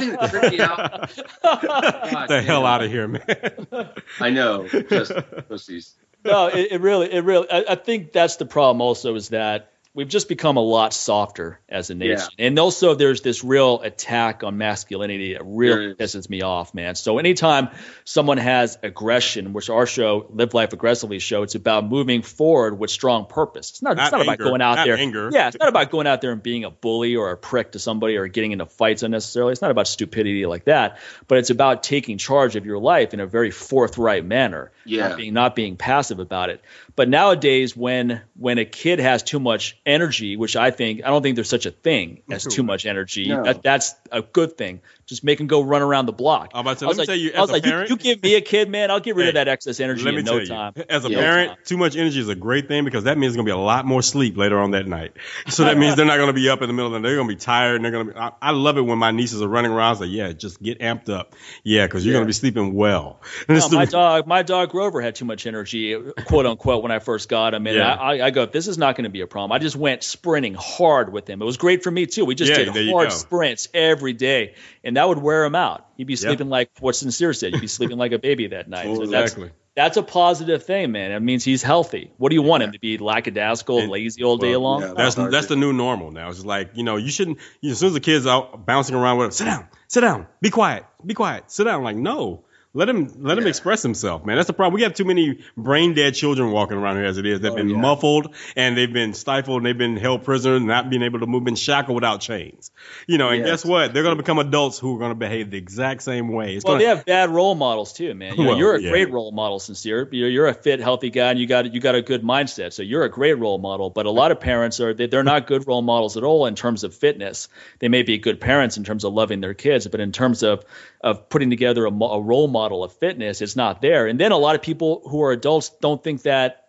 thing 0.00 0.12
that 0.12 0.30
tripped 0.30 0.52
me 0.52 0.60
out. 0.60 1.12
God 1.42 2.28
the 2.28 2.40
hell 2.40 2.64
out 2.64 2.82
of 2.82 2.90
here, 2.90 3.08
man. 3.08 3.90
I 4.20 4.30
know. 4.30 4.66
Just 4.66 5.12
pussies. 5.48 5.92
no, 6.24 6.46
it, 6.46 6.68
it 6.72 6.80
really, 6.80 7.12
it 7.12 7.24
really. 7.24 7.46
I, 7.50 7.64
I 7.72 7.74
think 7.74 8.12
that's 8.12 8.36
the 8.36 8.46
problem. 8.46 8.80
Also, 8.80 9.14
is 9.16 9.28
that 9.28 9.70
we've 9.92 10.08
just 10.08 10.28
become 10.28 10.56
a 10.56 10.60
lot 10.62 10.92
softer 10.92 11.60
as 11.68 11.90
a 11.90 11.94
nation, 11.94 12.28
and 12.38 12.58
also 12.58 12.94
there's 12.94 13.20
this 13.22 13.42
real 13.42 13.80
attack 13.80 14.44
on 14.44 14.56
masculinity 14.56 15.32
that 15.34 15.42
really 15.44 15.94
pisses 15.94 16.28
me 16.30 16.42
off, 16.42 16.72
man. 16.74 16.94
So 16.94 17.18
anytime 17.18 17.70
someone 18.04 18.38
has 18.38 18.78
aggression, 18.82 19.52
which 19.52 19.68
our 19.68 19.86
show, 19.86 20.26
Live 20.30 20.54
Life 20.54 20.72
Aggressively 20.72 21.18
show, 21.18 21.42
it's 21.42 21.54
about 21.54 21.84
moving 21.84 22.22
forward 22.22 22.78
with 22.78 22.90
strong 22.90 23.26
purpose. 23.26 23.70
It's 23.70 23.82
not. 23.82 23.96
Not 23.96 24.04
it's 24.04 24.12
not 24.12 24.22
about 24.22 24.38
going 24.38 24.62
out 24.62 24.76
not 24.76 24.86
there. 24.86 24.96
anger. 24.96 25.30
Yeah, 25.32 25.48
it's 25.48 25.58
not 25.58 25.68
about 25.68 25.90
going 25.90 26.06
out 26.06 26.20
there 26.20 26.32
and 26.32 26.42
being 26.42 26.64
a 26.64 26.70
bully 26.70 27.16
or 27.16 27.30
a 27.32 27.36
prick 27.36 27.72
to 27.72 27.78
somebody 27.78 28.16
or 28.16 28.28
getting 28.28 28.52
into 28.52 28.66
fights 28.66 29.02
unnecessarily. 29.02 29.52
It's 29.52 29.62
not 29.62 29.70
about 29.72 29.88
stupidity 29.88 30.46
like 30.46 30.64
that, 30.66 30.98
but 31.26 31.38
it's 31.38 31.50
about 31.50 31.82
taking 31.82 32.18
charge 32.18 32.54
of 32.56 32.64
your 32.64 32.78
life 32.78 33.12
in 33.14 33.20
a 33.20 33.26
very 33.26 33.50
forthright 33.50 34.24
manner 34.24 34.70
Yeah. 34.84 35.08
not 35.08 35.16
being 35.16 35.34
not 35.34 35.56
being 35.56 35.76
passive 35.76 36.20
about 36.20 36.50
it. 36.50 36.60
But 36.96 37.08
nowadays, 37.08 37.76
when 37.76 38.20
when 38.38 38.58
a 38.58 38.64
kid 38.64 39.00
has 39.00 39.22
too 39.22 39.40
much 39.40 39.76
energy, 39.86 40.36
which 40.36 40.56
I 40.56 40.70
think 40.70 41.02
I 41.04 41.08
don't 41.08 41.22
think 41.22 41.36
there's 41.36 41.48
such 41.48 41.66
a 41.66 41.70
thing 41.70 42.22
as 42.30 42.44
too 42.44 42.62
much 42.62 42.84
energy. 42.86 43.28
No. 43.28 43.42
That, 43.44 43.62
that's 43.62 43.94
a 44.12 44.22
good 44.22 44.56
thing. 44.58 44.80
Just 45.06 45.24
make 45.24 45.40
him 45.40 45.46
go 45.48 45.62
run 45.62 45.82
around 45.82 46.06
the 46.06 46.12
block. 46.12 46.52
I'm 46.54 46.60
about 46.60 46.78
to- 46.78 46.84
I 46.84 46.88
was 46.88 46.98
let 46.98 46.98
me 46.98 47.00
like, 47.02 47.06
tell 47.08 47.16
you, 47.16 47.32
I 47.34 47.40
was 47.40 47.50
as 47.50 47.50
a 47.50 47.52
like, 47.54 47.62
parent- 47.64 47.90
you, 47.90 47.96
give 47.96 48.22
me 48.22 48.34
a 48.36 48.40
kid, 48.40 48.68
man, 48.68 48.90
I'll 48.90 49.00
get 49.00 49.16
rid 49.16 49.28
of 49.28 49.34
that 49.34 49.48
excess 49.48 49.80
energy 49.80 50.04
Let 50.04 50.14
me 50.14 50.20
in 50.20 50.26
tell 50.26 50.34
no 50.36 50.40
you, 50.42 50.46
time. 50.46 50.72
as 50.88 51.04
a 51.04 51.10
Yeah. 51.10 51.18
parent, 51.18 51.58
too 51.64 51.76
much 51.78 51.96
energy 51.96 52.20
is 52.20 52.28
a 52.28 52.34
great 52.36 52.68
thing 52.68 52.84
because 52.84 53.04
that 53.04 53.18
means 53.18 53.32
there's 53.32 53.36
gonna 53.36 53.46
be 53.46 53.50
a 53.50 53.56
lot 53.56 53.86
more 53.86 54.02
sleep 54.02 54.36
later 54.36 54.58
on 54.60 54.72
that 54.72 54.86
night. 54.86 55.12
So 55.48 55.64
that 55.64 55.76
means 55.78 55.96
they're 55.96 56.04
not 56.06 56.18
gonna 56.18 56.32
be 56.32 56.48
up 56.48 56.62
in 56.62 56.68
the 56.68 56.72
middle 56.74 56.86
of 56.88 56.92
the 56.92 56.98
night. 57.00 57.08
They're 57.08 57.16
gonna 57.16 57.28
be 57.28 57.36
tired 57.36 57.76
and 57.76 57.84
they're 57.84 57.92
gonna 57.92 58.12
be. 58.12 58.16
I, 58.16 58.30
I 58.42 58.50
love 58.52 58.76
it 58.78 58.82
when 58.82 58.98
my 58.98 59.10
nieces 59.10 59.42
are 59.42 59.48
running 59.48 59.72
around. 59.72 59.86
I 59.86 59.90
was 59.90 60.00
like, 60.02 60.10
yeah, 60.10 60.32
just 60.32 60.62
get 60.62 60.78
amped 60.80 61.08
up. 61.08 61.34
Yeah, 61.64 61.86
because 61.86 62.04
you're 62.04 62.12
Yeah. 62.14 62.18
gonna 62.20 62.26
be 62.26 62.32
sleeping 62.34 62.74
well. 62.74 63.20
And 63.48 63.58
No, 63.58 63.68
my 63.70 63.84
the- 63.86 63.90
dog, 63.90 64.26
my 64.28 64.42
dog 64.42 64.70
Grover 64.70 65.00
had 65.00 65.14
too 65.16 65.24
much 65.24 65.46
energy, 65.46 65.96
quote 66.26 66.46
unquote, 66.46 66.82
when 66.82 66.92
I 66.92 66.98
first 67.00 67.28
got 67.28 67.54
him, 67.54 67.66
and 67.66 67.76
Yeah. 67.76 67.94
I, 67.94 68.18
I, 68.18 68.26
I 68.26 68.30
go, 68.30 68.46
this 68.46 68.68
is 68.68 68.78
not 68.78 68.94
going 68.94 69.04
to 69.04 69.10
be 69.10 69.22
a 69.22 69.26
problem. 69.26 69.50
I 69.52 69.58
just 69.58 69.69
went 69.76 70.02
sprinting 70.02 70.54
hard 70.54 71.12
with 71.12 71.28
him. 71.28 71.40
It 71.42 71.44
was 71.44 71.56
great 71.56 71.82
for 71.82 71.90
me 71.90 72.06
too. 72.06 72.24
We 72.24 72.34
just 72.34 72.50
Yeah, 72.50 72.70
did 72.72 72.90
hard 72.90 73.12
sprints 73.12 73.68
every 73.74 74.12
day, 74.12 74.54
and 74.84 74.96
that 74.96 75.08
would 75.08 75.18
wear 75.18 75.44
him 75.44 75.54
out. 75.54 75.86
He'd 75.96 76.06
be 76.06 76.16
sleeping 76.16 76.48
like 76.48 76.70
what 76.80 76.96
Sincere 76.96 77.32
said. 77.32 77.52
He'd 77.54 77.60
be 77.60 77.66
sleeping 77.66 77.98
like 77.98 78.12
a 78.12 78.18
baby 78.18 78.48
that 78.48 78.68
night. 78.68 78.84
So 78.94 79.02
Exactly. 79.02 79.44
that's 79.44 79.54
that's 79.76 79.96
a 79.96 80.02
positive 80.02 80.64
thing, 80.64 80.90
man. 80.92 81.12
It 81.12 81.20
means 81.20 81.44
he's 81.44 81.62
healthy. 81.62 82.10
What 82.18 82.30
do 82.30 82.34
you 82.34 82.42
want 82.42 82.62
him 82.64 82.72
to 82.72 82.78
be 82.80 82.98
lackadaisical, 82.98 83.78
And- 83.78 83.90
lazy 83.90 84.24
all 84.24 84.36
day 84.36 84.50
well, 84.52 84.60
long? 84.62 84.80
yeah. 84.82 84.92
That's 84.96 85.14
that's 85.14 85.46
the 85.46 85.56
new 85.56 85.72
normal 85.72 86.10
now. 86.10 86.28
It's 86.30 86.44
like 86.44 86.70
you 86.74 86.82
know 86.82 86.96
you 86.96 87.10
shouldn't. 87.10 87.38
You 87.60 87.68
know, 87.68 87.72
as 87.72 87.78
soon 87.78 87.86
as 87.88 87.94
the 87.94 88.00
kids 88.00 88.26
out 88.26 88.66
bouncing 88.66 88.96
around 88.96 89.18
with, 89.18 89.26
him, 89.26 89.32
sit 89.32 89.44
down, 89.44 89.66
sit 89.88 90.00
down, 90.00 90.26
be 90.40 90.50
quiet, 90.50 90.84
be 91.04 91.14
quiet, 91.14 91.50
sit 91.50 91.64
down. 91.64 91.82
Like 91.84 91.96
no, 91.96 92.44
let 92.72 92.88
him 92.88 93.10
let 93.18 93.36
him 93.36 93.46
express 93.48 93.82
himself, 93.82 94.24
man. 94.24 94.36
That's 94.36 94.46
the 94.46 94.52
problem. 94.52 94.74
We 94.74 94.82
have 94.82 94.94
too 94.94 95.04
many 95.04 95.40
brain 95.56 95.94
dead 95.94 96.14
children 96.14 96.52
walking 96.52 96.76
around 96.76 96.96
here 96.96 97.04
as 97.04 97.18
it 97.18 97.26
is. 97.26 97.40
They've 97.40 97.50
Oh, 97.50 97.56
been 97.56 97.70
yeah. 97.70 97.76
muffled 97.80 98.32
and 98.54 98.76
they've 98.76 98.92
been 98.92 99.12
stifled 99.12 99.56
and 99.56 99.66
they've 99.66 99.76
been 99.76 99.96
held 99.96 100.22
prisoner, 100.22 100.60
not 100.60 100.88
being 100.88 101.02
able 101.02 101.18
to 101.18 101.26
move, 101.26 101.42
been 101.42 101.56
shackled 101.56 101.96
without 101.96 102.20
chains. 102.20 102.70
You 103.08 103.18
know, 103.18 103.30
and 103.30 103.44
guess 103.44 103.64
what? 103.64 103.92
They're 103.92 104.04
going 104.04 104.16
to 104.16 104.22
become 104.22 104.38
adults 104.38 104.78
who 104.78 104.94
are 104.94 104.98
going 105.00 105.10
to 105.10 105.16
behave 105.16 105.50
the 105.50 105.58
exact 105.58 106.02
same 106.02 106.28
way. 106.28 106.54
It's 106.54 106.64
Well, 106.64 106.74
gonna, 106.74 106.84
they 106.84 106.88
have 106.88 107.04
bad 107.04 107.30
role 107.30 107.56
models 107.56 107.92
too, 107.92 108.14
man. 108.14 108.36
You 108.36 108.44
know, 108.44 108.50
Well, 108.50 108.58
you're 108.58 108.76
a 108.76 108.80
yeah. 108.80 108.90
great 108.90 109.10
role 109.10 109.32
model, 109.32 109.58
sincere. 109.58 110.08
You're, 110.12 110.28
you're 110.28 110.46
a 110.46 110.54
fit, 110.54 110.78
healthy 110.78 111.10
guy, 111.10 111.32
and 111.32 111.40
you 111.40 111.48
got 111.48 111.74
you 111.74 111.80
got 111.80 111.96
a 111.96 112.02
good 112.02 112.22
mindset. 112.22 112.72
So 112.72 112.84
you're 112.84 113.02
a 113.02 113.10
great 113.10 113.36
role 113.36 113.58
model. 113.58 113.90
But 113.90 114.06
a 114.06 114.12
lot 114.12 114.30
of 114.30 114.38
parents 114.38 114.78
are 114.78 114.94
they, 114.94 115.06
they're 115.06 115.24
not 115.24 115.48
good 115.48 115.66
role 115.66 115.82
models 115.82 116.16
at 116.16 116.22
all 116.22 116.46
in 116.46 116.54
terms 116.54 116.84
of 116.84 116.94
fitness. 116.94 117.48
They 117.80 117.88
may 117.88 118.04
be 118.04 118.18
good 118.18 118.40
parents 118.40 118.76
in 118.76 118.84
terms 118.84 119.02
of 119.02 119.12
loving 119.12 119.40
their 119.40 119.54
kids, 119.54 119.88
but 119.88 119.98
in 119.98 120.12
terms 120.12 120.44
of 120.44 120.64
of 121.00 121.28
putting 121.28 121.50
together 121.50 121.84
a, 121.86 121.90
a 121.90 122.20
role 122.22 122.46
model 122.46 122.59
of 122.68 122.92
fitness, 122.94 123.40
it's 123.40 123.56
not 123.56 123.80
there. 123.82 124.06
And 124.06 124.18
then 124.20 124.32
a 124.32 124.36
lot 124.38 124.54
of 124.54 124.62
people 124.62 125.02
who 125.08 125.22
are 125.22 125.32
adults 125.32 125.70
don't 125.80 126.02
think 126.02 126.22
that 126.22 126.66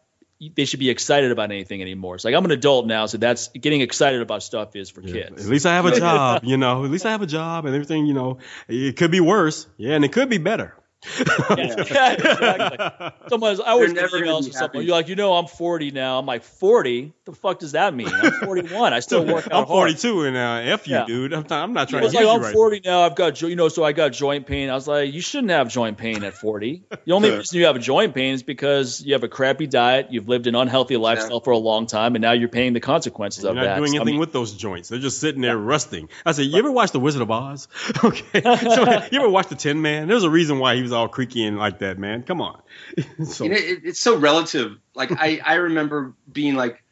they 0.56 0.66
should 0.66 0.80
be 0.80 0.90
excited 0.90 1.32
about 1.32 1.52
anything 1.52 1.82
anymore. 1.84 2.16
It's 2.16 2.26
like 2.26 2.34
I'm 2.34 2.44
an 2.46 2.52
adult 2.52 2.88
now, 2.88 3.06
so 3.06 3.18
that's 3.20 3.50
getting 3.50 3.82
excited 3.82 4.22
about 4.22 4.42
stuff 4.42 4.76
is 4.76 4.90
for 4.90 5.02
Yeah. 5.02 5.26
kids. 5.30 5.46
At 5.46 5.52
least 5.52 5.66
I 5.68 5.76
have 5.76 5.86
a 5.86 6.00
job, 6.00 6.44
you 6.44 6.58
know. 6.58 6.84
At 6.84 6.90
least 6.90 7.06
I 7.06 7.12
have 7.12 7.22
a 7.22 7.28
job 7.28 7.66
and 7.66 7.76
everything, 7.76 8.08
you 8.08 8.14
know. 8.16 8.40
It 8.68 8.98
could 8.98 9.12
be 9.12 9.20
worse, 9.20 9.68
yeah, 9.78 9.94
and 9.94 10.04
it 10.04 10.12
could 10.12 10.30
be 10.30 10.40
better. 10.40 10.76
Yeah, 11.58 12.14
exactly. 12.14 13.10
Someone's, 13.30 13.60
I 13.60 13.72
always 13.72 13.94
They're 13.94 14.04
get 14.08 14.12
never 14.14 14.24
gonna 14.26 14.32
emails 14.40 14.44
from 14.44 14.52
someone. 14.54 14.86
You're 14.86 14.96
like, 14.96 15.08
you 15.08 15.16
know, 15.16 15.34
I'm 15.34 15.48
40 15.48 15.92
now. 15.92 16.20
I'm 16.20 16.26
like, 16.26 16.44
40? 16.44 17.14
The 17.26 17.32
fuck 17.34 17.60
does 17.60 17.74
that 17.74 17.94
mean? 17.94 18.08
I'm 18.08 18.32
41. 18.34 18.94
I 18.94 19.00
still 19.02 19.26
work 19.26 19.46
out 19.48 19.54
I'm 19.54 19.66
hard. 19.68 19.98
42 20.00 20.24
and 20.26 20.38
uh, 20.38 20.62
f 20.74 20.88
you, 20.88 20.96
Yeah. 20.96 21.06
dude. 21.06 21.34
I'm, 21.34 21.42
not- 21.44 21.52
I'm 21.52 21.74
not 21.74 21.90
trying 21.90 22.04
It's 22.04 22.14
to 22.14 22.18
like 22.20 22.26
you 22.26 22.32
I'm 22.32 22.42
right 22.42 22.54
40 22.54 22.82
now. 22.86 23.02
I've 23.02 23.16
got 23.16 23.36
jo- 23.36 23.48
you 23.48 23.56
know, 23.56 23.68
so 23.70 23.84
I 23.84 23.92
got 23.92 24.10
joint 24.12 24.46
pain. 24.48 24.70
I 24.70 24.74
was 24.76 24.88
like, 24.88 25.14
you 25.14 25.22
shouldn't 25.22 25.52
have 25.52 25.70
joint 25.70 25.98
pain 25.98 26.24
at 26.24 26.34
40. 26.36 26.84
The 27.06 27.12
only 27.14 27.32
reason 27.32 27.60
you 27.60 27.66
have 27.66 27.76
a 27.76 27.80
joint 27.80 28.14
pain 28.14 28.34
is 28.34 28.44
because 28.44 29.02
you 29.04 29.14
have 29.14 29.24
a 29.24 29.28
crappy 29.30 29.68
diet, 29.68 30.08
you've 30.12 30.28
lived 30.30 30.48
an 30.48 30.56
unhealthy 30.56 30.98
lifestyle 30.98 31.40
for 31.40 31.52
a 31.52 31.58
long 31.58 31.88
time, 31.88 32.16
and 32.16 32.22
now 32.22 32.32
you're 32.34 32.50
paying 32.50 32.74
the 32.74 32.80
consequences 32.80 33.44
You're 33.44 33.52
of 33.52 33.56
not 33.58 33.64
that. 33.64 33.78
doing 33.78 33.90
So, 33.92 33.96
I 33.98 33.98
anything 33.98 34.14
mean, 34.16 34.20
with 34.20 34.34
those 34.34 34.54
joints. 34.54 34.90
They're 34.90 35.00
just 35.00 35.20
sitting 35.20 35.42
there 35.42 35.58
rusting. 35.58 36.10
I 36.26 36.32
said, 36.34 36.46
you 36.46 36.58
ever 36.60 36.72
watch 36.72 36.92
The 36.92 37.00
Wizard 37.00 37.22
of 37.22 37.32
Oz? 37.32 37.68
Okay. 38.04 38.42
So, 38.42 39.04
you 39.12 39.20
ever 39.20 39.30
watch 39.30 39.48
The 39.48 39.56
Tin 39.56 39.82
Man? 39.82 40.08
There's 40.08 40.24
a 40.24 40.30
reason 40.30 40.60
why 40.60 40.76
he 40.76 40.82
was 40.82 40.91
all 40.92 41.08
creaky 41.08 41.46
and 41.46 41.58
like 41.58 41.80
that, 41.80 41.98
man. 41.98 42.24
Come 42.24 42.42
on. 42.42 42.62
so, 43.26 43.44
You 43.46 43.50
know, 43.52 43.56
it, 43.58 43.82
it's 43.84 44.00
so 44.00 44.18
relative. 44.18 44.78
Like 44.96 45.12
I, 45.12 45.40
I 45.44 45.56
remember 45.56 46.14
being 46.32 46.56
like 46.56 46.84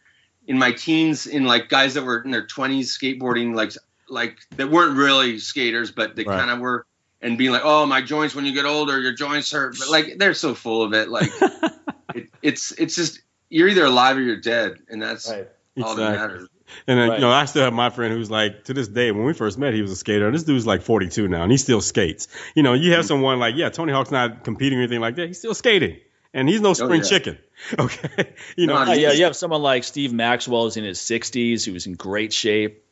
in 0.47 0.57
my 0.57 0.71
teens, 0.71 1.27
in 1.27 1.45
like 1.45 1.69
guys 1.69 1.93
that 1.93 2.03
were 2.03 2.21
in 2.21 2.31
their 2.31 2.45
twenties 2.47 2.97
skateboarding, 2.97 3.55
like 3.55 3.73
like 4.09 4.39
that 4.57 4.69
weren't 4.69 4.97
really 4.97 5.39
skaters, 5.39 5.91
but 5.91 6.15
they 6.15 6.23
Right. 6.23 6.39
kind 6.39 6.49
of 6.51 6.59
were, 6.59 6.85
and 7.21 7.37
being 7.37 7.51
like, 7.51 7.61
oh, 7.63 7.85
my 7.85 8.01
joints 8.01 8.33
when 8.33 8.45
you 8.45 8.53
get 8.53 8.65
older, 8.65 8.99
your 8.99 9.13
joints 9.13 9.51
hurt. 9.51 9.75
But 9.77 9.89
like 9.89 10.17
they're 10.17 10.33
so 10.33 10.55
full 10.55 10.83
of 10.83 10.93
it. 10.93 11.09
Like 11.09 11.31
it, 12.15 12.29
it's 12.41 12.71
it's 12.73 12.95
just 12.95 13.19
you're 13.49 13.67
either 13.67 13.85
alive 13.85 14.17
or 14.17 14.21
you're 14.21 14.39
dead, 14.41 14.79
and 14.89 15.01
that's 15.01 15.29
Right. 15.29 15.47
all 15.81 15.95
that 15.95 16.11
matters. 16.13 16.47
And 16.87 16.99
then, 16.99 17.09
Right. 17.09 17.19
you 17.19 17.21
know, 17.21 17.31
I 17.31 17.45
still 17.45 17.63
have 17.63 17.73
my 17.73 17.89
friend 17.89 18.13
who's 18.13 18.31
like, 18.31 18.65
to 18.65 18.73
this 18.73 18.87
day, 18.87 19.11
when 19.11 19.25
we 19.25 19.33
first 19.33 19.57
met, 19.57 19.73
he 19.73 19.81
was 19.81 19.91
a 19.91 19.95
skater. 19.95 20.25
And 20.25 20.35
this 20.35 20.43
dude's 20.43 20.65
like 20.65 20.81
42 20.81 21.27
now, 21.27 21.43
and 21.43 21.51
he 21.51 21.57
still 21.57 21.81
skates. 21.81 22.27
You 22.55 22.63
know, 22.63 22.73
you 22.73 22.91
have 22.91 23.01
mm-hmm. 23.01 23.07
someone 23.07 23.39
like, 23.39 23.55
yeah, 23.55 23.69
Tony 23.69 23.93
Hawk's 23.93 24.11
not 24.11 24.43
competing 24.43 24.79
or 24.79 24.81
anything 24.81 25.01
like 25.01 25.15
that. 25.15 25.27
He's 25.27 25.39
still 25.39 25.53
skating. 25.53 25.97
And 26.33 26.47
he's 26.47 26.61
no 26.61 26.69
oh, 26.69 26.73
spring 26.73 27.01
yeah. 27.01 27.07
chicken. 27.07 27.37
Okay. 27.77 28.33
You 28.55 28.67
know, 28.67 28.85
No, 28.85 28.93
yeah, 28.93 29.11
you 29.11 29.25
have 29.25 29.35
someone 29.35 29.61
like 29.61 29.83
Steve 29.83 30.13
Maxwell 30.13 30.63
who's 30.63 30.77
in 30.77 30.85
his 30.85 30.99
60s, 30.99 31.65
who 31.65 31.73
was 31.73 31.87
in 31.87 31.95
great 31.95 32.31
shape, 32.31 32.85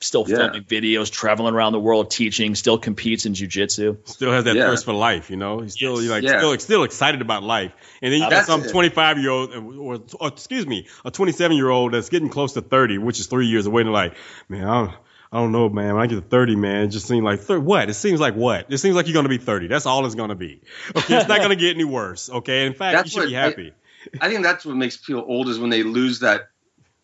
still 0.00 0.24
Yeah. 0.28 0.36
filming 0.36 0.62
videos, 0.64 1.10
traveling 1.10 1.54
around 1.54 1.72
the 1.72 1.80
world, 1.80 2.10
teaching, 2.10 2.54
still 2.54 2.76
competes 2.78 3.24
in 3.26 3.32
jujitsu. 3.32 3.96
still 4.04 4.30
has 4.32 4.44
that 4.44 4.54
Yeah. 4.56 4.66
thirst 4.68 4.84
for 4.84 4.92
life, 4.92 5.30
you 5.30 5.36
know. 5.36 5.60
He's 5.60 5.72
still 5.72 6.00
Yes. 6.02 6.10
like 6.10 6.22
Yeah. 6.22 6.38
still 6.38 6.58
still 6.58 6.82
excited 6.84 7.20
about 7.22 7.42
life. 7.42 7.72
And 8.02 8.12
then 8.12 8.20
you 8.20 8.28
got 8.30 8.44
some 8.46 8.62
25 8.62 9.18
year 9.18 9.30
old, 9.30 9.54
uh, 9.54 9.60
or, 9.60 9.98
or 10.20 10.28
excuse 10.28 10.66
me, 10.66 10.86
a 11.04 11.10
27 11.10 11.56
year 11.56 11.70
old 11.70 11.92
that's 11.94 12.08
getting 12.10 12.28
close 12.28 12.52
to 12.54 12.60
30, 12.60 12.98
which 12.98 13.20
is 13.20 13.26
three 13.26 13.46
years 13.46 13.66
away. 13.66 13.82
And 13.82 13.92
like, 13.92 14.14
man, 14.48 14.64
I 14.64 14.80
don't, 14.82 14.90
I 15.32 15.38
don't 15.38 15.52
know, 15.52 15.68
man. 15.68 15.94
When 15.94 16.02
I 16.02 16.06
get 16.06 16.16
to 16.16 16.20
30, 16.20 16.56
man, 16.56 16.84
it 16.84 16.88
just 16.88 17.08
seems 17.08 17.24
like 17.24 17.40
thir- 17.40 17.58
what? 17.58 17.88
It 17.90 17.94
seems 17.94 18.20
like 18.20 18.34
what? 18.34 18.66
It 18.68 18.78
seems 18.78 18.94
like 18.96 19.06
you're 19.06 19.14
gonna 19.14 19.28
be 19.28 19.38
30. 19.38 19.66
That's 19.66 19.86
all 19.86 20.04
it's 20.06 20.14
gonna 20.14 20.34
be. 20.36 20.60
Okay, 20.94 21.16
it's 21.16 21.28
not 21.28 21.40
gonna 21.42 21.56
get 21.56 21.74
any 21.74 21.84
worse. 21.84 22.30
Okay, 22.30 22.66
in 22.66 22.74
fact, 22.74 22.96
That's 22.96 23.14
you 23.14 23.22
should 23.22 23.28
be 23.30 23.34
what 23.34 23.42
I- 23.42 23.48
happy. 23.48 23.72
I 24.20 24.28
think 24.28 24.44
that's 24.44 24.64
what 24.64 24.76
makes 24.76 24.96
people 24.98 25.24
old 25.26 25.48
is 25.48 25.58
when 25.58 25.68
they 25.70 25.82
lose 25.82 26.20
that 26.20 26.48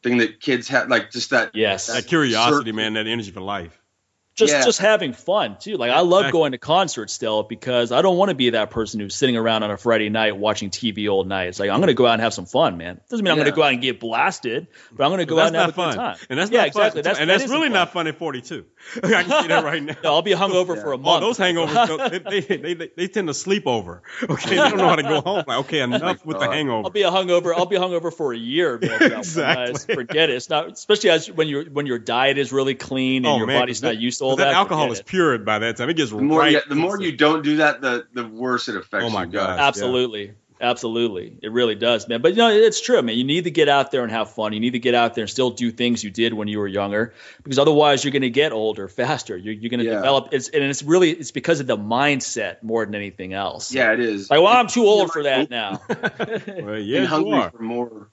thing 0.03 0.19
that 0.19 0.41
kids 0.41 0.69
have, 0.69 0.89
like 0.89 1.11
just 1.11 1.31
that. 1.31 1.55
Yes. 1.55 1.87
That 1.89 2.07
curiosity, 2.07 2.57
certain- 2.57 2.77
man, 2.77 2.95
that 2.95 3.07
energy 3.07 3.31
for 3.31 3.41
life. 3.41 3.82
Just 4.35 4.53
Yeah. 4.53 4.65
just 4.65 4.79
having 4.79 5.13
fun 5.13 5.57
too. 5.61 5.77
Like 5.77 5.91
I 5.91 6.01
love 6.01 6.21
Exactly. 6.23 6.33
going 6.33 6.53
to 6.53 6.59
concerts 6.59 7.13
still 7.13 7.43
because 7.43 7.93
I 7.93 8.01
don't 8.03 8.17
want 8.17 8.31
to 8.31 8.35
be 8.35 8.51
that 8.51 8.71
person 8.71 8.99
who's 9.01 9.15
sitting 9.15 9.37
around 9.37 9.63
on 9.63 9.71
a 9.71 9.77
Friday 9.77 10.09
night 10.09 10.37
watching 10.37 10.71
TV 10.71 11.09
all 11.11 11.25
night. 11.25 11.49
It's 11.49 11.61
like 11.61 11.69
I'm 11.71 11.79
going 11.81 11.89
to 11.89 11.95
go 11.95 12.07
out 12.07 12.15
and 12.15 12.23
have 12.23 12.33
some 12.33 12.47
fun, 12.47 12.77
man. 12.79 13.01
Doesn't 13.11 13.23
mean 13.25 13.31
I'm 13.33 13.37
going 13.39 13.51
to 13.51 13.55
go 13.55 13.63
out 13.63 13.73
and 13.75 13.83
get 13.83 14.01
blasted, 14.01 14.69
but 14.91 15.05
I'm 15.05 15.11
going 15.11 15.19
to 15.21 15.27
go 15.27 15.39
out 15.39 15.49
and 15.49 15.57
have 15.57 15.75
that's 15.75 15.77
a 15.77 15.81
not 15.81 15.91
good 15.91 15.97
fun. 15.97 16.05
time. 16.17 16.27
And 16.31 16.39
that's 16.39 16.51
yeah, 16.51 16.59
not 16.61 16.67
exactly. 16.69 17.03
fun. 17.03 17.05
That's 17.05 17.19
and 17.21 17.31
that's 17.31 17.45
isn't 17.45 17.55
really 17.55 17.69
fun. 17.69 17.73
not 17.75 17.93
fun 17.93 18.07
at 18.07 18.17
42. 18.19 18.65
I 19.03 19.23
can 19.23 19.43
see 19.43 19.49
that 19.49 19.65
right 19.65 19.83
now. 19.83 19.95
No, 20.03 20.15
I'll 20.15 20.23
be 20.23 20.33
hungover 20.33 20.75
Yeah. 20.77 20.83
for 20.83 20.93
a 20.93 20.97
Oh, 20.97 20.99
month. 20.99 21.21
those 21.21 21.39
hangovers, 21.39 22.31
they, 22.31 22.41
they, 22.41 22.75
they, 22.75 22.91
they, 22.97 23.09
tend 23.09 23.29
to 23.29 23.35
sleep 23.35 23.67
over. 23.67 24.03
Okay, 24.23 24.51
they 24.51 24.57
don't 24.57 24.79
know 24.79 24.89
how 24.89 24.97
to 24.97 25.03
go 25.03 25.21
home. 25.21 25.45
Like, 25.47 25.59
okay, 25.61 25.81
enough 25.81 26.25
with 26.25 26.39
the 26.39 26.49
hangover. 26.49 26.85
I'll 26.87 26.91
be 26.91 27.03
a 27.03 27.11
hungover. 27.11 27.53
I'll 27.55 27.67
be 27.67 27.77
hungover 27.77 28.13
for 28.13 28.33
a 28.33 28.37
year. 28.39 28.79
Exactly. 28.81 29.95
Forget 29.95 30.31
it. 30.31 30.37
It's 30.37 30.49
not, 30.51 30.71
especially 30.73 31.11
as 31.11 31.31
when 31.31 31.49
your 31.49 31.65
when 31.65 31.87
your 31.87 31.99
diet 31.99 32.39
is 32.39 32.53
really 32.53 32.75
clean 32.75 33.25
and 33.25 33.35
oh 33.35 33.37
your 33.39 33.47
man, 33.47 33.61
body's 33.61 33.83
not 33.83 33.91
that- 33.91 34.01
used 34.01 34.22
to 34.23 34.27
all 34.27 34.37
'cause 34.37 34.45
that. 34.45 34.55
alcohol 34.55 34.91
is 34.93 35.01
it. 35.01 35.07
pure 35.07 35.39
by 35.39 35.59
that 35.61 35.77
time. 35.77 35.91
It 35.91 35.95
gets 35.97 36.11
The 36.11 36.19
more, 36.23 36.41
right. 36.41 36.53
yeah, 36.53 36.61
the 36.69 36.75
more 36.75 37.01
you 37.01 37.13
don't 37.13 37.43
do 37.45 37.57
that, 37.57 37.81
the 37.81 38.07
the 38.13 38.27
worse 38.27 38.69
it 38.69 38.77
affects 38.77 39.07
Oh 39.07 39.11
my 39.11 39.25
you 39.25 39.31
God. 39.33 39.47
guys. 39.59 39.61
Absolutely. 39.61 40.33
Absolutely. 40.61 41.37
It 41.43 41.51
really 41.51 41.75
does, 41.75 42.07
man. 42.07 42.23
But 42.23 42.33
you 42.35 42.37
know, 42.39 42.49
it's 42.49 42.81
true, 42.81 43.03
man. 43.03 43.17
You 43.17 43.25
need 43.25 43.45
to 43.45 43.51
get 43.51 43.69
out 43.69 43.91
there 43.91 44.05
and 44.05 44.13
have 44.13 44.31
fun. 44.33 44.53
You 44.53 44.61
need 44.61 44.75
to 44.75 44.79
get 44.79 44.95
out 44.95 45.17
there 45.17 45.23
and 45.23 45.31
still 45.31 45.51
do 45.51 45.73
things 45.73 46.05
you 46.05 46.11
did 46.11 46.33
when 46.35 46.47
you 46.47 46.61
were 46.61 46.69
younger 46.69 47.15
because 47.43 47.59
otherwise 47.59 48.05
you're 48.05 48.13
going 48.13 48.23
to 48.23 48.31
get 48.31 48.53
older 48.53 48.87
faster. 48.87 49.37
You're, 49.37 49.55
you're 49.55 49.71
going 49.71 49.81
to 49.81 49.87
Yeah. 49.87 49.97
develop 49.97 50.29
it's 50.31 50.49
and 50.51 50.63
it's 50.63 50.85
really 50.85 51.11
it's 51.11 51.33
because 51.33 51.59
of 51.59 51.67
the 51.67 51.77
mindset 51.77 52.63
more 52.63 52.85
than 52.87 52.95
anything 52.95 53.33
else. 53.33 53.75
Yeah, 53.75 53.93
it 53.93 53.99
is. 53.99 54.31
Like, 54.31 54.39
well, 54.41 54.53
I'm 54.57 54.69
too 54.69 54.85
old 54.85 55.11
for 55.11 55.25
that 55.25 55.51
now. 55.61 55.81
Well, 55.89 55.99
and 56.47 56.87
yeah, 56.87 57.01
you 57.01 57.07
hungry 57.09 57.33
are. 57.39 57.51
for 57.51 57.63
more. 57.63 58.11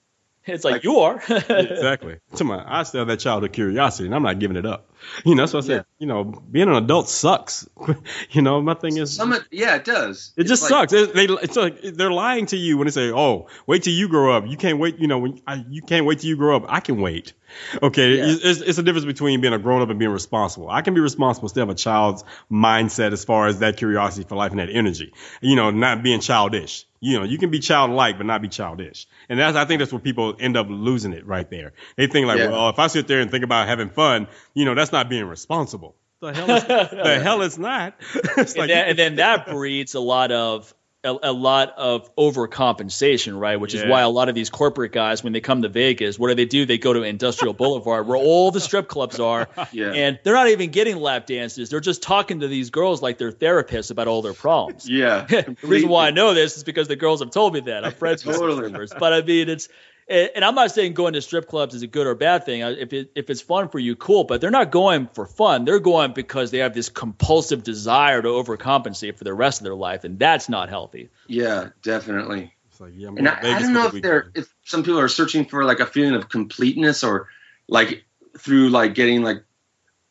it's 0.47 0.63
like 0.63 0.73
Like- 0.73 0.83
you 0.85 0.97
are. 1.01 1.21
exactly. 1.29 2.17
To 2.37 2.43
my, 2.45 2.63
I 2.67 2.81
still 2.81 3.01
have 3.01 3.09
that 3.09 3.19
childhood 3.19 3.53
curiosity, 3.53 4.05
and 4.07 4.15
I'm 4.15 4.23
not 4.23 4.39
giving 4.39 4.57
it 4.57 4.65
up. 4.65 4.88
You 5.25 5.35
know, 5.35 5.45
so 5.45 5.57
I 5.57 5.61
said. 5.61 5.71
Yeah. 5.75 5.81
You 5.99 6.07
know, 6.07 6.23
being 6.23 6.69
an 6.69 6.75
adult 6.75 7.09
sucks. 7.09 7.67
you 8.31 8.41
know, 8.41 8.61
my 8.61 8.73
thing 8.73 8.97
is, 8.97 9.13
Some, 9.15 9.35
yeah, 9.51 9.75
it 9.75 9.83
does. 9.83 10.33
it 10.37 10.41
It's 10.41 10.49
just 10.49 10.63
like- 10.63 10.89
sucks. 10.89 10.93
It, 10.93 11.13
they, 11.13 11.25
it's 11.25 11.55
like 11.57 11.81
they're 11.81 12.11
lying 12.11 12.45
to 12.47 12.57
you 12.57 12.77
when 12.77 12.87
they 12.87 12.91
say, 12.91 13.11
"Oh, 13.11 13.47
wait 13.67 13.83
till 13.83 13.93
you 13.93 14.07
grow 14.07 14.35
up. 14.35 14.47
You 14.47 14.55
can't 14.55 14.79
wait. 14.79 14.99
You 14.99 15.07
know, 15.07 15.19
when 15.19 15.41
I, 15.45 15.65
you 15.69 15.81
can't 15.81 16.05
wait 16.05 16.19
till 16.19 16.29
you 16.29 16.37
grow 16.37 16.55
up. 16.55 16.65
I 16.69 16.79
can 16.79 17.01
wait." 17.01 17.33
Okay, 17.81 18.17
Yeah. 18.17 18.25
it's, 18.27 18.43
it's, 18.45 18.61
it's 18.61 18.77
a 18.77 18.83
difference 18.83 19.05
between 19.05 19.41
being 19.41 19.53
a 19.53 19.59
grown 19.59 19.81
up 19.81 19.89
and 19.89 19.97
being 19.99 20.11
responsible. 20.11 20.69
I 20.69 20.81
can 20.83 20.93
be 20.93 21.01
responsible, 21.01 21.49
still 21.49 21.61
have 21.65 21.69
a 21.69 21.75
child's 21.75 22.23
mindset 22.51 23.11
as 23.11 23.25
far 23.25 23.47
as 23.47 23.59
that 23.59 23.77
curiosity 23.77 24.27
for 24.27 24.35
life 24.35 24.51
and 24.51 24.59
that 24.59 24.69
energy. 24.69 25.13
You 25.41 25.55
know, 25.55 25.71
not 25.71 26.03
being 26.03 26.19
childish. 26.19 26.85
You 27.01 27.19
know, 27.19 27.25
you 27.25 27.37
can 27.37 27.49
be 27.49 27.59
childlike 27.59 28.17
but 28.17 28.25
not 28.25 28.41
be 28.41 28.49
childish, 28.49 29.07
and 29.29 29.39
that's 29.39 29.55
I 29.55 29.65
think 29.65 29.79
that's 29.79 29.91
where 29.91 30.01
people 30.01 30.35
end 30.39 30.57
up 30.57 30.67
losing 30.69 31.13
it 31.13 31.25
right 31.25 31.49
there. 31.49 31.73
They 31.95 32.07
think 32.07 32.27
like, 32.27 32.39
Yeah. 32.39 32.49
well, 32.49 32.69
if 32.69 32.79
I 32.79 32.87
sit 32.87 33.07
there 33.07 33.21
and 33.21 33.31
think 33.31 33.43
about 33.43 33.67
having 33.67 33.89
fun, 33.89 34.27
you 34.53 34.65
know, 34.65 34.75
that's 34.75 34.91
not 34.91 35.09
being 35.09 35.25
responsible. 35.25 35.95
The 36.21 36.33
hell, 36.33 36.51
is, 36.51 36.63
the 36.67 37.19
hell 37.23 37.41
it's 37.41 37.57
not. 37.57 37.95
it's 38.13 38.51
and, 38.51 38.57
like 38.57 38.67
then, 38.67 38.89
and 38.89 38.99
then 38.99 39.15
that 39.15 39.47
breeds 39.47 39.95
a 39.95 40.01
lot 40.01 40.31
of 40.31 40.73
a, 41.03 41.15
a 41.23 41.31
lot 41.31 41.73
of 41.77 42.13
overcompensation, 42.17 43.39
right? 43.39 43.59
Which 43.59 43.73
is 43.73 43.85
why 43.85 44.01
a 44.01 44.09
lot 44.09 44.27
of 44.29 44.35
these 44.35 44.49
corporate 44.49 44.91
guys, 44.91 45.23
when 45.23 45.33
they 45.33 45.39
come 45.41 45.61
to 45.61 45.69
Vegas, 45.69 46.19
what 46.19 46.27
do 46.29 46.35
they 46.35 46.45
do? 46.45 46.65
They 46.65 46.77
go 46.77 46.91
to 46.93 47.03
Industrial 47.03 47.53
Boulevard, 47.53 48.07
where 48.07 48.17
all 48.17 48.51
the 48.51 48.59
strip 48.59 48.87
clubs 48.87 49.19
are, 49.19 49.47
Yeah. 49.71 49.91
and 49.91 50.19
they're 50.23 50.33
not 50.33 50.49
even 50.49 50.71
getting 50.71 50.97
lap 50.97 51.25
dances. 51.25 51.69
They're 51.69 51.79
just 51.79 52.01
talking 52.03 52.41
to 52.41 52.47
these 52.47 52.69
girls 52.69 53.01
like 53.01 53.17
they're 53.17 53.31
therapists 53.31 53.91
about 53.91 54.07
all 54.07 54.21
their 54.21 54.33
problems. 54.33 54.89
Yeah. 54.89 55.25
the 55.29 55.55
reason 55.63 55.89
why 55.89 56.07
I 56.07 56.11
know 56.11 56.33
this 56.33 56.57
is 56.57 56.63
because 56.63 56.87
the 56.87 56.95
girls 56.97 57.21
have 57.21 57.31
told 57.31 57.53
me 57.53 57.61
that. 57.61 57.85
I'm 57.85 57.93
friends 57.93 58.25
with 58.25 58.35
Totally. 58.37 58.67
strippers, 58.67 58.93
but 58.97 59.13
I 59.13 59.21
mean 59.21 59.49
it's. 59.49 59.69
And 60.09 60.43
I'm 60.43 60.55
not 60.55 60.71
saying 60.71 60.93
going 60.93 61.13
to 61.13 61.21
strip 61.21 61.47
clubs 61.47 61.75
is 61.75 61.83
a 61.83 61.87
good 61.87 62.07
or 62.07 62.15
bad 62.15 62.43
thing. 62.43 62.61
If 62.61 62.93
it, 62.93 63.11
if 63.15 63.29
it's 63.29 63.41
fun 63.41 63.69
for 63.69 63.77
you, 63.77 63.95
cool. 63.95 64.23
But 64.23 64.41
they're 64.41 64.49
not 64.49 64.71
going 64.71 65.07
for 65.13 65.27
fun. 65.27 65.65
They're 65.65 65.79
going 65.79 66.13
because 66.13 66.49
they 66.49 66.59
have 66.59 66.73
this 66.73 66.89
compulsive 66.89 67.63
desire 67.63 68.21
to 68.21 68.27
overcompensate 68.27 69.17
for 69.17 69.23
the 69.23 69.33
rest 69.33 69.61
of 69.61 69.65
their 69.65 69.75
life, 69.75 70.03
and 70.05 70.17
that's 70.17 70.49
not 70.49 70.69
healthy. 70.69 71.09
Yeah, 71.27 71.69
definitely. 71.83 72.53
It's 72.71 72.81
like, 72.81 72.93
yeah, 72.95 73.09
I'm 73.09 73.17
And 73.17 73.29
I, 73.29 73.39
I 73.55 73.59
don't 73.61 73.73
know 73.73 73.87
if 73.87 74.01
they're 74.01 74.31
if 74.33 74.51
some 74.65 74.83
people 74.83 74.99
are 74.99 75.07
searching 75.07 75.45
for 75.45 75.63
like 75.63 75.79
a 75.79 75.85
feeling 75.85 76.15
of 76.15 76.27
completeness 76.27 77.03
or 77.03 77.27
like 77.67 78.03
through 78.39 78.69
like 78.69 78.95
getting 78.95 79.21
like 79.21 79.43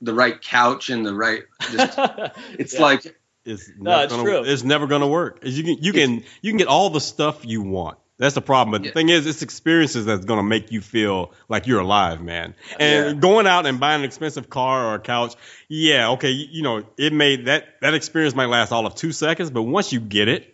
the 0.00 0.14
right 0.14 0.40
couch 0.40 0.90
and 0.90 1.04
the 1.04 1.14
right 1.14 1.42
just 1.72 1.98
it's 2.58 2.74
Yeah. 2.74 2.82
like 2.82 3.16
It's 3.44 3.68
No, 3.78 3.90
never 3.90 4.04
it's 4.04 4.12
gonna, 4.12 4.22
true. 4.22 4.42
It's 4.44 4.62
never 4.62 4.86
going 4.86 5.00
to 5.00 5.06
work. 5.08 5.40
You 5.42 5.64
can 5.64 5.82
you 5.82 5.92
can 5.92 6.24
you 6.42 6.52
can 6.52 6.58
get 6.58 6.68
all 6.68 6.90
the 6.90 7.00
stuff 7.00 7.44
you 7.44 7.62
want. 7.62 7.98
That's 8.18 8.34
the 8.34 8.40
problem. 8.42 8.72
But 8.72 8.82
the 8.82 8.88
Yeah. 8.88 8.94
thing 8.94 9.08
is, 9.10 9.26
it's 9.26 9.42
experiences 9.42 10.04
that's 10.06 10.24
going 10.24 10.38
to 10.38 10.42
make 10.44 10.72
you 10.72 10.80
feel 10.80 11.32
like 11.48 11.66
you're 11.68 11.80
alive, 11.80 12.20
man. 12.20 12.54
And 12.80 13.06
Yeah. 13.06 13.12
going 13.14 13.46
out 13.46 13.64
and 13.66 13.78
buying 13.78 14.00
an 14.00 14.04
expensive 14.04 14.50
car 14.50 14.86
or 14.86 14.94
a 14.96 14.98
couch, 14.98 15.34
yeah, 15.68 16.10
okay, 16.10 16.30
you, 16.30 16.46
you 16.50 16.62
know, 16.62 16.82
it 16.96 17.12
may 17.12 17.36
that 17.42 17.80
that 17.80 17.94
experience 17.94 18.34
might 18.34 18.46
last 18.46 18.72
all 18.72 18.86
of 18.86 18.96
two 18.96 19.12
seconds, 19.12 19.50
but 19.50 19.62
once 19.62 19.92
you 19.92 20.00
get 20.00 20.26
it, 20.28 20.52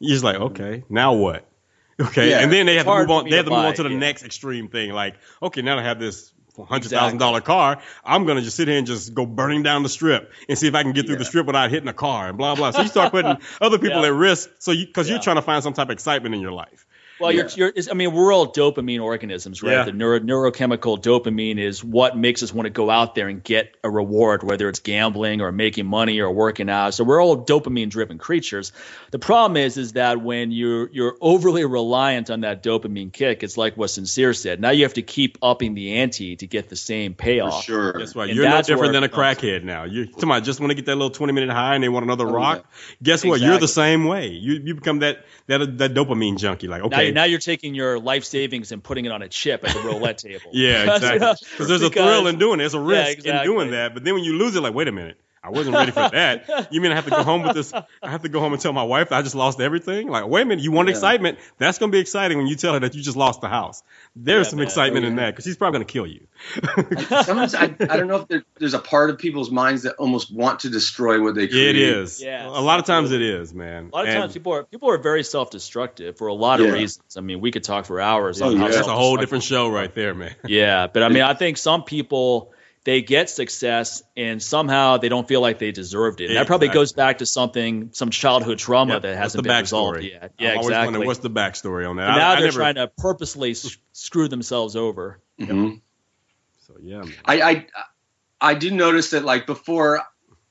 you're 0.00 0.14
just 0.14 0.24
like, 0.24 0.36
okay, 0.36 0.84
now 0.88 1.12
what? 1.14 1.46
Okay, 2.00 2.30
Yeah. 2.30 2.40
and 2.40 2.50
then 2.50 2.64
they 2.66 2.76
have 2.76 2.86
It's 2.86 2.94
to 2.94 3.00
move 3.00 3.10
on. 3.10 3.24
They 3.24 3.30
to 3.30 3.36
have 3.36 3.44
to 3.44 3.50
move 3.50 3.64
on 3.66 3.74
to 3.74 3.82
the 3.82 3.90
yeah. 3.90 3.98
next 3.98 4.24
extreme 4.24 4.68
thing. 4.68 4.92
Like, 4.92 5.16
okay, 5.42 5.60
now 5.60 5.78
I 5.78 5.82
have 5.82 6.00
this 6.00 6.32
hundred 6.56 6.90
thousand 6.90 7.18
dollar 7.18 7.42
car. 7.42 7.80
I'm 8.04 8.24
gonna 8.24 8.40
just 8.40 8.56
sit 8.56 8.66
here 8.68 8.78
and 8.78 8.86
just 8.86 9.12
go 9.14 9.26
burning 9.26 9.62
down 9.62 9.82
the 9.82 9.88
strip 9.90 10.32
and 10.48 10.58
see 10.58 10.66
if 10.66 10.74
I 10.74 10.82
can 10.82 10.92
get 10.92 11.06
through 11.06 11.16
the 11.16 11.24
strip 11.26 11.46
without 11.46 11.70
hitting 11.70 11.88
a 11.88 11.92
car 11.92 12.28
and 12.30 12.38
blah 12.38 12.54
blah. 12.56 12.70
So 12.70 12.80
you 12.80 12.88
start 12.88 13.10
putting 13.12 13.36
other 13.60 13.78
people 13.78 14.00
Yeah. 14.00 14.08
at 14.08 14.14
risk. 14.14 14.48
So 14.58 14.72
you 14.72 14.86
because 14.86 15.06
Yeah. 15.08 15.14
you're 15.16 15.22
trying 15.22 15.36
to 15.36 15.42
find 15.42 15.62
some 15.62 15.74
type 15.74 15.88
of 15.88 15.92
excitement 15.92 16.34
in 16.34 16.40
your 16.40 16.52
life. 16.52 16.86
Well, 17.22 17.32
Yeah. 17.32 17.48
you're, 17.56 17.72
you're, 17.74 17.84
I 17.90 17.94
mean, 17.94 18.12
we're 18.12 18.32
all 18.32 18.52
dopamine 18.52 19.02
organisms, 19.02 19.62
right? 19.62 19.72
Yeah. 19.72 19.84
The 19.84 19.92
neuro, 19.92 20.20
neurochemical 20.20 21.00
dopamine 21.00 21.58
is 21.58 21.82
what 21.84 22.16
makes 22.16 22.42
us 22.42 22.52
want 22.52 22.66
to 22.66 22.70
go 22.70 22.90
out 22.90 23.14
there 23.14 23.28
and 23.28 23.42
get 23.42 23.76
a 23.84 23.90
reward, 23.90 24.42
whether 24.42 24.68
it's 24.68 24.80
gambling 24.80 25.40
or 25.40 25.52
making 25.52 25.86
money 25.86 26.20
or 26.20 26.30
working 26.30 26.68
out. 26.68 26.94
So 26.94 27.04
we're 27.04 27.22
all 27.22 27.44
dopamine-driven 27.44 28.18
creatures. 28.18 28.72
The 29.10 29.18
problem 29.18 29.56
is, 29.56 29.76
is 29.76 29.92
that 29.94 30.20
when 30.20 30.50
you're 30.50 30.88
you're 30.90 31.16
overly 31.20 31.64
reliant 31.64 32.30
on 32.30 32.40
that 32.42 32.62
dopamine 32.62 33.12
kick, 33.12 33.42
it's 33.42 33.56
like 33.56 33.76
what 33.76 33.88
Sincere 33.90 34.34
said. 34.34 34.60
Now 34.60 34.70
you 34.70 34.84
have 34.84 34.94
to 34.94 35.02
keep 35.02 35.38
upping 35.42 35.74
the 35.74 35.94
ante 35.98 36.36
to 36.36 36.46
get 36.46 36.68
the 36.68 36.76
same 36.76 37.14
for 37.14 37.22
payoff. 37.22 37.64
sure. 37.64 37.92
Guess 37.92 38.14
what? 38.14 38.28
And 38.28 38.36
You're 38.36 38.48
no 38.48 38.62
different 38.62 38.92
than 38.92 39.04
a 39.04 39.08
crackhead 39.08 39.64
now. 39.64 39.84
You 39.84 40.08
somebody 40.18 40.44
just 40.44 40.60
want 40.60 40.70
to 40.70 40.74
get 40.74 40.86
that 40.86 40.96
little 40.96 41.10
20 41.10 41.32
minute 41.32 41.50
high 41.50 41.74
and 41.74 41.84
they 41.84 41.88
want 41.88 42.04
another 42.04 42.26
rock. 42.26 42.64
Guess 43.02 43.24
what? 43.24 43.40
You're 43.40 43.58
the 43.58 43.68
same 43.68 44.04
way. 44.04 44.28
You 44.28 44.54
you 44.54 44.74
become 44.74 45.00
that 45.00 45.24
that 45.46 45.78
that 45.78 45.94
dopamine 45.94 46.38
junkie. 46.38 46.68
Like 46.68 46.82
Now, 46.82 47.11
okay, 47.12 47.20
now 47.20 47.24
you're 47.24 47.38
taking 47.38 47.74
your 47.74 47.98
life 47.98 48.24
savings 48.24 48.72
and 48.72 48.82
putting 48.82 49.04
it 49.04 49.12
on 49.12 49.22
a 49.22 49.28
chip 49.28 49.64
at 49.64 49.74
the 49.74 49.80
roulette 49.80 50.18
table. 50.18 50.40
Yeah, 50.52 50.96
exactly. 50.96 51.48
Because 51.50 51.68
there's 51.68 51.82
a 51.82 51.90
thrill 51.90 52.26
in 52.26 52.38
doing 52.38 52.54
it. 52.54 52.64
There's 52.64 52.74
a 52.74 52.80
risk 52.80 53.18
in 53.18 53.18
exactly. 53.20 53.46
doing 53.46 53.70
that. 53.70 53.94
But 53.94 54.04
then 54.04 54.14
when 54.14 54.24
you 54.24 54.34
lose 54.34 54.54
it, 54.54 54.60
like, 54.60 54.74
wait 54.74 54.88
a 54.88 54.92
minute, 54.92 55.18
I 55.44 55.50
wasn't 55.50 55.76
ready 55.76 55.90
for 55.90 56.08
that. 56.08 56.68
You 56.70 56.80
mean 56.80 56.92
I 56.92 56.94
have 56.94 57.04
to 57.06 57.10
go 57.10 57.24
home 57.24 57.42
with 57.42 57.54
this? 57.54 57.72
I 57.74 58.10
have 58.10 58.22
to 58.22 58.28
go 58.28 58.38
home 58.38 58.52
and 58.52 58.62
tell 58.62 58.72
my 58.72 58.84
wife 58.84 59.08
that 59.08 59.16
I 59.16 59.22
just 59.22 59.34
lost 59.34 59.60
everything? 59.60 60.06
Like, 60.08 60.26
wait 60.28 60.42
a 60.42 60.44
minute, 60.44 60.62
you 60.62 60.70
want 60.70 60.88
Yeah. 60.88 60.92
excitement? 60.92 61.38
That's 61.58 61.78
gonna 61.78 61.90
be 61.90 61.98
exciting 61.98 62.38
when 62.38 62.46
you 62.46 62.54
tell 62.54 62.74
her 62.74 62.80
that 62.80 62.94
you 62.94 63.02
just 63.02 63.16
lost 63.16 63.40
the 63.40 63.48
house. 63.48 63.82
There's 64.14 64.46
Yeah, 64.46 64.50
some 64.50 64.58
man. 64.58 64.66
excitement 64.66 65.04
in 65.04 65.14
Oh, 65.14 65.16
yeah. 65.16 65.26
that 65.26 65.30
because 65.32 65.44
she's 65.44 65.56
probably 65.56 65.78
gonna 65.80 65.86
kill 65.86 66.06
you. 66.06 66.26
Sometimes 67.24 67.54
I, 67.54 67.64
I 67.80 67.96
don't 67.96 68.06
know 68.06 68.16
if 68.20 68.28
there, 68.28 68.44
there's 68.58 68.74
a 68.74 68.78
part 68.78 69.10
of 69.10 69.18
people's 69.18 69.50
minds 69.50 69.82
that 69.82 69.96
almost 69.96 70.32
want 70.32 70.60
to 70.60 70.70
destroy 70.70 71.20
what 71.20 71.34
they 71.34 71.48
create. 71.48 71.70
it 71.70 71.76
is. 71.76 72.22
Yes, 72.22 72.46
a 72.46 72.60
lot 72.60 72.78
of 72.78 72.84
times 72.86 73.10
it 73.12 73.22
is, 73.22 73.52
man. 73.52 73.90
A 73.92 73.96
lot 73.96 74.04
of 74.04 74.10
And 74.10 74.20
times 74.22 74.32
people 74.34 74.52
are 74.52 74.64
people 74.64 74.90
are 74.90 74.98
very 74.98 75.24
self-destructive 75.24 76.18
for 76.18 76.28
a 76.28 76.34
lot 76.34 76.60
of 76.60 76.72
reasons. 76.72 77.16
I 77.16 77.20
mean, 77.20 77.40
we 77.40 77.50
could 77.50 77.64
talk 77.64 77.86
for 77.86 78.00
hours 78.00 78.40
Oh, 78.40 78.46
on 78.46 78.60
yeah. 78.60 78.68
that's 78.68 78.86
a 78.86 78.94
whole 78.94 79.16
different 79.16 79.44
show 79.44 79.68
right 79.70 79.92
there, 79.94 80.14
man. 80.14 80.34
Yeah, 80.46 80.86
but 80.86 81.02
I 81.02 81.08
mean, 81.08 81.22
I 81.22 81.34
think 81.34 81.56
some 81.58 81.82
people 81.84 82.52
they 82.84 83.00
get 83.02 83.30
success 83.30 84.02
and 84.16 84.42
somehow 84.42 84.96
they 84.96 85.08
don't 85.08 85.28
feel 85.28 85.40
like 85.40 85.58
they 85.60 85.70
deserved 85.70 86.20
it. 86.20 86.26
And 86.30 86.36
that 86.36 86.46
probably 86.48 86.68
goes 86.68 86.92
back 86.92 87.18
to 87.18 87.26
something, 87.26 87.90
some 87.92 88.10
childhood 88.10 88.58
trauma 88.58 88.94
Yeah, 88.94 88.98
that 89.00 89.16
hasn't 89.16 89.44
the 89.44 89.48
been 89.48 89.60
resolved 89.60 90.02
yet. 90.02 90.32
Yeah, 90.38 90.50
I'm 90.50 90.56
always 90.58 90.66
exactly. 90.68 90.86
wondering 90.86 91.06
what's 91.06 91.20
the 91.20 91.30
backstory 91.30 91.88
on 91.88 91.96
that. 91.96 92.08
And 92.08 92.12
I- 92.12 92.18
now 92.18 92.30
I 92.30 92.34
they're 92.36 92.44
never- 92.46 92.58
trying 92.58 92.74
to 92.76 92.88
purposely 92.88 93.54
screw 93.92 94.28
themselves 94.28 94.74
over. 94.74 95.20
Mhm. 95.40 95.80
So 96.66 96.74
yeah, 96.82 96.98
man. 97.02 97.14
I, 97.24 97.42
I 97.42 97.66
I 98.40 98.54
do 98.54 98.70
notice 98.70 99.10
that 99.10 99.24
like 99.24 99.46
before 99.46 100.02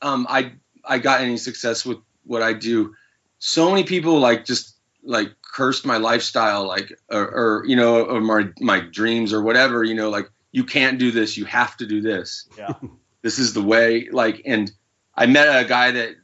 um 0.01 0.25
I 0.29 0.53
I 0.85 0.99
got 0.99 1.21
any 1.21 1.37
success 1.37 1.85
with 1.85 1.97
what 2.23 2.41
I 2.41 2.53
do, 2.53 2.95
so 3.39 3.69
many 3.69 3.83
people 3.83 4.19
like 4.19 4.45
just 4.45 4.75
like 5.03 5.29
cursed 5.41 5.85
my 5.85 5.97
lifestyle 5.97 6.65
like 6.67 6.93
or, 7.09 7.21
or 7.23 7.63
you 7.65 7.75
know 7.75 8.05
or 8.05 8.21
my 8.21 8.49
my 8.59 8.79
dreams 8.79 9.33
or 9.33 9.41
whatever 9.41 9.83
you 9.83 9.95
know 9.95 10.09
like 10.09 10.29
you 10.51 10.63
can't 10.63 10.99
do 10.99 11.11
this 11.11 11.37
you 11.37 11.45
have 11.45 11.77
to 11.77 11.85
do 11.85 12.01
this. 12.01 12.47
Yeah. 12.57 12.73
this 13.21 13.39
is 13.39 13.53
the 13.53 13.61
way 13.61 14.09
like 14.11 14.41
and 14.45 14.71
I 15.15 15.25
met 15.25 15.63
a 15.63 15.67
guy 15.67 15.91
that 15.91 16.15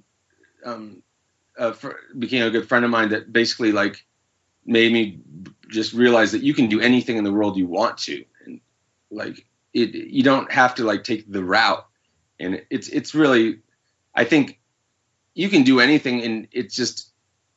um 0.63 1.03
uh, 1.57 1.71
fr- 1.73 1.93
became 2.17 2.43
a 2.43 2.51
good 2.51 2.67
friend 2.67 2.85
of 2.85 2.91
mine 2.91 3.09
that 3.09 3.31
basically 3.33 3.71
like 3.71 4.05
made 4.65 4.91
me 4.93 5.19
just 5.69 5.93
realize 5.93 6.33
that 6.33 6.43
you 6.43 6.53
can 6.53 6.67
do 6.67 6.79
anything 6.79 7.17
in 7.17 7.23
the 7.23 7.33
world 7.33 7.57
you 7.57 7.65
want 7.65 7.97
to. 7.97 8.23
And 8.45 8.61
like 9.09 9.45
it 9.73 9.95
you 9.95 10.23
don't 10.23 10.51
have 10.51 10.75
to 10.75 10.83
like 10.83 11.03
take 11.03 11.31
the 11.31 11.43
route. 11.43 11.85
And 12.39 12.63
it's 12.69 12.87
it's 12.89 13.15
really 13.15 13.59
i 14.17 14.23
think 14.25 14.59
you 15.33 15.47
can 15.49 15.63
do 15.63 15.79
anything 15.79 16.23
and 16.23 16.47
it's 16.51 16.75
just 16.75 17.11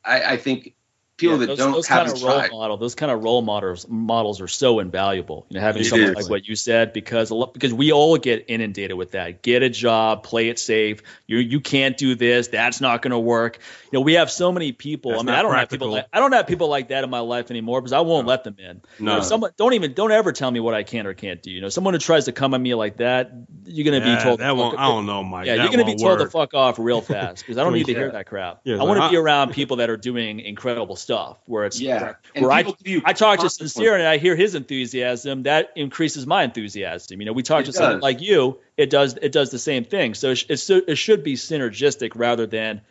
i 0.05 0.33
i 0.33 0.37
think 0.37 0.75
people 1.21 1.35
Yeah, 1.35 1.39
that 1.41 1.45
those, 1.47 1.57
don't 1.57 1.71
those 1.71 1.87
kind 1.87 2.07
haven't 2.07 2.17
of 2.17 2.23
role 2.27 2.39
tried. 2.39 2.51
model, 2.51 2.77
those 2.77 2.95
kind 2.95 3.11
of 3.11 3.23
role 3.23 3.41
models 3.41 3.87
models 3.87 4.41
are 4.41 4.47
so 4.49 4.79
invaluable. 4.79 5.45
You 5.49 5.55
know, 5.55 5.61
having 5.61 5.83
It 5.83 5.85
someone 5.85 6.09
is. 6.09 6.15
like 6.15 6.29
what 6.29 6.47
you 6.47 6.55
said, 6.55 6.91
because 6.91 7.29
a 7.29 7.35
lot, 7.35 7.53
because 7.53 7.73
we 7.73 7.91
all 7.93 8.17
get 8.17 8.45
inundated 8.49 8.97
with 8.97 9.11
that. 9.11 9.41
Get 9.41 9.63
a 9.63 9.69
job, 9.69 10.23
play 10.23 10.49
it 10.49 10.59
safe. 10.59 11.01
You 11.27 11.37
you 11.37 11.61
can't 11.61 11.95
do 11.95 12.15
this. 12.15 12.49
That's 12.49 12.81
not 12.81 13.01
going 13.01 13.11
to 13.11 13.19
work. 13.19 13.59
You 13.91 13.99
know, 13.99 14.01
we 14.01 14.13
have 14.13 14.31
so 14.31 14.51
many 14.51 14.71
people. 14.71 15.11
That's 15.11 15.23
I 15.23 15.25
mean, 15.25 15.35
I 15.35 15.41
don't 15.41 15.53
have 15.53 15.69
people. 15.69 15.89
Like, 15.91 16.07
I 16.13 16.19
don't 16.19 16.31
have 16.31 16.47
people 16.47 16.69
like 16.69 16.87
that 16.89 17.03
in 17.03 17.09
my 17.09 17.19
life 17.19 17.51
anymore 17.51 17.81
because 17.81 17.91
I 17.93 17.99
won't 17.99 18.25
let 18.25 18.43
them 18.45 18.55
in. 18.57 18.81
No. 18.99 19.17
If 19.17 19.25
someone 19.25 19.51
don't 19.57 19.73
even 19.73 19.93
don't 19.93 20.11
ever 20.11 20.31
tell 20.31 20.49
me 20.49 20.59
what 20.61 20.73
I 20.73 20.83
can 20.83 21.05
or 21.07 21.13
can't 21.13 21.43
do. 21.43 21.51
You 21.51 21.59
know, 21.61 21.69
someone 21.69 21.93
who 21.93 21.99
tries 21.99 22.25
to 22.25 22.31
come 22.31 22.53
at 22.53 22.61
me 22.61 22.73
like 22.73 22.97
that, 22.97 23.31
you're 23.65 23.83
going 23.89 24.01
to 24.01 24.07
Yeah, 24.07 24.15
be 24.17 24.23
told. 24.23 24.39
that 24.39 24.47
to 24.47 24.55
won't. 24.55 24.75
fuck- 24.75 24.79
I 24.79 24.87
don't 24.87 25.05
know, 25.05 25.23
Mike. 25.23 25.45
yeah, 25.47 25.57
That 25.57 25.63
you're 25.63 25.71
going 25.73 25.85
to 25.85 25.91
be 25.97 26.01
told 26.01 26.19
work. 26.19 26.27
to 26.29 26.31
fuck 26.31 26.53
off 26.53 26.79
real 26.79 27.01
fast 27.01 27.43
because 27.43 27.57
I 27.57 27.63
don't 27.63 27.73
need 27.73 27.85
to 27.87 27.93
hear 27.93 28.11
that 28.11 28.27
crap. 28.27 28.61
Yeah, 28.63 28.75
I 28.79 28.83
want 28.83 28.95
to 28.97 29.01
like, 29.01 29.11
be 29.11 29.17
around 29.17 29.51
people 29.51 29.77
that 29.77 29.89
are 29.89 29.97
doing 29.97 30.39
incredible 30.39 30.95
stuff 30.95 31.37
where 31.45 31.65
it's 31.65 31.79
Yeah, 31.81 32.13
and 32.33 32.43
where 32.45 32.51
I, 32.53 32.63
people 32.63 32.77
give 32.81 32.87
you 32.93 33.01
I 33.03 33.11
talk 33.13 33.39
to 33.39 33.41
consequences. 33.43 33.73
Sincere 33.73 33.95
and 33.95 34.07
I 34.07 34.17
hear 34.19 34.35
his 34.37 34.55
enthusiasm, 34.55 35.43
that 35.43 35.71
increases 35.75 36.25
my 36.25 36.43
enthusiasm. 36.43 37.19
You 37.19 37.25
know, 37.25 37.33
we 37.33 37.43
talk 37.43 37.63
It 37.63 37.65
to 37.65 37.73
someone 37.73 37.99
like 37.99 38.21
you, 38.21 38.59
it 38.77 38.89
does 38.89 39.17
it 39.21 39.31
does 39.33 39.51
the 39.51 39.59
same 39.59 39.83
thing. 39.83 40.13
So 40.13 40.31
it's, 40.31 40.45
it's 40.47 40.69
it 40.69 40.97
should 40.97 41.23
be 41.23 41.33
synergistic 41.33 42.13
rather 42.15 42.47
than, 42.47 42.81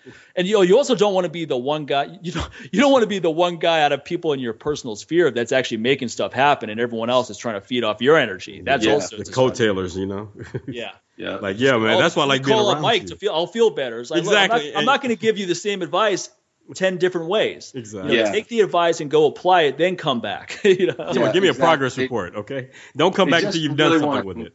and 0.40 0.48
you 0.48 0.54
know, 0.54 0.62
you 0.62 0.76
also 0.78 0.94
don't 0.94 1.14
want 1.14 1.24
to 1.26 1.30
be 1.30 1.44
the 1.44 1.56
one 1.56 1.84
guy. 1.84 2.18
You 2.22 2.32
don't 2.32 2.50
you 2.72 2.80
don't 2.80 2.90
want 2.90 3.02
to 3.02 3.06
be 3.08 3.18
the 3.20 3.30
one 3.30 3.58
guy 3.58 3.82
out 3.82 3.92
of 3.92 4.04
people 4.04 4.32
in 4.32 4.40
your 4.40 4.52
personal 4.54 4.96
sphere 4.96 5.30
that's 5.30 5.52
actually 5.52 5.76
making 5.78 6.08
stuff 6.08 6.32
happen, 6.32 6.70
and 6.70 6.80
everyone 6.80 7.10
else 7.10 7.30
is 7.30 7.38
trying 7.38 7.54
to 7.56 7.60
feed 7.60 7.84
off 7.84 8.00
your 8.02 8.16
energy. 8.16 8.62
That's 8.64 8.84
Yeah, 8.84 8.94
also 8.94 9.16
the 9.18 9.24
disheartening. 9.24 9.76
coattailers, 9.76 9.96
you 9.96 10.06
know. 10.06 10.32
Yeah. 10.66 10.92
Yeah. 11.16 11.36
like, 11.36 11.60
yeah, 11.60 11.76
man, 11.76 11.98
that's 12.00 12.16
why 12.16 12.22
I 12.22 12.26
like 12.26 12.44
being 12.44 12.56
call 12.56 12.68
around 12.68 12.76
up 12.78 12.82
Mike 12.82 13.02
you. 13.02 13.08
to 13.08 13.16
feel. 13.16 13.32
I'll 13.32 13.46
feel 13.46 13.70
better. 13.70 14.00
It's 14.00 14.10
like, 14.10 14.24
look, 14.24 14.32
Exactly, 14.32 14.68
I'm 14.74 14.86
not, 14.86 14.92
not 14.94 15.02
going 15.02 15.14
to 15.14 15.20
give 15.20 15.36
you 15.38 15.44
the 15.46 15.54
same 15.54 15.82
advice 15.82 16.30
ten 16.74 16.98
different 16.98 17.28
ways. 17.28 17.72
Exactly. 17.74 18.12
You 18.12 18.18
know, 18.20 18.24
Yeah. 18.26 18.32
Take 18.32 18.46
the 18.48 18.60
advice 18.60 19.00
and 19.00 19.10
go 19.10 19.26
apply 19.26 19.62
it, 19.62 19.76
then 19.76 19.96
come 19.96 20.20
back. 20.20 20.60
you 20.64 20.86
know? 20.86 20.94
Come 20.94 21.08
on, 21.08 21.14
Yeah, 21.16 21.32
give 21.32 21.42
me 21.42 21.48
a 21.48 21.54
progress 21.54 21.96
They- 21.96 22.02
report, 22.04 22.36
okay? 22.36 22.70
Don't 22.96 23.14
come 23.14 23.28
they 23.28 23.32
back 23.32 23.42
just 23.42 23.56
until 23.56 23.68
you've 23.68 23.76
done 23.76 23.98
something 24.00 24.24
with 24.24 24.38
it. 24.38 24.54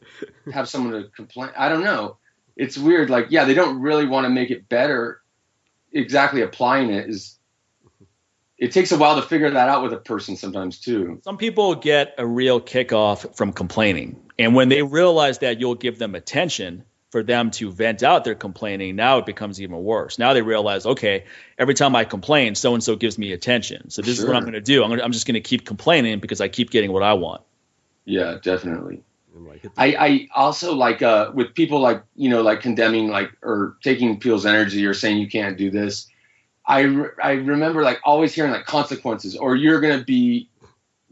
have 0.53 0.67
someone 0.69 0.93
to 1.03 1.09
complain. 1.09 1.49
I 1.57 1.67
don't 1.69 1.83
know. 1.83 2.17
It's 2.55 2.77
weird. 2.77 3.09
Like, 3.09 3.27
yeah, 3.31 3.43
they 3.45 3.53
don't 3.53 3.81
really 3.81 4.05
want 4.07 4.23
to 4.25 4.29
make 4.29 4.49
it 4.49 4.69
better. 4.69 5.19
Exactly 5.95 6.41
applying 6.41 6.91
it 6.91 7.09
is. 7.09 7.39
It 8.57 8.71
takes 8.71 8.91
a 8.91 8.97
while 8.97 9.15
to 9.15 9.27
figure 9.27 9.49
that 9.49 9.69
out 9.69 9.81
with 9.83 9.93
a 9.93 9.97
person 9.97 10.37
sometimes 10.37 10.79
too. 10.79 11.21
Some 11.23 11.37
people 11.37 11.75
get 11.75 12.15
a 12.17 12.27
real 12.27 12.61
kickoff 12.61 13.35
from 13.35 13.51
complaining. 13.51 14.21
And 14.37 14.55
when 14.55 14.69
they 14.69 14.81
realize 14.81 15.39
that 15.39 15.59
you'll 15.59 15.75
give 15.75 15.97
them 15.97 16.15
attention 16.15 16.83
for 17.09 17.23
them 17.23 17.51
to 17.51 17.71
vent 17.71 18.03
out 18.03 18.25
their 18.25 18.35
complaining, 18.35 18.97
now 18.97 19.19
it 19.19 19.25
becomes 19.25 19.61
even 19.61 19.77
worse. 19.83 20.19
Now 20.19 20.33
they 20.33 20.41
realize, 20.41 20.85
okay, 20.85 21.25
every 21.57 21.73
time 21.73 21.95
I 21.95 22.03
complain, 22.03 22.55
so 22.55 22.73
and 22.73 22.83
so 22.83 22.97
gives 22.97 23.17
me 23.17 23.31
attention. 23.31 23.89
So 23.89 24.01
this 24.01 24.19
is 24.19 24.25
what 24.25 24.35
I'm 24.35 24.43
going 24.43 24.53
to 24.53 24.61
do. 24.61 24.83
I'm, 24.83 24.89
gonna, 24.89 25.03
I'm 25.03 25.13
just 25.13 25.25
going 25.25 25.35
to 25.35 25.41
keep 25.41 25.65
complaining 25.65 26.19
because 26.19 26.41
I 26.41 26.49
keep 26.49 26.71
getting 26.71 26.91
what 26.91 27.03
I 27.03 27.13
want. 27.13 27.41
Yeah, 28.03 28.37
definitely. 28.41 29.03
Like, 29.35 29.65
I, 29.77 29.95
I 29.95 30.27
also 30.35 30.75
like 30.75 31.01
uh, 31.01 31.31
with 31.33 31.53
people 31.53 31.79
like 31.79 32.03
you 32.15 32.29
know 32.29 32.41
like 32.41 32.61
condemning 32.61 33.09
like 33.09 33.31
or 33.41 33.77
taking 33.83 34.19
people's 34.19 34.45
energy 34.45 34.85
or 34.85 34.93
saying 34.93 35.17
you 35.17 35.29
can't 35.29 35.57
do 35.57 35.69
this. 35.71 36.07
I, 36.67 36.81
re- 36.81 37.09
I 37.21 37.31
remember 37.33 37.83
like 37.83 37.99
always 38.03 38.33
hearing 38.33 38.51
like 38.51 38.65
consequences 38.65 39.35
or 39.35 39.55
you're 39.55 39.81
gonna 39.81 40.03
be 40.03 40.49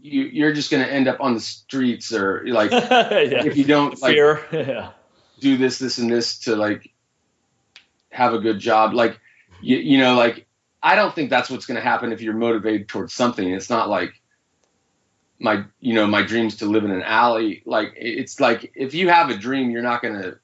you 0.01 0.23
you're 0.23 0.53
just 0.53 0.71
gonna 0.71 0.85
end 0.85 1.07
up 1.07 1.21
on 1.21 1.33
the 1.33 1.39
streets 1.39 2.13
or 2.13 2.43
like 2.47 2.71
yeah. 2.71 3.45
if 3.45 3.55
you 3.55 3.63
don't 3.63 4.01
like 4.01 4.15
yeah. 4.51 4.91
do 5.39 5.57
this 5.57 5.79
this 5.79 5.97
and 5.97 6.11
this 6.11 6.39
to 6.39 6.55
like 6.55 6.91
have 8.09 8.33
a 8.33 8.39
good 8.39 8.59
job 8.59 8.93
like 8.93 9.19
you, 9.61 9.77
you 9.77 9.97
know 9.97 10.15
like 10.15 10.47
I 10.81 10.95
don't 10.95 11.15
think 11.15 11.29
that's 11.29 11.49
what's 11.49 11.65
gonna 11.65 11.81
happen 11.81 12.11
if 12.11 12.21
you're 12.21 12.33
motivated 12.33 12.89
towards 12.89 13.13
something. 13.13 13.49
It's 13.49 13.69
not 13.69 13.89
like 13.89 14.21
my 15.43 15.63
you 15.79 15.93
know 15.93 16.07
my 16.07 16.23
dreams 16.23 16.55
to 16.57 16.65
live 16.65 16.85
in 16.85 16.91
an 16.91 17.03
alley 17.03 17.61
like 17.65 17.93
it's 17.97 18.39
like 18.39 18.71
if 18.75 18.93
you 18.93 19.09
have 19.09 19.29
a 19.29 19.35
dream 19.35 19.69
you're 19.69 19.83
not 19.83 20.01
gonna 20.01 20.35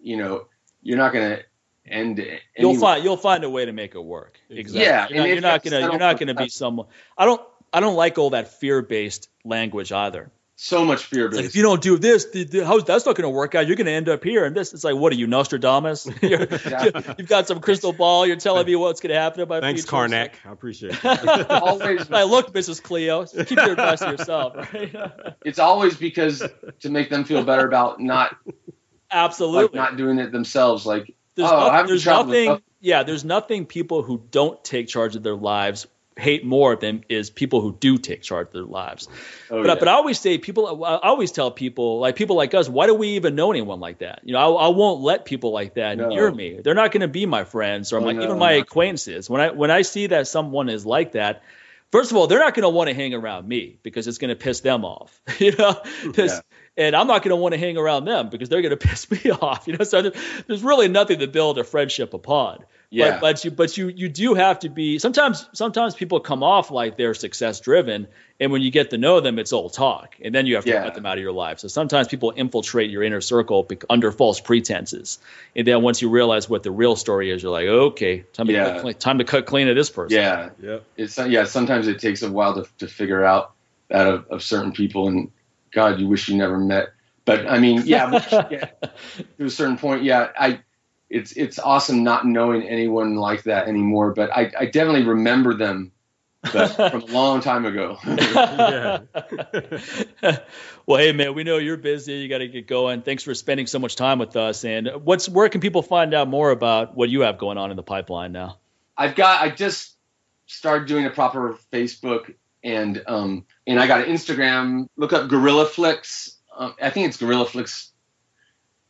you 0.00 0.16
know 0.16 0.46
you're 0.82 0.96
not 0.96 1.12
gonna 1.12 1.40
end 1.86 2.18
it 2.20 2.40
You'll 2.56 2.70
anyway. 2.70 2.80
find 2.80 3.04
you'll 3.04 3.16
find 3.16 3.44
a 3.44 3.50
way 3.50 3.64
to 3.66 3.72
make 3.72 3.94
it 3.94 4.02
work. 4.02 4.38
Exactly. 4.48 4.82
Yeah, 4.84 5.08
You're 5.08 5.18
not, 5.18 5.28
you're 5.28 5.40
not 5.40 5.64
gonna 5.64 5.80
you're 5.80 5.98
not 5.98 6.18
gonna 6.18 6.34
be 6.34 6.48
someone. 6.48 6.86
I 7.18 7.24
don't 7.26 7.42
I 7.72 7.80
don't 7.80 7.96
like 7.96 8.16
all 8.16 8.30
that 8.30 8.48
fear 8.60 8.80
based 8.82 9.28
language 9.44 9.92
either. 9.92 10.30
So 10.56 10.84
much 10.84 11.06
fear 11.06 11.26
It's 11.26 11.36
like, 11.36 11.44
if 11.46 11.56
you 11.56 11.62
don't 11.62 11.82
do 11.82 11.98
this, 11.98 12.26
the, 12.26 12.44
the, 12.44 12.64
how's 12.64 12.84
that's 12.84 13.04
not 13.04 13.16
going 13.16 13.24
to 13.24 13.28
work 13.30 13.56
out? 13.56 13.66
You're 13.66 13.74
going 13.74 13.86
to 13.86 13.92
end 13.92 14.08
up 14.08 14.22
here. 14.22 14.44
And 14.44 14.54
this, 14.56 14.72
it's 14.72 14.84
like, 14.84 14.94
what 14.94 15.12
are 15.12 15.16
you, 15.16 15.26
Nostradamus? 15.26 16.08
You're, 16.22 16.46
You've 17.18 17.26
got 17.26 17.48
some 17.48 17.58
crystal 17.60 17.92
ball. 17.92 18.24
You're 18.24 18.36
telling 18.36 18.64
me 18.64 18.76
what's 18.76 19.00
going 19.00 19.12
to 19.12 19.20
happen 19.20 19.40
to 19.40 19.46
my 19.46 19.60
Thanks, 19.60 19.80
future. 19.82 19.90
Carnac. 19.90 20.40
I 20.46 20.52
appreciate 20.52 20.96
it. 21.04 21.50
always 21.50 22.08
Like, 22.08 22.28
look, 22.28 22.52
Mrs. 22.54 22.80
Cleo, 22.80 23.26
keep 23.26 23.50
your 23.58 23.72
advice 23.72 23.98
to 24.00 24.10
yourself. 24.10 24.54
Right? 24.74 24.94
it's 25.44 25.58
always 25.58 25.96
because 25.96 26.42
to 26.80 26.88
make 26.90 27.10
them 27.10 27.24
feel 27.24 27.42
better 27.44 27.66
about 27.66 28.00
not 28.00 28.36
like 28.46 28.54
Absolutely. 29.10 29.76
not 29.78 29.96
doing 29.96 30.18
it 30.18 30.32
themselves 30.32 30.86
like 30.86 31.14
there's 31.34 31.50
oh, 31.50 31.56
I 31.56 31.64
no- 31.66 31.70
haven't 31.72 31.86
there's 31.88 32.02
traveled 32.02 32.28
nothing. 32.28 32.44
enough. 32.46 32.62
Yeah, 32.80 33.02
there's 33.02 33.24
nothing 33.24 33.66
people 33.66 34.02
who 34.02 34.22
don't 34.30 34.62
take 34.64 34.88
charge 34.88 35.16
of 35.16 35.22
their 35.22 35.34
lives 35.36 35.86
hate 36.16 36.44
more 36.44 36.76
than 36.76 37.04
is 37.08 37.28
people 37.30 37.60
who 37.60 37.72
do 37.78 37.98
take 37.98 38.22
charge 38.22 38.46
of 38.48 38.52
their 38.52 38.62
lives. 38.62 39.08
oh, 39.50 39.62
But, 39.62 39.66
yeah. 39.66 39.74
but 39.74 39.88
I 39.88 39.92
always 39.92 40.18
say 40.20 40.38
people. 40.38 40.84
I 40.84 40.98
always 41.02 41.32
tell 41.32 41.50
people 41.50 41.98
like 41.98 42.14
people 42.16 42.36
like 42.36 42.54
us. 42.54 42.68
Why 42.68 42.86
do 42.86 42.94
we 42.94 43.08
even 43.16 43.34
know 43.34 43.50
anyone 43.50 43.80
like 43.80 43.98
that? 43.98 44.20
You 44.24 44.32
know, 44.34 44.56
I, 44.56 44.66
I 44.66 44.68
won't 44.68 45.00
let 45.00 45.24
people 45.24 45.50
like 45.52 45.74
that 45.74 45.96
No. 45.98 46.08
near 46.08 46.30
me. 46.30 46.60
They're 46.62 46.74
not 46.74 46.92
going 46.92 47.00
to 47.00 47.08
be 47.08 47.26
my 47.26 47.44
friends 47.44 47.92
or 47.92 47.98
Oh, 47.98 48.04
my 48.04 48.12
no, 48.12 48.22
even 48.22 48.38
my 48.38 48.54
no. 48.54 48.60
acquaintances. 48.60 49.28
When 49.28 49.40
I 49.40 49.50
when 49.50 49.70
I 49.72 49.82
see 49.82 50.06
that 50.08 50.28
someone 50.28 50.68
is 50.68 50.86
like 50.86 51.12
that, 51.12 51.42
first 51.90 52.10
of 52.12 52.16
all, 52.16 52.26
they're 52.28 52.38
not 52.38 52.54
going 52.54 52.62
to 52.62 52.68
want 52.68 52.88
to 52.90 52.94
hang 52.94 53.12
around 53.14 53.48
me 53.48 53.78
because 53.82 54.06
it's 54.06 54.18
going 54.18 54.28
to 54.30 54.36
piss 54.36 54.60
them 54.60 54.84
off. 54.84 55.20
You 55.40 55.52
know, 55.56 55.74
Yeah. 56.16 56.40
and 56.76 56.94
I'm 56.94 57.06
not 57.08 57.22
going 57.22 57.30
to 57.30 57.36
want 57.36 57.54
to 57.54 57.58
hang 57.58 57.76
around 57.76 58.04
them 58.04 58.28
because 58.30 58.48
they're 58.48 58.62
going 58.62 58.76
to 58.78 58.86
piss 58.88 59.10
me 59.10 59.30
off. 59.32 59.66
You 59.66 59.76
know, 59.78 59.84
so 59.84 60.12
there's 60.46 60.62
really 60.62 60.86
nothing 60.88 61.18
to 61.18 61.26
build 61.26 61.58
a 61.58 61.64
friendship 61.64 62.14
upon. 62.14 62.64
Yeah. 62.94 63.10
But, 63.12 63.20
but 63.20 63.44
you 63.44 63.50
but 63.50 63.76
you 63.76 63.88
you 63.88 64.08
do 64.08 64.34
have 64.34 64.60
to 64.60 64.68
be 64.68 64.98
sometimes 65.00 65.48
sometimes 65.52 65.94
people 65.96 66.20
come 66.20 66.44
off 66.44 66.70
like 66.70 66.96
they're 66.96 67.12
success 67.14 67.58
driven 67.60 68.06
and 68.38 68.52
when 68.52 68.62
you 68.62 68.70
get 68.70 68.90
to 68.90 68.98
know 68.98 69.18
them 69.20 69.38
it's 69.40 69.52
all 69.52 69.68
talk 69.68 70.14
and 70.22 70.32
then 70.32 70.46
you 70.46 70.54
have 70.54 70.64
to 70.64 70.70
Yeah. 70.70 70.84
cut 70.84 70.94
them 70.94 71.04
out 71.04 71.18
of 71.18 71.22
your 71.22 71.32
life. 71.32 71.58
So 71.58 71.66
sometimes 71.68 72.06
people 72.06 72.30
infiltrate 72.36 72.90
your 72.90 73.02
inner 73.02 73.20
circle 73.20 73.64
bec- 73.64 73.84
under 73.90 74.12
false 74.12 74.38
pretenses. 74.40 75.18
And 75.56 75.66
then 75.66 75.82
once 75.82 76.02
you 76.02 76.08
realize 76.08 76.48
what 76.48 76.62
the 76.62 76.70
real 76.70 76.94
story 76.94 77.30
is 77.32 77.42
you're 77.42 77.50
like, 77.50 77.66
"Okay, 77.66 78.20
time 78.32 78.46
to 78.46 78.52
Yeah. 78.52 78.64
cut 78.74 78.80
clean, 78.82 78.94
time 78.94 79.18
to 79.18 79.24
cut 79.24 79.46
clean 79.46 79.66
of 79.68 79.74
this 79.74 79.90
person." 79.90 80.16
yeah 80.18 80.50
yep. 80.62 80.84
it's 80.96 81.18
yeah 81.18 81.44
sometimes 81.44 81.88
it 81.88 81.98
takes 81.98 82.22
a 82.22 82.30
while 82.30 82.54
to, 82.62 82.68
to 82.78 82.86
figure 82.86 83.24
out 83.24 83.52
that 83.88 84.06
of, 84.06 84.26
of 84.30 84.42
certain 84.42 84.70
people 84.72 85.08
and 85.08 85.30
god 85.72 85.98
you 85.98 86.06
wish 86.06 86.28
you 86.28 86.36
never 86.36 86.58
met 86.58 86.90
but 87.24 87.46
i 87.48 87.58
mean 87.58 87.82
yeah 87.84 88.10
once 88.12 88.30
you 88.30 88.60
to 89.38 89.44
a 89.46 89.50
certain 89.50 89.76
point 89.76 90.04
yeah 90.04 90.28
i 90.38 90.60
it's 91.10 91.32
it's 91.32 91.58
awesome 91.58 92.02
not 92.02 92.26
knowing 92.26 92.62
anyone 92.62 93.16
like 93.16 93.42
that 93.44 93.68
anymore 93.68 94.12
but 94.12 94.30
i, 94.30 94.50
I 94.58 94.66
definitely 94.66 95.04
remember 95.04 95.54
them 95.54 95.92
from 96.44 97.02
a 97.02 97.06
long 97.06 97.40
time 97.40 97.64
ago 97.64 97.98
well, 100.86 100.98
hey 100.98 101.12
man, 101.12 101.34
we 101.34 101.44
know 101.44 101.58
you're 101.58 101.76
busy. 101.76 102.14
You 102.14 102.28
got 102.28 102.38
to 102.38 102.48
get 102.48 102.66
going. 102.66 103.02
Thanks 103.02 103.22
for 103.22 103.34
spending 103.34 103.66
so 103.66 103.78
much 103.78 103.96
time 103.96 104.18
with 104.18 104.36
us. 104.36 104.64
And 104.64 104.90
what's 105.02 105.28
where 105.28 105.48
can 105.48 105.60
people 105.60 105.82
find 105.82 106.14
out 106.14 106.28
more 106.28 106.50
about 106.50 106.96
what 106.96 107.08
you 107.08 107.22
have 107.22 107.38
going 107.38 107.58
on 107.58 107.70
in 107.70 107.76
the 107.76 107.82
pipeline 107.82 108.32
now? 108.32 108.58
I've 108.96 109.14
got 109.14 109.42
I 109.42 109.50
just 109.50 109.96
started 110.46 110.86
doing 110.86 111.06
a 111.06 111.10
proper 111.10 111.58
Facebook 111.72 112.34
and 112.62 113.02
um 113.06 113.46
and 113.66 113.80
I 113.80 113.86
got 113.86 114.02
an 114.02 114.14
Instagram. 114.14 114.88
Look 114.96 115.12
up 115.12 115.28
Gorilla 115.28 115.66
Flicks. 115.66 116.36
Um, 116.56 116.74
I 116.80 116.90
think 116.90 117.08
it's 117.08 117.16
Gorilla 117.16 117.46
Flicks. 117.46 117.90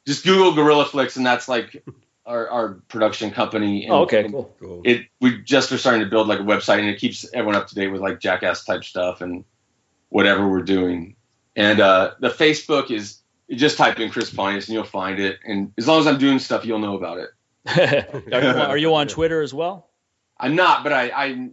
Just 0.07 0.25
Google 0.25 0.53
Gorilla 0.55 0.85
Flicks 0.85 1.17
and 1.17 1.25
that's 1.25 1.49
like 1.49 1.85
our, 2.27 2.49
our 2.49 2.69
production 2.89 3.31
company. 3.31 3.85
And, 3.85 3.93
Oh, 3.93 4.03
okay, 4.03 4.25
and 4.25 4.33
cool. 4.33 4.55
Cool. 4.61 4.83
It 4.85 5.07
we 5.21 5.43
just 5.43 5.73
are 5.73 5.79
starting 5.79 6.03
to 6.03 6.09
build 6.09 6.29
like 6.29 6.41
a 6.41 6.45
website 6.45 6.79
and 6.79 6.89
it 6.89 6.99
keeps 6.99 7.27
everyone 7.33 7.57
up 7.57 7.69
to 7.69 7.75
date 7.75 7.89
with 7.89 8.01
like 8.01 8.21
jackass 8.21 8.65
type 8.65 8.85
stuff 8.85 9.21
and 9.21 9.45
whatever 10.09 10.49
we're 10.49 10.63
doing. 10.63 11.17
And 11.57 11.81
uh, 11.81 12.15
the 12.21 12.31
Facebook 12.31 12.91
is 12.91 13.21
just 13.51 13.77
type 13.77 14.01
in 14.01 14.11
Chris 14.11 14.31
Pontius 14.31 14.67
and 14.69 14.75
you'll 14.75 14.85
find 14.85 15.21
it. 15.21 15.39
And 15.45 15.73
as 15.79 15.87
long 15.87 16.01
as 16.01 16.07
I'm 16.07 16.19
doing 16.19 16.39
stuff, 16.39 16.65
you'll 16.65 16.79
know 16.79 16.97
about 16.97 17.19
it. 17.19 17.31
are, 18.33 18.43
you, 18.43 18.49
are 18.49 18.77
you 18.77 18.95
on 18.95 19.07
Twitter 19.07 19.41
as 19.41 19.55
well? 19.55 19.91
I'm 20.39 20.57
not, 20.57 20.83
but 20.83 20.93
I, 20.93 21.11
I 21.15 21.49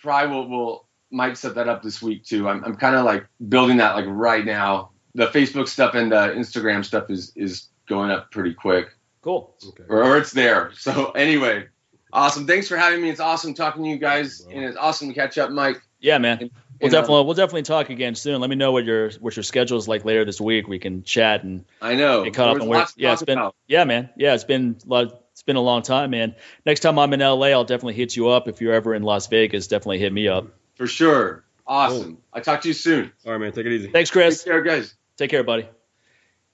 probably 0.00 0.34
will, 0.34 0.48
will 0.48 0.88
might 1.10 1.36
set 1.36 1.54
that 1.54 1.68
up 1.68 1.82
this 1.82 2.02
week 2.02 2.24
too. 2.24 2.48
I'm, 2.48 2.64
I'm 2.64 2.76
kind 2.76 2.96
of 2.96 3.04
like 3.04 3.26
building 3.48 3.78
that 3.78 3.94
like 3.94 4.06
right 4.08 4.44
now. 4.44 4.90
The 5.14 5.26
Facebook 5.26 5.68
stuff 5.68 5.94
and 5.94 6.12
the 6.12 6.28
Instagram 6.28 6.84
stuff 6.84 7.10
is 7.10 7.32
is 7.34 7.68
going 7.88 8.10
up 8.10 8.30
pretty 8.30 8.54
quick, 8.54 8.90
Cool. 9.22 9.54
Okay. 9.68 9.84
or, 9.88 10.04
or 10.04 10.18
it's 10.18 10.32
there. 10.32 10.72
So 10.74 11.10
anyway, 11.10 11.66
awesome. 12.12 12.46
Thanks 12.46 12.68
for 12.68 12.76
having 12.76 13.02
me. 13.02 13.10
It's 13.10 13.20
awesome 13.20 13.54
talking 13.54 13.84
to 13.84 13.90
you 13.90 13.98
guys, 13.98 14.40
and 14.40 14.64
it's 14.64 14.76
awesome 14.76 15.08
to 15.08 15.14
catch 15.14 15.38
up, 15.38 15.50
Mike. 15.50 15.80
Yeah, 16.00 16.18
man. 16.18 16.38
And, 16.40 16.50
We'll 16.80 16.86
and, 16.86 16.94
uh, 16.94 17.00
definitely 17.00 17.24
we'll 17.24 17.34
definitely 17.34 17.62
talk 17.62 17.90
again 17.90 18.14
soon. 18.14 18.40
Let 18.40 18.48
me 18.50 18.54
know 18.54 18.70
what 18.70 18.84
your 18.84 19.10
what 19.18 19.34
your 19.34 19.42
schedule 19.42 19.78
is 19.78 19.88
like 19.88 20.04
later 20.04 20.24
this 20.24 20.40
week. 20.40 20.68
We 20.68 20.78
can 20.78 21.02
chat 21.02 21.42
and 21.42 21.64
I 21.82 21.96
know. 21.96 22.22
get 22.22 22.34
caught 22.34 22.50
up 22.50 22.54
There's 22.54 22.62
on 22.62 22.68
where. 22.68 22.86
Yeah, 22.96 23.14
it's 23.14 23.22
been 23.24 23.38
about. 23.38 23.56
yeah, 23.66 23.82
man. 23.82 24.10
Yeah, 24.16 24.34
it's 24.34 24.44
been 24.44 24.76
a 24.84 24.88
lot. 24.88 25.24
It's 25.32 25.42
been 25.42 25.56
a 25.56 25.60
long 25.60 25.82
time, 25.82 26.10
man. 26.10 26.36
Next 26.64 26.80
time 26.80 26.98
I'm 26.98 27.12
in 27.12 27.20
LA, 27.20 27.48
I'll 27.48 27.64
definitely 27.64 27.94
hit 27.94 28.14
you 28.14 28.28
up. 28.28 28.46
If 28.46 28.60
you're 28.60 28.74
ever 28.74 28.94
in 28.94 29.02
Las 29.02 29.26
Vegas, 29.26 29.66
definitely 29.66 29.98
hit 29.98 30.12
me 30.12 30.28
up. 30.28 30.46
For 30.76 30.86
sure. 30.86 31.44
Awesome. 31.66 32.04
Cool. 32.04 32.22
I'll 32.32 32.42
talk 32.42 32.62
to 32.62 32.68
you 32.68 32.74
soon. 32.74 33.12
All 33.26 33.32
right, 33.32 33.38
man. 33.38 33.52
Take 33.52 33.66
it 33.66 33.72
easy. 33.72 33.88
Thanks, 33.88 34.10
Chris. 34.10 34.44
Take 34.44 34.52
care, 34.52 34.62
guys. 34.62 34.94
Take 35.16 35.30
care, 35.30 35.42
buddy. 35.42 35.68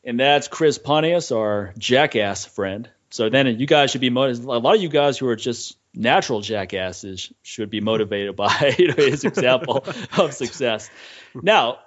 And 0.05 0.21
that's 0.21 0.49
Chris 0.49 0.79
Pontius, 0.79 1.33
our 1.33 1.73
jackass 1.79 2.45
friend. 2.45 2.89
So 3.11 3.31
then 3.31 3.47
you 3.59 3.67
guys 3.67 3.91
should 3.91 4.01
be. 4.01 4.09
A 4.09 4.11
lot 4.11 4.75
of 4.75 4.83
you 4.83 4.89
guys 4.89 5.19
who 5.19 5.29
are 5.29 5.37
just 5.37 5.77
natural 5.95 6.41
jackasses 6.41 7.33
should 7.43 7.71
be 7.71 7.81
motivated 7.81 8.37
by 8.37 8.75
you 8.79 8.89
know, 8.89 8.95
his 8.97 9.25
example 9.25 9.87
of 10.17 10.35
success. 10.35 10.91
Now, 11.35 11.79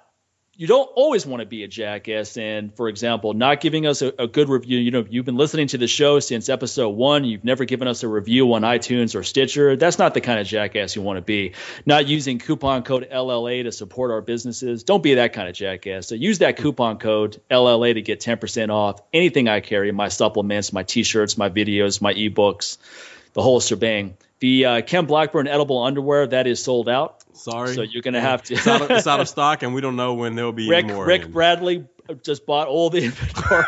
you 0.58 0.66
don't 0.66 0.90
always 0.96 1.24
want 1.24 1.40
to 1.40 1.46
be 1.46 1.62
a 1.62 1.68
jackass. 1.68 2.36
And 2.36 2.74
for 2.74 2.88
example 2.88 3.32
not 3.32 3.60
giving 3.60 3.86
us 3.86 4.02
a, 4.02 4.12
a, 4.18 4.26
good 4.26 4.48
review 4.48 4.78
you 4.78 4.90
know 4.90 5.06
you've 5.08 5.24
been 5.24 5.36
listening 5.36 5.68
to 5.68 5.78
the 5.78 5.86
show 5.86 6.18
since 6.20 6.48
episode 6.48 6.90
one. 6.90 7.24
You've 7.24 7.44
never 7.44 7.64
given 7.64 7.86
us 7.86 8.02
a 8.02 8.08
review 8.08 8.52
on 8.52 8.62
itunes 8.62 9.14
or 9.14 9.22
stitcher. 9.22 9.76
That's 9.76 9.98
not 9.98 10.14
the 10.14 10.20
kind 10.20 10.40
of 10.40 10.46
jackass 10.46 10.96
you 10.96 11.02
want 11.02 11.16
to 11.16 11.22
be. 11.22 11.52
Not 11.86 12.08
using 12.08 12.40
coupon 12.40 12.82
code 12.82 13.08
lla 13.10 13.62
to 13.62 13.72
support 13.72 14.10
our 14.10 14.20
businesses. 14.20 14.82
Don't 14.82 15.02
be 15.02 15.14
that 15.14 15.32
kind 15.32 15.48
of 15.48 15.54
jackass. 15.54 16.08
So 16.08 16.16
use 16.16 16.40
that 16.40 16.56
coupon 16.56 16.98
code 16.98 17.40
lla 17.50 17.94
to 17.94 18.02
get 18.02 18.20
10% 18.20 18.70
off 18.70 19.00
anything 19.12 19.48
i 19.48 19.60
carry 19.60 19.92
my 19.92 20.08
supplements 20.08 20.72
my 20.72 20.82
t-shirts 20.82 21.38
my 21.38 21.48
videos 21.48 22.02
my 22.02 22.12
ebooks 22.12 22.78
the 23.32 23.42
whole 23.42 23.60
shebang. 23.60 24.16
The 24.40 24.64
uh, 24.64 24.82
Ken 24.82 25.06
Blackburn 25.06 25.46
edible 25.46 25.82
underwear 25.82 26.26
that 26.26 26.46
is 26.46 26.62
sold 26.62 26.88
out. 26.88 27.22
Sorry. 27.38 27.74
So 27.74 27.82
you're 27.82 28.02
gonna 28.02 28.20
have 28.20 28.42
to. 28.44 28.54
it's, 28.54 28.66
out 28.66 28.82
of, 28.82 28.90
it's, 28.90 29.06
out 29.06 29.20
of, 29.20 29.28
stock, 29.34 29.62
and 29.62 29.74
we 29.74 29.80
don't 29.80 29.96
know 29.96 30.14
when 30.14 30.34
there'll 30.34 30.52
be 30.52 30.68
Rick, 30.68 30.86
more. 30.86 31.06
Rick 31.06 31.22
in. 31.22 31.32
Bradley 31.32 31.86
just 32.22 32.46
bought 32.46 32.68
all 32.68 32.90
the 32.90 33.04
inventory. 33.04 33.66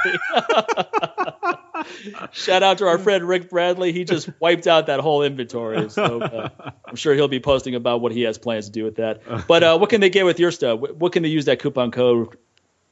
Shout 2.33 2.63
out 2.63 2.79
to 2.79 2.87
our 2.87 2.99
friend 2.99 3.27
Rick 3.27 3.51
Bradley. 3.51 3.93
He 3.93 4.05
just 4.05 4.29
wiped 4.41 4.67
out 4.67 4.87
that 4.87 5.01
whole 5.01 5.23
inventory. 5.23 5.91
So 5.91 6.21
uh, 6.21 6.49
I'm 6.85 6.97
sure 6.97 7.15
he'll 7.15 7.29
be 7.29 7.41
posting 7.41 7.75
about 7.75 8.01
what 8.01 8.13
he 8.13 8.23
has 8.23 8.39
plans 8.39 8.67
to 8.67 8.73
do 8.73 8.85
with 8.85 8.97
that. 8.97 9.23
But 9.47 9.63
uh, 9.63 9.79
what 9.79 9.91
can 9.91 10.01
they 10.01 10.11
get 10.11 10.25
with 10.25 10.41
your 10.41 10.51
stuff? 10.51 10.81
What 10.81 11.13
can 11.13 11.23
they 11.23 11.29
use 11.29 11.47
that 11.47 11.61
coupon 11.61 11.91
code 11.91 12.37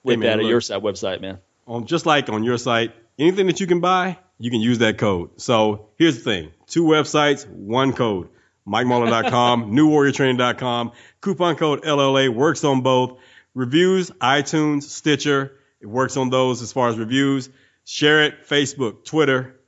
with 0.03 0.15
hey, 0.15 0.17
man, 0.17 0.39
that 0.39 0.45
at 0.45 0.49
your 0.49 0.61
website, 0.61 1.21
man? 1.21 1.39
On 1.67 1.87
just 1.87 2.07
like 2.07 2.29
on 2.29 2.45
your 2.45 2.59
site, 2.59 2.93
anything 3.19 3.47
that 3.47 3.61
you 3.61 3.67
can 3.67 3.81
buy, 3.81 4.19
you 4.39 4.51
can 4.51 4.61
use 4.61 4.79
that 4.79 4.99
code. 4.99 5.41
So 5.41 5.91
here's 5.99 6.17
the 6.17 6.25
thing: 6.25 6.53
two 6.67 6.85
websites, 6.85 7.47
one 7.49 7.93
code. 7.93 8.29
MikeMarlar.com, 8.69 9.73
NewWarriorTraining.com. 9.73 10.93
Coupon 11.21 11.57
code 11.57 11.83
LLA 11.83 12.29
works 12.29 12.65
on 12.65 12.83
both. 12.83 13.19
Reviews, 13.55 14.11
iTunes, 14.11 14.85
Stitcher. 14.85 15.53
It 15.81 15.87
works 15.87 16.17
on 16.17 16.31
those 16.31 16.63
as 16.63 16.73
far 16.73 16.89
as 16.89 16.99
reviews. 16.99 17.49
Share 17.85 18.25
it, 18.25 18.47
Facebook, 18.49 19.05
Twitter, 19.05 19.59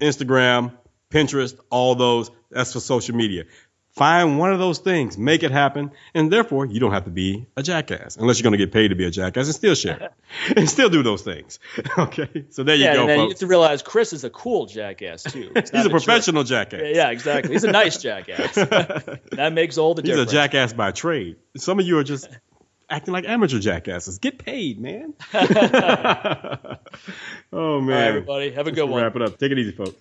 Instagram, 0.00 0.72
Pinterest, 1.10 1.58
all 1.70 1.94
those. 1.94 2.30
That's 2.50 2.72
for 2.72 2.80
social 2.80 3.14
media. 3.14 3.44
Find 3.98 4.38
one 4.38 4.52
of 4.52 4.60
those 4.60 4.78
things, 4.78 5.18
make 5.18 5.42
it 5.42 5.50
happen, 5.50 5.90
and 6.14 6.32
therefore 6.32 6.64
you 6.66 6.78
don't 6.78 6.92
have 6.92 7.04
to 7.06 7.10
be 7.10 7.46
a 7.56 7.64
jackass 7.64 8.16
unless 8.16 8.38
you're 8.38 8.44
going 8.44 8.56
to 8.58 8.64
get 8.64 8.72
paid 8.72 8.88
to 8.88 8.94
be 8.94 9.04
a 9.04 9.10
jackass 9.10 9.46
and 9.46 9.54
still 9.56 9.74
share 9.74 9.96
it 9.96 10.12
and 10.56 10.70
still 10.70 10.88
do 10.88 11.02
those 11.02 11.22
things. 11.22 11.58
okay, 11.98 12.46
so 12.50 12.62
there 12.62 12.76
you 12.76 12.84
yeah, 12.84 12.94
go, 12.94 13.00
and 13.00 13.10
then 13.10 13.18
folks. 13.18 13.24
You 13.24 13.30
have 13.30 13.38
to 13.40 13.46
realize 13.48 13.82
Chris 13.82 14.12
is 14.12 14.22
a 14.22 14.30
cool 14.30 14.66
jackass 14.66 15.24
too. 15.24 15.50
He's 15.72 15.84
a 15.86 15.90
professional 15.90 16.44
jackass. 16.44 16.80
Yeah, 16.80 16.90
yeah, 16.90 17.10
exactly. 17.10 17.52
He's 17.52 17.64
a 17.64 17.72
nice 17.72 18.00
jackass. 18.00 18.54
that 18.54 19.52
makes 19.52 19.78
all 19.78 19.94
the 19.94 20.02
He's 20.02 20.10
difference. 20.10 20.30
He's 20.30 20.38
a 20.38 20.42
jackass 20.42 20.72
by 20.72 20.92
trade. 20.92 21.36
Some 21.56 21.80
of 21.80 21.86
you 21.86 21.98
are 21.98 22.04
just 22.04 22.28
acting 22.88 23.12
like 23.12 23.24
amateur 23.24 23.58
jackasses. 23.58 24.20
Get 24.20 24.38
paid, 24.38 24.80
man. 24.80 25.14
oh 25.34 25.40
man, 25.40 26.78
All 27.52 27.80
right, 27.80 28.06
everybody, 28.06 28.50
have 28.52 28.68
a 28.68 28.72
good 28.72 28.88
one. 28.88 29.02
Wrap 29.02 29.16
it 29.16 29.22
up. 29.22 29.38
Take 29.38 29.50
it 29.50 29.58
easy, 29.58 29.72
folks. 29.72 30.00